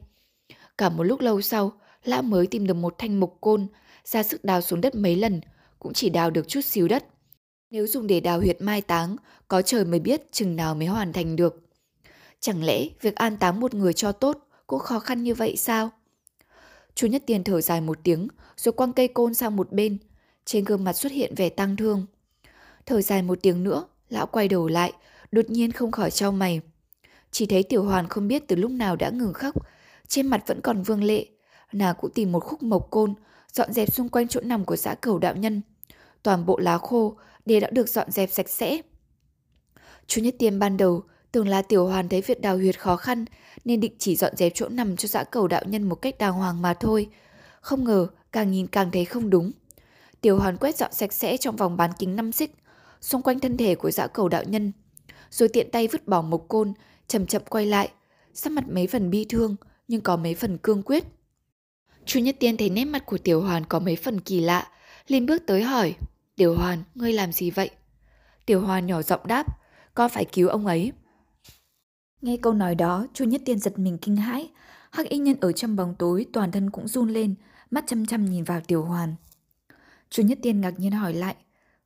Cả 0.78 0.88
một 0.88 1.02
lúc 1.02 1.20
lâu 1.20 1.40
sau, 1.40 1.72
lão 2.04 2.22
mới 2.22 2.46
tìm 2.46 2.66
được 2.66 2.74
một 2.74 2.94
thanh 2.98 3.20
mục 3.20 3.38
côn, 3.40 3.66
ra 4.04 4.22
sức 4.22 4.44
đào 4.44 4.60
xuống 4.60 4.80
đất 4.80 4.94
mấy 4.94 5.16
lần, 5.16 5.40
cũng 5.78 5.92
chỉ 5.92 6.10
đào 6.10 6.30
được 6.30 6.48
chút 6.48 6.60
xíu 6.60 6.88
đất. 6.88 7.04
Nếu 7.70 7.86
dùng 7.86 8.06
để 8.06 8.20
đào 8.20 8.40
huyệt 8.40 8.56
mai 8.60 8.80
táng, 8.80 9.16
có 9.48 9.62
trời 9.62 9.84
mới 9.84 10.00
biết 10.00 10.32
chừng 10.32 10.56
nào 10.56 10.74
mới 10.74 10.86
hoàn 10.86 11.12
thành 11.12 11.36
được. 11.36 11.62
Chẳng 12.40 12.64
lẽ 12.64 12.88
việc 13.00 13.14
an 13.14 13.36
táng 13.36 13.60
một 13.60 13.74
người 13.74 13.92
cho 13.92 14.12
tốt 14.12 14.38
cũng 14.66 14.80
khó 14.80 14.98
khăn 14.98 15.22
như 15.22 15.34
vậy 15.34 15.56
sao? 15.56 15.90
Chú 16.94 17.06
Nhất 17.06 17.22
Tiền 17.26 17.44
thở 17.44 17.60
dài 17.60 17.80
một 17.80 17.98
tiếng, 18.02 18.28
rồi 18.56 18.72
quăng 18.72 18.92
cây 18.92 19.08
côn 19.08 19.34
sang 19.34 19.56
một 19.56 19.72
bên. 19.72 19.98
Trên 20.44 20.64
gương 20.64 20.84
mặt 20.84 20.92
xuất 20.92 21.12
hiện 21.12 21.34
vẻ 21.34 21.48
tăng 21.48 21.76
thương. 21.76 22.06
Thở 22.86 23.02
dài 23.02 23.22
một 23.22 23.38
tiếng 23.42 23.64
nữa, 23.64 23.84
lão 24.08 24.26
quay 24.26 24.48
đầu 24.48 24.68
lại, 24.68 24.92
đột 25.32 25.50
nhiên 25.50 25.72
không 25.72 25.90
khỏi 25.90 26.10
trao 26.10 26.32
mày. 26.32 26.60
Chỉ 27.30 27.46
thấy 27.46 27.62
Tiểu 27.62 27.84
Hoàn 27.84 28.08
không 28.08 28.28
biết 28.28 28.48
từ 28.48 28.56
lúc 28.56 28.70
nào 28.70 28.96
đã 28.96 29.10
ngừng 29.10 29.32
khóc, 29.32 29.54
trên 30.08 30.26
mặt 30.26 30.42
vẫn 30.46 30.60
còn 30.60 30.82
vương 30.82 31.04
lệ. 31.04 31.26
Nàng 31.72 31.94
cũng 32.00 32.10
tìm 32.10 32.32
một 32.32 32.40
khúc 32.40 32.62
mộc 32.62 32.90
côn, 32.90 33.14
dọn 33.54 33.72
dẹp 33.72 33.92
xung 33.92 34.08
quanh 34.08 34.28
chỗ 34.28 34.40
nằm 34.40 34.64
của 34.64 34.76
xã 34.76 34.94
cầu 34.94 35.18
đạo 35.18 35.36
nhân. 35.36 35.62
Toàn 36.22 36.46
bộ 36.46 36.58
lá 36.58 36.78
khô 36.78 37.16
đều 37.46 37.60
đã 37.60 37.70
được 37.70 37.88
dọn 37.88 38.10
dẹp 38.10 38.30
sạch 38.30 38.48
sẽ. 38.48 38.80
Chú 40.06 40.22
Nhất 40.22 40.34
Tiên 40.38 40.58
ban 40.58 40.76
đầu 40.76 41.02
tưởng 41.32 41.48
là 41.48 41.62
Tiểu 41.62 41.86
Hoàn 41.86 42.08
thấy 42.08 42.20
việc 42.20 42.40
đào 42.40 42.56
huyệt 42.56 42.80
khó 42.80 42.96
khăn 42.96 43.24
nên 43.64 43.80
định 43.80 43.94
chỉ 43.98 44.16
dọn 44.16 44.36
dẹp 44.36 44.52
chỗ 44.54 44.68
nằm 44.68 44.96
cho 44.96 45.08
xã 45.08 45.24
cầu 45.24 45.48
đạo 45.48 45.62
nhân 45.66 45.82
một 45.82 45.94
cách 45.94 46.18
đàng 46.18 46.32
hoàng 46.32 46.62
mà 46.62 46.74
thôi. 46.74 47.08
Không 47.60 47.84
ngờ 47.84 48.06
càng 48.32 48.50
nhìn 48.50 48.66
càng 48.66 48.90
thấy 48.90 49.04
không 49.04 49.30
đúng. 49.30 49.52
Tiểu 50.20 50.38
Hoàn 50.38 50.56
quét 50.56 50.76
dọn 50.76 50.92
sạch 50.92 51.12
sẽ 51.12 51.36
trong 51.36 51.56
vòng 51.56 51.76
bán 51.76 51.90
kính 51.98 52.16
5 52.16 52.32
xích, 52.32 52.54
xung 53.00 53.22
quanh 53.22 53.40
thân 53.40 53.56
thể 53.56 53.74
của 53.74 53.90
dã 53.90 54.06
cầu 54.06 54.28
đạo 54.28 54.44
nhân. 54.44 54.72
Rồi 55.30 55.48
tiện 55.48 55.70
tay 55.70 55.88
vứt 55.88 56.08
bỏ 56.08 56.22
mộc 56.22 56.44
côn, 56.48 56.72
chậm 57.08 57.26
chậm 57.26 57.42
quay 57.48 57.66
lại, 57.66 57.90
sắc 58.34 58.52
mặt 58.52 58.64
mấy 58.68 58.86
phần 58.86 59.10
bi 59.10 59.26
thương 59.28 59.56
nhưng 59.88 60.00
có 60.00 60.16
mấy 60.16 60.34
phần 60.34 60.58
cương 60.58 60.82
quyết. 60.82 61.04
Chu 62.04 62.20
Nhất 62.20 62.36
Tiên 62.40 62.56
thấy 62.56 62.70
nét 62.70 62.84
mặt 62.84 63.06
của 63.06 63.18
Tiểu 63.18 63.40
Hoàn 63.40 63.64
có 63.64 63.78
mấy 63.78 63.96
phần 63.96 64.20
kỳ 64.20 64.40
lạ, 64.40 64.68
liền 65.06 65.26
bước 65.26 65.42
tới 65.46 65.62
hỏi, 65.62 65.94
Tiểu 66.36 66.54
Hoàn, 66.54 66.82
ngươi 66.94 67.12
làm 67.12 67.32
gì 67.32 67.50
vậy? 67.50 67.70
Tiểu 68.46 68.60
Hoàn 68.60 68.86
nhỏ 68.86 69.02
giọng 69.02 69.26
đáp, 69.26 69.46
con 69.94 70.10
phải 70.10 70.24
cứu 70.24 70.48
ông 70.48 70.66
ấy. 70.66 70.92
Nghe 72.20 72.36
câu 72.36 72.52
nói 72.52 72.74
đó, 72.74 73.06
Chu 73.14 73.24
Nhất 73.24 73.42
Tiên 73.44 73.58
giật 73.58 73.78
mình 73.78 73.98
kinh 73.98 74.16
hãi. 74.16 74.50
Hắc 74.90 75.08
y 75.08 75.18
nhân 75.18 75.36
ở 75.40 75.52
trong 75.52 75.76
bóng 75.76 75.94
tối 75.98 76.26
toàn 76.32 76.52
thân 76.52 76.70
cũng 76.70 76.88
run 76.88 77.08
lên, 77.08 77.34
mắt 77.70 77.84
chăm 77.86 78.06
chăm 78.06 78.24
nhìn 78.24 78.44
vào 78.44 78.60
Tiểu 78.60 78.84
Hoàn. 78.84 79.14
Chu 80.10 80.22
Nhất 80.22 80.38
Tiên 80.42 80.60
ngạc 80.60 80.74
nhiên 80.78 80.92
hỏi 80.92 81.14
lại, 81.14 81.36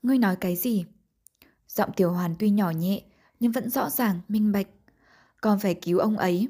ngươi 0.03 0.19
nói 0.19 0.37
cái 0.37 0.57
gì? 0.57 0.85
Giọng 1.69 1.91
Tiểu 1.97 2.13
Hoàn 2.13 2.35
tuy 2.39 2.51
nhỏ 2.51 2.71
nhẹ, 2.71 3.03
nhưng 3.41 3.53
vẫn 3.53 3.71
rõ 3.71 3.91
ràng, 3.91 4.21
minh 4.29 4.53
bạch. 4.53 4.67
Con 5.41 5.59
phải 5.59 5.75
cứu 5.75 5.99
ông 5.99 6.19
ấy. 6.19 6.49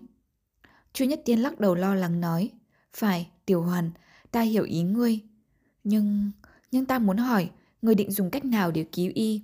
Chu 0.93 1.05
Nhất 1.05 1.21
Tiên 1.25 1.39
lắc 1.39 1.61
đầu 1.61 1.75
lo 1.75 1.95
lắng 1.95 2.21
nói, 2.21 2.51
phải, 2.97 3.29
Tiểu 3.47 3.63
Hoàn, 3.63 3.91
ta 4.31 4.41
hiểu 4.41 4.65
ý 4.65 4.83
ngươi. 4.83 5.21
Nhưng, 5.85 6.31
nhưng 6.71 6.87
ta 6.87 6.99
muốn 6.99 7.17
hỏi, 7.17 7.51
ngươi 7.83 7.95
định 7.95 8.11
dùng 8.11 8.31
cách 8.31 8.45
nào 8.45 8.71
để 8.71 8.85
cứu 8.93 9.13
y? 9.15 9.43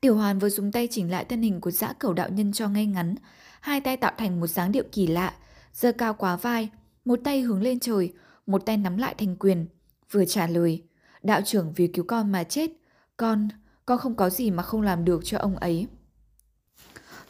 Tiểu 0.00 0.16
Hoàn 0.16 0.38
vừa 0.38 0.48
dùng 0.48 0.72
tay 0.72 0.88
chỉnh 0.90 1.10
lại 1.10 1.24
thân 1.24 1.42
hình 1.42 1.60
của 1.60 1.70
dã 1.70 1.92
cầu 1.98 2.12
đạo 2.12 2.28
nhân 2.28 2.52
cho 2.52 2.68
ngay 2.68 2.86
ngắn, 2.86 3.14
hai 3.60 3.80
tay 3.80 3.96
tạo 3.96 4.12
thành 4.18 4.40
một 4.40 4.46
dáng 4.46 4.72
điệu 4.72 4.84
kỳ 4.92 5.06
lạ, 5.06 5.34
giơ 5.72 5.92
cao 5.92 6.14
quá 6.14 6.36
vai, 6.36 6.68
một 7.04 7.20
tay 7.24 7.40
hướng 7.40 7.62
lên 7.62 7.80
trời, 7.80 8.12
một 8.46 8.66
tay 8.66 8.76
nắm 8.76 8.96
lại 8.96 9.14
thành 9.18 9.36
quyền, 9.36 9.66
vừa 10.10 10.24
trả 10.24 10.46
lời, 10.46 10.82
đạo 11.22 11.40
trưởng 11.44 11.72
vì 11.76 11.86
cứu 11.86 12.04
con 12.08 12.32
mà 12.32 12.44
chết, 12.44 12.70
con, 13.16 13.48
con 13.86 13.98
không 13.98 14.14
có 14.14 14.30
gì 14.30 14.50
mà 14.50 14.62
không 14.62 14.82
làm 14.82 15.04
được 15.04 15.20
cho 15.24 15.38
ông 15.38 15.56
ấy. 15.56 15.86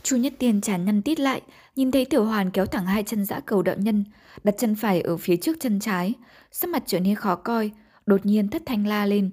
Chu 0.03 0.17
Nhất 0.17 0.33
Tiên 0.39 0.61
chán 0.61 0.85
nhăn 0.85 1.03
tít 1.03 1.21
lại, 1.21 1.43
nhìn 1.77 1.91
thấy 1.91 2.05
Tiểu 2.05 2.25
Hoàn 2.25 2.51
kéo 2.51 2.67
thẳng 2.67 2.87
hai 2.87 3.03
chân 3.03 3.25
dã 3.25 3.41
cầu 3.41 3.63
đạo 3.63 3.77
nhân, 3.79 4.05
đặt 4.45 4.55
chân 4.59 4.75
phải 4.75 5.01
ở 5.01 5.17
phía 5.17 5.37
trước 5.37 5.57
chân 5.61 5.81
trái, 5.81 6.15
sắc 6.51 6.71
mặt 6.71 6.83
trở 6.87 7.01
nên 7.01 7.15
khó 7.15 7.37
coi, 7.37 7.71
đột 8.07 8.27
nhiên 8.27 8.49
thất 8.49 8.63
thanh 8.67 8.87
la 8.87 9.07
lên. 9.07 9.31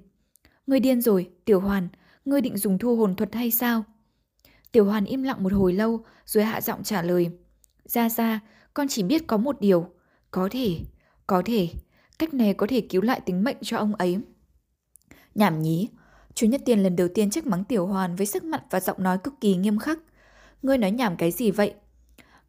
Người 0.66 0.80
điên 0.80 1.00
rồi, 1.00 1.30
Tiểu 1.44 1.60
Hoàn, 1.60 1.88
ngươi 2.24 2.40
định 2.40 2.56
dùng 2.56 2.78
thu 2.78 2.96
hồn 2.96 3.16
thuật 3.16 3.34
hay 3.34 3.50
sao? 3.50 3.84
Tiểu 4.72 4.84
Hoàn 4.84 5.04
im 5.04 5.22
lặng 5.22 5.42
một 5.42 5.52
hồi 5.52 5.72
lâu 5.72 6.04
rồi 6.26 6.44
hạ 6.44 6.60
giọng 6.60 6.82
trả 6.82 7.02
lời. 7.02 7.30
Ra 7.84 8.08
ra, 8.08 8.40
con 8.74 8.88
chỉ 8.88 9.02
biết 9.02 9.26
có 9.26 9.36
một 9.36 9.60
điều. 9.60 9.86
Có 10.30 10.48
thể, 10.50 10.78
có 11.26 11.42
thể, 11.44 11.68
cách 12.18 12.34
này 12.34 12.54
có 12.54 12.66
thể 12.66 12.80
cứu 12.80 13.02
lại 13.02 13.20
tính 13.20 13.44
mệnh 13.44 13.56
cho 13.62 13.76
ông 13.78 13.94
ấy. 13.94 14.18
Nhảm 15.34 15.62
nhí, 15.62 15.88
chú 16.34 16.46
Nhất 16.46 16.60
Tiên 16.64 16.82
lần 16.82 16.96
đầu 16.96 17.08
tiên 17.14 17.30
trách 17.30 17.46
mắng 17.46 17.64
Tiểu 17.64 17.86
Hoàn 17.86 18.16
với 18.16 18.26
sức 18.26 18.44
mặt 18.44 18.62
và 18.70 18.80
giọng 18.80 19.02
nói 19.02 19.18
cực 19.18 19.34
kỳ 19.40 19.56
nghiêm 19.56 19.78
khắc. 19.78 19.98
Ngươi 20.62 20.78
nói 20.78 20.90
nhảm 20.90 21.16
cái 21.16 21.30
gì 21.30 21.50
vậy? 21.50 21.74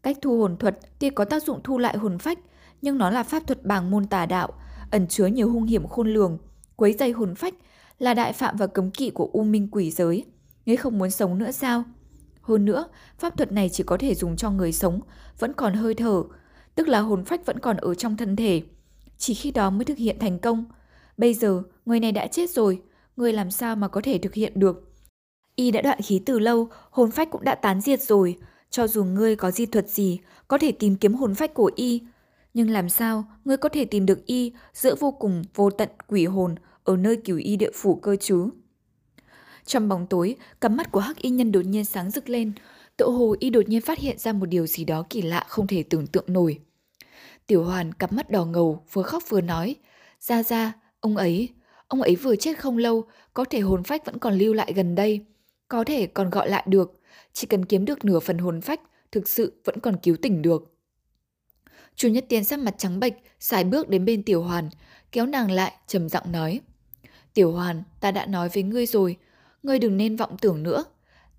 Cách 0.03 0.17
thu 0.21 0.39
hồn 0.39 0.57
thuật 0.57 0.79
tuy 0.99 1.09
có 1.09 1.25
tác 1.25 1.43
dụng 1.43 1.59
thu 1.63 1.77
lại 1.77 1.97
hồn 1.97 2.17
phách, 2.17 2.39
nhưng 2.81 2.97
nó 2.97 3.09
là 3.09 3.23
pháp 3.23 3.47
thuật 3.47 3.63
bằng 3.63 3.91
môn 3.91 4.07
tà 4.07 4.25
đạo, 4.25 4.53
ẩn 4.91 5.07
chứa 5.07 5.25
nhiều 5.25 5.51
hung 5.51 5.63
hiểm 5.63 5.87
khôn 5.87 6.07
lường, 6.07 6.37
quấy 6.75 6.93
dây 6.93 7.11
hồn 7.11 7.35
phách, 7.35 7.53
là 7.99 8.13
đại 8.13 8.33
phạm 8.33 8.57
và 8.57 8.67
cấm 8.67 8.91
kỵ 8.91 9.09
của 9.09 9.29
u 9.33 9.43
minh 9.43 9.67
quỷ 9.71 9.91
giới. 9.91 10.25
Ngươi 10.65 10.75
không 10.75 10.97
muốn 10.97 11.11
sống 11.11 11.37
nữa 11.37 11.51
sao? 11.51 11.83
Hơn 12.41 12.65
nữa, 12.65 12.85
pháp 13.19 13.37
thuật 13.37 13.51
này 13.51 13.69
chỉ 13.69 13.83
có 13.83 13.97
thể 13.97 14.15
dùng 14.15 14.35
cho 14.35 14.51
người 14.51 14.71
sống, 14.71 14.99
vẫn 15.39 15.53
còn 15.53 15.73
hơi 15.73 15.93
thở, 15.93 16.23
tức 16.75 16.87
là 16.87 16.99
hồn 16.99 17.25
phách 17.25 17.45
vẫn 17.45 17.59
còn 17.59 17.77
ở 17.77 17.95
trong 17.95 18.17
thân 18.17 18.35
thể. 18.35 18.61
Chỉ 19.17 19.33
khi 19.33 19.51
đó 19.51 19.69
mới 19.69 19.85
thực 19.85 19.97
hiện 19.97 20.19
thành 20.19 20.39
công. 20.39 20.65
Bây 21.17 21.33
giờ, 21.33 21.63
người 21.85 21.99
này 21.99 22.11
đã 22.11 22.27
chết 22.27 22.49
rồi, 22.49 22.81
người 23.15 23.33
làm 23.33 23.51
sao 23.51 23.75
mà 23.75 23.87
có 23.87 24.01
thể 24.03 24.17
thực 24.17 24.33
hiện 24.33 24.53
được? 24.55 24.93
Y 25.55 25.71
đã 25.71 25.81
đoạn 25.81 26.01
khí 26.01 26.21
từ 26.25 26.39
lâu, 26.39 26.67
hồn 26.89 27.11
phách 27.11 27.29
cũng 27.31 27.43
đã 27.43 27.55
tán 27.55 27.81
diệt 27.81 28.01
rồi. 28.01 28.37
Cho 28.73 28.87
dù 28.87 29.03
ngươi 29.03 29.35
có 29.35 29.51
di 29.51 29.65
thuật 29.65 29.89
gì, 29.89 30.19
có 30.47 30.57
thể 30.57 30.71
tìm 30.71 30.95
kiếm 30.95 31.13
hồn 31.13 31.35
phách 31.35 31.53
của 31.53 31.71
Y. 31.75 32.01
Nhưng 32.53 32.69
làm 32.69 32.89
sao 32.89 33.25
ngươi 33.45 33.57
có 33.57 33.69
thể 33.69 33.85
tìm 33.85 34.05
được 34.05 34.25
Y 34.25 34.53
giữa 34.73 34.95
vô 34.95 35.11
cùng 35.11 35.43
vô 35.55 35.69
tận 35.69 35.89
quỷ 36.07 36.25
hồn 36.25 36.55
ở 36.83 36.97
nơi 36.97 37.17
cửu 37.17 37.37
y 37.37 37.55
địa 37.55 37.71
phủ 37.73 37.95
cơ 37.95 38.15
chứ? 38.15 38.49
Trong 39.65 39.89
bóng 39.89 40.07
tối, 40.07 40.35
cắm 40.61 40.77
mắt 40.77 40.91
của 40.91 40.99
hắc 40.99 41.17
y 41.17 41.29
nhân 41.29 41.51
đột 41.51 41.65
nhiên 41.65 41.85
sáng 41.85 42.11
rực 42.11 42.29
lên, 42.29 42.51
tự 42.97 43.05
hồ 43.05 43.35
y 43.39 43.49
đột 43.49 43.69
nhiên 43.69 43.81
phát 43.81 43.99
hiện 43.99 44.17
ra 44.17 44.33
một 44.33 44.45
điều 44.45 44.67
gì 44.67 44.85
đó 44.85 45.05
kỳ 45.09 45.21
lạ 45.21 45.45
không 45.47 45.67
thể 45.67 45.83
tưởng 45.83 46.07
tượng 46.07 46.25
nổi. 46.27 46.59
Tiểu 47.47 47.63
hoàn 47.63 47.93
cắm 47.93 48.09
mắt 48.13 48.29
đỏ 48.29 48.45
ngầu, 48.45 48.83
vừa 48.93 49.03
khóc 49.03 49.23
vừa 49.29 49.41
nói, 49.41 49.75
ra 50.19 50.43
ra, 50.43 50.73
ông 50.99 51.17
ấy, 51.17 51.49
ông 51.87 52.01
ấy 52.01 52.15
vừa 52.15 52.35
chết 52.35 52.59
không 52.59 52.77
lâu, 52.77 53.03
có 53.33 53.45
thể 53.45 53.59
hồn 53.59 53.83
phách 53.83 54.05
vẫn 54.05 54.19
còn 54.19 54.33
lưu 54.33 54.53
lại 54.53 54.73
gần 54.75 54.95
đây, 54.95 55.25
có 55.67 55.83
thể 55.83 56.07
còn 56.07 56.29
gọi 56.29 56.49
lại 56.49 56.63
được, 56.67 56.99
chỉ 57.33 57.47
cần 57.47 57.65
kiếm 57.65 57.85
được 57.85 58.05
nửa 58.05 58.19
phần 58.19 58.37
hồn 58.37 58.61
phách, 58.61 58.81
thực 59.11 59.29
sự 59.29 59.61
vẫn 59.65 59.79
còn 59.79 59.97
cứu 60.03 60.15
tỉnh 60.21 60.41
được. 60.41 60.73
Chu 61.95 62.09
Nhất 62.09 62.25
Tiên 62.29 62.43
sắc 62.43 62.59
mặt 62.59 62.75
trắng 62.77 62.99
bệch, 62.99 63.13
xài 63.39 63.63
bước 63.63 63.89
đến 63.89 64.05
bên 64.05 64.23
Tiểu 64.23 64.43
Hoàn, 64.43 64.69
kéo 65.11 65.25
nàng 65.25 65.51
lại, 65.51 65.73
trầm 65.87 66.09
giọng 66.09 66.31
nói. 66.31 66.61
Tiểu 67.33 67.51
Hoàn, 67.51 67.83
ta 67.99 68.11
đã 68.11 68.25
nói 68.25 68.49
với 68.49 68.63
ngươi 68.63 68.85
rồi, 68.85 69.17
ngươi 69.63 69.79
đừng 69.79 69.97
nên 69.97 70.15
vọng 70.15 70.37
tưởng 70.41 70.63
nữa. 70.63 70.83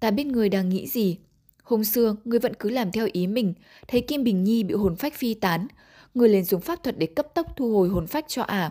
Ta 0.00 0.10
biết 0.10 0.26
ngươi 0.26 0.48
đang 0.48 0.68
nghĩ 0.68 0.86
gì. 0.86 1.18
Hôm 1.62 1.84
xưa, 1.84 2.16
ngươi 2.24 2.38
vẫn 2.38 2.54
cứ 2.54 2.68
làm 2.68 2.92
theo 2.92 3.08
ý 3.12 3.26
mình, 3.26 3.54
thấy 3.88 4.00
Kim 4.00 4.24
Bình 4.24 4.44
Nhi 4.44 4.62
bị 4.62 4.74
hồn 4.74 4.96
phách 4.96 5.14
phi 5.14 5.34
tán. 5.34 5.66
Ngươi 6.14 6.28
liền 6.28 6.44
dùng 6.44 6.60
pháp 6.60 6.82
thuật 6.82 6.98
để 6.98 7.06
cấp 7.06 7.26
tốc 7.34 7.56
thu 7.56 7.76
hồi 7.76 7.88
hồn 7.88 8.06
phách 8.06 8.24
cho 8.28 8.42
ả. 8.42 8.70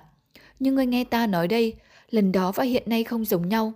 Nhưng 0.60 0.76
ngươi 0.76 0.86
nghe 0.86 1.04
ta 1.04 1.28
nói 1.28 1.48
đây, 1.48 1.74
lần 2.10 2.32
đó 2.32 2.52
và 2.52 2.64
hiện 2.64 2.84
nay 2.86 3.04
không 3.04 3.26
giống 3.26 3.50
nhau. 3.50 3.74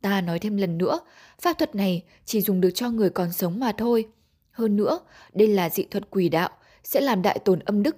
Ta 0.00 0.20
nói 0.20 0.38
thêm 0.38 0.56
lần 0.56 0.78
nữa, 0.78 1.00
pháp 1.40 1.58
thuật 1.58 1.74
này 1.74 2.04
chỉ 2.24 2.40
dùng 2.40 2.60
được 2.60 2.70
cho 2.74 2.90
người 2.90 3.10
còn 3.10 3.32
sống 3.32 3.60
mà 3.60 3.72
thôi. 3.72 4.08
Hơn 4.50 4.76
nữa, 4.76 4.98
đây 5.34 5.48
là 5.48 5.70
dị 5.70 5.84
thuật 5.84 6.10
quỷ 6.10 6.28
đạo, 6.28 6.50
sẽ 6.84 7.00
làm 7.00 7.22
đại 7.22 7.38
tổn 7.38 7.58
âm 7.58 7.82
đức. 7.82 7.96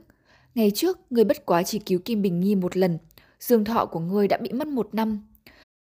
Ngày 0.54 0.72
trước, 0.74 0.98
ngươi 1.10 1.24
bất 1.24 1.46
quá 1.46 1.62
chỉ 1.62 1.78
cứu 1.78 1.98
Kim 1.98 2.22
Bình 2.22 2.40
Nhi 2.40 2.54
một 2.54 2.76
lần, 2.76 2.98
dương 3.40 3.64
thọ 3.64 3.86
của 3.86 4.00
ngươi 4.00 4.28
đã 4.28 4.36
bị 4.36 4.52
mất 4.52 4.68
một 4.68 4.94
năm. 4.94 5.20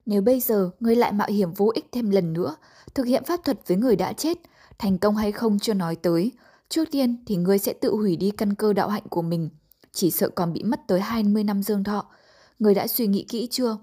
Nếu 0.06 0.22
bây 0.22 0.40
giờ 0.40 0.70
ngươi 0.80 0.96
lại 0.96 1.12
mạo 1.12 1.28
hiểm 1.28 1.52
vô 1.52 1.70
ích 1.74 1.86
thêm 1.92 2.10
lần 2.10 2.32
nữa, 2.32 2.56
thực 2.94 3.06
hiện 3.06 3.24
pháp 3.24 3.40
thuật 3.44 3.68
với 3.68 3.76
người 3.76 3.96
đã 3.96 4.12
chết, 4.12 4.38
thành 4.78 4.98
công 4.98 5.16
hay 5.16 5.32
không 5.32 5.58
chưa 5.58 5.74
nói 5.74 5.96
tới. 5.96 6.32
Trước 6.68 6.90
tiên 6.90 7.24
thì 7.26 7.36
ngươi 7.36 7.58
sẽ 7.58 7.72
tự 7.72 7.94
hủy 7.94 8.16
đi 8.16 8.30
căn 8.30 8.54
cơ 8.54 8.72
đạo 8.72 8.88
hạnh 8.88 9.02
của 9.10 9.22
mình, 9.22 9.48
chỉ 9.92 10.10
sợ 10.10 10.28
còn 10.28 10.52
bị 10.52 10.62
mất 10.62 10.80
tới 10.86 11.00
20 11.00 11.44
năm 11.44 11.62
dương 11.62 11.84
thọ. 11.84 12.06
Ngươi 12.58 12.74
đã 12.74 12.86
suy 12.86 13.06
nghĩ 13.06 13.26
kỹ 13.28 13.48
chưa? 13.50 13.76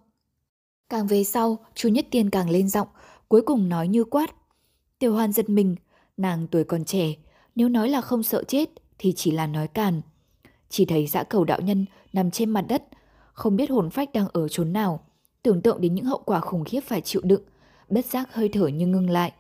Càng 0.90 1.08
về 1.08 1.24
sau, 1.24 1.58
chú 1.76 1.90
Nhất 1.90 2.06
Tiên 2.12 2.30
càng 2.30 2.50
lên 2.50 2.70
giọng, 2.70 2.88
cuối 3.28 3.42
cùng 3.42 3.70
nói 3.70 3.88
như 3.88 4.04
quát. 4.04 4.36
Tiểu 5.00 5.14
Hoan 5.14 5.32
giật 5.32 5.50
mình, 5.50 5.76
nàng 6.18 6.48
tuổi 6.48 6.64
còn 6.64 6.86
trẻ, 6.86 7.14
nếu 7.56 7.70
nói 7.70 7.90
là 7.90 8.02
không 8.02 8.24
sợ 8.24 8.44
chết 8.44 8.70
thì 8.98 9.14
chỉ 9.16 9.32
là 9.32 9.48
nói 9.48 9.68
càn. 9.68 10.02
Chỉ 10.70 10.86
thấy 10.86 11.08
dã 11.08 11.24
cầu 11.24 11.44
đạo 11.44 11.62
nhân 11.62 11.86
nằm 12.14 12.32
trên 12.32 12.50
mặt 12.50 12.66
đất, 12.70 12.84
không 13.34 13.56
biết 13.56 13.70
hồn 13.70 13.90
phách 13.90 14.14
đang 14.14 14.28
ở 14.34 14.48
chốn 14.48 14.74
nào, 14.74 15.04
tưởng 15.44 15.62
tượng 15.62 15.82
đến 15.82 15.96
những 15.96 16.06
hậu 16.06 16.22
quả 16.26 16.40
khủng 16.40 16.64
khiếp 16.64 16.80
phải 16.82 17.02
chịu 17.02 17.22
đựng, 17.26 17.42
bất 17.90 18.06
giác 18.06 18.34
hơi 18.34 18.50
thở 18.50 18.68
như 18.68 18.88
ngưng 18.88 19.10
lại. 19.10 19.34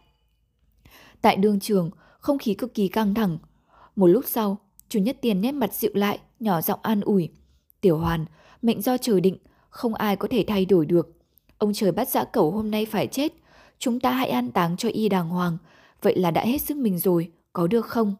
Tại 1.21 1.35
đường 1.35 1.59
trường, 1.59 1.89
không 2.19 2.37
khí 2.37 2.53
cực 2.53 2.73
kỳ 2.73 2.87
căng 2.87 3.13
thẳng. 3.13 3.37
Một 3.95 4.07
lúc 4.07 4.25
sau, 4.27 4.57
chủ 4.89 4.99
nhất 4.99 5.17
tiền 5.21 5.41
nét 5.41 5.51
mặt 5.51 5.73
dịu 5.73 5.91
lại, 5.93 6.19
nhỏ 6.39 6.61
giọng 6.61 6.79
an 6.83 7.01
ủi. 7.01 7.29
Tiểu 7.81 7.97
hoàn, 7.97 8.25
mệnh 8.61 8.81
do 8.81 8.97
trời 8.97 9.21
định, 9.21 9.37
không 9.69 9.93
ai 9.93 10.15
có 10.15 10.27
thể 10.31 10.43
thay 10.47 10.65
đổi 10.65 10.85
được. 10.85 11.16
Ông 11.57 11.73
trời 11.73 11.91
bắt 11.91 12.09
dã 12.09 12.23
cẩu 12.23 12.51
hôm 12.51 12.71
nay 12.71 12.85
phải 12.85 13.07
chết, 13.07 13.33
chúng 13.79 13.99
ta 13.99 14.11
hãy 14.11 14.29
an 14.29 14.51
táng 14.51 14.77
cho 14.77 14.89
y 14.89 15.09
đàng 15.09 15.29
hoàng, 15.29 15.57
vậy 16.01 16.15
là 16.19 16.31
đã 16.31 16.45
hết 16.45 16.61
sức 16.61 16.77
mình 16.77 16.97
rồi, 16.97 17.31
có 17.53 17.67
được 17.67 17.85
không? 17.85 18.15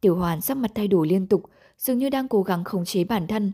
Tiểu 0.00 0.16
hoàn 0.16 0.40
sắc 0.40 0.56
mặt 0.56 0.70
thay 0.74 0.88
đổi 0.88 1.06
liên 1.06 1.26
tục, 1.26 1.42
dường 1.78 1.98
như 1.98 2.10
đang 2.10 2.28
cố 2.28 2.42
gắng 2.42 2.64
khống 2.64 2.84
chế 2.84 3.04
bản 3.04 3.26
thân. 3.26 3.52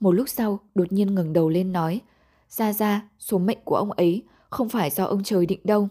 Một 0.00 0.12
lúc 0.12 0.28
sau, 0.28 0.60
đột 0.74 0.92
nhiên 0.92 1.14
ngẩng 1.14 1.32
đầu 1.32 1.48
lên 1.48 1.72
nói, 1.72 2.00
ra 2.48 2.72
ra, 2.72 3.08
số 3.18 3.38
mệnh 3.38 3.58
của 3.64 3.76
ông 3.76 3.92
ấy 3.92 4.22
không 4.50 4.68
phải 4.68 4.90
do 4.90 5.04
ông 5.04 5.22
trời 5.22 5.46
định 5.46 5.60
đâu. 5.64 5.88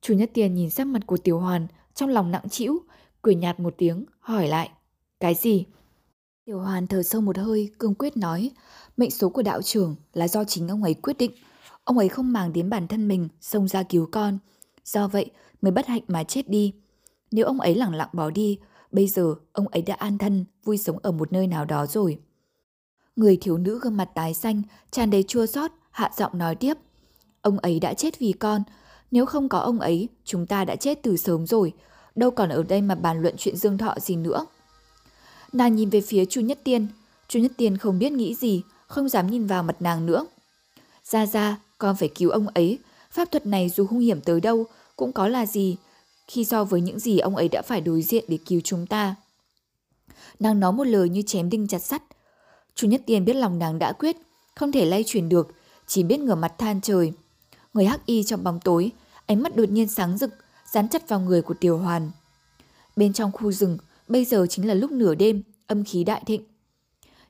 Chủ 0.00 0.14
Nhất 0.14 0.30
Tiền 0.34 0.54
nhìn 0.54 0.70
sắc 0.70 0.86
mặt 0.86 1.02
của 1.06 1.16
Tiểu 1.16 1.38
Hoàn, 1.38 1.66
trong 1.94 2.08
lòng 2.08 2.30
nặng 2.30 2.48
trĩu, 2.48 2.78
cười 3.22 3.34
nhạt 3.34 3.60
một 3.60 3.74
tiếng, 3.78 4.04
hỏi 4.20 4.48
lại, 4.48 4.70
cái 5.20 5.34
gì? 5.34 5.64
Tiểu 6.46 6.60
Hoàn 6.60 6.86
thở 6.86 7.02
sâu 7.02 7.20
một 7.20 7.38
hơi, 7.38 7.70
cương 7.78 7.94
quyết 7.94 8.16
nói, 8.16 8.50
mệnh 8.96 9.10
số 9.10 9.28
của 9.28 9.42
đạo 9.42 9.62
trưởng 9.62 9.96
là 10.12 10.28
do 10.28 10.44
chính 10.44 10.68
ông 10.68 10.82
ấy 10.82 10.94
quyết 10.94 11.18
định. 11.18 11.30
Ông 11.84 11.98
ấy 11.98 12.08
không 12.08 12.32
màng 12.32 12.52
đến 12.52 12.70
bản 12.70 12.88
thân 12.88 13.08
mình, 13.08 13.28
xông 13.40 13.68
ra 13.68 13.82
cứu 13.82 14.08
con. 14.12 14.38
Do 14.84 15.08
vậy 15.08 15.30
mới 15.62 15.72
bất 15.72 15.86
hạnh 15.86 16.02
mà 16.08 16.24
chết 16.24 16.48
đi. 16.48 16.72
Nếu 17.30 17.46
ông 17.46 17.60
ấy 17.60 17.74
lẳng 17.74 17.94
lặng 17.94 18.08
bỏ 18.12 18.30
đi, 18.30 18.58
bây 18.92 19.08
giờ 19.08 19.34
ông 19.52 19.68
ấy 19.68 19.82
đã 19.82 19.94
an 19.94 20.18
thân, 20.18 20.44
vui 20.64 20.78
sống 20.78 20.98
ở 21.02 21.12
một 21.12 21.32
nơi 21.32 21.46
nào 21.46 21.64
đó 21.64 21.86
rồi. 21.86 22.18
Người 23.16 23.38
thiếu 23.40 23.58
nữ 23.58 23.80
gương 23.82 23.96
mặt 23.96 24.08
tái 24.14 24.34
xanh, 24.34 24.62
tràn 24.90 25.10
đầy 25.10 25.22
chua 25.22 25.46
xót, 25.46 25.70
hạ 25.90 26.10
giọng 26.16 26.38
nói 26.38 26.54
tiếp. 26.54 26.74
Ông 27.42 27.58
ấy 27.58 27.80
đã 27.80 27.94
chết 27.94 28.18
vì 28.18 28.32
con, 28.32 28.62
nếu 29.10 29.26
không 29.26 29.48
có 29.48 29.58
ông 29.58 29.80
ấy, 29.80 30.08
chúng 30.24 30.46
ta 30.46 30.64
đã 30.64 30.76
chết 30.76 31.02
từ 31.02 31.16
sớm 31.16 31.46
rồi, 31.46 31.72
đâu 32.14 32.30
còn 32.30 32.48
ở 32.48 32.62
đây 32.62 32.82
mà 32.82 32.94
bàn 32.94 33.22
luận 33.22 33.34
chuyện 33.38 33.56
dương 33.56 33.78
thọ 33.78 33.94
gì 34.00 34.16
nữa. 34.16 34.46
Nàng 35.52 35.76
nhìn 35.76 35.90
về 35.90 36.00
phía 36.00 36.24
Chu 36.24 36.40
Nhất 36.40 36.58
Tiên, 36.64 36.86
Chu 37.28 37.40
Nhất 37.40 37.52
Tiên 37.56 37.76
không 37.76 37.98
biết 37.98 38.12
nghĩ 38.12 38.34
gì, 38.34 38.62
không 38.86 39.08
dám 39.08 39.30
nhìn 39.30 39.46
vào 39.46 39.62
mặt 39.62 39.76
nàng 39.80 40.06
nữa. 40.06 40.26
Ra 41.04 41.26
ra, 41.26 41.56
con 41.78 41.96
phải 41.96 42.08
cứu 42.08 42.30
ông 42.30 42.46
ấy, 42.48 42.78
pháp 43.10 43.30
thuật 43.30 43.46
này 43.46 43.68
dù 43.68 43.86
hung 43.86 44.00
hiểm 44.00 44.20
tới 44.20 44.40
đâu 44.40 44.66
cũng 44.96 45.12
có 45.12 45.28
là 45.28 45.46
gì, 45.46 45.76
khi 46.28 46.44
so 46.44 46.64
với 46.64 46.80
những 46.80 46.98
gì 46.98 47.18
ông 47.18 47.36
ấy 47.36 47.48
đã 47.48 47.62
phải 47.62 47.80
đối 47.80 48.02
diện 48.02 48.24
để 48.28 48.38
cứu 48.46 48.60
chúng 48.64 48.86
ta. 48.86 49.14
Nàng 50.40 50.60
nói 50.60 50.72
một 50.72 50.84
lời 50.84 51.08
như 51.08 51.22
chém 51.22 51.50
đinh 51.50 51.66
chặt 51.66 51.78
sắt. 51.78 52.02
Chu 52.74 52.88
Nhất 52.88 53.02
Tiên 53.06 53.24
biết 53.24 53.36
lòng 53.36 53.58
nàng 53.58 53.78
đã 53.78 53.92
quyết, 53.92 54.16
không 54.54 54.72
thể 54.72 54.84
lay 54.84 55.04
chuyển 55.06 55.28
được, 55.28 55.54
chỉ 55.86 56.02
biết 56.02 56.20
ngửa 56.20 56.34
mặt 56.34 56.52
than 56.58 56.80
trời. 56.80 57.12
Người 57.74 57.84
hắc 57.84 58.06
y 58.06 58.22
trong 58.22 58.44
bóng 58.44 58.60
tối, 58.60 58.90
ánh 59.26 59.42
mắt 59.42 59.56
đột 59.56 59.70
nhiên 59.70 59.88
sáng 59.88 60.18
rực, 60.18 60.30
dán 60.72 60.88
chặt 60.88 61.08
vào 61.08 61.20
người 61.20 61.42
của 61.42 61.54
Tiểu 61.54 61.78
Hoàn. 61.78 62.10
Bên 62.96 63.12
trong 63.12 63.32
khu 63.32 63.52
rừng, 63.52 63.78
bây 64.08 64.24
giờ 64.24 64.46
chính 64.50 64.68
là 64.68 64.74
lúc 64.74 64.90
nửa 64.90 65.14
đêm, 65.14 65.42
âm 65.66 65.84
khí 65.84 66.04
đại 66.04 66.22
thịnh. 66.26 66.42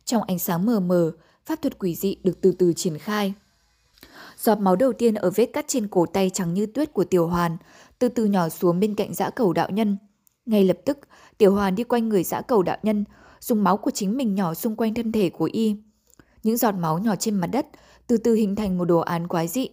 Trong 0.04 0.22
ánh 0.22 0.38
sáng 0.38 0.66
mờ 0.66 0.80
mờ, 0.80 1.12
pháp 1.46 1.62
thuật 1.62 1.78
quỷ 1.78 1.94
dị 1.94 2.16
được 2.22 2.40
từ 2.40 2.52
từ 2.52 2.72
triển 2.72 2.98
khai. 2.98 3.34
Giọt 4.38 4.58
máu 4.58 4.76
đầu 4.76 4.92
tiên 4.92 5.14
ở 5.14 5.30
vết 5.30 5.46
cắt 5.46 5.64
trên 5.68 5.88
cổ 5.88 6.06
tay 6.06 6.30
trắng 6.30 6.54
như 6.54 6.66
tuyết 6.66 6.92
của 6.92 7.04
Tiểu 7.04 7.26
Hoàn, 7.26 7.56
từ 7.98 8.08
từ 8.08 8.24
nhỏ 8.24 8.48
xuống 8.48 8.80
bên 8.80 8.94
cạnh 8.94 9.14
dã 9.14 9.30
cầu 9.30 9.52
đạo 9.52 9.70
nhân. 9.70 9.96
Ngay 10.46 10.64
lập 10.64 10.78
tức, 10.84 10.98
Tiểu 11.38 11.54
Hoàn 11.54 11.74
đi 11.74 11.84
quanh 11.84 12.08
người 12.08 12.24
dã 12.24 12.40
cầu 12.40 12.62
đạo 12.62 12.78
nhân, 12.82 13.04
dùng 13.40 13.64
máu 13.64 13.76
của 13.76 13.90
chính 13.90 14.16
mình 14.16 14.34
nhỏ 14.34 14.54
xung 14.54 14.76
quanh 14.76 14.94
thân 14.94 15.12
thể 15.12 15.30
của 15.30 15.48
y. 15.52 15.76
Những 16.42 16.56
giọt 16.56 16.72
máu 16.72 16.98
nhỏ 16.98 17.16
trên 17.16 17.34
mặt 17.34 17.46
đất 17.46 17.66
từ 18.06 18.16
từ 18.16 18.34
hình 18.34 18.56
thành 18.56 18.78
một 18.78 18.84
đồ 18.84 18.98
án 18.98 19.28
quái 19.28 19.48
dị. 19.48 19.68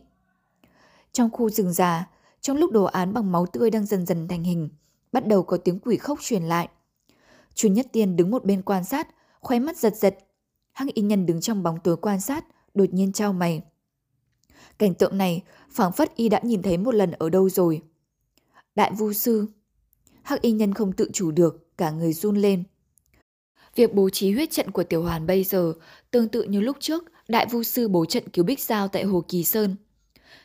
Trong 1.12 1.30
khu 1.32 1.50
rừng 1.50 1.74
già, 1.74 2.08
trong 2.42 2.58
lúc 2.58 2.72
đồ 2.72 2.84
án 2.84 3.14
bằng 3.14 3.32
máu 3.32 3.46
tươi 3.46 3.70
đang 3.70 3.86
dần 3.86 4.06
dần 4.06 4.28
thành 4.28 4.44
hình, 4.44 4.70
bắt 5.12 5.28
đầu 5.28 5.44
có 5.44 5.58
tiếng 5.58 5.80
quỷ 5.80 5.98
khóc 5.98 6.20
truyền 6.22 6.44
lại. 6.44 6.70
Chu 7.56 7.70
Nhất 7.70 7.88
Tiên 7.92 8.16
đứng 8.16 8.32
một 8.32 8.46
bên 8.46 8.62
quan 8.62 8.84
sát, 8.84 9.08
khóe 9.40 9.60
mắt 9.60 9.78
giật 9.78 9.96
giật. 9.96 10.18
Hắc 10.74 10.88
y 10.94 11.02
nhân 11.02 11.26
đứng 11.26 11.42
trong 11.42 11.64
bóng 11.64 11.80
tối 11.84 11.98
quan 11.98 12.22
sát, 12.22 12.46
đột 12.74 12.94
nhiên 12.94 13.12
trao 13.12 13.34
mày. 13.34 13.62
Cảnh 14.78 14.94
tượng 14.94 15.18
này, 15.18 15.44
phảng 15.70 15.92
phất 15.92 16.16
y 16.16 16.30
đã 16.30 16.40
nhìn 16.44 16.62
thấy 16.62 16.78
một 16.78 16.96
lần 16.96 17.12
ở 17.12 17.30
đâu 17.30 17.50
rồi. 17.50 17.82
Đại 18.76 18.92
vu 18.98 19.14
sư. 19.14 19.46
Hắc 20.24 20.42
y 20.42 20.52
nhân 20.52 20.74
không 20.74 20.94
tự 20.94 21.10
chủ 21.14 21.32
được, 21.32 21.78
cả 21.78 21.92
người 21.92 22.14
run 22.14 22.38
lên. 22.38 22.64
Việc 23.76 23.94
bố 23.94 24.10
trí 24.10 24.32
huyết 24.32 24.52
trận 24.52 24.72
của 24.72 24.84
Tiểu 24.84 25.04
Hoàn 25.04 25.28
bây 25.28 25.44
giờ 25.44 25.74
tương 26.12 26.28
tự 26.28 26.44
như 26.44 26.62
lúc 26.62 26.78
trước 26.80 27.04
Đại 27.28 27.46
Vu 27.52 27.64
Sư 27.64 27.88
bố 27.88 28.06
trận 28.06 28.30
cứu 28.30 28.46
Bích 28.46 28.60
Giao 28.60 28.88
tại 28.88 29.04
Hồ 29.04 29.24
Kỳ 29.28 29.44
Sơn. 29.44 29.76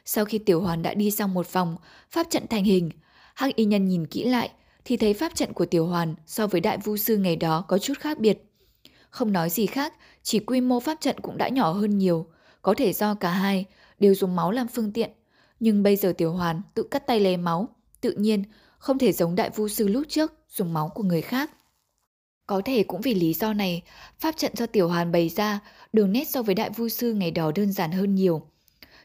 Sau 0.05 0.25
khi 0.25 0.39
Tiểu 0.39 0.61
Hoàn 0.61 0.83
đã 0.83 0.95
đi 0.95 1.11
xong 1.11 1.35
một 1.35 1.53
vòng, 1.53 1.77
pháp 2.11 2.27
trận 2.31 2.47
thành 2.47 2.65
hình, 2.65 2.91
Hắc 3.35 3.57
Y 3.57 3.65
Nhân 3.65 3.89
nhìn 3.89 4.07
kỹ 4.07 4.25
lại 4.25 4.51
thì 4.89 4.97
thấy 4.97 5.15
pháp 5.15 5.35
trận 5.35 5.53
của 5.53 5.67
Tiểu 5.67 5.87
Hoàn 5.87 6.15
so 6.27 6.47
với 6.47 6.61
Đại 6.61 6.79
Vu 6.79 6.97
Sư 6.97 7.17
ngày 7.17 7.37
đó 7.37 7.65
có 7.69 7.79
chút 7.79 7.95
khác 7.99 8.19
biệt. 8.19 8.39
Không 9.11 9.33
nói 9.33 9.51
gì 9.51 9.67
khác, 9.67 9.95
chỉ 10.23 10.39
quy 10.39 10.61
mô 10.61 10.81
pháp 10.81 11.01
trận 11.01 11.21
cũng 11.21 11.39
đã 11.39 11.49
nhỏ 11.49 11.73
hơn 11.73 11.99
nhiều, 11.99 12.27
có 12.63 12.75
thể 12.77 12.93
do 12.93 13.15
cả 13.15 13.31
hai 13.31 13.65
đều 13.99 14.15
dùng 14.15 14.37
máu 14.37 14.51
làm 14.51 14.69
phương 14.69 14.93
tiện. 14.93 15.11
Nhưng 15.61 15.83
bây 15.83 15.97
giờ 15.97 16.13
Tiểu 16.19 16.33
Hoàn 16.33 16.63
tự 16.75 16.83
cắt 16.83 17.07
tay 17.07 17.21
lấy 17.21 17.37
máu, 17.37 17.69
tự 18.01 18.13
nhiên 18.13 18.45
không 18.79 18.99
thể 18.99 19.13
giống 19.13 19.35
Đại 19.35 19.51
Vu 19.51 19.69
Sư 19.69 19.89
lúc 19.89 20.03
trước 20.09 20.33
dùng 20.49 20.73
máu 20.73 20.89
của 20.95 21.03
người 21.03 21.23
khác. 21.23 21.51
Có 22.47 22.63
thể 22.65 22.83
cũng 22.83 23.01
vì 23.01 23.15
lý 23.15 23.35
do 23.35 23.53
này, 23.53 23.83
pháp 24.21 24.37
trận 24.37 24.53
do 24.57 24.67
Tiểu 24.67 24.89
Hoàn 24.89 25.13
bày 25.13 25.29
ra, 25.29 25.61
đường 25.93 26.13
nét 26.13 26.29
so 26.29 26.43
với 26.43 26.55
Đại 26.55 26.71
Vu 26.71 26.89
Sư 26.89 27.13
ngày 27.13 27.31
đó 27.31 27.53
đơn 27.55 27.73
giản 27.73 27.93
hơn 27.93 28.15
nhiều. 28.15 28.43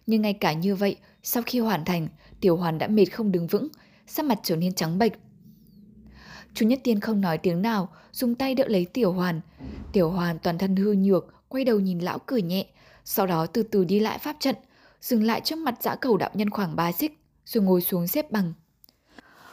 Nhưng 0.08 0.22
ngay 0.22 0.34
cả 0.34 0.54
như 0.54 0.76
vậy, 0.76 0.96
sau 1.24 1.44
khi 1.46 1.60
hoàn 1.60 1.86
thành, 1.86 2.08
Tiểu 2.42 2.58
Hoàn 2.58 2.78
đã 2.78 2.88
mệt 2.88 3.06
không 3.06 3.32
đứng 3.32 3.48
vững, 3.48 3.68
sắc 4.08 4.26
mặt 4.26 4.40
trở 4.44 4.56
nên 4.56 4.74
trắng 4.74 4.98
bệch. 4.98 5.14
Chú 6.54 6.66
Nhất 6.66 6.80
Tiên 6.84 7.00
không 7.00 7.22
nói 7.22 7.38
tiếng 7.38 7.62
nào, 7.62 7.90
dùng 8.12 8.36
tay 8.36 8.56
đỡ 8.56 8.68
lấy 8.68 8.86
Tiểu 8.86 9.14
Hoàn. 9.14 9.42
Tiểu 9.92 10.10
Hoàn 10.10 10.40
toàn 10.40 10.58
thân 10.58 10.76
hư 10.76 10.94
nhược, 10.94 11.34
quay 11.48 11.64
đầu 11.64 11.80
nhìn 11.80 12.00
lão 12.00 12.20
cười 12.20 12.42
nhẹ, 12.42 12.66
sau 13.06 13.28
đó 13.28 13.46
từ 13.46 13.64
từ 13.64 13.86
đi 13.86 14.00
lại 14.00 14.18
pháp 14.18 14.36
trận, 14.40 14.56
dừng 15.02 15.24
lại 15.24 15.42
trước 15.42 15.58
mặt 15.58 15.76
dã 15.82 15.96
cầu 15.96 16.18
đạo 16.18 16.30
nhân 16.34 16.50
khoảng 16.50 16.76
ba 16.76 16.92
xích, 16.92 17.20
rồi 17.46 17.64
ngồi 17.64 17.82
xuống 17.82 18.08
xếp 18.08 18.32
bằng. 18.32 18.54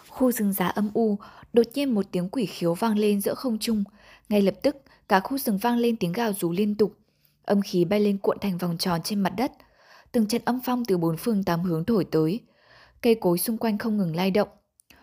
Khu 0.09 0.33
rừng 0.33 0.53
giá 0.53 0.67
âm 0.67 0.91
u, 0.95 1.19
đột 1.53 1.67
nhiên 1.75 1.95
một 1.95 2.07
tiếng 2.11 2.29
quỷ 2.29 2.47
khiếu 2.47 2.75
vang 2.75 2.99
lên 2.99 3.21
giữa 3.21 3.35
không 3.35 3.59
trung. 3.59 3.85
Ngay 4.29 4.43
lập 4.43 4.55
tức, 4.63 4.77
cả 5.09 5.21
khu 5.21 5.39
rừng 5.39 5.59
vang 5.59 5.77
lên 5.79 5.97
tiếng 5.97 6.13
gào 6.13 6.33
rú 6.33 6.53
liên 6.53 6.75
tục. 6.75 6.97
Âm 7.45 7.63
khí 7.63 7.85
bay 7.85 8.01
lên 8.01 8.19
cuộn 8.19 8.39
thành 8.41 8.59
vòng 8.59 8.79
tròn 8.79 9.01
trên 9.05 9.21
mặt 9.21 9.33
đất. 9.37 9.53
Từng 10.13 10.27
trận 10.27 10.43
âm 10.45 10.61
phong 10.65 10.85
từ 10.85 10.99
bốn 10.99 11.17
phương 11.17 11.45
tám 11.45 11.63
hướng 11.63 11.85
thổi 11.85 12.05
tới. 12.05 12.41
Cây 13.03 13.15
cối 13.15 13.39
xung 13.39 13.59
quanh 13.59 13.79
không 13.79 13.97
ngừng 13.97 14.17
lay 14.17 14.31
động. 14.31 14.49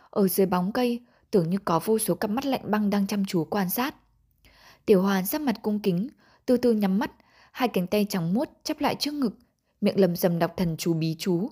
Ở 0.09 0.27
dưới 0.27 0.47
bóng 0.47 0.71
cây, 0.71 1.01
tưởng 1.31 1.49
như 1.49 1.57
có 1.65 1.79
vô 1.85 1.99
số 1.99 2.15
cặp 2.15 2.31
mắt 2.31 2.45
lạnh 2.45 2.71
băng 2.71 2.89
đang 2.89 3.07
chăm 3.07 3.25
chú 3.25 3.43
quan 3.43 3.69
sát. 3.69 3.95
Tiểu 4.85 5.01
Hoàn 5.01 5.25
sắc 5.25 5.41
mặt 5.41 5.55
cung 5.61 5.79
kính, 5.79 6.09
từ 6.45 6.57
từ 6.57 6.73
nhắm 6.73 6.99
mắt, 6.99 7.11
hai 7.51 7.67
cánh 7.67 7.87
tay 7.87 8.05
trắng 8.09 8.33
muốt 8.33 8.49
chắp 8.63 8.81
lại 8.81 8.95
trước 8.99 9.13
ngực, 9.13 9.33
miệng 9.81 9.99
lầm 9.99 10.15
rầm 10.15 10.39
đọc 10.39 10.53
thần 10.57 10.77
chú 10.77 10.93
bí 10.93 11.15
chú. 11.19 11.49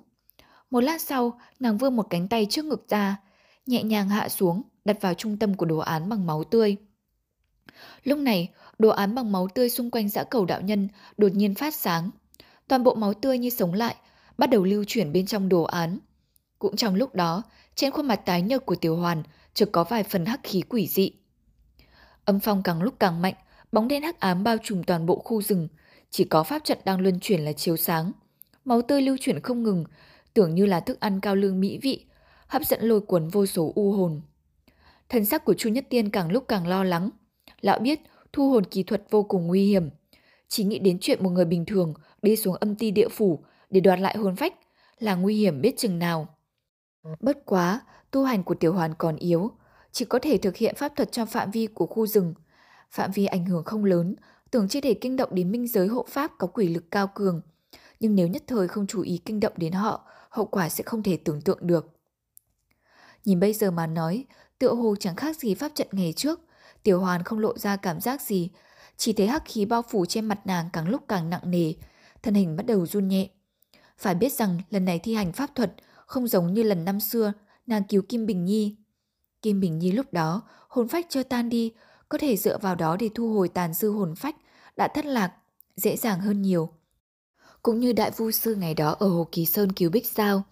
Một 0.71 0.79
lát 0.81 1.01
sau, 1.01 1.39
nàng 1.59 1.77
vươn 1.77 1.95
một 1.95 2.07
cánh 2.09 2.27
tay 2.27 2.47
trước 2.49 2.65
ngực 2.65 2.89
ra, 2.89 3.17
nhẹ 3.65 3.83
nhàng 3.83 4.09
hạ 4.09 4.29
xuống, 4.29 4.61
đặt 4.85 5.01
vào 5.01 5.13
trung 5.13 5.37
tâm 5.37 5.53
của 5.53 5.65
đồ 5.65 5.77
án 5.77 6.09
bằng 6.09 6.25
máu 6.25 6.43
tươi. 6.43 6.77
Lúc 8.03 8.19
này, 8.19 8.51
đồ 8.79 8.89
án 8.89 9.15
bằng 9.15 9.31
máu 9.31 9.47
tươi 9.55 9.69
xung 9.69 9.91
quanh 9.91 10.09
dã 10.09 10.23
cầu 10.23 10.45
đạo 10.45 10.61
nhân 10.61 10.87
đột 11.17 11.35
nhiên 11.35 11.55
phát 11.55 11.75
sáng. 11.75 12.09
toàn 12.67 12.83
bộ 12.83 12.95
máu 12.95 13.13
tươi 13.13 13.37
như 13.37 13.49
sống 13.49 13.73
lại, 13.73 13.95
bắt 14.37 14.49
đầu 14.49 14.63
lưu 14.63 14.83
chuyển 14.87 15.11
bên 15.11 15.25
trong 15.25 15.49
đồ 15.49 15.63
án. 15.63 15.99
Cũng 16.59 16.75
trong 16.75 16.95
lúc 16.95 17.15
đó, 17.15 17.43
trên 17.75 17.91
khuôn 17.91 18.07
mặt 18.07 18.15
tái 18.25 18.41
nhợt 18.41 18.65
của 18.65 18.75
Tiểu 18.75 18.97
Hoàn 18.97 19.23
chợt 19.55 19.69
có 19.71 19.83
vài 19.83 20.03
phần 20.03 20.25
hắc 20.25 20.39
khí 20.43 20.61
quỷ 20.69 20.87
dị. 20.87 21.11
Âm 22.25 22.39
phong 22.39 22.63
càng 22.63 22.81
lúc 22.81 22.93
càng 22.99 23.21
mạnh, 23.21 23.33
bóng 23.71 23.87
đen 23.87 24.03
hắc 24.03 24.19
ám 24.19 24.43
bao 24.43 24.57
trùm 24.63 24.83
toàn 24.83 25.05
bộ 25.05 25.15
khu 25.17 25.41
rừng, 25.41 25.67
chỉ 26.09 26.23
có 26.23 26.43
pháp 26.43 26.63
trận 26.63 26.77
đang 26.85 26.99
luân 26.99 27.19
chuyển 27.19 27.41
là 27.41 27.53
chiếu 27.53 27.77
sáng. 27.77 28.11
Máu 28.65 28.81
tươi 28.81 29.01
lưu 29.01 29.17
chuyển 29.19 29.39
không 29.39 29.63
ngừng, 29.63 29.85
tưởng 30.33 30.55
như 30.55 30.65
là 30.65 30.79
thức 30.79 30.99
ăn 30.99 31.19
cao 31.19 31.35
lương 31.35 31.59
mỹ 31.59 31.79
vị, 31.81 32.05
hấp 32.47 32.65
dẫn 32.65 32.81
lôi 32.81 33.01
cuốn 33.01 33.27
vô 33.27 33.45
số 33.45 33.71
u 33.75 33.91
hồn. 33.91 34.21
Thần 35.09 35.25
sắc 35.25 35.45
của 35.45 35.53
Chu 35.53 35.69
Nhất 35.69 35.85
Tiên 35.89 36.09
càng 36.09 36.31
lúc 36.31 36.45
càng 36.47 36.67
lo 36.67 36.83
lắng. 36.83 37.09
Lão 37.61 37.79
biết 37.79 37.99
thu 38.33 38.49
hồn 38.49 38.65
kỹ 38.65 38.83
thuật 38.83 39.03
vô 39.09 39.23
cùng 39.23 39.47
nguy 39.47 39.67
hiểm. 39.67 39.89
Chỉ 40.47 40.63
nghĩ 40.63 40.79
đến 40.79 40.97
chuyện 41.01 41.23
một 41.23 41.29
người 41.29 41.45
bình 41.45 41.65
thường 41.65 41.93
đi 42.21 42.35
xuống 42.35 42.55
âm 42.55 42.75
ti 42.75 42.91
địa 42.91 43.09
phủ 43.09 43.43
để 43.69 43.79
đoạt 43.79 43.99
lại 43.99 44.17
hồn 44.17 44.35
phách 44.35 44.53
là 44.99 45.15
nguy 45.15 45.35
hiểm 45.35 45.61
biết 45.61 45.77
chừng 45.77 45.99
nào. 45.99 46.27
Bất 47.19 47.45
quá, 47.45 47.81
tu 48.15 48.23
hành 48.23 48.43
của 48.43 48.55
tiểu 48.55 48.73
hoàn 48.73 48.93
còn 48.93 49.15
yếu, 49.15 49.51
chỉ 49.91 50.05
có 50.05 50.19
thể 50.21 50.37
thực 50.37 50.55
hiện 50.55 50.75
pháp 50.75 50.91
thuật 50.95 51.11
trong 51.11 51.27
phạm 51.27 51.51
vi 51.51 51.67
của 51.67 51.85
khu 51.85 52.07
rừng. 52.07 52.33
Phạm 52.91 53.11
vi 53.11 53.25
ảnh 53.25 53.45
hưởng 53.45 53.63
không 53.63 53.85
lớn, 53.85 54.15
tưởng 54.51 54.67
chỉ 54.67 54.81
thể 54.81 54.93
kinh 54.93 55.15
động 55.15 55.29
đến 55.31 55.51
minh 55.51 55.67
giới 55.67 55.87
hộ 55.87 56.05
pháp 56.09 56.31
có 56.37 56.47
quỷ 56.47 56.67
lực 56.67 56.91
cao 56.91 57.07
cường. 57.15 57.41
Nhưng 57.99 58.15
nếu 58.15 58.27
nhất 58.27 58.43
thời 58.47 58.67
không 58.67 58.87
chú 58.87 59.01
ý 59.01 59.21
kinh 59.25 59.39
động 59.39 59.53
đến 59.57 59.73
họ, 59.73 60.07
hậu 60.29 60.45
quả 60.45 60.69
sẽ 60.69 60.83
không 60.83 61.03
thể 61.03 61.17
tưởng 61.17 61.41
tượng 61.41 61.67
được. 61.67 61.87
Nhìn 63.25 63.39
bây 63.39 63.53
giờ 63.53 63.71
mà 63.71 63.87
nói, 63.87 64.25
tựa 64.59 64.73
hồ 64.73 64.95
chẳng 64.99 65.15
khác 65.15 65.37
gì 65.37 65.55
pháp 65.55 65.71
trận 65.75 65.87
ngày 65.91 66.13
trước, 66.13 66.39
tiểu 66.83 66.99
hoàn 66.99 67.23
không 67.23 67.39
lộ 67.39 67.57
ra 67.57 67.75
cảm 67.75 68.01
giác 68.01 68.21
gì, 68.21 68.49
chỉ 68.97 69.13
thấy 69.13 69.27
hắc 69.27 69.43
khí 69.45 69.65
bao 69.65 69.81
phủ 69.81 70.05
trên 70.05 70.25
mặt 70.25 70.47
nàng 70.47 70.69
càng 70.73 70.89
lúc 70.89 71.01
càng 71.07 71.29
nặng 71.29 71.51
nề, 71.51 71.73
thân 72.23 72.33
hình 72.33 72.55
bắt 72.55 72.65
đầu 72.65 72.85
run 72.85 73.07
nhẹ. 73.07 73.29
Phải 73.97 74.15
biết 74.15 74.33
rằng 74.33 74.61
lần 74.69 74.85
này 74.85 74.99
thi 74.99 75.13
hành 75.13 75.31
pháp 75.31 75.49
thuật 75.55 75.73
không 76.05 76.27
giống 76.27 76.53
như 76.53 76.63
lần 76.63 76.85
năm 76.85 76.99
xưa 76.99 77.33
nàng 77.67 77.83
cứu 77.83 78.01
Kim 78.09 78.25
Bình 78.25 78.45
Nhi. 78.45 78.75
Kim 79.41 79.59
Bình 79.59 79.79
Nhi 79.79 79.91
lúc 79.91 80.13
đó 80.13 80.41
hồn 80.67 80.87
phách 80.87 81.05
chưa 81.09 81.23
tan 81.23 81.49
đi, 81.49 81.73
có 82.09 82.17
thể 82.17 82.37
dựa 82.37 82.57
vào 82.57 82.75
đó 82.75 82.97
để 82.99 83.09
thu 83.15 83.33
hồi 83.33 83.49
tàn 83.49 83.73
dư 83.73 83.89
hồn 83.89 84.15
phách 84.15 84.35
đã 84.75 84.87
thất 84.87 85.05
lạc, 85.05 85.31
dễ 85.75 85.97
dàng 85.97 86.19
hơn 86.19 86.41
nhiều. 86.41 86.69
Cũng 87.63 87.79
như 87.79 87.93
đại 87.93 88.11
vu 88.11 88.31
sư 88.31 88.55
ngày 88.55 88.73
đó 88.73 88.95
ở 88.99 89.07
Hồ 89.07 89.27
Kỳ 89.31 89.45
Sơn 89.45 89.71
cứu 89.71 89.89
Bích 89.89 90.07
sao 90.07 90.43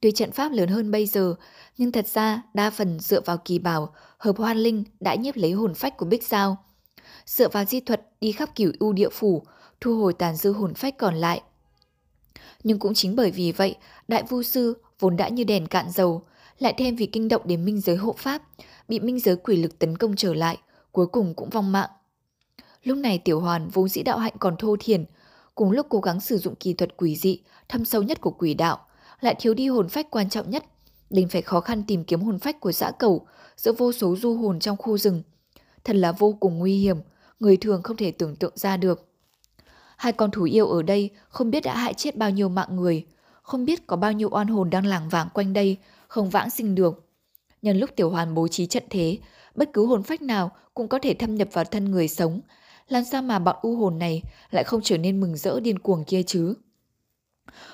Tuy 0.00 0.12
trận 0.12 0.32
pháp 0.32 0.52
lớn 0.52 0.68
hơn 0.68 0.90
bây 0.90 1.06
giờ, 1.06 1.34
nhưng 1.78 1.92
thật 1.92 2.08
ra 2.08 2.42
đa 2.54 2.70
phần 2.70 3.00
dựa 3.00 3.20
vào 3.20 3.38
kỳ 3.38 3.58
bảo, 3.58 3.94
hợp 4.18 4.36
hoan 4.38 4.58
linh 4.58 4.84
đã 5.00 5.14
nhiếp 5.14 5.36
lấy 5.36 5.52
hồn 5.52 5.74
phách 5.74 5.96
của 5.96 6.06
Bích 6.06 6.26
sao 6.26 6.56
Dựa 7.26 7.48
vào 7.48 7.64
di 7.64 7.80
thuật 7.80 8.02
đi 8.20 8.32
khắp 8.32 8.56
cửu 8.56 8.72
ưu 8.78 8.92
địa 8.92 9.08
phủ, 9.08 9.42
thu 9.80 10.00
hồi 10.00 10.12
tàn 10.12 10.36
dư 10.36 10.52
hồn 10.52 10.74
phách 10.74 10.98
còn 10.98 11.14
lại. 11.14 11.42
Nhưng 12.62 12.78
cũng 12.78 12.94
chính 12.94 13.16
bởi 13.16 13.30
vì 13.30 13.52
vậy, 13.52 13.76
đại 14.08 14.22
vu 14.22 14.42
sư 14.42 14.74
vốn 15.00 15.16
đã 15.16 15.28
như 15.28 15.44
đèn 15.44 15.66
cạn 15.66 15.90
dầu, 15.90 16.22
lại 16.58 16.74
thêm 16.78 16.96
vì 16.96 17.06
kinh 17.06 17.28
động 17.28 17.42
đến 17.44 17.64
minh 17.64 17.80
giới 17.80 17.96
hộ 17.96 18.14
pháp, 18.18 18.42
bị 18.88 19.00
minh 19.00 19.20
giới 19.20 19.36
quỷ 19.36 19.56
lực 19.56 19.78
tấn 19.78 19.98
công 19.98 20.16
trở 20.16 20.34
lại, 20.34 20.58
cuối 20.92 21.06
cùng 21.06 21.34
cũng 21.34 21.50
vong 21.50 21.72
mạng. 21.72 21.90
Lúc 22.82 22.98
này 22.98 23.18
tiểu 23.18 23.40
hoàn 23.40 23.68
vốn 23.68 23.88
dĩ 23.88 24.02
đạo 24.02 24.18
hạnh 24.18 24.34
còn 24.38 24.56
thô 24.56 24.76
thiền, 24.80 25.04
cùng 25.54 25.70
lúc 25.70 25.86
cố 25.90 26.00
gắng 26.00 26.20
sử 26.20 26.38
dụng 26.38 26.54
kỳ 26.54 26.72
thuật 26.74 26.96
quỷ 26.96 27.16
dị, 27.16 27.40
thâm 27.68 27.84
sâu 27.84 28.02
nhất 28.02 28.20
của 28.20 28.30
quỷ 28.30 28.54
đạo, 28.54 28.78
lại 29.20 29.34
thiếu 29.38 29.54
đi 29.54 29.68
hồn 29.68 29.88
phách 29.88 30.10
quan 30.10 30.28
trọng 30.28 30.50
nhất, 30.50 30.64
đành 31.10 31.28
phải 31.28 31.42
khó 31.42 31.60
khăn 31.60 31.82
tìm 31.86 32.04
kiếm 32.04 32.20
hồn 32.20 32.38
phách 32.38 32.60
của 32.60 32.72
dã 32.72 32.90
cầu 32.90 33.26
giữa 33.56 33.72
vô 33.72 33.92
số 33.92 34.16
du 34.16 34.34
hồn 34.34 34.60
trong 34.60 34.76
khu 34.76 34.98
rừng. 34.98 35.22
Thật 35.84 35.96
là 35.96 36.12
vô 36.12 36.36
cùng 36.40 36.58
nguy 36.58 36.78
hiểm, 36.78 36.96
người 37.40 37.56
thường 37.56 37.82
không 37.82 37.96
thể 37.96 38.10
tưởng 38.10 38.36
tượng 38.36 38.52
ra 38.56 38.76
được. 38.76 39.08
Hai 39.96 40.12
con 40.12 40.30
thú 40.30 40.42
yêu 40.42 40.66
ở 40.66 40.82
đây 40.82 41.10
không 41.28 41.50
biết 41.50 41.60
đã 41.60 41.76
hại 41.76 41.94
chết 41.94 42.16
bao 42.16 42.30
nhiêu 42.30 42.48
mạng 42.48 42.76
người, 42.76 43.06
không 43.42 43.64
biết 43.64 43.86
có 43.86 43.96
bao 43.96 44.12
nhiêu 44.12 44.28
oan 44.32 44.46
hồn 44.46 44.70
đang 44.70 44.86
lảng 44.86 45.08
vảng 45.08 45.28
quanh 45.34 45.52
đây, 45.52 45.76
không 46.08 46.30
vãng 46.30 46.50
sinh 46.50 46.74
được. 46.74 47.08
Nhân 47.62 47.78
lúc 47.78 47.90
tiểu 47.96 48.10
hoàn 48.10 48.34
bố 48.34 48.48
trí 48.48 48.66
trận 48.66 48.82
thế, 48.90 49.18
bất 49.54 49.70
cứ 49.72 49.86
hồn 49.86 50.02
phách 50.02 50.22
nào 50.22 50.50
cũng 50.74 50.88
có 50.88 50.98
thể 50.98 51.14
thâm 51.14 51.34
nhập 51.34 51.48
vào 51.52 51.64
thân 51.64 51.90
người 51.90 52.08
sống. 52.08 52.40
Làm 52.88 53.04
sao 53.04 53.22
mà 53.22 53.38
bọn 53.38 53.56
u 53.62 53.76
hồn 53.76 53.98
này 53.98 54.22
lại 54.50 54.64
không 54.64 54.80
trở 54.82 54.98
nên 54.98 55.20
mừng 55.20 55.36
rỡ 55.36 55.60
điên 55.60 55.78
cuồng 55.78 56.04
kia 56.04 56.22
chứ? 56.22 56.54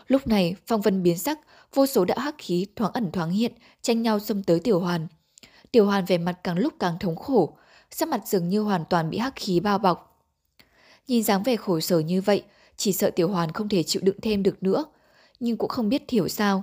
Lúc 0.09 0.27
này, 0.27 0.57
phong 0.67 0.81
vân 0.81 1.03
biến 1.03 1.19
sắc, 1.19 1.39
vô 1.75 1.87
số 1.87 2.05
đạo 2.05 2.19
hắc 2.19 2.35
khí 2.39 2.67
thoáng 2.77 2.93
ẩn 2.93 3.13
thoáng 3.13 3.31
hiện, 3.31 3.53
tranh 3.83 4.03
nhau 4.03 4.19
xông 4.19 4.43
tới 4.43 4.61
tiểu 4.61 4.81
hoàn. 4.81 5.07
Tiểu 5.73 5.87
hoàn 5.87 6.05
về 6.05 6.19
mặt 6.19 6.39
càng 6.45 6.59
lúc 6.59 6.73
càng 6.79 6.99
thống 6.99 7.17
khổ, 7.17 7.57
sắc 7.91 8.09
mặt 8.09 8.23
dường 8.27 8.49
như 8.49 8.61
hoàn 8.61 8.85
toàn 8.91 9.11
bị 9.11 9.19
hắc 9.19 9.33
khí 9.37 9.61
bao 9.61 9.79
bọc. 9.79 10.27
Nhìn 11.09 11.23
dáng 11.23 11.43
vẻ 11.43 11.57
khổ 11.57 11.81
sở 11.81 11.99
như 11.99 12.21
vậy, 12.21 12.43
chỉ 12.77 12.93
sợ 12.93 13.11
tiểu 13.11 13.29
hoàn 13.29 13.53
không 13.53 13.69
thể 13.69 13.83
chịu 13.83 14.03
đựng 14.05 14.17
thêm 14.23 14.43
được 14.43 14.63
nữa, 14.63 14.85
nhưng 15.41 15.57
cũng 15.57 15.69
không 15.69 15.89
biết 15.89 16.03
thiểu 16.09 16.29
sao. 16.29 16.63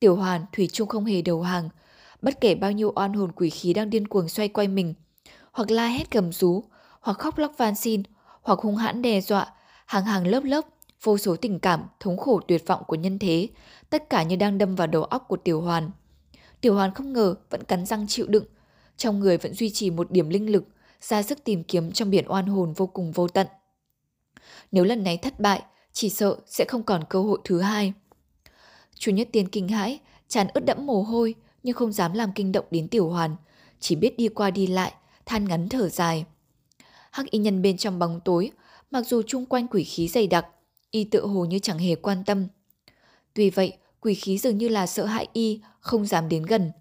Tiểu 0.00 0.16
hoàn 0.16 0.46
thủy 0.52 0.68
chung 0.72 0.88
không 0.88 1.04
hề 1.04 1.22
đầu 1.22 1.42
hàng, 1.42 1.68
bất 2.22 2.40
kể 2.40 2.54
bao 2.54 2.72
nhiêu 2.72 2.92
oan 2.96 3.12
hồn 3.12 3.32
quỷ 3.32 3.50
khí 3.50 3.72
đang 3.72 3.90
điên 3.90 4.08
cuồng 4.08 4.28
xoay 4.28 4.48
quanh 4.48 4.74
mình, 4.74 4.94
hoặc 5.52 5.70
la 5.70 5.86
hét 5.86 6.10
gầm 6.10 6.32
rú, 6.32 6.64
hoặc 7.00 7.18
khóc 7.18 7.38
lóc 7.38 7.52
van 7.56 7.74
xin, 7.74 8.02
hoặc 8.42 8.58
hung 8.58 8.76
hãn 8.76 9.02
đe 9.02 9.20
dọa, 9.20 9.52
hàng 9.86 10.04
hàng 10.04 10.26
lớp 10.26 10.44
lớp, 10.44 10.64
vô 11.02 11.18
số 11.18 11.36
tình 11.36 11.58
cảm, 11.58 11.84
thống 12.00 12.16
khổ 12.16 12.40
tuyệt 12.48 12.66
vọng 12.66 12.82
của 12.86 12.96
nhân 12.96 13.18
thế, 13.18 13.48
tất 13.90 14.10
cả 14.10 14.22
như 14.22 14.36
đang 14.36 14.58
đâm 14.58 14.74
vào 14.74 14.86
đầu 14.86 15.04
óc 15.04 15.24
của 15.28 15.36
Tiểu 15.36 15.60
Hoàn. 15.60 15.90
Tiểu 16.60 16.74
Hoàn 16.74 16.94
không 16.94 17.12
ngờ 17.12 17.34
vẫn 17.50 17.64
cắn 17.64 17.86
răng 17.86 18.06
chịu 18.08 18.26
đựng, 18.28 18.44
trong 18.96 19.20
người 19.20 19.36
vẫn 19.36 19.54
duy 19.54 19.70
trì 19.70 19.90
một 19.90 20.10
điểm 20.10 20.28
linh 20.28 20.52
lực, 20.52 20.64
ra 21.00 21.22
sức 21.22 21.44
tìm 21.44 21.64
kiếm 21.64 21.92
trong 21.92 22.10
biển 22.10 22.24
oan 22.28 22.46
hồn 22.46 22.72
vô 22.72 22.86
cùng 22.86 23.12
vô 23.12 23.28
tận. 23.28 23.46
Nếu 24.72 24.84
lần 24.84 25.02
này 25.02 25.16
thất 25.16 25.40
bại, 25.40 25.62
chỉ 25.92 26.10
sợ 26.10 26.36
sẽ 26.46 26.64
không 26.64 26.82
còn 26.82 27.04
cơ 27.08 27.22
hội 27.22 27.38
thứ 27.44 27.60
hai. 27.60 27.92
Chu 29.00 29.12
Nhất 29.12 29.28
Tiên 29.32 29.48
kinh 29.48 29.68
hãi, 29.68 29.98
tràn 30.28 30.46
ướt 30.54 30.60
đẫm 30.60 30.86
mồ 30.86 31.02
hôi 31.02 31.34
nhưng 31.62 31.74
không 31.74 31.92
dám 31.92 32.12
làm 32.12 32.32
kinh 32.34 32.52
động 32.52 32.64
đến 32.70 32.88
Tiểu 32.88 33.08
Hoàn, 33.08 33.36
chỉ 33.80 33.96
biết 33.96 34.16
đi 34.16 34.28
qua 34.28 34.50
đi 34.50 34.66
lại, 34.66 34.92
than 35.26 35.48
ngắn 35.48 35.68
thở 35.68 35.88
dài. 35.88 36.24
Hắc 37.10 37.30
y 37.30 37.38
nhân 37.38 37.62
bên 37.62 37.76
trong 37.76 37.98
bóng 37.98 38.20
tối, 38.24 38.50
mặc 38.90 39.06
dù 39.06 39.22
chung 39.26 39.46
quanh 39.46 39.68
quỷ 39.68 39.84
khí 39.84 40.08
dày 40.08 40.26
đặc, 40.26 40.46
y 40.90 41.04
tự 41.04 41.26
hồ 41.26 41.44
như 41.44 41.58
chẳng 41.58 41.78
hề 41.78 41.94
quan 41.94 42.24
tâm. 42.24 42.46
Tuy 43.34 43.50
vậy, 43.50 43.72
quỷ 44.00 44.14
khí 44.14 44.38
dường 44.38 44.58
như 44.58 44.68
là 44.68 44.86
sợ 44.86 45.04
hãi 45.04 45.26
y, 45.32 45.60
không 45.80 46.06
dám 46.06 46.28
đến 46.28 46.42
gần. 46.42 46.72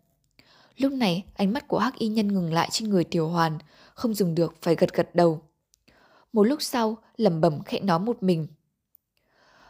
Lúc 0.78 0.94
này, 0.94 1.24
ánh 1.36 1.54
mắt 1.54 1.68
của 1.68 1.80
hắc 1.80 1.98
y 1.98 2.08
nhân 2.08 2.34
ngừng 2.34 2.54
lại 2.54 2.70
trên 2.72 2.90
người 2.90 3.04
Tiểu 3.04 3.30
Hoàn, 3.30 3.58
không 3.94 4.14
dừng 4.14 4.36
được 4.36 4.56
phải 4.62 4.76
gật 4.76 4.94
gật 4.94 5.16
đầu. 5.16 5.42
Một 6.34 6.44
lúc 6.44 6.62
sau, 6.62 6.98
lẩm 7.18 7.42
bẩm 7.42 7.64
khẽ 7.66 7.80
nói 7.80 8.00
một 8.00 8.24
mình. 8.24 8.48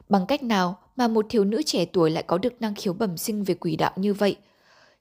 Bằng 0.09 0.25
cách 0.25 0.43
nào 0.43 0.79
mà 0.95 1.07
một 1.07 1.25
thiếu 1.29 1.45
nữ 1.45 1.61
trẻ 1.65 1.85
tuổi 1.85 2.11
lại 2.11 2.23
có 2.27 2.37
được 2.37 2.61
năng 2.61 2.75
khiếu 2.75 2.93
bẩm 2.93 3.17
sinh 3.17 3.43
về 3.43 3.55
quỷ 3.55 3.75
đạo 3.75 3.91
như 3.95 4.13
vậy? 4.13 4.37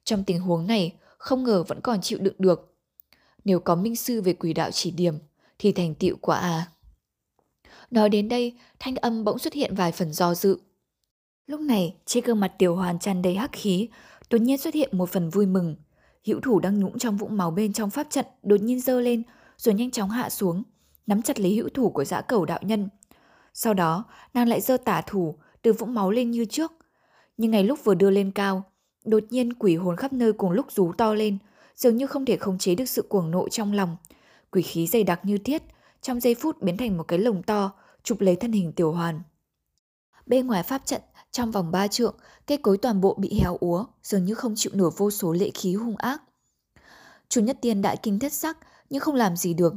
Trong 0.04 0.24
tình 0.24 0.40
huống 0.40 0.66
này, 0.66 0.94
không 1.18 1.44
ngờ 1.44 1.64
vẫn 1.68 1.80
còn 1.80 2.00
chịu 2.00 2.18
đựng 2.18 2.34
được. 2.38 2.74
Nếu 3.44 3.60
có 3.60 3.74
minh 3.74 3.96
sư 3.96 4.22
về 4.22 4.32
quỷ 4.32 4.52
đạo 4.52 4.70
chỉ 4.70 4.90
điểm, 4.90 5.18
thì 5.58 5.72
thành 5.72 5.94
tựu 5.94 6.16
quả 6.20 6.38
à. 6.38 6.66
Nói 7.90 8.08
đến 8.08 8.28
đây, 8.28 8.58
thanh 8.78 8.96
âm 8.96 9.24
bỗng 9.24 9.38
xuất 9.38 9.52
hiện 9.52 9.74
vài 9.74 9.92
phần 9.92 10.12
do 10.12 10.34
dự. 10.34 10.58
Lúc 11.46 11.60
này, 11.60 11.96
trên 12.06 12.24
gương 12.24 12.40
mặt 12.40 12.52
tiểu 12.58 12.76
hoàn 12.76 12.98
tràn 12.98 13.22
đầy 13.22 13.34
hắc 13.34 13.50
khí, 13.52 13.88
đột 14.30 14.38
nhiên 14.40 14.58
xuất 14.58 14.74
hiện 14.74 14.98
một 14.98 15.10
phần 15.10 15.30
vui 15.30 15.46
mừng. 15.46 15.76
Hữu 16.26 16.40
thủ 16.40 16.60
đang 16.60 16.80
nhũng 16.80 16.98
trong 16.98 17.16
vũng 17.16 17.36
máu 17.36 17.50
bên 17.50 17.72
trong 17.72 17.90
pháp 17.90 18.06
trận 18.10 18.26
đột 18.42 18.60
nhiên 18.60 18.80
dơ 18.80 19.00
lên, 19.00 19.22
rồi 19.56 19.74
nhanh 19.74 19.90
chóng 19.90 20.10
hạ 20.10 20.30
xuống, 20.30 20.62
nắm 21.06 21.22
chặt 21.22 21.40
lấy 21.40 21.54
hữu 21.54 21.68
thủ 21.68 21.90
của 21.90 22.04
dã 22.04 22.20
cầu 22.20 22.44
đạo 22.44 22.58
nhân. 22.62 22.88
Sau 23.60 23.74
đó, 23.74 24.04
nàng 24.34 24.48
lại 24.48 24.60
giơ 24.60 24.76
tả 24.76 25.00
thủ, 25.00 25.34
từ 25.62 25.72
vũng 25.72 25.94
máu 25.94 26.10
lên 26.10 26.30
như 26.30 26.44
trước. 26.44 26.72
Nhưng 27.36 27.50
ngày 27.50 27.64
lúc 27.64 27.78
vừa 27.84 27.94
đưa 27.94 28.10
lên 28.10 28.30
cao, 28.30 28.62
đột 29.04 29.22
nhiên 29.30 29.52
quỷ 29.52 29.76
hồn 29.76 29.96
khắp 29.96 30.12
nơi 30.12 30.32
cùng 30.32 30.50
lúc 30.50 30.72
rú 30.72 30.92
to 30.92 31.14
lên, 31.14 31.38
dường 31.76 31.96
như 31.96 32.06
không 32.06 32.24
thể 32.24 32.36
khống 32.36 32.58
chế 32.58 32.74
được 32.74 32.84
sự 32.88 33.02
cuồng 33.02 33.30
nộ 33.30 33.48
trong 33.48 33.72
lòng. 33.72 33.96
Quỷ 34.50 34.62
khí 34.62 34.86
dày 34.86 35.04
đặc 35.04 35.20
như 35.22 35.38
thiết, 35.38 35.62
trong 36.02 36.20
giây 36.20 36.34
phút 36.34 36.62
biến 36.62 36.76
thành 36.76 36.96
một 36.96 37.02
cái 37.02 37.18
lồng 37.18 37.42
to, 37.42 37.72
chụp 38.02 38.20
lấy 38.20 38.36
thân 38.36 38.52
hình 38.52 38.72
tiểu 38.72 38.92
hoàn. 38.92 39.20
Bên 40.26 40.46
ngoài 40.46 40.62
pháp 40.62 40.82
trận, 40.84 41.02
trong 41.30 41.50
vòng 41.50 41.70
ba 41.70 41.88
trượng, 41.88 42.16
cây 42.46 42.58
cối 42.58 42.78
toàn 42.78 43.00
bộ 43.00 43.14
bị 43.14 43.40
héo 43.40 43.56
úa, 43.60 43.84
dường 44.02 44.24
như 44.24 44.34
không 44.34 44.54
chịu 44.56 44.72
nổi 44.74 44.90
vô 44.96 45.10
số 45.10 45.32
lệ 45.32 45.50
khí 45.54 45.74
hung 45.74 45.96
ác. 45.96 46.22
Chu 47.28 47.40
Nhất 47.40 47.58
Tiên 47.62 47.82
đại 47.82 47.96
kinh 48.02 48.18
thất 48.18 48.32
sắc, 48.32 48.58
nhưng 48.90 49.00
không 49.00 49.14
làm 49.14 49.36
gì 49.36 49.54
được. 49.54 49.74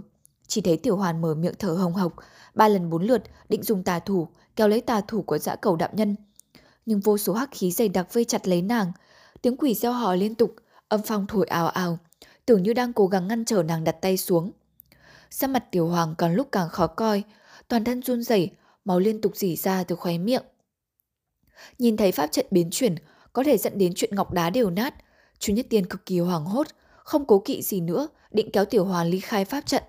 Chỉ 0.52 0.62
thấy 0.62 0.78
tiểu 0.78 0.98
hoàn 0.98 1.22
mở 1.22 1.36
miệng 1.36 1.54
thở 1.60 1.74
hồng 1.74 1.94
hộc, 1.94 2.16
ba 2.56 2.68
lần 2.68 2.90
bốn 2.90 3.04
lượt 3.04 3.24
định 3.50 3.64
dùng 3.64 3.84
tà 3.84 4.00
thủ, 4.00 4.28
kéo 4.56 4.68
lấy 4.68 4.82
tà 4.82 5.02
thủ 5.02 5.22
của 5.22 5.38
dã 5.38 5.56
cầu 5.56 5.76
đạo 5.76 5.90
nhân. 5.94 6.16
Nhưng 6.86 7.00
vô 7.00 7.18
số 7.18 7.34
hắc 7.34 7.50
khí 7.52 7.72
dày 7.72 7.90
đặc 7.90 8.14
vây 8.14 8.26
chặt 8.26 8.48
lấy 8.48 8.62
nàng, 8.62 8.92
tiếng 9.42 9.58
quỷ 9.58 9.74
reo 9.74 9.92
hò 9.92 10.16
liên 10.16 10.36
tục, 10.36 10.56
âm 10.88 11.02
phong 11.06 11.28
thổi 11.28 11.48
ào 11.48 11.68
ào, 11.68 12.00
tưởng 12.46 12.64
như 12.64 12.74
đang 12.74 12.94
cố 12.94 13.08
gắng 13.08 13.28
ngăn 13.28 13.46
trở 13.46 13.64
nàng 13.64 13.84
đặt 13.84 13.92
tay 14.02 14.18
xuống. 14.18 14.52
Sắc 15.30 15.50
mặt 15.50 15.66
tiểu 15.72 15.88
hoàng 15.88 16.16
càng 16.18 16.34
lúc 16.34 16.48
càng 16.52 16.70
khó 16.70 16.88
coi, 16.88 17.24
toàn 17.68 17.84
thân 17.84 18.02
run 18.02 18.24
rẩy, 18.24 18.50
máu 18.86 19.00
liên 19.00 19.22
tục 19.22 19.36
dỉ 19.36 19.56
ra 19.56 19.84
từ 19.84 19.96
khóe 19.96 20.18
miệng. 20.18 20.44
Nhìn 21.80 21.98
thấy 21.98 22.12
pháp 22.12 22.28
trận 22.28 22.46
biến 22.52 22.70
chuyển, 22.72 22.96
có 23.34 23.44
thể 23.44 23.58
dẫn 23.58 23.78
đến 23.78 23.94
chuyện 23.96 24.16
ngọc 24.16 24.34
đá 24.34 24.50
đều 24.50 24.70
nát, 24.70 24.94
Chu 25.40 25.54
Nhất 25.54 25.66
Tiên 25.70 25.86
cực 25.86 26.06
kỳ 26.06 26.20
hoảng 26.20 26.46
hốt, 26.46 26.68
không 27.04 27.26
cố 27.26 27.40
kỵ 27.40 27.62
gì 27.62 27.82
nữa, 27.82 28.08
định 28.32 28.52
kéo 28.54 28.66
tiểu 28.66 28.86
hoàn 28.86 29.08
ly 29.08 29.20
khai 29.20 29.46
pháp 29.46 29.66
trận. 29.66 29.84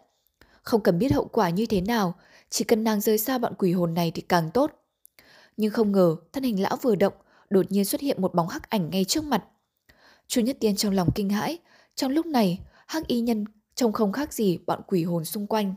Không 0.62 0.80
cần 0.80 0.98
biết 0.98 1.12
hậu 1.12 1.24
quả 1.24 1.50
như 1.50 1.66
thế 1.66 1.80
nào, 1.80 2.14
chỉ 2.50 2.64
cần 2.64 2.84
nàng 2.84 3.00
rời 3.00 3.18
xa 3.18 3.38
bọn 3.38 3.54
quỷ 3.58 3.72
hồn 3.72 3.94
này 3.94 4.10
thì 4.10 4.22
càng 4.22 4.50
tốt. 4.50 4.70
Nhưng 5.56 5.72
không 5.72 5.92
ngờ 5.92 6.16
thân 6.32 6.44
hình 6.44 6.62
lão 6.62 6.76
vừa 6.76 6.94
động, 6.94 7.12
đột 7.50 7.72
nhiên 7.72 7.84
xuất 7.84 8.00
hiện 8.00 8.22
một 8.22 8.34
bóng 8.34 8.48
hắc 8.48 8.70
ảnh 8.70 8.90
ngay 8.90 9.04
trước 9.04 9.24
mặt. 9.24 9.44
Chu 10.26 10.40
Nhất 10.40 10.56
Tiên 10.60 10.76
trong 10.76 10.92
lòng 10.92 11.08
kinh 11.14 11.30
hãi, 11.30 11.58
trong 11.94 12.10
lúc 12.10 12.26
này, 12.26 12.60
hắc 12.86 13.06
y 13.06 13.20
nhân 13.20 13.44
trông 13.74 13.92
không 13.92 14.12
khác 14.12 14.32
gì 14.32 14.58
bọn 14.66 14.80
quỷ 14.86 15.04
hồn 15.04 15.24
xung 15.24 15.46
quanh. 15.46 15.74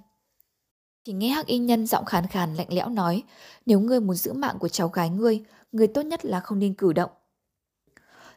Chỉ 1.04 1.14
nghe 1.14 1.30
hắc 1.30 1.46
y 1.46 1.58
nhân 1.58 1.88
giọng 1.88 2.06
khàn 2.06 2.28
khàn 2.28 2.56
lạnh 2.56 2.68
lẽo 2.70 2.90
nói, 2.90 3.24
nếu 3.66 3.80
ngươi 3.80 4.00
muốn 4.00 4.16
giữ 4.16 4.34
mạng 4.34 4.58
của 4.60 4.68
cháu 4.68 4.88
gái 4.88 5.10
ngươi, 5.10 5.44
người 5.72 5.88
tốt 5.88 6.02
nhất 6.02 6.26
là 6.26 6.40
không 6.40 6.60
nên 6.60 6.74
cử 6.74 6.94
động. 6.94 7.12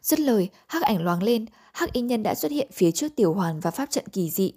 Dứt 0.03 0.21
lời, 0.21 0.49
hắc 0.67 0.83
ảnh 0.83 1.03
loáng 1.03 1.23
lên, 1.23 1.47
hắc 1.73 1.93
y 1.93 2.01
nhân 2.01 2.23
đã 2.23 2.35
xuất 2.35 2.53
hiện 2.53 2.69
phía 2.73 2.91
trước 2.93 3.17
tiểu 3.17 3.35
hoàn 3.35 3.61
và 3.61 3.71
pháp 3.71 3.91
trận 3.91 4.05
kỳ 4.13 4.31
dị. 4.31 4.53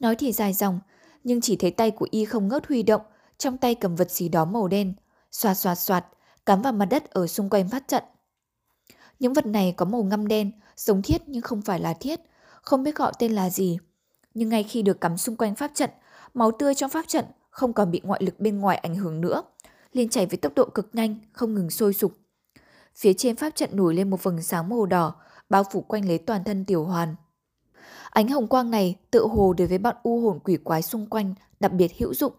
Nói 0.00 0.16
thì 0.16 0.32
dài 0.32 0.52
dòng, 0.52 0.80
nhưng 1.24 1.40
chỉ 1.40 1.56
thấy 1.56 1.70
tay 1.70 1.90
của 1.90 2.08
y 2.10 2.24
không 2.24 2.48
ngớt 2.48 2.66
huy 2.66 2.82
động, 2.82 3.02
trong 3.38 3.58
tay 3.58 3.74
cầm 3.74 3.96
vật 3.96 4.10
gì 4.10 4.28
đó 4.28 4.44
màu 4.44 4.68
đen, 4.68 4.94
xoạt 5.32 5.58
xoạt 5.58 5.78
xoạt, 5.78 6.06
cắm 6.46 6.62
vào 6.62 6.72
mặt 6.72 6.84
đất 6.84 7.10
ở 7.10 7.26
xung 7.26 7.50
quanh 7.50 7.68
pháp 7.68 7.82
trận. 7.88 8.04
Những 9.18 9.32
vật 9.32 9.46
này 9.46 9.74
có 9.76 9.84
màu 9.84 10.02
ngăm 10.02 10.28
đen, 10.28 10.50
giống 10.76 11.02
thiết 11.02 11.22
nhưng 11.26 11.42
không 11.42 11.62
phải 11.62 11.80
là 11.80 11.94
thiết, 11.94 12.20
không 12.62 12.82
biết 12.82 12.96
gọi 12.96 13.12
tên 13.18 13.32
là 13.32 13.50
gì. 13.50 13.78
Nhưng 14.34 14.48
ngay 14.48 14.62
khi 14.62 14.82
được 14.82 15.00
cắm 15.00 15.16
xung 15.16 15.36
quanh 15.36 15.54
pháp 15.54 15.70
trận, 15.74 15.90
máu 16.34 16.50
tươi 16.50 16.74
trong 16.74 16.90
pháp 16.90 17.04
trận 17.08 17.24
không 17.50 17.72
còn 17.72 17.90
bị 17.90 18.00
ngoại 18.04 18.22
lực 18.22 18.40
bên 18.40 18.60
ngoài 18.60 18.76
ảnh 18.76 18.94
hưởng 18.94 19.20
nữa, 19.20 19.42
liền 19.92 20.08
chảy 20.08 20.26
với 20.26 20.36
tốc 20.36 20.52
độ 20.56 20.64
cực 20.64 20.90
nhanh, 20.92 21.18
không 21.32 21.54
ngừng 21.54 21.70
sôi 21.70 21.94
sục. 21.94 22.12
Phía 22.96 23.12
trên 23.12 23.36
pháp 23.36 23.50
trận 23.54 23.70
nổi 23.72 23.94
lên 23.94 24.10
một 24.10 24.22
vầng 24.22 24.42
sáng 24.42 24.68
màu 24.68 24.86
đỏ, 24.86 25.14
bao 25.50 25.64
phủ 25.72 25.80
quanh 25.80 26.08
lấy 26.08 26.18
toàn 26.18 26.44
thân 26.44 26.64
tiểu 26.64 26.84
hoàn. 26.84 27.14
Ánh 28.10 28.28
hồng 28.28 28.46
quang 28.46 28.70
này 28.70 28.96
tự 29.10 29.26
hồ 29.26 29.54
đối 29.58 29.68
với 29.68 29.78
bọn 29.78 29.96
u 30.02 30.20
hồn 30.20 30.38
quỷ 30.44 30.56
quái 30.56 30.82
xung 30.82 31.06
quanh 31.06 31.34
đặc 31.60 31.72
biệt 31.72 31.98
hữu 31.98 32.14
dụng. 32.14 32.32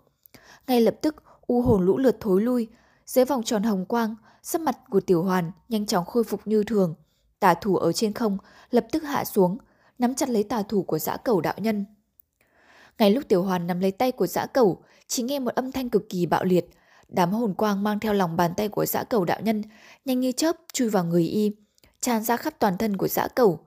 Ngay 0.68 0.82
lập 0.82 0.96
tức, 1.02 1.24
u 1.48 1.62
hồn 1.62 1.86
lũ 1.86 1.98
lượt 1.98 2.18
thối 2.20 2.42
lui, 2.42 2.68
dưới 3.06 3.26
vòng 3.26 3.44
tròn 3.44 3.64
hồng 3.64 3.86
quang, 3.86 4.16
sắc 4.44 4.62
mặt 4.62 4.78
của 4.90 5.00
tiểu 5.02 5.24
hoàn 5.24 5.52
nhanh 5.70 5.86
chóng 5.86 6.06
khôi 6.06 6.24
phục 6.24 6.48
như 6.48 6.64
thường. 6.64 6.96
Tà 7.40 7.54
thủ 7.54 7.76
ở 7.76 7.92
trên 7.92 8.14
không 8.14 8.38
lập 8.72 8.86
tức 8.92 9.04
hạ 9.04 9.26
xuống, 9.26 9.58
nắm 10.00 10.16
chặt 10.16 10.30
lấy 10.30 10.44
tà 10.44 10.64
thủ 10.64 10.84
của 10.84 11.00
dã 11.00 11.18
cầu 11.18 11.42
đạo 11.42 11.54
nhân. 11.58 11.86
Ngay 13.00 13.12
lúc 13.12 13.24
tiểu 13.28 13.44
hoàn 13.44 13.68
nắm 13.68 13.80
lấy 13.80 13.92
tay 13.92 14.12
của 14.12 14.28
dã 14.28 14.46
cầu, 14.46 14.84
chỉ 15.08 15.24
nghe 15.24 15.40
một 15.40 15.56
âm 15.56 15.72
thanh 15.72 15.90
cực 15.90 16.10
kỳ 16.10 16.26
bạo 16.26 16.44
liệt. 16.44 16.66
Đám 17.08 17.32
hồn 17.32 17.54
quang 17.54 17.84
mang 17.84 18.00
theo 18.00 18.14
lòng 18.14 18.38
bàn 18.38 18.54
tay 18.58 18.70
của 18.70 18.86
dã 18.86 19.04
cầu 19.04 19.26
đạo 19.26 19.42
nhân, 19.42 19.62
nhanh 20.06 20.20
như 20.20 20.32
chớp 20.32 20.56
chui 20.74 20.90
vào 20.90 21.06
người 21.06 21.24
y, 21.24 21.52
tràn 22.02 22.24
ra 22.24 22.38
khắp 22.38 22.54
toàn 22.60 22.78
thân 22.78 22.98
của 22.98 23.08
dã 23.08 23.28
cầu. 23.36 23.60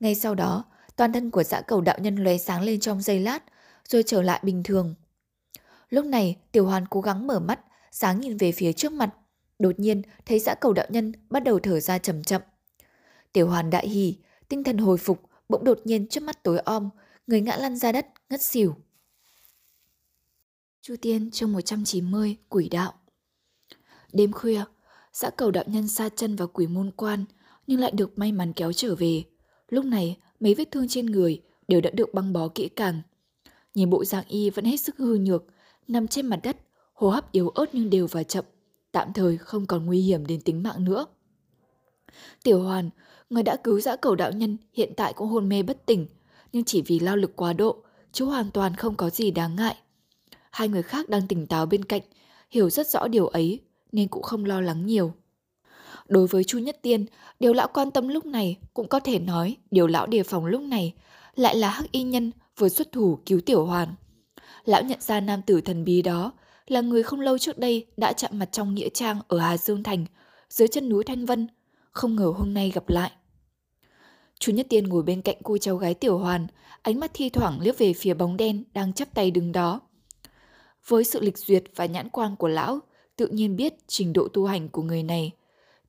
Ngay 0.00 0.14
sau 0.14 0.34
đó, 0.34 0.64
toàn 1.00 1.12
thân 1.12 1.30
của 1.30 1.42
dã 1.42 1.60
cầu 1.60 1.80
đạo 1.80 1.98
nhân 2.00 2.16
lóe 2.16 2.38
sáng 2.38 2.62
lên 2.62 2.80
trong 2.80 3.00
giây 3.00 3.20
lát, 3.20 3.44
rồi 3.88 4.02
trở 4.06 4.22
lại 4.22 4.40
bình 4.42 4.62
thường. 4.62 4.94
Lúc 5.88 6.04
này, 6.04 6.36
tiểu 6.52 6.66
hoàn 6.66 6.86
cố 6.86 7.00
gắng 7.00 7.26
mở 7.26 7.40
mắt, 7.40 7.60
sáng 7.90 8.20
nhìn 8.20 8.36
về 8.36 8.52
phía 8.52 8.72
trước 8.72 8.92
mặt. 8.92 9.14
Đột 9.58 9.78
nhiên, 9.78 10.02
thấy 10.26 10.38
dã 10.38 10.54
cầu 10.54 10.72
đạo 10.72 10.86
nhân 10.88 11.12
bắt 11.30 11.44
đầu 11.44 11.58
thở 11.58 11.80
ra 11.80 11.98
chậm 11.98 12.22
chậm. 12.22 12.42
Tiểu 13.32 13.48
hoàn 13.48 13.70
đại 13.70 13.88
hỉ, 13.88 14.16
tinh 14.48 14.64
thần 14.64 14.78
hồi 14.78 14.98
phục, 14.98 15.22
bỗng 15.48 15.64
đột 15.64 15.80
nhiên 15.84 16.08
trước 16.08 16.22
mắt 16.22 16.42
tối 16.42 16.58
om, 16.58 16.90
người 17.26 17.40
ngã 17.40 17.56
lăn 17.56 17.76
ra 17.76 17.92
đất, 17.92 18.06
ngất 18.30 18.42
xỉu. 18.42 18.76
Chu 20.82 20.94
Tiên 21.02 21.30
chương 21.30 21.52
190 21.52 22.36
Quỷ 22.48 22.68
đạo 22.68 22.92
Đêm 24.12 24.32
khuya, 24.32 24.64
dã 25.12 25.30
cầu 25.30 25.50
đạo 25.50 25.64
nhân 25.66 25.88
xa 25.88 26.08
chân 26.16 26.36
vào 26.36 26.48
quỷ 26.48 26.66
môn 26.66 26.90
quan, 26.96 27.24
nhưng 27.66 27.80
lại 27.80 27.90
được 27.90 28.18
may 28.18 28.32
mắn 28.32 28.52
kéo 28.52 28.72
trở 28.72 28.94
về. 28.94 29.24
Lúc 29.68 29.84
này, 29.84 30.16
mấy 30.40 30.54
vết 30.54 30.70
thương 30.70 30.88
trên 30.88 31.06
người 31.06 31.42
đều 31.68 31.80
đã 31.80 31.90
được 31.90 32.14
băng 32.14 32.32
bó 32.32 32.48
kỹ 32.48 32.68
càng. 32.68 33.02
Nhìn 33.74 33.90
bộ 33.90 34.04
dạng 34.04 34.24
y 34.28 34.50
vẫn 34.50 34.64
hết 34.64 34.76
sức 34.76 34.96
hư 34.98 35.14
nhược, 35.14 35.44
nằm 35.88 36.08
trên 36.08 36.26
mặt 36.26 36.40
đất, 36.42 36.56
hô 36.92 37.10
hấp 37.10 37.32
yếu 37.32 37.48
ớt 37.48 37.66
nhưng 37.72 37.90
đều 37.90 38.06
và 38.06 38.22
chậm, 38.22 38.44
tạm 38.92 39.12
thời 39.12 39.36
không 39.36 39.66
còn 39.66 39.86
nguy 39.86 40.00
hiểm 40.00 40.26
đến 40.26 40.40
tính 40.40 40.62
mạng 40.62 40.84
nữa. 40.84 41.06
Tiểu 42.42 42.62
Hoàn, 42.62 42.90
người 43.30 43.42
đã 43.42 43.56
cứu 43.56 43.80
dã 43.80 43.96
cầu 43.96 44.14
đạo 44.14 44.32
nhân 44.32 44.56
hiện 44.72 44.92
tại 44.96 45.12
cũng 45.12 45.28
hôn 45.28 45.48
mê 45.48 45.62
bất 45.62 45.86
tỉnh, 45.86 46.06
nhưng 46.52 46.64
chỉ 46.64 46.82
vì 46.82 46.98
lao 46.98 47.16
lực 47.16 47.36
quá 47.36 47.52
độ, 47.52 47.82
chú 48.12 48.26
hoàn 48.26 48.50
toàn 48.50 48.74
không 48.74 48.94
có 48.94 49.10
gì 49.10 49.30
đáng 49.30 49.56
ngại. 49.56 49.76
Hai 50.50 50.68
người 50.68 50.82
khác 50.82 51.08
đang 51.08 51.26
tỉnh 51.26 51.46
táo 51.46 51.66
bên 51.66 51.84
cạnh, 51.84 52.02
hiểu 52.50 52.70
rất 52.70 52.88
rõ 52.88 53.08
điều 53.08 53.26
ấy 53.26 53.60
nên 53.92 54.08
cũng 54.08 54.22
không 54.22 54.44
lo 54.44 54.60
lắng 54.60 54.86
nhiều. 54.86 55.12
Đối 56.10 56.26
với 56.26 56.44
Chu 56.44 56.58
Nhất 56.58 56.78
Tiên, 56.82 57.06
điều 57.40 57.52
lão 57.52 57.68
quan 57.74 57.90
tâm 57.90 58.08
lúc 58.08 58.26
này 58.26 58.56
cũng 58.74 58.88
có 58.88 59.00
thể 59.00 59.18
nói 59.18 59.56
điều 59.70 59.86
lão 59.86 60.06
đề 60.06 60.22
phòng 60.22 60.46
lúc 60.46 60.62
này 60.62 60.94
lại 61.34 61.56
là 61.56 61.70
hắc 61.70 61.92
y 61.92 62.02
nhân 62.02 62.30
vừa 62.58 62.68
xuất 62.68 62.92
thủ 62.92 63.18
cứu 63.26 63.40
tiểu 63.40 63.66
hoàn. 63.66 63.94
Lão 64.64 64.82
nhận 64.82 65.00
ra 65.00 65.20
nam 65.20 65.42
tử 65.42 65.60
thần 65.60 65.84
bí 65.84 66.02
đó 66.02 66.32
là 66.66 66.80
người 66.80 67.02
không 67.02 67.20
lâu 67.20 67.38
trước 67.38 67.58
đây 67.58 67.86
đã 67.96 68.12
chạm 68.12 68.38
mặt 68.38 68.48
trong 68.52 68.74
nghĩa 68.74 68.88
trang 68.88 69.20
ở 69.28 69.38
Hà 69.38 69.56
Dương 69.56 69.82
Thành, 69.82 70.06
dưới 70.48 70.68
chân 70.68 70.88
núi 70.88 71.04
Thanh 71.04 71.26
Vân, 71.26 71.48
không 71.90 72.16
ngờ 72.16 72.32
hôm 72.36 72.54
nay 72.54 72.72
gặp 72.74 72.88
lại. 72.88 73.10
Chu 74.38 74.52
Nhất 74.52 74.66
Tiên 74.68 74.88
ngồi 74.88 75.02
bên 75.02 75.22
cạnh 75.22 75.36
cô 75.42 75.58
cháu 75.58 75.76
gái 75.76 75.94
Tiểu 75.94 76.18
Hoàn, 76.18 76.46
ánh 76.82 77.00
mắt 77.00 77.10
thi 77.14 77.28
thoảng 77.28 77.60
liếc 77.60 77.78
về 77.78 77.92
phía 77.92 78.14
bóng 78.14 78.36
đen 78.36 78.64
đang 78.74 78.92
chắp 78.92 79.14
tay 79.14 79.30
đứng 79.30 79.52
đó. 79.52 79.80
Với 80.86 81.04
sự 81.04 81.20
lịch 81.20 81.38
duyệt 81.38 81.64
và 81.76 81.86
nhãn 81.86 82.08
quan 82.08 82.36
của 82.36 82.48
lão, 82.48 82.78
tự 83.16 83.26
nhiên 83.26 83.56
biết 83.56 83.74
trình 83.86 84.12
độ 84.12 84.28
tu 84.28 84.44
hành 84.46 84.68
của 84.68 84.82
người 84.82 85.02
này. 85.02 85.32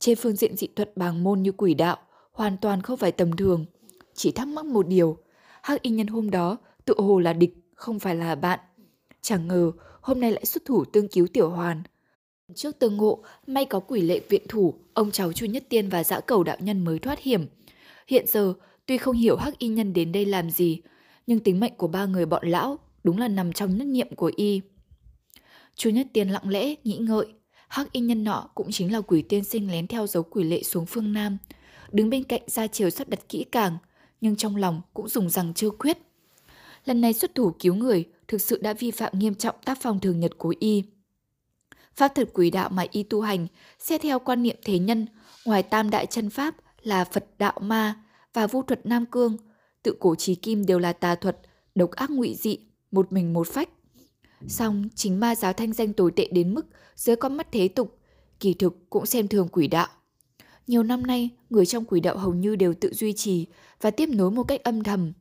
Trên 0.02 0.18
phương 0.18 0.36
diện 0.36 0.58
dị 0.58 0.68
thuật 0.68 0.98
bàng 0.98 1.24
môn 1.24 1.42
như 1.42 1.52
quỷ 1.52 1.74
đạo, 1.74 1.98
hoàn 2.32 2.58
toàn 2.58 2.82
không 2.82 2.98
phải 2.98 3.12
tầm 3.12 3.36
thường. 3.36 3.66
Chỉ 4.14 4.32
thắc 4.32 4.48
mắc 4.48 4.66
một 4.66 4.88
điều, 4.88 5.18
hắc 5.62 5.82
y 5.82 5.92
nhân 5.92 6.08
hôm 6.08 6.32
đó 6.32 6.58
tự 6.86 6.94
hồ 6.98 7.20
là 7.20 7.34
địch, 7.34 7.54
không 7.76 8.00
phải 8.00 8.16
là 8.16 8.36
bạn. 8.36 8.60
Chẳng 9.22 9.48
ngờ 9.48 9.72
hôm 10.02 10.20
nay 10.20 10.32
lại 10.32 10.46
xuất 10.46 10.66
thủ 10.66 10.86
tương 10.86 11.08
cứu 11.08 11.28
Tiểu 11.34 11.50
Hoàn. 11.50 11.84
Trước 12.56 12.80
tương 12.80 12.98
ngộ, 12.98 13.24
may 13.48 13.66
có 13.66 13.80
quỷ 13.80 14.02
lệ 14.02 14.22
viện 14.30 14.42
thủ, 14.50 14.74
ông 14.94 15.12
cháu 15.12 15.34
Chu 15.34 15.46
Nhất 15.46 15.64
Tiên 15.70 15.90
và 15.90 16.04
dã 16.04 16.20
cầu 16.20 16.44
đạo 16.44 16.58
nhân 16.60 16.86
mới 16.86 17.00
thoát 17.00 17.20
hiểm. 17.20 17.46
Hiện 18.08 18.26
giờ, 18.28 18.54
tuy 18.86 18.98
không 18.98 19.16
hiểu 19.16 19.36
hắc 19.36 19.60
y 19.60 19.68
nhân 19.68 19.94
đến 19.94 20.12
đây 20.12 20.26
làm 20.26 20.50
gì, 20.50 20.82
nhưng 21.28 21.40
tính 21.40 21.60
mệnh 21.60 21.76
của 21.78 21.88
ba 21.88 22.06
người 22.06 22.26
bọn 22.26 22.48
lão 22.48 22.80
đúng 23.04 23.18
là 23.18 23.28
nằm 23.28 23.54
trong 23.54 23.78
nhất 23.78 23.88
nhiệm 23.88 24.16
của 24.16 24.32
y. 24.36 24.62
Chu 25.76 25.90
Nhất 25.90 26.08
Tiên 26.14 26.30
lặng 26.30 26.50
lẽ, 26.50 26.76
nghĩ 26.84 26.98
ngợi. 26.98 27.26
Hắc 27.72 27.92
y 27.92 28.02
nhân 28.02 28.24
nọ 28.24 28.50
cũng 28.56 28.72
chính 28.72 28.94
là 28.94 29.02
quỷ 29.02 29.22
tiên 29.22 29.44
sinh 29.44 29.72
lén 29.72 29.88
theo 29.88 30.08
dấu 30.08 30.24
quỷ 30.24 30.44
lệ 30.44 30.64
xuống 30.64 30.86
phương 30.86 31.14
Nam. 31.14 31.38
Đứng 31.92 32.10
bên 32.10 32.24
cạnh 32.24 32.42
ra 32.48 32.68
chiều 32.68 32.90
sắp 32.90 33.10
đặt 33.10 33.20
kỹ 33.30 33.46
càng, 33.52 33.78
nhưng 34.22 34.36
trong 34.36 34.56
lòng 34.56 34.82
cũng 34.94 35.08
dùng 35.08 35.30
rằng 35.30 35.54
chưa 35.54 35.70
quyết. 35.70 35.98
Lần 36.86 37.02
này 37.02 37.14
xuất 37.14 37.36
thủ 37.36 37.52
cứu 37.60 37.76
người 37.76 38.06
thực 38.28 38.42
sự 38.42 38.60
đã 38.62 38.74
vi 38.74 38.92
phạm 38.92 39.20
nghiêm 39.20 39.36
trọng 39.36 39.56
tác 39.66 39.78
phong 39.82 40.00
thường 40.00 40.20
nhật 40.20 40.32
của 40.38 40.56
y. 40.60 40.84
Pháp 41.96 42.16
thuật 42.16 42.30
quỷ 42.34 42.50
đạo 42.50 42.70
mà 42.70 42.86
y 42.92 43.04
tu 43.04 43.22
hành 43.22 43.48
xét 43.80 44.02
theo 44.02 44.20
quan 44.20 44.44
niệm 44.44 44.56
thế 44.66 44.80
nhân, 44.80 45.06
ngoài 45.46 45.64
tam 45.64 45.90
đại 45.90 46.06
chân 46.06 46.30
pháp 46.30 46.56
là 46.82 47.04
Phật 47.04 47.26
đạo 47.38 47.60
ma 47.62 47.96
và 48.34 48.48
vu 48.48 48.62
thuật 48.62 48.86
Nam 48.86 49.06
Cương, 49.06 49.38
tự 49.84 49.96
cổ 50.00 50.16
trí 50.16 50.36
kim 50.36 50.66
đều 50.66 50.80
là 50.80 50.94
tà 50.94 51.16
thuật, 51.16 51.38
độc 51.76 51.92
ác 51.92 52.10
ngụy 52.10 52.36
dị, 52.36 52.58
một 52.92 53.12
mình 53.12 53.34
một 53.34 53.48
phách. 53.48 53.70
Song 54.48 54.90
chính 54.96 55.20
ma 55.20 55.36
giáo 55.36 55.54
thanh 55.54 55.74
danh 55.74 55.94
tồi 55.94 56.12
tệ 56.12 56.28
đến 56.32 56.54
mức 56.54 56.66
dưới 56.96 57.16
con 57.16 57.38
mắt 57.38 57.48
thế 57.52 57.68
tục, 57.68 57.98
kỳ 58.40 58.54
thực 58.54 58.90
cũng 58.90 59.06
xem 59.06 59.28
thường 59.28 59.48
quỷ 59.52 59.68
đạo. 59.68 59.88
Nhiều 60.68 60.84
năm 60.84 61.08
nay, 61.08 61.30
người 61.50 61.66
trong 61.66 61.86
quỷ 61.86 62.00
đạo 62.00 62.18
hầu 62.18 62.34
như 62.34 62.56
đều 62.56 62.74
tự 62.74 62.94
duy 62.94 63.14
trì 63.14 63.48
và 63.82 63.92
tiếp 63.92 64.10
nối 64.10 64.32
một 64.32 64.44
cách 64.44 64.64
âm 64.64 64.84
thầm. 64.84 65.14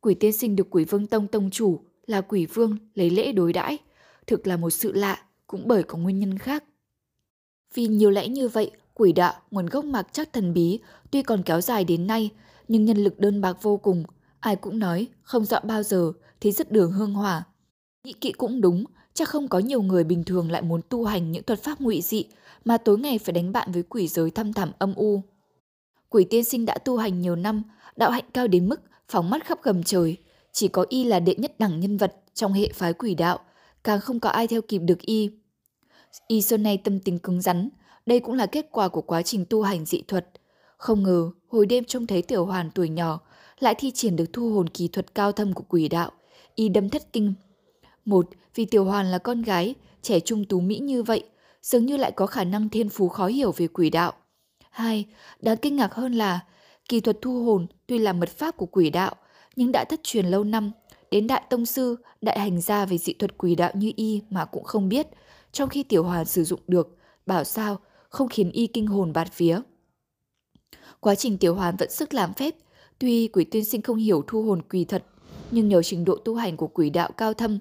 Quỷ 0.00 0.14
tiên 0.14 0.32
sinh 0.32 0.56
được 0.56 0.66
quỷ 0.70 0.84
vương 0.84 1.06
tông 1.06 1.26
tông 1.26 1.50
chủ 1.50 1.80
là 2.06 2.20
quỷ 2.20 2.46
vương 2.46 2.76
lấy 2.94 3.10
lễ 3.10 3.32
đối 3.32 3.52
đãi 3.52 3.78
thực 4.26 4.46
là 4.46 4.56
một 4.56 4.70
sự 4.70 4.92
lạ, 4.92 5.22
cũng 5.46 5.68
bởi 5.68 5.82
có 5.82 5.98
nguyên 5.98 6.18
nhân 6.18 6.38
khác. 6.38 6.64
Vì 7.74 7.86
nhiều 7.86 8.10
lẽ 8.10 8.28
như 8.28 8.48
vậy, 8.48 8.70
quỷ 8.94 9.12
đạo 9.12 9.34
nguồn 9.50 9.66
gốc 9.66 9.84
mạc 9.84 10.06
chắc 10.12 10.32
thần 10.32 10.54
bí 10.54 10.80
tuy 11.10 11.22
còn 11.22 11.42
kéo 11.42 11.60
dài 11.60 11.84
đến 11.84 12.06
nay, 12.06 12.30
nhưng 12.68 12.84
nhân 12.84 12.96
lực 12.96 13.18
đơn 13.18 13.40
bạc 13.40 13.56
vô 13.62 13.76
cùng. 13.76 14.04
Ai 14.40 14.56
cũng 14.56 14.78
nói 14.78 15.08
không 15.22 15.44
dọn 15.44 15.62
bao 15.66 15.82
giờ 15.82 16.12
thì 16.40 16.52
rất 16.52 16.72
đường 16.72 16.92
hương 16.92 17.14
hỏa. 17.14 17.44
Nghĩ 18.04 18.12
kỵ 18.12 18.32
cũng 18.32 18.60
đúng, 18.60 18.84
chắc 19.14 19.28
không 19.28 19.48
có 19.48 19.58
nhiều 19.58 19.82
người 19.82 20.04
bình 20.04 20.24
thường 20.24 20.50
lại 20.50 20.62
muốn 20.62 20.80
tu 20.88 21.04
hành 21.04 21.32
những 21.32 21.42
thuật 21.42 21.62
pháp 21.62 21.80
ngụy 21.80 22.00
dị 22.02 22.24
mà 22.64 22.76
tối 22.76 22.98
ngày 22.98 23.18
phải 23.18 23.32
đánh 23.32 23.52
bạn 23.52 23.72
với 23.72 23.82
quỷ 23.82 24.08
giới 24.08 24.30
thăm 24.30 24.52
thẳm 24.52 24.72
âm 24.78 24.94
u. 24.94 25.22
Quỷ 26.08 26.24
tiên 26.24 26.44
sinh 26.44 26.66
đã 26.66 26.78
tu 26.78 26.96
hành 26.96 27.20
nhiều 27.20 27.36
năm, 27.36 27.62
đạo 27.96 28.10
hạnh 28.10 28.24
cao 28.32 28.46
đến 28.46 28.68
mức 28.68 28.80
phóng 29.08 29.30
mắt 29.30 29.44
khắp 29.44 29.58
gầm 29.62 29.82
trời. 29.82 30.16
Chỉ 30.52 30.68
có 30.68 30.86
y 30.88 31.04
là 31.04 31.20
đệ 31.20 31.34
nhất 31.34 31.54
đẳng 31.58 31.80
nhân 31.80 31.96
vật 31.96 32.14
trong 32.34 32.52
hệ 32.52 32.68
phái 32.74 32.92
quỷ 32.92 33.14
đạo, 33.14 33.38
càng 33.84 34.00
không 34.00 34.20
có 34.20 34.28
ai 34.28 34.46
theo 34.46 34.62
kịp 34.62 34.78
được 34.78 35.00
y. 35.00 35.30
Y 36.28 36.42
xuân 36.42 36.62
nay 36.62 36.76
tâm 36.76 37.00
tình 37.00 37.18
cứng 37.18 37.40
rắn, 37.40 37.68
đây 38.06 38.20
cũng 38.20 38.34
là 38.34 38.46
kết 38.46 38.66
quả 38.70 38.88
của 38.88 39.02
quá 39.02 39.22
trình 39.22 39.44
tu 39.50 39.62
hành 39.62 39.84
dị 39.84 40.02
thuật. 40.08 40.26
Không 40.76 41.02
ngờ, 41.02 41.30
hồi 41.48 41.66
đêm 41.66 41.84
trông 41.84 42.06
thấy 42.06 42.22
tiểu 42.22 42.46
hoàn 42.46 42.70
tuổi 42.70 42.88
nhỏ, 42.88 43.20
lại 43.58 43.74
thi 43.78 43.90
triển 43.90 44.16
được 44.16 44.32
thu 44.32 44.50
hồn 44.50 44.68
kỳ 44.68 44.88
thuật 44.88 45.14
cao 45.14 45.32
thâm 45.32 45.52
của 45.52 45.64
quỷ 45.68 45.88
đạo. 45.88 46.10
Y 46.54 46.68
đâm 46.68 46.88
thất 46.88 47.12
kinh. 47.12 47.34
Một, 48.04 48.28
vì 48.54 48.64
tiểu 48.64 48.84
hoàn 48.84 49.06
là 49.06 49.18
con 49.18 49.42
gái, 49.42 49.74
trẻ 50.02 50.20
trung 50.20 50.44
tú 50.44 50.60
mỹ 50.60 50.78
như 50.78 51.02
vậy, 51.02 51.24
dường 51.62 51.86
như 51.86 51.96
lại 51.96 52.12
có 52.12 52.26
khả 52.26 52.44
năng 52.44 52.68
thiên 52.68 52.88
phú 52.88 53.08
khó 53.08 53.26
hiểu 53.26 53.52
về 53.56 53.68
quỷ 53.68 53.90
đạo. 53.90 54.12
Hai, 54.70 55.04
đáng 55.40 55.56
kinh 55.56 55.76
ngạc 55.76 55.94
hơn 55.94 56.12
là, 56.12 56.40
kỳ 56.88 57.00
thuật 57.00 57.18
thu 57.22 57.44
hồn 57.44 57.66
tuy 57.86 57.98
là 57.98 58.12
mật 58.12 58.28
pháp 58.28 58.56
của 58.56 58.66
quỷ 58.66 58.90
đạo, 58.90 59.14
nhưng 59.56 59.72
đã 59.72 59.84
thất 59.84 60.00
truyền 60.02 60.26
lâu 60.26 60.44
năm, 60.44 60.70
đến 61.10 61.26
đại 61.26 61.42
tông 61.50 61.66
sư, 61.66 61.96
đại 62.20 62.38
hành 62.38 62.60
gia 62.60 62.86
về 62.86 62.98
dị 62.98 63.12
thuật 63.12 63.38
quỷ 63.38 63.54
đạo 63.54 63.70
như 63.74 63.92
y 63.96 64.22
mà 64.30 64.44
cũng 64.44 64.64
không 64.64 64.88
biết, 64.88 65.06
trong 65.52 65.68
khi 65.68 65.82
tiểu 65.82 66.04
hoàn 66.04 66.24
sử 66.24 66.44
dụng 66.44 66.60
được 66.66 66.96
bảo 67.26 67.44
sao, 67.44 67.78
không 68.08 68.28
khiến 68.28 68.50
y 68.50 68.66
kinh 68.66 68.86
hồn 68.86 69.12
bạt 69.12 69.38
vía. 69.38 69.60
Quá 71.00 71.14
trình 71.14 71.38
tiểu 71.38 71.54
hoàn 71.54 71.76
vẫn 71.76 71.90
sức 71.90 72.14
làm 72.14 72.34
phép, 72.34 72.54
tuy 72.98 73.28
quỷ 73.28 73.44
tiên 73.44 73.64
sinh 73.64 73.82
không 73.82 73.96
hiểu 73.96 74.24
thu 74.26 74.42
hồn 74.42 74.62
quỷ 74.62 74.84
thật, 74.84 75.04
nhưng 75.50 75.68
nhờ 75.68 75.82
trình 75.82 76.04
độ 76.04 76.16
tu 76.16 76.34
hành 76.34 76.56
của 76.56 76.66
quỷ 76.66 76.90
đạo 76.90 77.10
cao 77.16 77.34
thâm, 77.34 77.58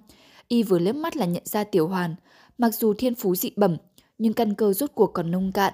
y 0.47 0.63
vừa 0.63 0.79
liếc 0.79 0.95
mắt 0.95 1.17
là 1.17 1.25
nhận 1.25 1.43
ra 1.45 1.63
tiểu 1.63 1.87
hoàn, 1.87 2.15
mặc 2.57 2.75
dù 2.75 2.93
thiên 2.93 3.15
phú 3.15 3.35
dị 3.35 3.51
bẩm, 3.55 3.77
nhưng 4.17 4.33
căn 4.33 4.55
cơ 4.55 4.73
rốt 4.73 4.91
cuộc 4.95 5.13
còn 5.13 5.31
nông 5.31 5.51
cạn. 5.51 5.73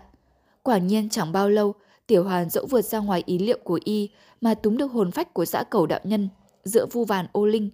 Quả 0.63 0.77
nhiên 0.77 1.09
chẳng 1.09 1.31
bao 1.31 1.49
lâu, 1.49 1.75
tiểu 2.07 2.23
hoàn 2.23 2.49
dẫu 2.49 2.65
vượt 2.65 2.81
ra 2.81 2.99
ngoài 2.99 3.23
ý 3.25 3.39
liệu 3.39 3.57
của 3.63 3.79
y 3.83 4.09
mà 4.41 4.53
túm 4.53 4.77
được 4.77 4.91
hồn 4.91 5.11
phách 5.11 5.33
của 5.33 5.45
dã 5.45 5.63
cầu 5.63 5.85
đạo 5.85 5.99
nhân, 6.03 6.29
dựa 6.63 6.85
vu 6.85 7.05
vàn 7.05 7.27
ô 7.31 7.45
linh, 7.45 7.69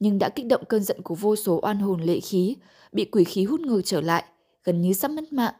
nhưng 0.00 0.18
đã 0.18 0.28
kích 0.28 0.46
động 0.46 0.64
cơn 0.68 0.82
giận 0.82 1.02
của 1.02 1.14
vô 1.14 1.36
số 1.36 1.60
oan 1.62 1.78
hồn 1.78 2.02
lệ 2.02 2.20
khí, 2.20 2.56
bị 2.92 3.04
quỷ 3.04 3.24
khí 3.24 3.44
hút 3.44 3.60
ngược 3.60 3.80
trở 3.84 4.00
lại, 4.00 4.24
gần 4.64 4.82
như 4.82 4.92
sắp 4.92 5.10
mất 5.10 5.32
mạng. 5.32 5.54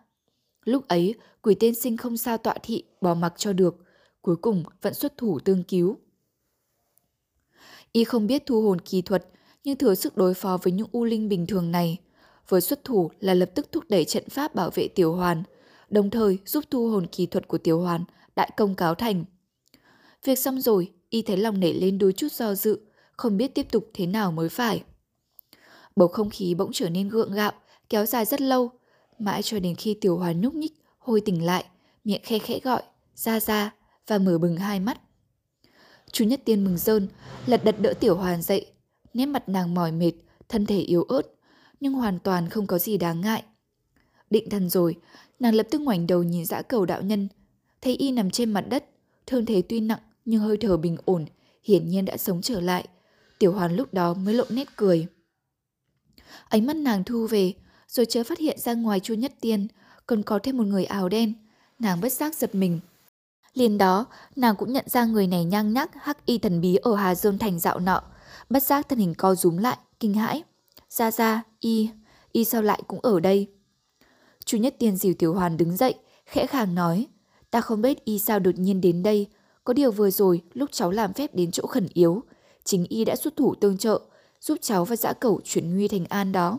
Lúc 0.65 0.89
ấy, 0.89 1.15
quỷ 1.43 1.55
tiên 1.55 1.75
sinh 1.75 1.97
không 1.97 2.17
sao 2.17 2.39
tọa 2.39 2.55
thị, 2.63 2.85
bỏ 3.01 3.15
mặc 3.15 3.35
cho 3.37 3.53
được, 3.53 3.77
cuối 4.23 4.37
cùng 4.37 4.65
vẫn 4.83 4.95
xuất 4.95 5.17
thủ 5.17 5.39
tương 5.41 5.65
cứu. 5.65 5.99
Y 7.93 8.05
không 8.05 8.27
biết 8.27 8.43
thu 8.47 8.63
hồn 8.63 8.81
kỳ 8.81 9.03
thuật, 9.03 9.27
nhưng 9.65 9.77
thừa 9.77 9.95
sức 9.95 10.17
đối 10.17 10.35
phó 10.35 10.59
với 10.63 10.73
những 10.73 10.89
u 10.93 11.05
linh 11.05 11.29
bình 11.29 11.47
thường 11.47 11.71
này. 11.71 11.99
Với 12.49 12.61
xuất 12.61 12.85
thủ 12.85 13.11
là 13.21 13.35
lập 13.35 13.51
tức 13.55 13.73
thúc 13.73 13.85
đẩy 13.89 14.05
trận 14.05 14.29
pháp 14.29 14.55
bảo 14.55 14.71
vệ 14.75 14.89
tiểu 14.89 15.15
hoàn, 15.15 15.43
đồng 15.91 16.11
thời 16.11 16.39
giúp 16.47 16.65
thu 16.71 16.91
hồn 16.91 17.07
kỳ 17.07 17.27
thuật 17.27 17.49
của 17.49 17.59
tiểu 17.59 17.81
hoàn 17.81 18.05
đại 18.37 18.51
công 18.57 18.75
cáo 18.75 18.95
thành. 18.95 19.25
Việc 20.25 20.39
xong 20.39 20.61
rồi, 20.61 20.93
y 21.11 21.23
thấy 21.23 21.37
lòng 21.37 21.61
nảy 21.61 21.75
lên 21.75 21.99
đôi 21.99 22.13
chút 22.13 22.33
do 22.33 22.55
dự, 22.55 22.81
không 23.13 23.37
biết 23.37 23.55
tiếp 23.55 23.67
tục 23.71 23.91
thế 23.95 24.07
nào 24.07 24.33
mới 24.33 24.49
phải. 24.49 24.83
Bầu 25.97 26.09
không 26.09 26.31
khí 26.31 26.55
bỗng 26.55 26.71
trở 26.73 26.89
nên 26.91 27.09
gượng 27.09 27.33
gạo, 27.33 27.53
kéo 27.89 28.07
dài 28.07 28.25
rất 28.25 28.41
lâu, 28.41 28.71
mãi 29.19 29.43
cho 29.43 29.59
đến 29.59 29.75
khi 29.75 29.95
tiểu 30.01 30.17
hoàn 30.17 30.41
nhúc 30.41 30.55
nhích, 30.55 30.73
hồi 30.99 31.21
tỉnh 31.21 31.45
lại, 31.45 31.65
miệng 32.05 32.21
khe 32.25 32.39
khẽ 32.39 32.61
gọi, 32.61 32.83
ra 33.15 33.41
ra, 33.41 33.75
và 34.07 34.19
mở 34.19 34.39
bừng 34.39 34.57
hai 34.57 34.81
mắt. 34.81 35.01
Chú 36.13 36.25
Nhất 36.25 36.41
Tiên 36.45 36.65
mừng 36.65 36.79
rơn, 36.79 37.09
lật 37.47 37.65
đật 37.65 37.81
đỡ 37.81 37.95
tiểu 38.01 38.17
hoàn 38.17 38.43
dậy, 38.43 38.67
nét 39.15 39.27
mặt 39.27 39.49
nàng 39.49 39.75
mỏi 39.75 39.93
mệt, 39.93 40.13
thân 40.49 40.67
thể 40.67 40.79
yếu 40.79 41.03
ớt, 41.03 41.23
nhưng 41.81 41.93
hoàn 41.93 42.19
toàn 42.19 42.49
không 42.49 42.67
có 42.67 42.79
gì 42.79 42.97
đáng 42.97 43.21
ngại. 43.21 43.43
Định 44.31 44.51
thần 44.51 44.69
rồi, 44.69 44.97
nàng 45.41 45.55
lập 45.55 45.67
tức 45.71 45.81
ngoảnh 45.81 46.07
đầu 46.07 46.23
nhìn 46.23 46.45
dã 46.47 46.63
cầu 46.63 46.87
đạo 46.87 47.03
nhân, 47.03 47.29
thấy 47.81 47.97
y 47.97 48.13
nằm 48.13 48.31
trên 48.31 48.53
mặt 48.53 48.65
đất, 48.69 48.85
thương 49.27 49.47
thế 49.47 49.63
tuy 49.69 49.81
nặng 49.81 50.01
nhưng 50.25 50.41
hơi 50.41 50.57
thở 50.57 50.77
bình 50.77 50.97
ổn, 51.05 51.27
hiển 51.65 51.89
nhiên 51.89 52.05
đã 52.05 52.17
sống 52.17 52.43
trở 52.43 52.61
lại. 52.61 52.89
Tiểu 53.39 53.53
hoàn 53.53 53.77
lúc 53.77 53.95
đó 53.95 54.15
mới 54.15 54.35
lộ 54.35 54.45
nét 54.51 54.69
cười. 54.77 55.07
Ánh 56.49 56.67
mắt 56.67 56.77
nàng 56.77 57.05
thu 57.05 57.27
về, 57.27 57.53
rồi 57.89 58.07
chớ 58.07 58.25
phát 58.25 58.39
hiện 58.39 58.59
ra 58.59 58.75
ngoài 58.75 59.01
chu 59.01 59.15
nhất 59.15 59.33
tiên, 59.41 59.69
còn 60.07 60.23
có 60.23 60.39
thêm 60.43 60.57
một 60.57 60.65
người 60.65 60.85
áo 60.85 61.09
đen. 61.09 61.33
Nàng 61.79 62.01
bất 62.01 62.13
giác 62.13 62.35
giật 62.35 62.55
mình. 62.55 62.81
Liền 63.55 63.79
đó, 63.79 64.07
nàng 64.37 64.57
cũng 64.57 64.73
nhận 64.73 64.85
ra 64.89 65.05
người 65.05 65.27
này 65.27 65.45
nhang 65.45 65.73
nhắc 65.73 65.91
hắc 65.95 66.27
y 66.27 66.39
thần 66.39 66.61
bí 66.61 66.77
ở 66.77 66.95
Hà 66.97 67.15
Dương 67.15 67.39
Thành 67.39 67.59
dạo 67.59 67.79
nọ. 67.79 68.03
Bất 68.51 68.63
giác 68.63 68.89
thân 68.89 68.99
hình 68.99 69.15
co 69.15 69.35
rúm 69.35 69.57
lại, 69.57 69.79
kinh 70.01 70.15
hãi. 70.15 70.43
Ra 70.89 71.11
ra, 71.11 71.43
y, 71.61 71.91
y 72.33 72.45
sao 72.45 72.63
lại 72.63 72.83
cũng 72.87 73.01
ở 73.01 73.21
đây? 73.21 73.47
Chu 74.45 74.59
Nhất 74.59 74.75
Tiên 74.79 74.97
dìu 74.97 75.15
Tiểu 75.15 75.35
Hoàn 75.35 75.57
đứng 75.57 75.77
dậy, 75.77 75.95
khẽ 76.27 76.47
khàng 76.47 76.75
nói. 76.75 77.07
Ta 77.51 77.61
không 77.61 77.83
biết 77.83 78.05
y 78.05 78.19
sao 78.19 78.39
đột 78.39 78.59
nhiên 78.59 78.81
đến 78.81 79.03
đây. 79.03 79.27
Có 79.65 79.73
điều 79.73 79.91
vừa 79.91 80.11
rồi, 80.11 80.43
lúc 80.53 80.71
cháu 80.73 80.91
làm 80.91 81.13
phép 81.13 81.35
đến 81.35 81.51
chỗ 81.51 81.67
khẩn 81.67 81.87
yếu, 81.95 82.23
chính 82.65 82.87
y 82.89 83.05
đã 83.05 83.17
xuất 83.17 83.37
thủ 83.37 83.55
tương 83.55 83.79
trợ, 83.79 84.01
giúp 84.41 84.59
cháu 84.61 84.85
và 84.85 84.97
dã 84.97 85.13
cẩu 85.13 85.41
chuyển 85.45 85.75
nguy 85.75 85.89
thành 85.89 86.05
an 86.09 86.33
đó. 86.33 86.59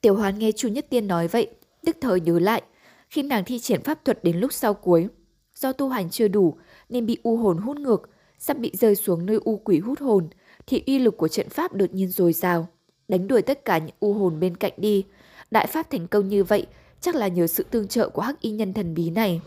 Tiểu 0.00 0.16
Hoàn 0.16 0.38
nghe 0.38 0.52
Chu 0.52 0.68
Nhất 0.68 0.86
Tiên 0.90 1.08
nói 1.08 1.28
vậy, 1.28 1.50
đức 1.82 1.96
thời 2.00 2.20
nhớ 2.20 2.38
lại, 2.38 2.62
khi 3.08 3.22
nàng 3.22 3.44
thi 3.44 3.58
triển 3.58 3.82
pháp 3.82 4.04
thuật 4.04 4.24
đến 4.24 4.36
lúc 4.36 4.52
sau 4.52 4.74
cuối. 4.74 5.08
Do 5.54 5.72
tu 5.72 5.88
hành 5.88 6.10
chưa 6.10 6.28
đủ 6.28 6.56
nên 6.88 7.06
bị 7.06 7.18
u 7.22 7.36
hồn 7.36 7.58
hút 7.58 7.76
ngược, 7.76 8.10
sắp 8.38 8.58
bị 8.58 8.72
rơi 8.74 8.94
xuống 8.94 9.26
nơi 9.26 9.38
u 9.44 9.56
quỷ 9.64 9.78
hút 9.78 10.00
hồn, 10.00 10.28
thì 10.66 10.82
uy 10.86 10.98
lực 10.98 11.16
của 11.16 11.28
trận 11.28 11.48
pháp 11.48 11.74
đột 11.74 11.94
nhiên 11.94 12.08
dồi 12.08 12.32
dào, 12.32 12.68
đánh 13.08 13.28
đuổi 13.28 13.42
tất 13.42 13.64
cả 13.64 13.78
những 13.78 13.96
u 14.00 14.14
hồn 14.14 14.40
bên 14.40 14.56
cạnh 14.56 14.72
đi. 14.76 15.04
Đại 15.50 15.66
pháp 15.66 15.90
thành 15.90 16.06
công 16.08 16.28
như 16.28 16.44
vậy 16.44 16.66
chắc 17.00 17.14
là 17.14 17.28
nhờ 17.28 17.46
sự 17.46 17.62
tương 17.70 17.88
trợ 17.88 18.08
của 18.08 18.22
hắc 18.22 18.40
y 18.40 18.50
nhân 18.50 18.72
thần 18.72 18.94
bí 18.94 19.10
này. 19.10 19.40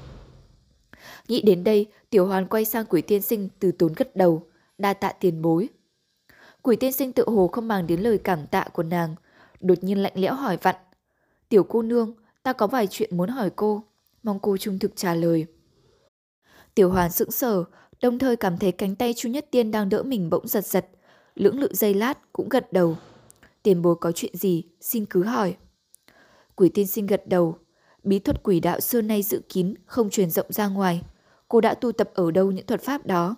Nghĩ 1.28 1.41
đến 1.41 1.64
đây, 1.64 1.86
Tiểu 2.10 2.28
Hoàn 2.28 2.48
quay 2.48 2.66
sang 2.66 2.86
quỷ 2.86 3.02
tiên 3.02 3.22
sinh 3.22 3.50
từ 3.60 3.72
tốn 3.72 3.94
gật 3.96 4.16
đầu, 4.16 4.44
đa 4.78 4.94
tạ 4.94 5.12
tiền 5.20 5.41
bối. 5.41 5.70
Quỷ 6.62 6.76
tiên 6.76 6.91
sinh 6.91 7.14
tự 7.14 7.24
hồ 7.28 7.48
không 7.48 7.68
màng 7.68 7.88
đến 7.88 8.02
lời 8.02 8.18
cảm 8.18 8.48
tạ 8.48 8.66
của 8.74 8.84
nàng, 8.84 9.16
đột 9.60 9.84
nhiên 9.84 10.04
lạnh 10.04 10.14
lẽo 10.16 10.34
hỏi 10.34 10.58
vặn. 10.62 10.76
Tiểu 11.50 11.64
cô 11.64 11.82
nương, 11.82 12.14
ta 12.44 12.54
có 12.54 12.68
vài 12.68 12.88
chuyện 12.88 13.18
muốn 13.18 13.30
hỏi 13.30 13.50
cô, 13.56 13.84
mong 14.24 14.40
cô 14.40 14.58
trung 14.58 14.80
thực 14.80 14.96
trả 14.96 15.16
lời. 15.16 15.46
Tiểu 16.76 16.90
Hoàn 16.90 17.12
sững 17.12 17.32
sờ, 17.32 17.64
đồng 18.02 18.20
thời 18.20 18.36
cảm 18.36 18.58
thấy 18.58 18.72
cánh 18.72 18.96
tay 18.96 19.14
Chu 19.14 19.30
Nhất 19.30 19.48
Tiên 19.52 19.72
đang 19.72 19.90
đỡ 19.90 20.04
mình 20.04 20.30
bỗng 20.30 20.48
giật 20.48 20.66
giật, 20.66 20.90
lưỡng 21.36 21.60
lự 21.60 21.70
giây 21.74 21.94
lát 21.94 22.34
cũng 22.34 22.50
gật 22.50 22.74
đầu. 22.74 22.98
Tiền 23.64 23.82
bối 23.82 23.96
có 24.02 24.12
chuyện 24.12 24.36
gì, 24.36 24.64
xin 24.82 25.06
cứ 25.06 25.24
hỏi. 25.24 25.56
Quỷ 26.56 26.70
tiên 26.70 26.88
sinh 26.88 27.08
gật 27.08 27.28
đầu, 27.28 27.58
bí 28.04 28.20
thuật 28.20 28.44
quỷ 28.44 28.60
đạo 28.60 28.80
xưa 28.80 29.02
nay 29.02 29.24
giữ 29.24 29.42
kín, 29.50 29.74
không 29.86 30.10
truyền 30.10 30.30
rộng 30.30 30.52
ra 30.52 30.68
ngoài. 30.68 31.02
Cô 31.48 31.62
đã 31.62 31.74
tu 31.74 31.92
tập 31.92 32.10
ở 32.14 32.32
đâu 32.32 32.52
những 32.52 32.66
thuật 32.66 32.82
pháp 32.82 33.06
đó? 33.06 33.36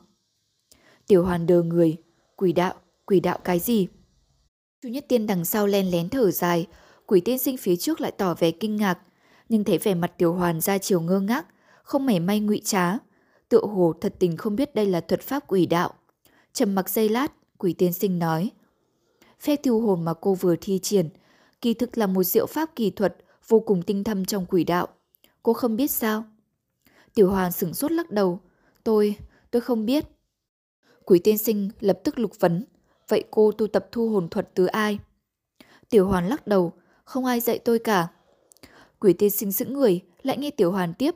Tiểu 1.07 1.23
hoàn 1.25 1.45
đờ 1.45 1.63
người, 1.63 1.97
quỷ 2.35 2.53
đạo, 2.53 2.73
quỷ 3.05 3.19
đạo 3.19 3.39
cái 3.43 3.59
gì? 3.59 3.87
Chu 4.83 4.89
Nhất 4.89 5.05
Tiên 5.07 5.27
đằng 5.27 5.45
sau 5.45 5.67
len 5.67 5.91
lén 5.91 6.09
thở 6.09 6.31
dài, 6.31 6.67
quỷ 7.05 7.21
tiên 7.21 7.39
sinh 7.39 7.57
phía 7.57 7.75
trước 7.75 8.01
lại 8.01 8.11
tỏ 8.11 8.33
vẻ 8.33 8.51
kinh 8.51 8.75
ngạc, 8.75 8.99
nhưng 9.49 9.63
thấy 9.63 9.77
vẻ 9.77 9.93
mặt 9.93 10.13
tiểu 10.17 10.33
hoàn 10.33 10.61
ra 10.61 10.77
chiều 10.77 11.01
ngơ 11.01 11.19
ngác, 11.19 11.45
không 11.83 12.05
mảy 12.05 12.19
may 12.19 12.39
ngụy 12.39 12.61
trá. 12.65 12.97
Tựa 13.49 13.61
hồ 13.61 13.93
thật 14.01 14.15
tình 14.19 14.37
không 14.37 14.55
biết 14.55 14.75
đây 14.75 14.85
là 14.85 15.01
thuật 15.01 15.21
pháp 15.21 15.43
quỷ 15.47 15.65
đạo. 15.65 15.93
Trầm 16.53 16.75
mặc 16.75 16.89
giây 16.89 17.09
lát, 17.09 17.31
quỷ 17.61 17.73
tiên 17.73 17.93
sinh 17.93 18.19
nói. 18.19 18.51
Phép 19.39 19.55
tiêu 19.55 19.79
hồn 19.79 20.05
mà 20.05 20.13
cô 20.13 20.33
vừa 20.33 20.55
thi 20.61 20.79
triển, 20.79 21.09
kỳ 21.61 21.73
thực 21.73 21.97
là 21.97 22.07
một 22.07 22.23
diệu 22.23 22.45
pháp 22.45 22.75
kỳ 22.75 22.89
thuật 22.89 23.17
vô 23.47 23.59
cùng 23.59 23.81
tinh 23.81 24.03
thâm 24.03 24.25
trong 24.25 24.45
quỷ 24.45 24.63
đạo. 24.63 24.87
Cô 25.43 25.53
không 25.53 25.75
biết 25.75 25.91
sao? 25.91 26.23
Tiểu 27.13 27.31
hoàn 27.31 27.51
sửng 27.51 27.73
sốt 27.73 27.91
lắc 27.91 28.11
đầu. 28.11 28.39
Tôi, 28.83 29.15
tôi 29.51 29.61
không 29.61 29.85
biết. 29.85 30.05
Quỷ 31.05 31.19
tiên 31.19 31.37
sinh 31.37 31.69
lập 31.79 31.99
tức 32.03 32.19
lục 32.19 32.31
vấn. 32.39 32.65
Vậy 33.07 33.23
cô 33.31 33.51
tu 33.51 33.67
tập 33.67 33.87
thu 33.91 34.09
hồn 34.09 34.29
thuật 34.29 34.49
từ 34.53 34.65
ai? 34.65 34.99
Tiểu 35.89 36.07
hoàn 36.07 36.27
lắc 36.27 36.47
đầu. 36.47 36.73
Không 37.03 37.25
ai 37.25 37.39
dạy 37.39 37.59
tôi 37.59 37.79
cả. 37.79 38.07
Quỷ 38.99 39.13
tiên 39.13 39.29
sinh 39.29 39.51
giữ 39.51 39.65
người, 39.65 40.01
lại 40.23 40.37
nghe 40.37 40.51
tiểu 40.51 40.71
hoàn 40.71 40.93
tiếp. 40.93 41.15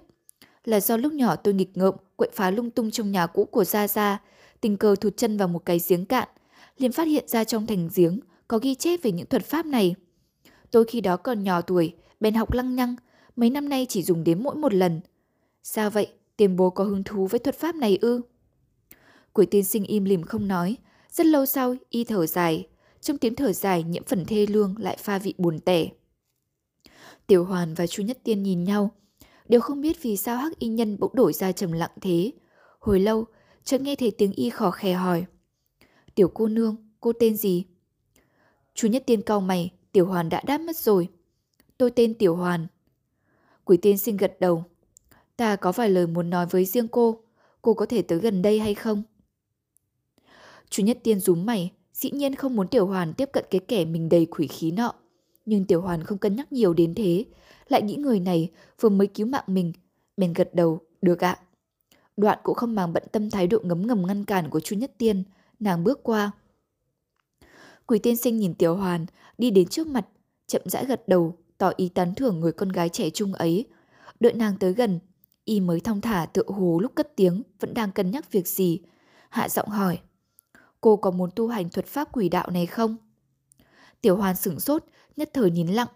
Là 0.64 0.80
do 0.80 0.98
lúc 0.98 1.14
nhỏ 1.14 1.36
tôi 1.36 1.54
nghịch 1.54 1.78
ngợm, 1.78 1.94
quậy 2.16 2.30
phá 2.34 2.52
lung 2.52 2.72
tung 2.72 2.92
trong 2.92 3.12
nhà 3.12 3.28
cũ 3.28 3.46
của 3.46 3.64
Gia 3.64 3.88
Gia, 3.88 4.22
tình 4.61 4.77
cờ 4.77 4.95
thụt 4.95 5.18
chân 5.18 5.38
vào 5.38 5.48
một 5.48 5.65
cái 5.65 5.80
giếng 5.88 6.06
cạn, 6.06 6.27
liền 6.77 6.91
phát 6.91 7.07
hiện 7.07 7.27
ra 7.27 7.44
trong 7.44 7.68
thành 7.68 7.90
giếng 7.95 8.19
có 8.48 8.60
ghi 8.61 8.76
chép 8.76 8.99
về 9.03 9.11
những 9.11 9.27
thuật 9.27 9.45
pháp 9.45 9.65
này. 9.65 9.95
Tôi 10.72 10.86
khi 10.86 11.02
đó 11.02 11.18
còn 11.18 11.44
nhỏ 11.44 11.61
tuổi, 11.61 11.94
bèn 12.19 12.34
học 12.34 12.53
lăng 12.53 12.76
nhăng, 12.76 12.95
mấy 13.36 13.49
năm 13.49 13.69
nay 13.69 13.86
chỉ 13.90 14.03
dùng 14.03 14.23
đến 14.23 14.44
mỗi 14.44 14.56
một 14.56 14.73
lần. 14.73 15.02
Sao 15.64 15.90
vậy, 15.90 16.07
tiền 16.38 16.56
bố 16.56 16.69
có 16.69 16.84
hứng 16.84 17.03
thú 17.03 17.27
với 17.27 17.40
thuật 17.40 17.56
pháp 17.56 17.76
này 17.76 17.98
ư? 18.02 18.22
Quỷ 19.34 19.45
tiên 19.45 19.64
sinh 19.64 19.84
im 19.84 20.06
lìm 20.06 20.23
không 20.23 20.48
nói, 20.48 20.77
rất 21.11 21.26
lâu 21.26 21.45
sau 21.45 21.76
y 21.90 22.03
thở 22.03 22.26
dài, 22.26 22.68
trong 23.02 23.18
tiếng 23.18 23.36
thở 23.36 23.53
dài 23.53 23.84
nhiễm 23.84 24.03
phần 24.03 24.26
thê 24.26 24.45
lương 24.49 24.76
lại 24.77 24.98
pha 24.99 25.19
vị 25.19 25.34
buồn 25.38 25.60
tẻ. 25.60 25.88
Tiểu 27.27 27.45
Hoàn 27.45 27.73
và 27.73 27.88
Chu 27.88 28.03
Nhất 28.03 28.18
Tiên 28.23 28.44
nhìn 28.44 28.64
nhau, 28.64 28.91
đều 29.48 29.61
không 29.61 29.82
biết 29.82 30.02
vì 30.02 30.18
sao 30.18 30.38
hắc 30.38 30.60
y 30.60 30.68
nhân 30.68 30.98
bỗng 30.99 31.15
đổi 31.15 31.34
ra 31.34 31.52
trầm 31.52 31.72
lặng 31.72 31.91
thế. 32.02 32.32
Hồi 32.80 32.99
lâu, 32.99 33.26
chợt 33.66 33.82
nghe 33.82 33.96
thấy 33.96 34.12
tiếng 34.12 34.32
y 34.32 34.50
khò 34.50 34.72
khè 34.72 34.94
hỏi. 34.94 35.26
Tiểu 36.16 36.28
cô 36.34 36.48
nương, 36.48 36.76
cô 37.00 37.14
tên 37.14 37.38
gì? 37.38 37.66
chú 38.74 38.88
Nhất 38.88 39.04
Tiên 39.06 39.22
cau 39.22 39.42
mày, 39.42 39.72
Tiểu 39.92 40.06
Hoàn 40.06 40.30
đã 40.30 40.42
đáp 40.46 40.58
mất 40.58 40.78
rồi. 40.78 41.10
Tôi 41.78 41.92
tên 41.92 42.14
Tiểu 42.14 42.36
Hoàn. 42.36 42.68
Quỷ 43.66 43.78
tiên 43.78 43.98
sinh 43.98 44.18
gật 44.18 44.40
đầu. 44.40 44.64
Ta 45.38 45.56
có 45.56 45.72
vài 45.72 45.90
lời 45.90 46.08
muốn 46.08 46.30
nói 46.30 46.46
với 46.46 46.66
riêng 46.66 46.88
cô. 46.88 47.20
Cô 47.62 47.74
có 47.74 47.86
thể 47.86 48.02
tới 48.02 48.20
gần 48.20 48.42
đây 48.42 48.60
hay 48.60 48.76
không? 48.76 49.04
chú 50.70 50.84
Nhất 50.84 51.00
Tiên 51.04 51.20
rúm 51.20 51.46
mày, 51.46 51.72
dĩ 51.94 52.12
nhiên 52.12 52.36
không 52.36 52.56
muốn 52.56 52.68
Tiểu 52.68 52.88
Hoàn 52.88 53.14
tiếp 53.14 53.30
cận 53.34 53.46
cái 53.50 53.62
kẻ 53.68 53.86
mình 53.86 54.10
đầy 54.10 54.26
quỷ 54.26 54.48
khí 54.48 54.72
nọ. 54.72 54.94
Nhưng 55.46 55.66
Tiểu 55.66 55.82
Hoàn 55.82 56.04
không 56.04 56.18
cân 56.18 56.36
nhắc 56.36 56.52
nhiều 56.52 56.74
đến 56.74 56.96
thế, 56.96 57.26
lại 57.68 57.82
nghĩ 57.82 57.96
người 57.96 58.20
này 58.20 58.52
vừa 58.80 58.90
mới 58.90 59.08
cứu 59.08 59.28
mạng 59.28 59.44
mình, 59.48 59.74
bèn 60.18 60.34
gật 60.34 60.56
đầu, 60.56 60.80
được 61.02 61.24
ạ. 61.24 61.45
Đoạn 62.18 62.40
cũng 62.44 62.56
không 62.56 62.76
màng 62.76 62.94
bận 62.94 63.04
tâm 63.12 63.32
thái 63.32 63.48
độ 63.48 63.60
ngấm 63.64 63.88
ngầm 63.88 64.08
ngăn 64.08 64.26
cản 64.26 64.50
của 64.50 64.60
Chu 64.60 64.76
Nhất 64.76 64.92
Tiên, 64.98 65.24
nàng 65.60 65.84
bước 65.84 66.04
qua. 66.04 66.32
Quỷ 67.86 68.00
tiên 68.00 68.18
sinh 68.18 68.38
nhìn 68.38 68.54
Tiểu 68.54 68.76
Hoàn, 68.76 69.06
đi 69.38 69.52
đến 69.52 69.68
trước 69.68 69.88
mặt, 69.88 70.06
chậm 70.48 70.62
rãi 70.66 70.86
gật 70.86 71.08
đầu, 71.08 71.38
tỏ 71.58 71.72
ý 71.76 71.90
tán 71.90 72.16
thưởng 72.16 72.40
người 72.40 72.52
con 72.52 72.70
gái 72.70 72.90
trẻ 72.90 73.10
trung 73.10 73.34
ấy. 73.34 73.66
Đợi 74.20 74.34
nàng 74.34 74.58
tới 74.60 74.74
gần, 74.74 75.00
y 75.46 75.60
mới 75.60 75.80
thong 75.80 76.02
thả 76.02 76.26
tựa 76.26 76.44
hồ 76.48 76.80
lúc 76.82 76.96
cất 76.96 77.16
tiếng 77.16 77.44
vẫn 77.60 77.74
đang 77.74 77.92
cân 77.92 78.12
nhắc 78.12 78.32
việc 78.32 78.48
gì. 78.48 78.80
Hạ 79.30 79.50
giọng 79.50 79.70
hỏi, 79.70 80.00
cô 80.82 80.98
có 80.98 81.12
muốn 81.12 81.30
tu 81.36 81.48
hành 81.48 81.70
thuật 81.70 81.86
pháp 81.86 82.08
quỷ 82.12 82.30
đạo 82.30 82.50
này 82.52 82.66
không? 82.66 82.96
Tiểu 84.02 84.16
Hoàn 84.18 84.36
sửng 84.36 84.60
sốt, 84.60 84.84
nhất 85.16 85.30
thời 85.34 85.52
nhìn 85.52 85.68
lặng, 85.68 85.88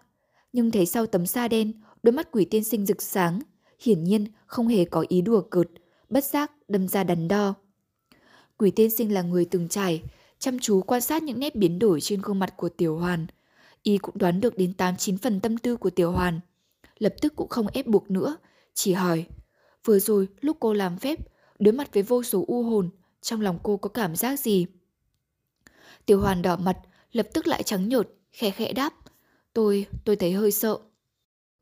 nhưng 0.52 0.70
thấy 0.70 0.86
sau 0.86 1.06
tấm 1.06 1.26
sa 1.26 1.48
đen, 1.48 1.72
đôi 2.02 2.12
mắt 2.12 2.28
quỷ 2.32 2.44
tiên 2.44 2.64
sinh 2.64 2.86
rực 2.86 3.02
sáng, 3.02 3.40
hiển 3.80 4.04
nhiên 4.04 4.26
không 4.46 4.68
hề 4.68 4.84
có 4.84 5.04
ý 5.08 5.20
đùa 5.22 5.40
cợt, 5.40 5.68
bất 6.10 6.24
giác 6.24 6.52
đâm 6.68 6.88
ra 6.88 7.04
đắn 7.04 7.28
đo. 7.28 7.54
Quỷ 8.56 8.70
tiên 8.70 8.90
sinh 8.90 9.14
là 9.14 9.22
người 9.22 9.44
từng 9.44 9.68
trải, 9.68 10.02
chăm 10.38 10.58
chú 10.58 10.80
quan 10.82 11.00
sát 11.00 11.22
những 11.22 11.40
nét 11.40 11.56
biến 11.56 11.78
đổi 11.78 12.00
trên 12.00 12.20
gương 12.22 12.38
mặt 12.38 12.54
của 12.56 12.68
Tiểu 12.68 12.98
Hoàn. 12.98 13.26
Y 13.82 13.98
cũng 13.98 14.18
đoán 14.18 14.40
được 14.40 14.56
đến 14.56 14.72
8-9 14.78 15.16
phần 15.22 15.40
tâm 15.40 15.58
tư 15.58 15.76
của 15.76 15.90
Tiểu 15.90 16.12
Hoàn. 16.12 16.40
Lập 16.98 17.14
tức 17.20 17.36
cũng 17.36 17.48
không 17.48 17.66
ép 17.66 17.86
buộc 17.86 18.10
nữa, 18.10 18.36
chỉ 18.74 18.92
hỏi. 18.92 19.26
Vừa 19.84 19.98
rồi 19.98 20.28
lúc 20.40 20.56
cô 20.60 20.72
làm 20.72 20.98
phép, 20.98 21.18
đối 21.58 21.72
mặt 21.72 21.94
với 21.94 22.02
vô 22.02 22.22
số 22.22 22.44
u 22.48 22.62
hồn, 22.62 22.90
trong 23.20 23.40
lòng 23.40 23.58
cô 23.62 23.76
có 23.76 23.88
cảm 23.88 24.16
giác 24.16 24.40
gì? 24.40 24.66
Tiểu 26.06 26.20
Hoàn 26.20 26.42
đỏ 26.42 26.56
mặt, 26.56 26.78
lập 27.12 27.28
tức 27.34 27.46
lại 27.46 27.62
trắng 27.62 27.88
nhợt, 27.88 28.08
khẽ 28.32 28.50
khẽ 28.50 28.72
đáp. 28.72 28.94
Tôi, 29.52 29.86
tôi 30.04 30.16
thấy 30.16 30.32
hơi 30.32 30.52
sợ. 30.52 30.78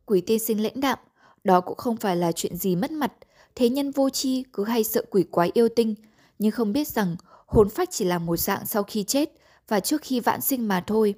Quỷ 0.06 0.20
tiên 0.20 0.38
sinh 0.38 0.62
lãnh 0.62 0.80
đạm, 0.80 0.98
đó 1.44 1.60
cũng 1.60 1.76
không 1.76 1.96
phải 1.96 2.16
là 2.16 2.32
chuyện 2.32 2.56
gì 2.56 2.76
mất 2.76 2.90
mặt. 2.90 3.12
Thế 3.59 3.68
nhân 3.68 3.90
vô 3.90 4.10
chi 4.10 4.44
cứ 4.52 4.64
hay 4.64 4.85
sợ 4.85 5.02
quỷ 5.10 5.22
quái 5.30 5.51
yêu 5.55 5.68
tinh, 5.68 5.94
nhưng 6.39 6.52
không 6.52 6.72
biết 6.72 6.89
rằng 6.89 7.16
hồn 7.47 7.68
phách 7.68 7.89
chỉ 7.90 8.05
là 8.05 8.18
một 8.18 8.36
dạng 8.36 8.66
sau 8.66 8.82
khi 8.82 9.05
chết 9.05 9.32
và 9.68 9.80
trước 9.80 10.02
khi 10.02 10.20
vãn 10.20 10.40
sinh 10.40 10.68
mà 10.68 10.85
thôi. 10.86 11.14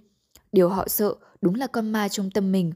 Điều 0.52 0.68
họ 0.68 0.88
sợ 0.88 1.14
đúng 1.40 1.54
là 1.54 1.66
con 1.66 1.92
ma 1.92 2.08
trong 2.08 2.30
tâm 2.30 2.52
mình. 2.52 2.72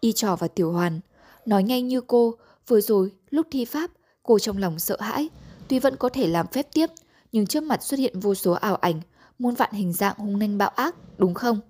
Y 0.00 0.12
trò 0.12 0.36
và 0.36 0.48
tiểu 0.48 0.72
hoàn, 0.72 1.00
nói 1.46 1.62
ngay 1.62 1.82
như 1.82 2.00
cô, 2.00 2.34
vừa 2.66 2.80
rồi 2.80 3.12
lúc 3.30 3.46
thi 3.50 3.64
pháp, 3.64 3.90
cô 4.22 4.38
trong 4.38 4.58
lòng 4.58 4.78
sợ 4.78 4.96
hãi, 5.00 5.28
tuy 5.68 5.78
vẫn 5.78 5.96
có 5.96 6.08
thể 6.08 6.26
làm 6.26 6.46
phép 6.46 6.66
tiếp, 6.72 6.86
nhưng 7.32 7.46
trước 7.46 7.62
mặt 7.62 7.82
xuất 7.82 8.00
hiện 8.00 8.20
vô 8.20 8.34
số 8.34 8.52
ảo 8.52 8.76
ảnh, 8.76 9.00
muôn 9.38 9.54
vạn 9.54 9.72
hình 9.72 9.92
dạng 9.92 10.16
hung 10.18 10.38
nanh 10.38 10.58
bạo 10.58 10.70
ác, 10.70 10.94
đúng 11.18 11.34
không? 11.34 11.60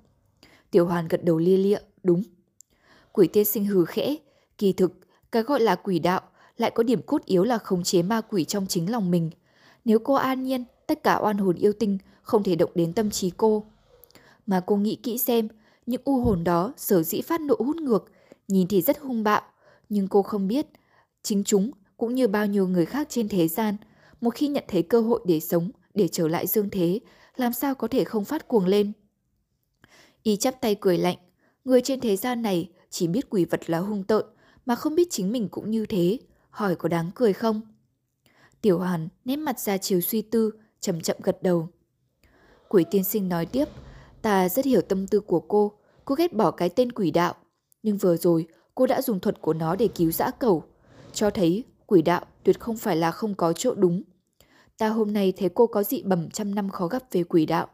Tiểu 0.71 0.87
hoàn 0.87 1.09
gật 1.09 1.25
đầu 1.25 1.39
lia 1.39 1.57
lịa, 1.57 1.81
đúng. 2.03 2.23
Quỷ 3.13 3.29
tiên 3.29 3.45
sinh 3.45 3.65
hừ 3.65 3.85
khẽ, 3.85 4.17
kỳ 4.59 4.73
thực, 4.73 4.93
cái 5.33 5.43
gọi 5.43 5.61
là 5.61 5.75
quỷ 5.75 5.99
đạo 5.99 6.21
lại 6.57 6.71
có 6.71 6.83
điểm 6.83 7.03
cốt 7.03 7.25
yếu 7.25 7.45
là 7.45 7.59
khống 7.59 7.83
chế 7.83 8.03
ma 8.03 8.21
quỷ 8.21 8.45
trong 8.45 8.67
chính 8.67 8.91
lòng 8.91 9.11
mình. 9.11 9.31
Nếu 9.85 9.99
cô 9.99 10.15
an 10.15 10.43
nhiên, 10.43 10.65
tất 10.87 11.03
cả 11.03 11.19
oan 11.23 11.39
hồn 11.39 11.57
yêu 11.57 11.73
tinh 11.73 11.99
không 12.23 12.43
thể 12.43 12.55
động 12.55 12.71
đến 12.75 12.93
tâm 12.93 13.11
trí 13.11 13.31
cô. 13.37 13.65
Mà 14.47 14.61
cô 14.67 14.77
nghĩ 14.77 14.97
kỹ 15.03 15.19
xem, 15.19 15.49
những 15.87 16.03
u 16.05 16.21
hồn 16.21 16.45
đó 16.45 16.73
sở 16.77 17.03
dĩ 17.03 17.21
phát 17.21 17.41
nộ 17.41 17.55
hút 17.59 17.77
ngược, 17.77 18.05
nhìn 18.49 18.69
thì 18.69 18.83
rất 18.83 18.99
hung 18.99 19.25
bạo, 19.25 19.43
nhưng 19.89 20.09
cô 20.09 20.23
không 20.23 20.49
biết, 20.49 20.67
chính 21.23 21.45
chúng 21.45 21.71
cũng 21.97 22.15
như 22.15 22.29
bao 22.29 22.47
nhiêu 22.47 22.69
người 22.69 22.87
khác 22.87 23.07
trên 23.11 23.29
thế 23.29 23.49
gian, 23.49 23.77
một 24.21 24.35
khi 24.35 24.49
nhận 24.49 24.65
thấy 24.69 24.83
cơ 24.83 25.01
hội 25.01 25.21
để 25.27 25.41
sống, 25.41 25.71
để 25.95 26.09
trở 26.09 26.29
lại 26.29 26.47
dương 26.47 26.71
thế, 26.71 27.01
làm 27.37 27.53
sao 27.53 27.75
có 27.75 27.89
thể 27.89 28.05
không 28.05 28.25
phát 28.25 28.49
cuồng 28.49 28.67
lên. 28.67 28.93
Y 30.23 30.37
chắp 30.37 30.61
tay 30.61 30.75
cười 30.81 30.99
lạnh, 30.99 31.17
người 31.65 31.81
trên 31.81 32.01
thế 32.01 32.17
gian 32.17 32.43
này 32.43 32.71
chỉ 32.91 33.09
biết 33.09 33.31
quỷ 33.31 33.45
vật 33.45 33.71
là 33.71 33.79
hung 33.79 34.05
tợn, 34.05 34.25
mà 34.67 34.75
không 34.75 34.95
biết 34.95 35.09
chính 35.11 35.33
mình 35.33 35.49
cũng 35.49 35.71
như 35.71 35.87
thế, 35.87 36.19
hỏi 36.57 36.77
có 36.77 36.89
đáng 36.89 37.11
cười 37.15 37.33
không? 37.33 37.61
Tiểu 38.61 38.79
Hoàn 38.79 39.09
nét 39.25 39.37
mặt 39.37 39.61
ra 39.61 39.79
chiều 39.79 40.01
suy 40.01 40.23
tư, 40.23 40.51
chậm 40.81 41.01
chậm 41.01 41.17
gật 41.23 41.43
đầu. 41.43 41.69
Quỷ 42.69 42.85
tiên 42.91 43.05
sinh 43.05 43.29
nói 43.29 43.47
tiếp, 43.47 43.69
ta 44.23 44.49
rất 44.49 44.65
hiểu 44.65 44.81
tâm 44.81 45.07
tư 45.07 45.21
của 45.21 45.41
cô, 45.41 45.73
cô 46.05 46.15
ghét 46.15 46.33
bỏ 46.33 46.51
cái 46.51 46.69
tên 46.69 46.93
quỷ 46.93 47.11
đạo. 47.11 47.35
Nhưng 47.83 47.97
vừa 47.97 48.17
rồi, 48.17 48.47
cô 48.75 48.87
đã 48.87 49.03
dùng 49.03 49.21
thuật 49.21 49.41
của 49.41 49.53
nó 49.53 49.77
để 49.77 49.89
cứu 49.89 50.11
dã 50.11 50.31
cầu, 50.31 50.65
cho 51.13 51.31
thấy 51.31 51.65
quỷ 51.87 52.03
đạo 52.03 52.25
tuyệt 52.43 52.61
không 52.61 52.77
phải 52.77 52.97
là 52.97 53.11
không 53.11 53.35
có 53.35 53.53
chỗ 53.53 53.75
đúng. 53.75 54.03
Ta 54.79 54.89
hôm 54.89 55.13
nay 55.13 55.33
thấy 55.37 55.49
cô 55.49 55.67
có 55.67 55.83
dị 55.83 56.03
bẩm 56.03 56.31
trăm 56.31 56.55
năm 56.55 56.69
khó 56.69 56.87
gặp 56.87 57.03
về 57.11 57.25
quỷ 57.25 57.47
đạo. 57.47 57.69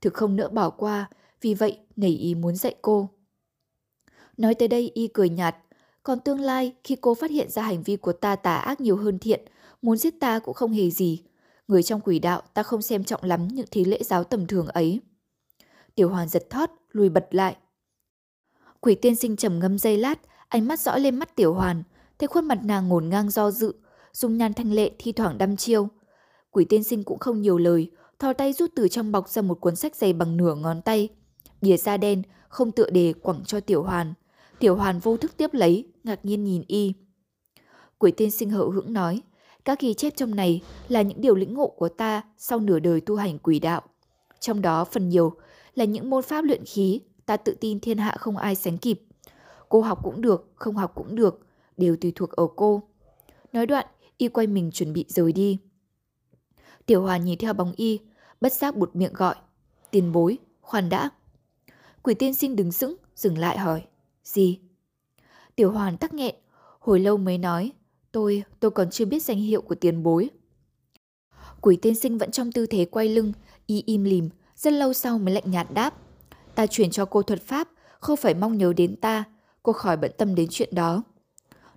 Thực 0.00 0.14
không 0.14 0.36
nỡ 0.36 0.48
bỏ 0.48 0.70
qua, 0.70 1.10
vì 1.40 1.54
vậy 1.54 1.78
nảy 1.96 2.10
ý 2.10 2.34
muốn 2.34 2.56
dạy 2.56 2.74
cô. 2.82 3.08
Nói 4.36 4.54
tới 4.54 4.68
đây 4.68 4.90
y 4.94 5.08
cười 5.08 5.28
nhạt, 5.28 5.56
còn 6.08 6.20
tương 6.20 6.40
lai 6.40 6.74
khi 6.84 6.96
cô 7.00 7.14
phát 7.14 7.30
hiện 7.30 7.50
ra 7.50 7.62
hành 7.62 7.82
vi 7.82 7.96
của 7.96 8.12
ta 8.12 8.36
tà 8.36 8.56
ác 8.56 8.80
nhiều 8.80 8.96
hơn 8.96 9.18
thiện, 9.18 9.40
muốn 9.82 9.96
giết 9.96 10.20
ta 10.20 10.38
cũng 10.38 10.54
không 10.54 10.72
hề 10.72 10.90
gì. 10.90 11.22
Người 11.68 11.82
trong 11.82 12.00
quỷ 12.00 12.18
đạo 12.18 12.42
ta 12.54 12.62
không 12.62 12.82
xem 12.82 13.04
trọng 13.04 13.24
lắm 13.24 13.48
những 13.48 13.66
thí 13.70 13.84
lễ 13.84 14.02
giáo 14.02 14.24
tầm 14.24 14.46
thường 14.46 14.66
ấy. 14.66 15.00
Tiểu 15.94 16.08
hoàn 16.08 16.28
giật 16.28 16.50
thót, 16.50 16.70
lùi 16.92 17.08
bật 17.08 17.28
lại. 17.30 17.56
Quỷ 18.80 18.94
tiên 18.94 19.16
sinh 19.16 19.36
trầm 19.36 19.58
ngâm 19.58 19.78
giây 19.78 19.96
lát, 19.96 20.20
ánh 20.48 20.68
mắt 20.68 20.80
dõi 20.80 21.00
lên 21.00 21.16
mắt 21.16 21.36
tiểu 21.36 21.54
hoàn, 21.54 21.82
thấy 22.18 22.26
khuôn 22.26 22.44
mặt 22.44 22.58
nàng 22.64 22.88
ngổn 22.88 23.08
ngang 23.08 23.30
do 23.30 23.50
dự, 23.50 23.74
dung 24.12 24.36
nhan 24.36 24.54
thanh 24.54 24.72
lệ 24.72 24.90
thi 24.98 25.12
thoảng 25.12 25.38
đăm 25.38 25.56
chiêu. 25.56 25.88
Quỷ 26.50 26.64
tiên 26.64 26.84
sinh 26.84 27.04
cũng 27.04 27.18
không 27.18 27.40
nhiều 27.40 27.58
lời, 27.58 27.90
thò 28.18 28.32
tay 28.32 28.52
rút 28.52 28.70
từ 28.76 28.88
trong 28.88 29.12
bọc 29.12 29.28
ra 29.28 29.42
một 29.42 29.60
cuốn 29.60 29.76
sách 29.76 29.96
dày 29.96 30.12
bằng 30.12 30.36
nửa 30.36 30.54
ngón 30.54 30.82
tay. 30.82 31.08
Bìa 31.60 31.76
da 31.76 31.96
đen, 31.96 32.22
không 32.48 32.72
tựa 32.72 32.90
đề 32.90 33.12
quẳng 33.22 33.44
cho 33.44 33.60
tiểu 33.60 33.82
hoàn. 33.82 34.14
Tiểu 34.58 34.76
hoàn 34.76 34.98
vô 34.98 35.16
thức 35.16 35.36
tiếp 35.36 35.50
lấy, 35.52 35.88
ngạc 36.04 36.24
nhiên 36.24 36.44
nhìn 36.44 36.62
y. 36.66 36.92
Quỷ 37.98 38.10
tiên 38.10 38.30
sinh 38.30 38.50
hậu 38.50 38.70
hững 38.70 38.92
nói, 38.92 39.22
các 39.64 39.80
ghi 39.80 39.94
chép 39.94 40.16
trong 40.16 40.34
này 40.34 40.62
là 40.88 41.02
những 41.02 41.20
điều 41.20 41.34
lĩnh 41.34 41.54
ngộ 41.54 41.66
của 41.68 41.88
ta 41.88 42.22
sau 42.38 42.60
nửa 42.60 42.78
đời 42.78 43.00
tu 43.00 43.16
hành 43.16 43.38
quỷ 43.38 43.58
đạo. 43.58 43.82
Trong 44.40 44.62
đó 44.62 44.84
phần 44.84 45.08
nhiều 45.08 45.32
là 45.74 45.84
những 45.84 46.10
môn 46.10 46.22
pháp 46.22 46.44
luyện 46.44 46.64
khí 46.64 47.00
ta 47.26 47.36
tự 47.36 47.56
tin 47.60 47.80
thiên 47.80 47.98
hạ 47.98 48.16
không 48.18 48.36
ai 48.36 48.54
sánh 48.54 48.78
kịp. 48.78 49.00
Cô 49.68 49.80
học 49.80 50.00
cũng 50.02 50.20
được, 50.20 50.52
không 50.54 50.76
học 50.76 50.92
cũng 50.94 51.16
được, 51.16 51.46
đều 51.76 51.96
tùy 51.96 52.12
thuộc 52.14 52.30
ở 52.30 52.46
cô. 52.56 52.82
Nói 53.52 53.66
đoạn, 53.66 53.86
y 54.16 54.28
quay 54.28 54.46
mình 54.46 54.70
chuẩn 54.70 54.92
bị 54.92 55.04
rời 55.08 55.32
đi. 55.32 55.58
Tiểu 56.86 57.02
Hòa 57.02 57.16
nhìn 57.16 57.38
theo 57.38 57.52
bóng 57.52 57.72
y, 57.76 58.00
bất 58.40 58.52
giác 58.52 58.76
bụt 58.76 58.96
miệng 58.96 59.12
gọi. 59.12 59.34
Tiền 59.90 60.12
bối, 60.12 60.38
khoan 60.60 60.88
đã. 60.88 61.10
Quỷ 62.02 62.14
tiên 62.14 62.34
sinh 62.34 62.56
đứng 62.56 62.72
sững, 62.72 62.96
dừng 63.14 63.38
lại 63.38 63.58
hỏi. 63.58 63.82
Gì? 64.28 64.58
Tiểu 65.56 65.70
Hoàn 65.72 65.96
tắc 65.96 66.14
nghẹn, 66.14 66.34
hồi 66.80 67.00
lâu 67.00 67.16
mới 67.16 67.38
nói. 67.38 67.72
Tôi, 68.12 68.42
tôi 68.60 68.70
còn 68.70 68.90
chưa 68.90 69.04
biết 69.04 69.22
danh 69.22 69.38
hiệu 69.38 69.62
của 69.62 69.74
tiền 69.74 70.02
bối. 70.02 70.30
Quỷ 71.60 71.76
tiên 71.76 71.94
sinh 71.94 72.18
vẫn 72.18 72.30
trong 72.30 72.52
tư 72.52 72.66
thế 72.66 72.84
quay 72.84 73.08
lưng, 73.08 73.32
y 73.66 73.82
im 73.86 74.04
lìm, 74.04 74.28
rất 74.56 74.72
lâu 74.72 74.92
sau 74.92 75.18
mới 75.18 75.34
lạnh 75.34 75.50
nhạt 75.50 75.66
đáp. 75.74 75.94
Ta 76.54 76.66
chuyển 76.66 76.90
cho 76.90 77.04
cô 77.04 77.22
thuật 77.22 77.42
pháp, 77.42 77.68
không 78.00 78.16
phải 78.16 78.34
mong 78.34 78.58
nhớ 78.58 78.72
đến 78.76 78.96
ta, 78.96 79.24
cô 79.62 79.72
khỏi 79.72 79.96
bận 79.96 80.12
tâm 80.18 80.34
đến 80.34 80.48
chuyện 80.50 80.68
đó. 80.72 81.02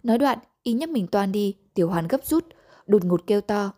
Nói 0.03 0.17
đoạn, 0.17 0.39
y 0.63 0.73
nhấc 0.73 0.89
mình 0.89 1.07
toan 1.07 1.31
đi, 1.31 1.55
tiểu 1.73 1.89
hoàn 1.89 2.07
gấp 2.07 2.25
rút, 2.25 2.45
đột 2.87 3.05
ngột 3.05 3.27
kêu 3.27 3.41
to. 3.41 3.71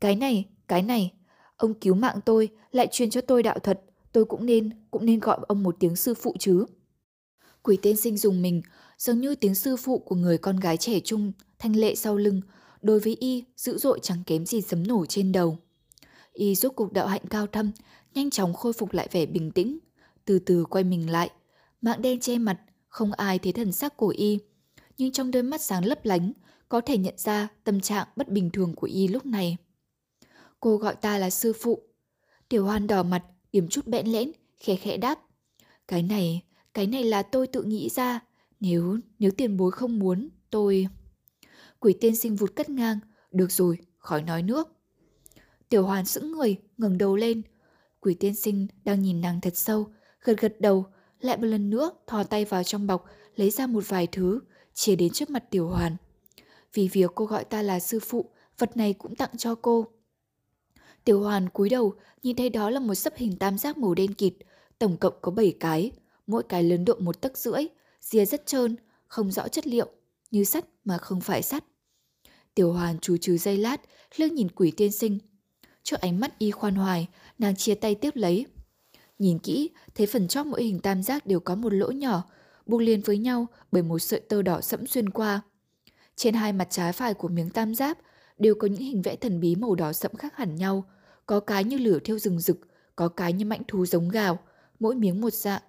Cái 0.00 0.16
này, 0.16 0.48
cái 0.68 0.82
này, 0.82 1.12
ông 1.56 1.74
cứu 1.74 1.94
mạng 1.94 2.20
tôi, 2.24 2.48
lại 2.72 2.88
truyền 2.90 3.10
cho 3.10 3.20
tôi 3.20 3.42
đạo 3.42 3.58
thuật, 3.58 3.80
tôi 4.12 4.24
cũng 4.24 4.46
nên, 4.46 4.70
cũng 4.90 5.06
nên 5.06 5.20
gọi 5.20 5.38
ông 5.48 5.62
một 5.62 5.76
tiếng 5.80 5.96
sư 5.96 6.14
phụ 6.14 6.36
chứ. 6.38 6.64
Quỷ 7.62 7.78
tên 7.82 7.96
sinh 7.96 8.16
dùng 8.16 8.42
mình, 8.42 8.62
giống 8.98 9.20
như 9.20 9.34
tiếng 9.34 9.54
sư 9.54 9.76
phụ 9.76 9.98
của 9.98 10.16
người 10.16 10.38
con 10.38 10.56
gái 10.56 10.76
trẻ 10.76 11.00
trung, 11.00 11.32
thanh 11.58 11.76
lệ 11.76 11.94
sau 11.94 12.16
lưng, 12.16 12.40
đối 12.82 13.00
với 13.00 13.16
y 13.20 13.44
dữ 13.56 13.78
dội 13.78 13.98
chẳng 14.02 14.22
kém 14.26 14.46
gì 14.46 14.60
sấm 14.60 14.86
nổ 14.86 15.06
trên 15.06 15.32
đầu. 15.32 15.58
Y 16.32 16.54
giúp 16.54 16.76
cục 16.76 16.92
đạo 16.92 17.06
hạnh 17.06 17.26
cao 17.30 17.46
thâm, 17.46 17.70
nhanh 18.14 18.30
chóng 18.30 18.54
khôi 18.54 18.72
phục 18.72 18.92
lại 18.92 19.08
vẻ 19.12 19.26
bình 19.26 19.50
tĩnh, 19.50 19.78
từ 20.24 20.38
từ 20.38 20.64
quay 20.64 20.84
mình 20.84 21.10
lại. 21.10 21.30
Mạng 21.80 22.02
đen 22.02 22.20
che 22.20 22.38
mặt, 22.38 22.60
không 22.88 23.12
ai 23.12 23.38
thấy 23.38 23.52
thần 23.52 23.72
sắc 23.72 23.96
của 23.96 24.14
y. 24.16 24.38
Nhưng 24.98 25.12
trong 25.12 25.30
đôi 25.30 25.42
mắt 25.42 25.60
sáng 25.60 25.84
lấp 25.84 26.04
lánh, 26.04 26.32
có 26.68 26.80
thể 26.80 26.98
nhận 26.98 27.14
ra 27.18 27.48
tâm 27.64 27.80
trạng 27.80 28.06
bất 28.16 28.28
bình 28.28 28.50
thường 28.50 28.74
của 28.74 28.86
y 28.86 29.08
lúc 29.08 29.26
này. 29.26 29.56
Cô 30.60 30.76
gọi 30.76 30.94
ta 30.94 31.18
là 31.18 31.30
sư 31.30 31.52
phụ. 31.52 31.82
Tiểu 32.48 32.64
hoan 32.64 32.86
đỏ 32.86 33.02
mặt, 33.02 33.22
điểm 33.52 33.68
chút 33.68 33.86
bẽn 33.86 34.06
lẽn, 34.06 34.32
khẽ 34.58 34.76
khẽ 34.76 34.96
đáp. 34.96 35.18
Cái 35.88 36.02
này, 36.02 36.42
cái 36.74 36.86
này 36.86 37.04
là 37.04 37.22
tôi 37.22 37.46
tự 37.46 37.62
nghĩ 37.62 37.88
ra. 37.88 38.20
Nếu, 38.60 38.98
nếu 39.18 39.30
tiền 39.30 39.56
bối 39.56 39.70
không 39.70 39.98
muốn, 39.98 40.28
tôi... 40.50 40.88
Quỷ 41.80 41.92
tiên 42.00 42.16
sinh 42.16 42.36
vụt 42.36 42.56
cất 42.56 42.70
ngang. 42.70 42.98
Được 43.30 43.52
rồi, 43.52 43.78
khỏi 43.98 44.22
nói 44.22 44.42
nước. 44.42 44.68
Tiểu 45.68 45.86
hoàn 45.86 46.04
sững 46.04 46.32
người, 46.32 46.56
ngẩng 46.76 46.98
đầu 46.98 47.16
lên. 47.16 47.42
Quỷ 48.00 48.14
tiên 48.14 48.34
sinh 48.34 48.66
đang 48.84 49.02
nhìn 49.02 49.20
nàng 49.20 49.40
thật 49.40 49.56
sâu, 49.56 49.86
gật 50.24 50.40
gật 50.40 50.60
đầu, 50.60 50.86
lại 51.20 51.36
một 51.36 51.44
lần 51.44 51.70
nữa 51.70 51.90
thò 52.06 52.24
tay 52.24 52.44
vào 52.44 52.64
trong 52.64 52.86
bọc, 52.86 53.04
lấy 53.36 53.50
ra 53.50 53.66
một 53.66 53.84
vài 53.88 54.06
thứ, 54.06 54.40
chia 54.74 54.96
đến 54.96 55.12
trước 55.12 55.30
mặt 55.30 55.44
tiểu 55.50 55.68
hoàn. 55.68 55.96
Vì 56.74 56.88
việc 56.88 57.10
cô 57.14 57.24
gọi 57.24 57.44
ta 57.44 57.62
là 57.62 57.80
sư 57.80 58.00
phụ, 58.00 58.30
vật 58.58 58.76
này 58.76 58.92
cũng 58.92 59.16
tặng 59.16 59.36
cho 59.38 59.54
cô. 59.54 59.86
Tiểu 61.04 61.22
hoàn 61.22 61.48
cúi 61.48 61.68
đầu, 61.68 61.94
nhìn 62.22 62.36
thấy 62.36 62.50
đó 62.50 62.70
là 62.70 62.80
một 62.80 62.94
sấp 62.94 63.12
hình 63.16 63.38
tam 63.38 63.58
giác 63.58 63.78
màu 63.78 63.94
đen 63.94 64.14
kịt, 64.14 64.34
tổng 64.78 64.96
cộng 64.96 65.14
có 65.20 65.32
7 65.32 65.56
cái, 65.60 65.90
mỗi 66.26 66.42
cái 66.42 66.62
lớn 66.62 66.84
độ 66.84 66.94
một 66.98 67.20
tấc 67.20 67.38
rưỡi, 67.38 67.66
rìa 68.00 68.24
rất 68.24 68.46
trơn, 68.46 68.76
không 69.06 69.30
rõ 69.30 69.48
chất 69.48 69.66
liệu, 69.66 69.90
như 70.30 70.44
sắt 70.44 70.64
mà 70.84 70.98
không 70.98 71.20
phải 71.20 71.42
sắt. 71.42 71.64
Tiểu 72.54 72.72
hoàn 72.72 72.98
chú 72.98 73.16
trừ 73.16 73.36
dây 73.36 73.56
lát, 73.56 73.80
lương 74.16 74.34
nhìn 74.34 74.48
quỷ 74.48 74.70
tiên 74.70 74.92
sinh. 74.92 75.18
Trước 75.82 76.00
ánh 76.00 76.20
mắt 76.20 76.38
y 76.38 76.50
khoan 76.50 76.74
hoài, 76.74 77.08
nàng 77.38 77.56
chia 77.56 77.74
tay 77.74 77.94
tiếp 77.94 78.10
lấy. 78.14 78.46
Nhìn 79.18 79.38
kỹ, 79.38 79.70
thấy 79.94 80.06
phần 80.06 80.28
chóp 80.28 80.46
mỗi 80.46 80.62
hình 80.62 80.80
tam 80.80 81.02
giác 81.02 81.26
đều 81.26 81.40
có 81.40 81.54
một 81.54 81.72
lỗ 81.72 81.90
nhỏ, 81.90 82.24
buộc 82.66 82.80
liền 82.80 83.00
với 83.00 83.18
nhau 83.18 83.46
bởi 83.72 83.82
một 83.82 83.98
sợi 83.98 84.20
tơ 84.20 84.42
đỏ 84.42 84.60
sẫm 84.60 84.86
xuyên 84.86 85.10
qua. 85.10 85.40
Trên 86.16 86.34
hai 86.34 86.52
mặt 86.52 86.68
trái 86.70 86.92
phải 86.92 87.14
của 87.14 87.28
miếng 87.28 87.50
tam 87.50 87.74
giác 87.74 87.98
đều 88.38 88.54
có 88.54 88.68
những 88.68 88.82
hình 88.82 89.02
vẽ 89.02 89.16
thần 89.16 89.40
bí 89.40 89.56
màu 89.56 89.74
đỏ 89.74 89.92
sẫm 89.92 90.14
khác 90.14 90.36
hẳn 90.36 90.56
nhau, 90.56 90.84
có 91.26 91.40
cái 91.40 91.64
như 91.64 91.78
lửa 91.78 91.98
thiêu 92.04 92.18
rừng 92.18 92.40
rực, 92.40 92.58
có 92.96 93.08
cái 93.08 93.32
như 93.32 93.44
mãnh 93.44 93.62
thú 93.68 93.86
giống 93.86 94.08
gào, 94.08 94.38
mỗi 94.80 94.94
miếng 94.94 95.20
một 95.20 95.32
dạng 95.32 95.62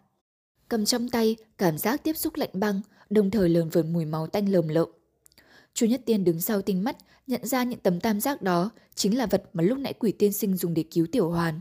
cầm 0.73 0.85
trong 0.85 1.09
tay, 1.09 1.35
cảm 1.57 1.77
giác 1.77 2.03
tiếp 2.03 2.17
xúc 2.17 2.35
lạnh 2.35 2.49
băng, 2.53 2.81
đồng 3.09 3.31
thời 3.31 3.49
lờn 3.49 3.69
vờn 3.69 3.93
mùi 3.93 4.05
máu 4.05 4.27
tanh 4.27 4.49
lờm 4.49 4.67
lợm. 4.67 4.89
Chu 5.73 5.85
Nhất 5.85 6.01
Tiên 6.05 6.23
đứng 6.23 6.41
sau 6.41 6.61
tinh 6.61 6.83
mắt, 6.83 6.97
nhận 7.27 7.45
ra 7.45 7.63
những 7.63 7.79
tấm 7.79 7.99
tam 7.99 8.21
giác 8.21 8.41
đó 8.41 8.69
chính 8.95 9.17
là 9.17 9.25
vật 9.25 9.43
mà 9.53 9.63
lúc 9.63 9.77
nãy 9.77 9.93
quỷ 9.93 10.11
tiên 10.11 10.33
sinh 10.33 10.57
dùng 10.57 10.73
để 10.73 10.83
cứu 10.91 11.07
Tiểu 11.11 11.29
Hoàn. 11.29 11.59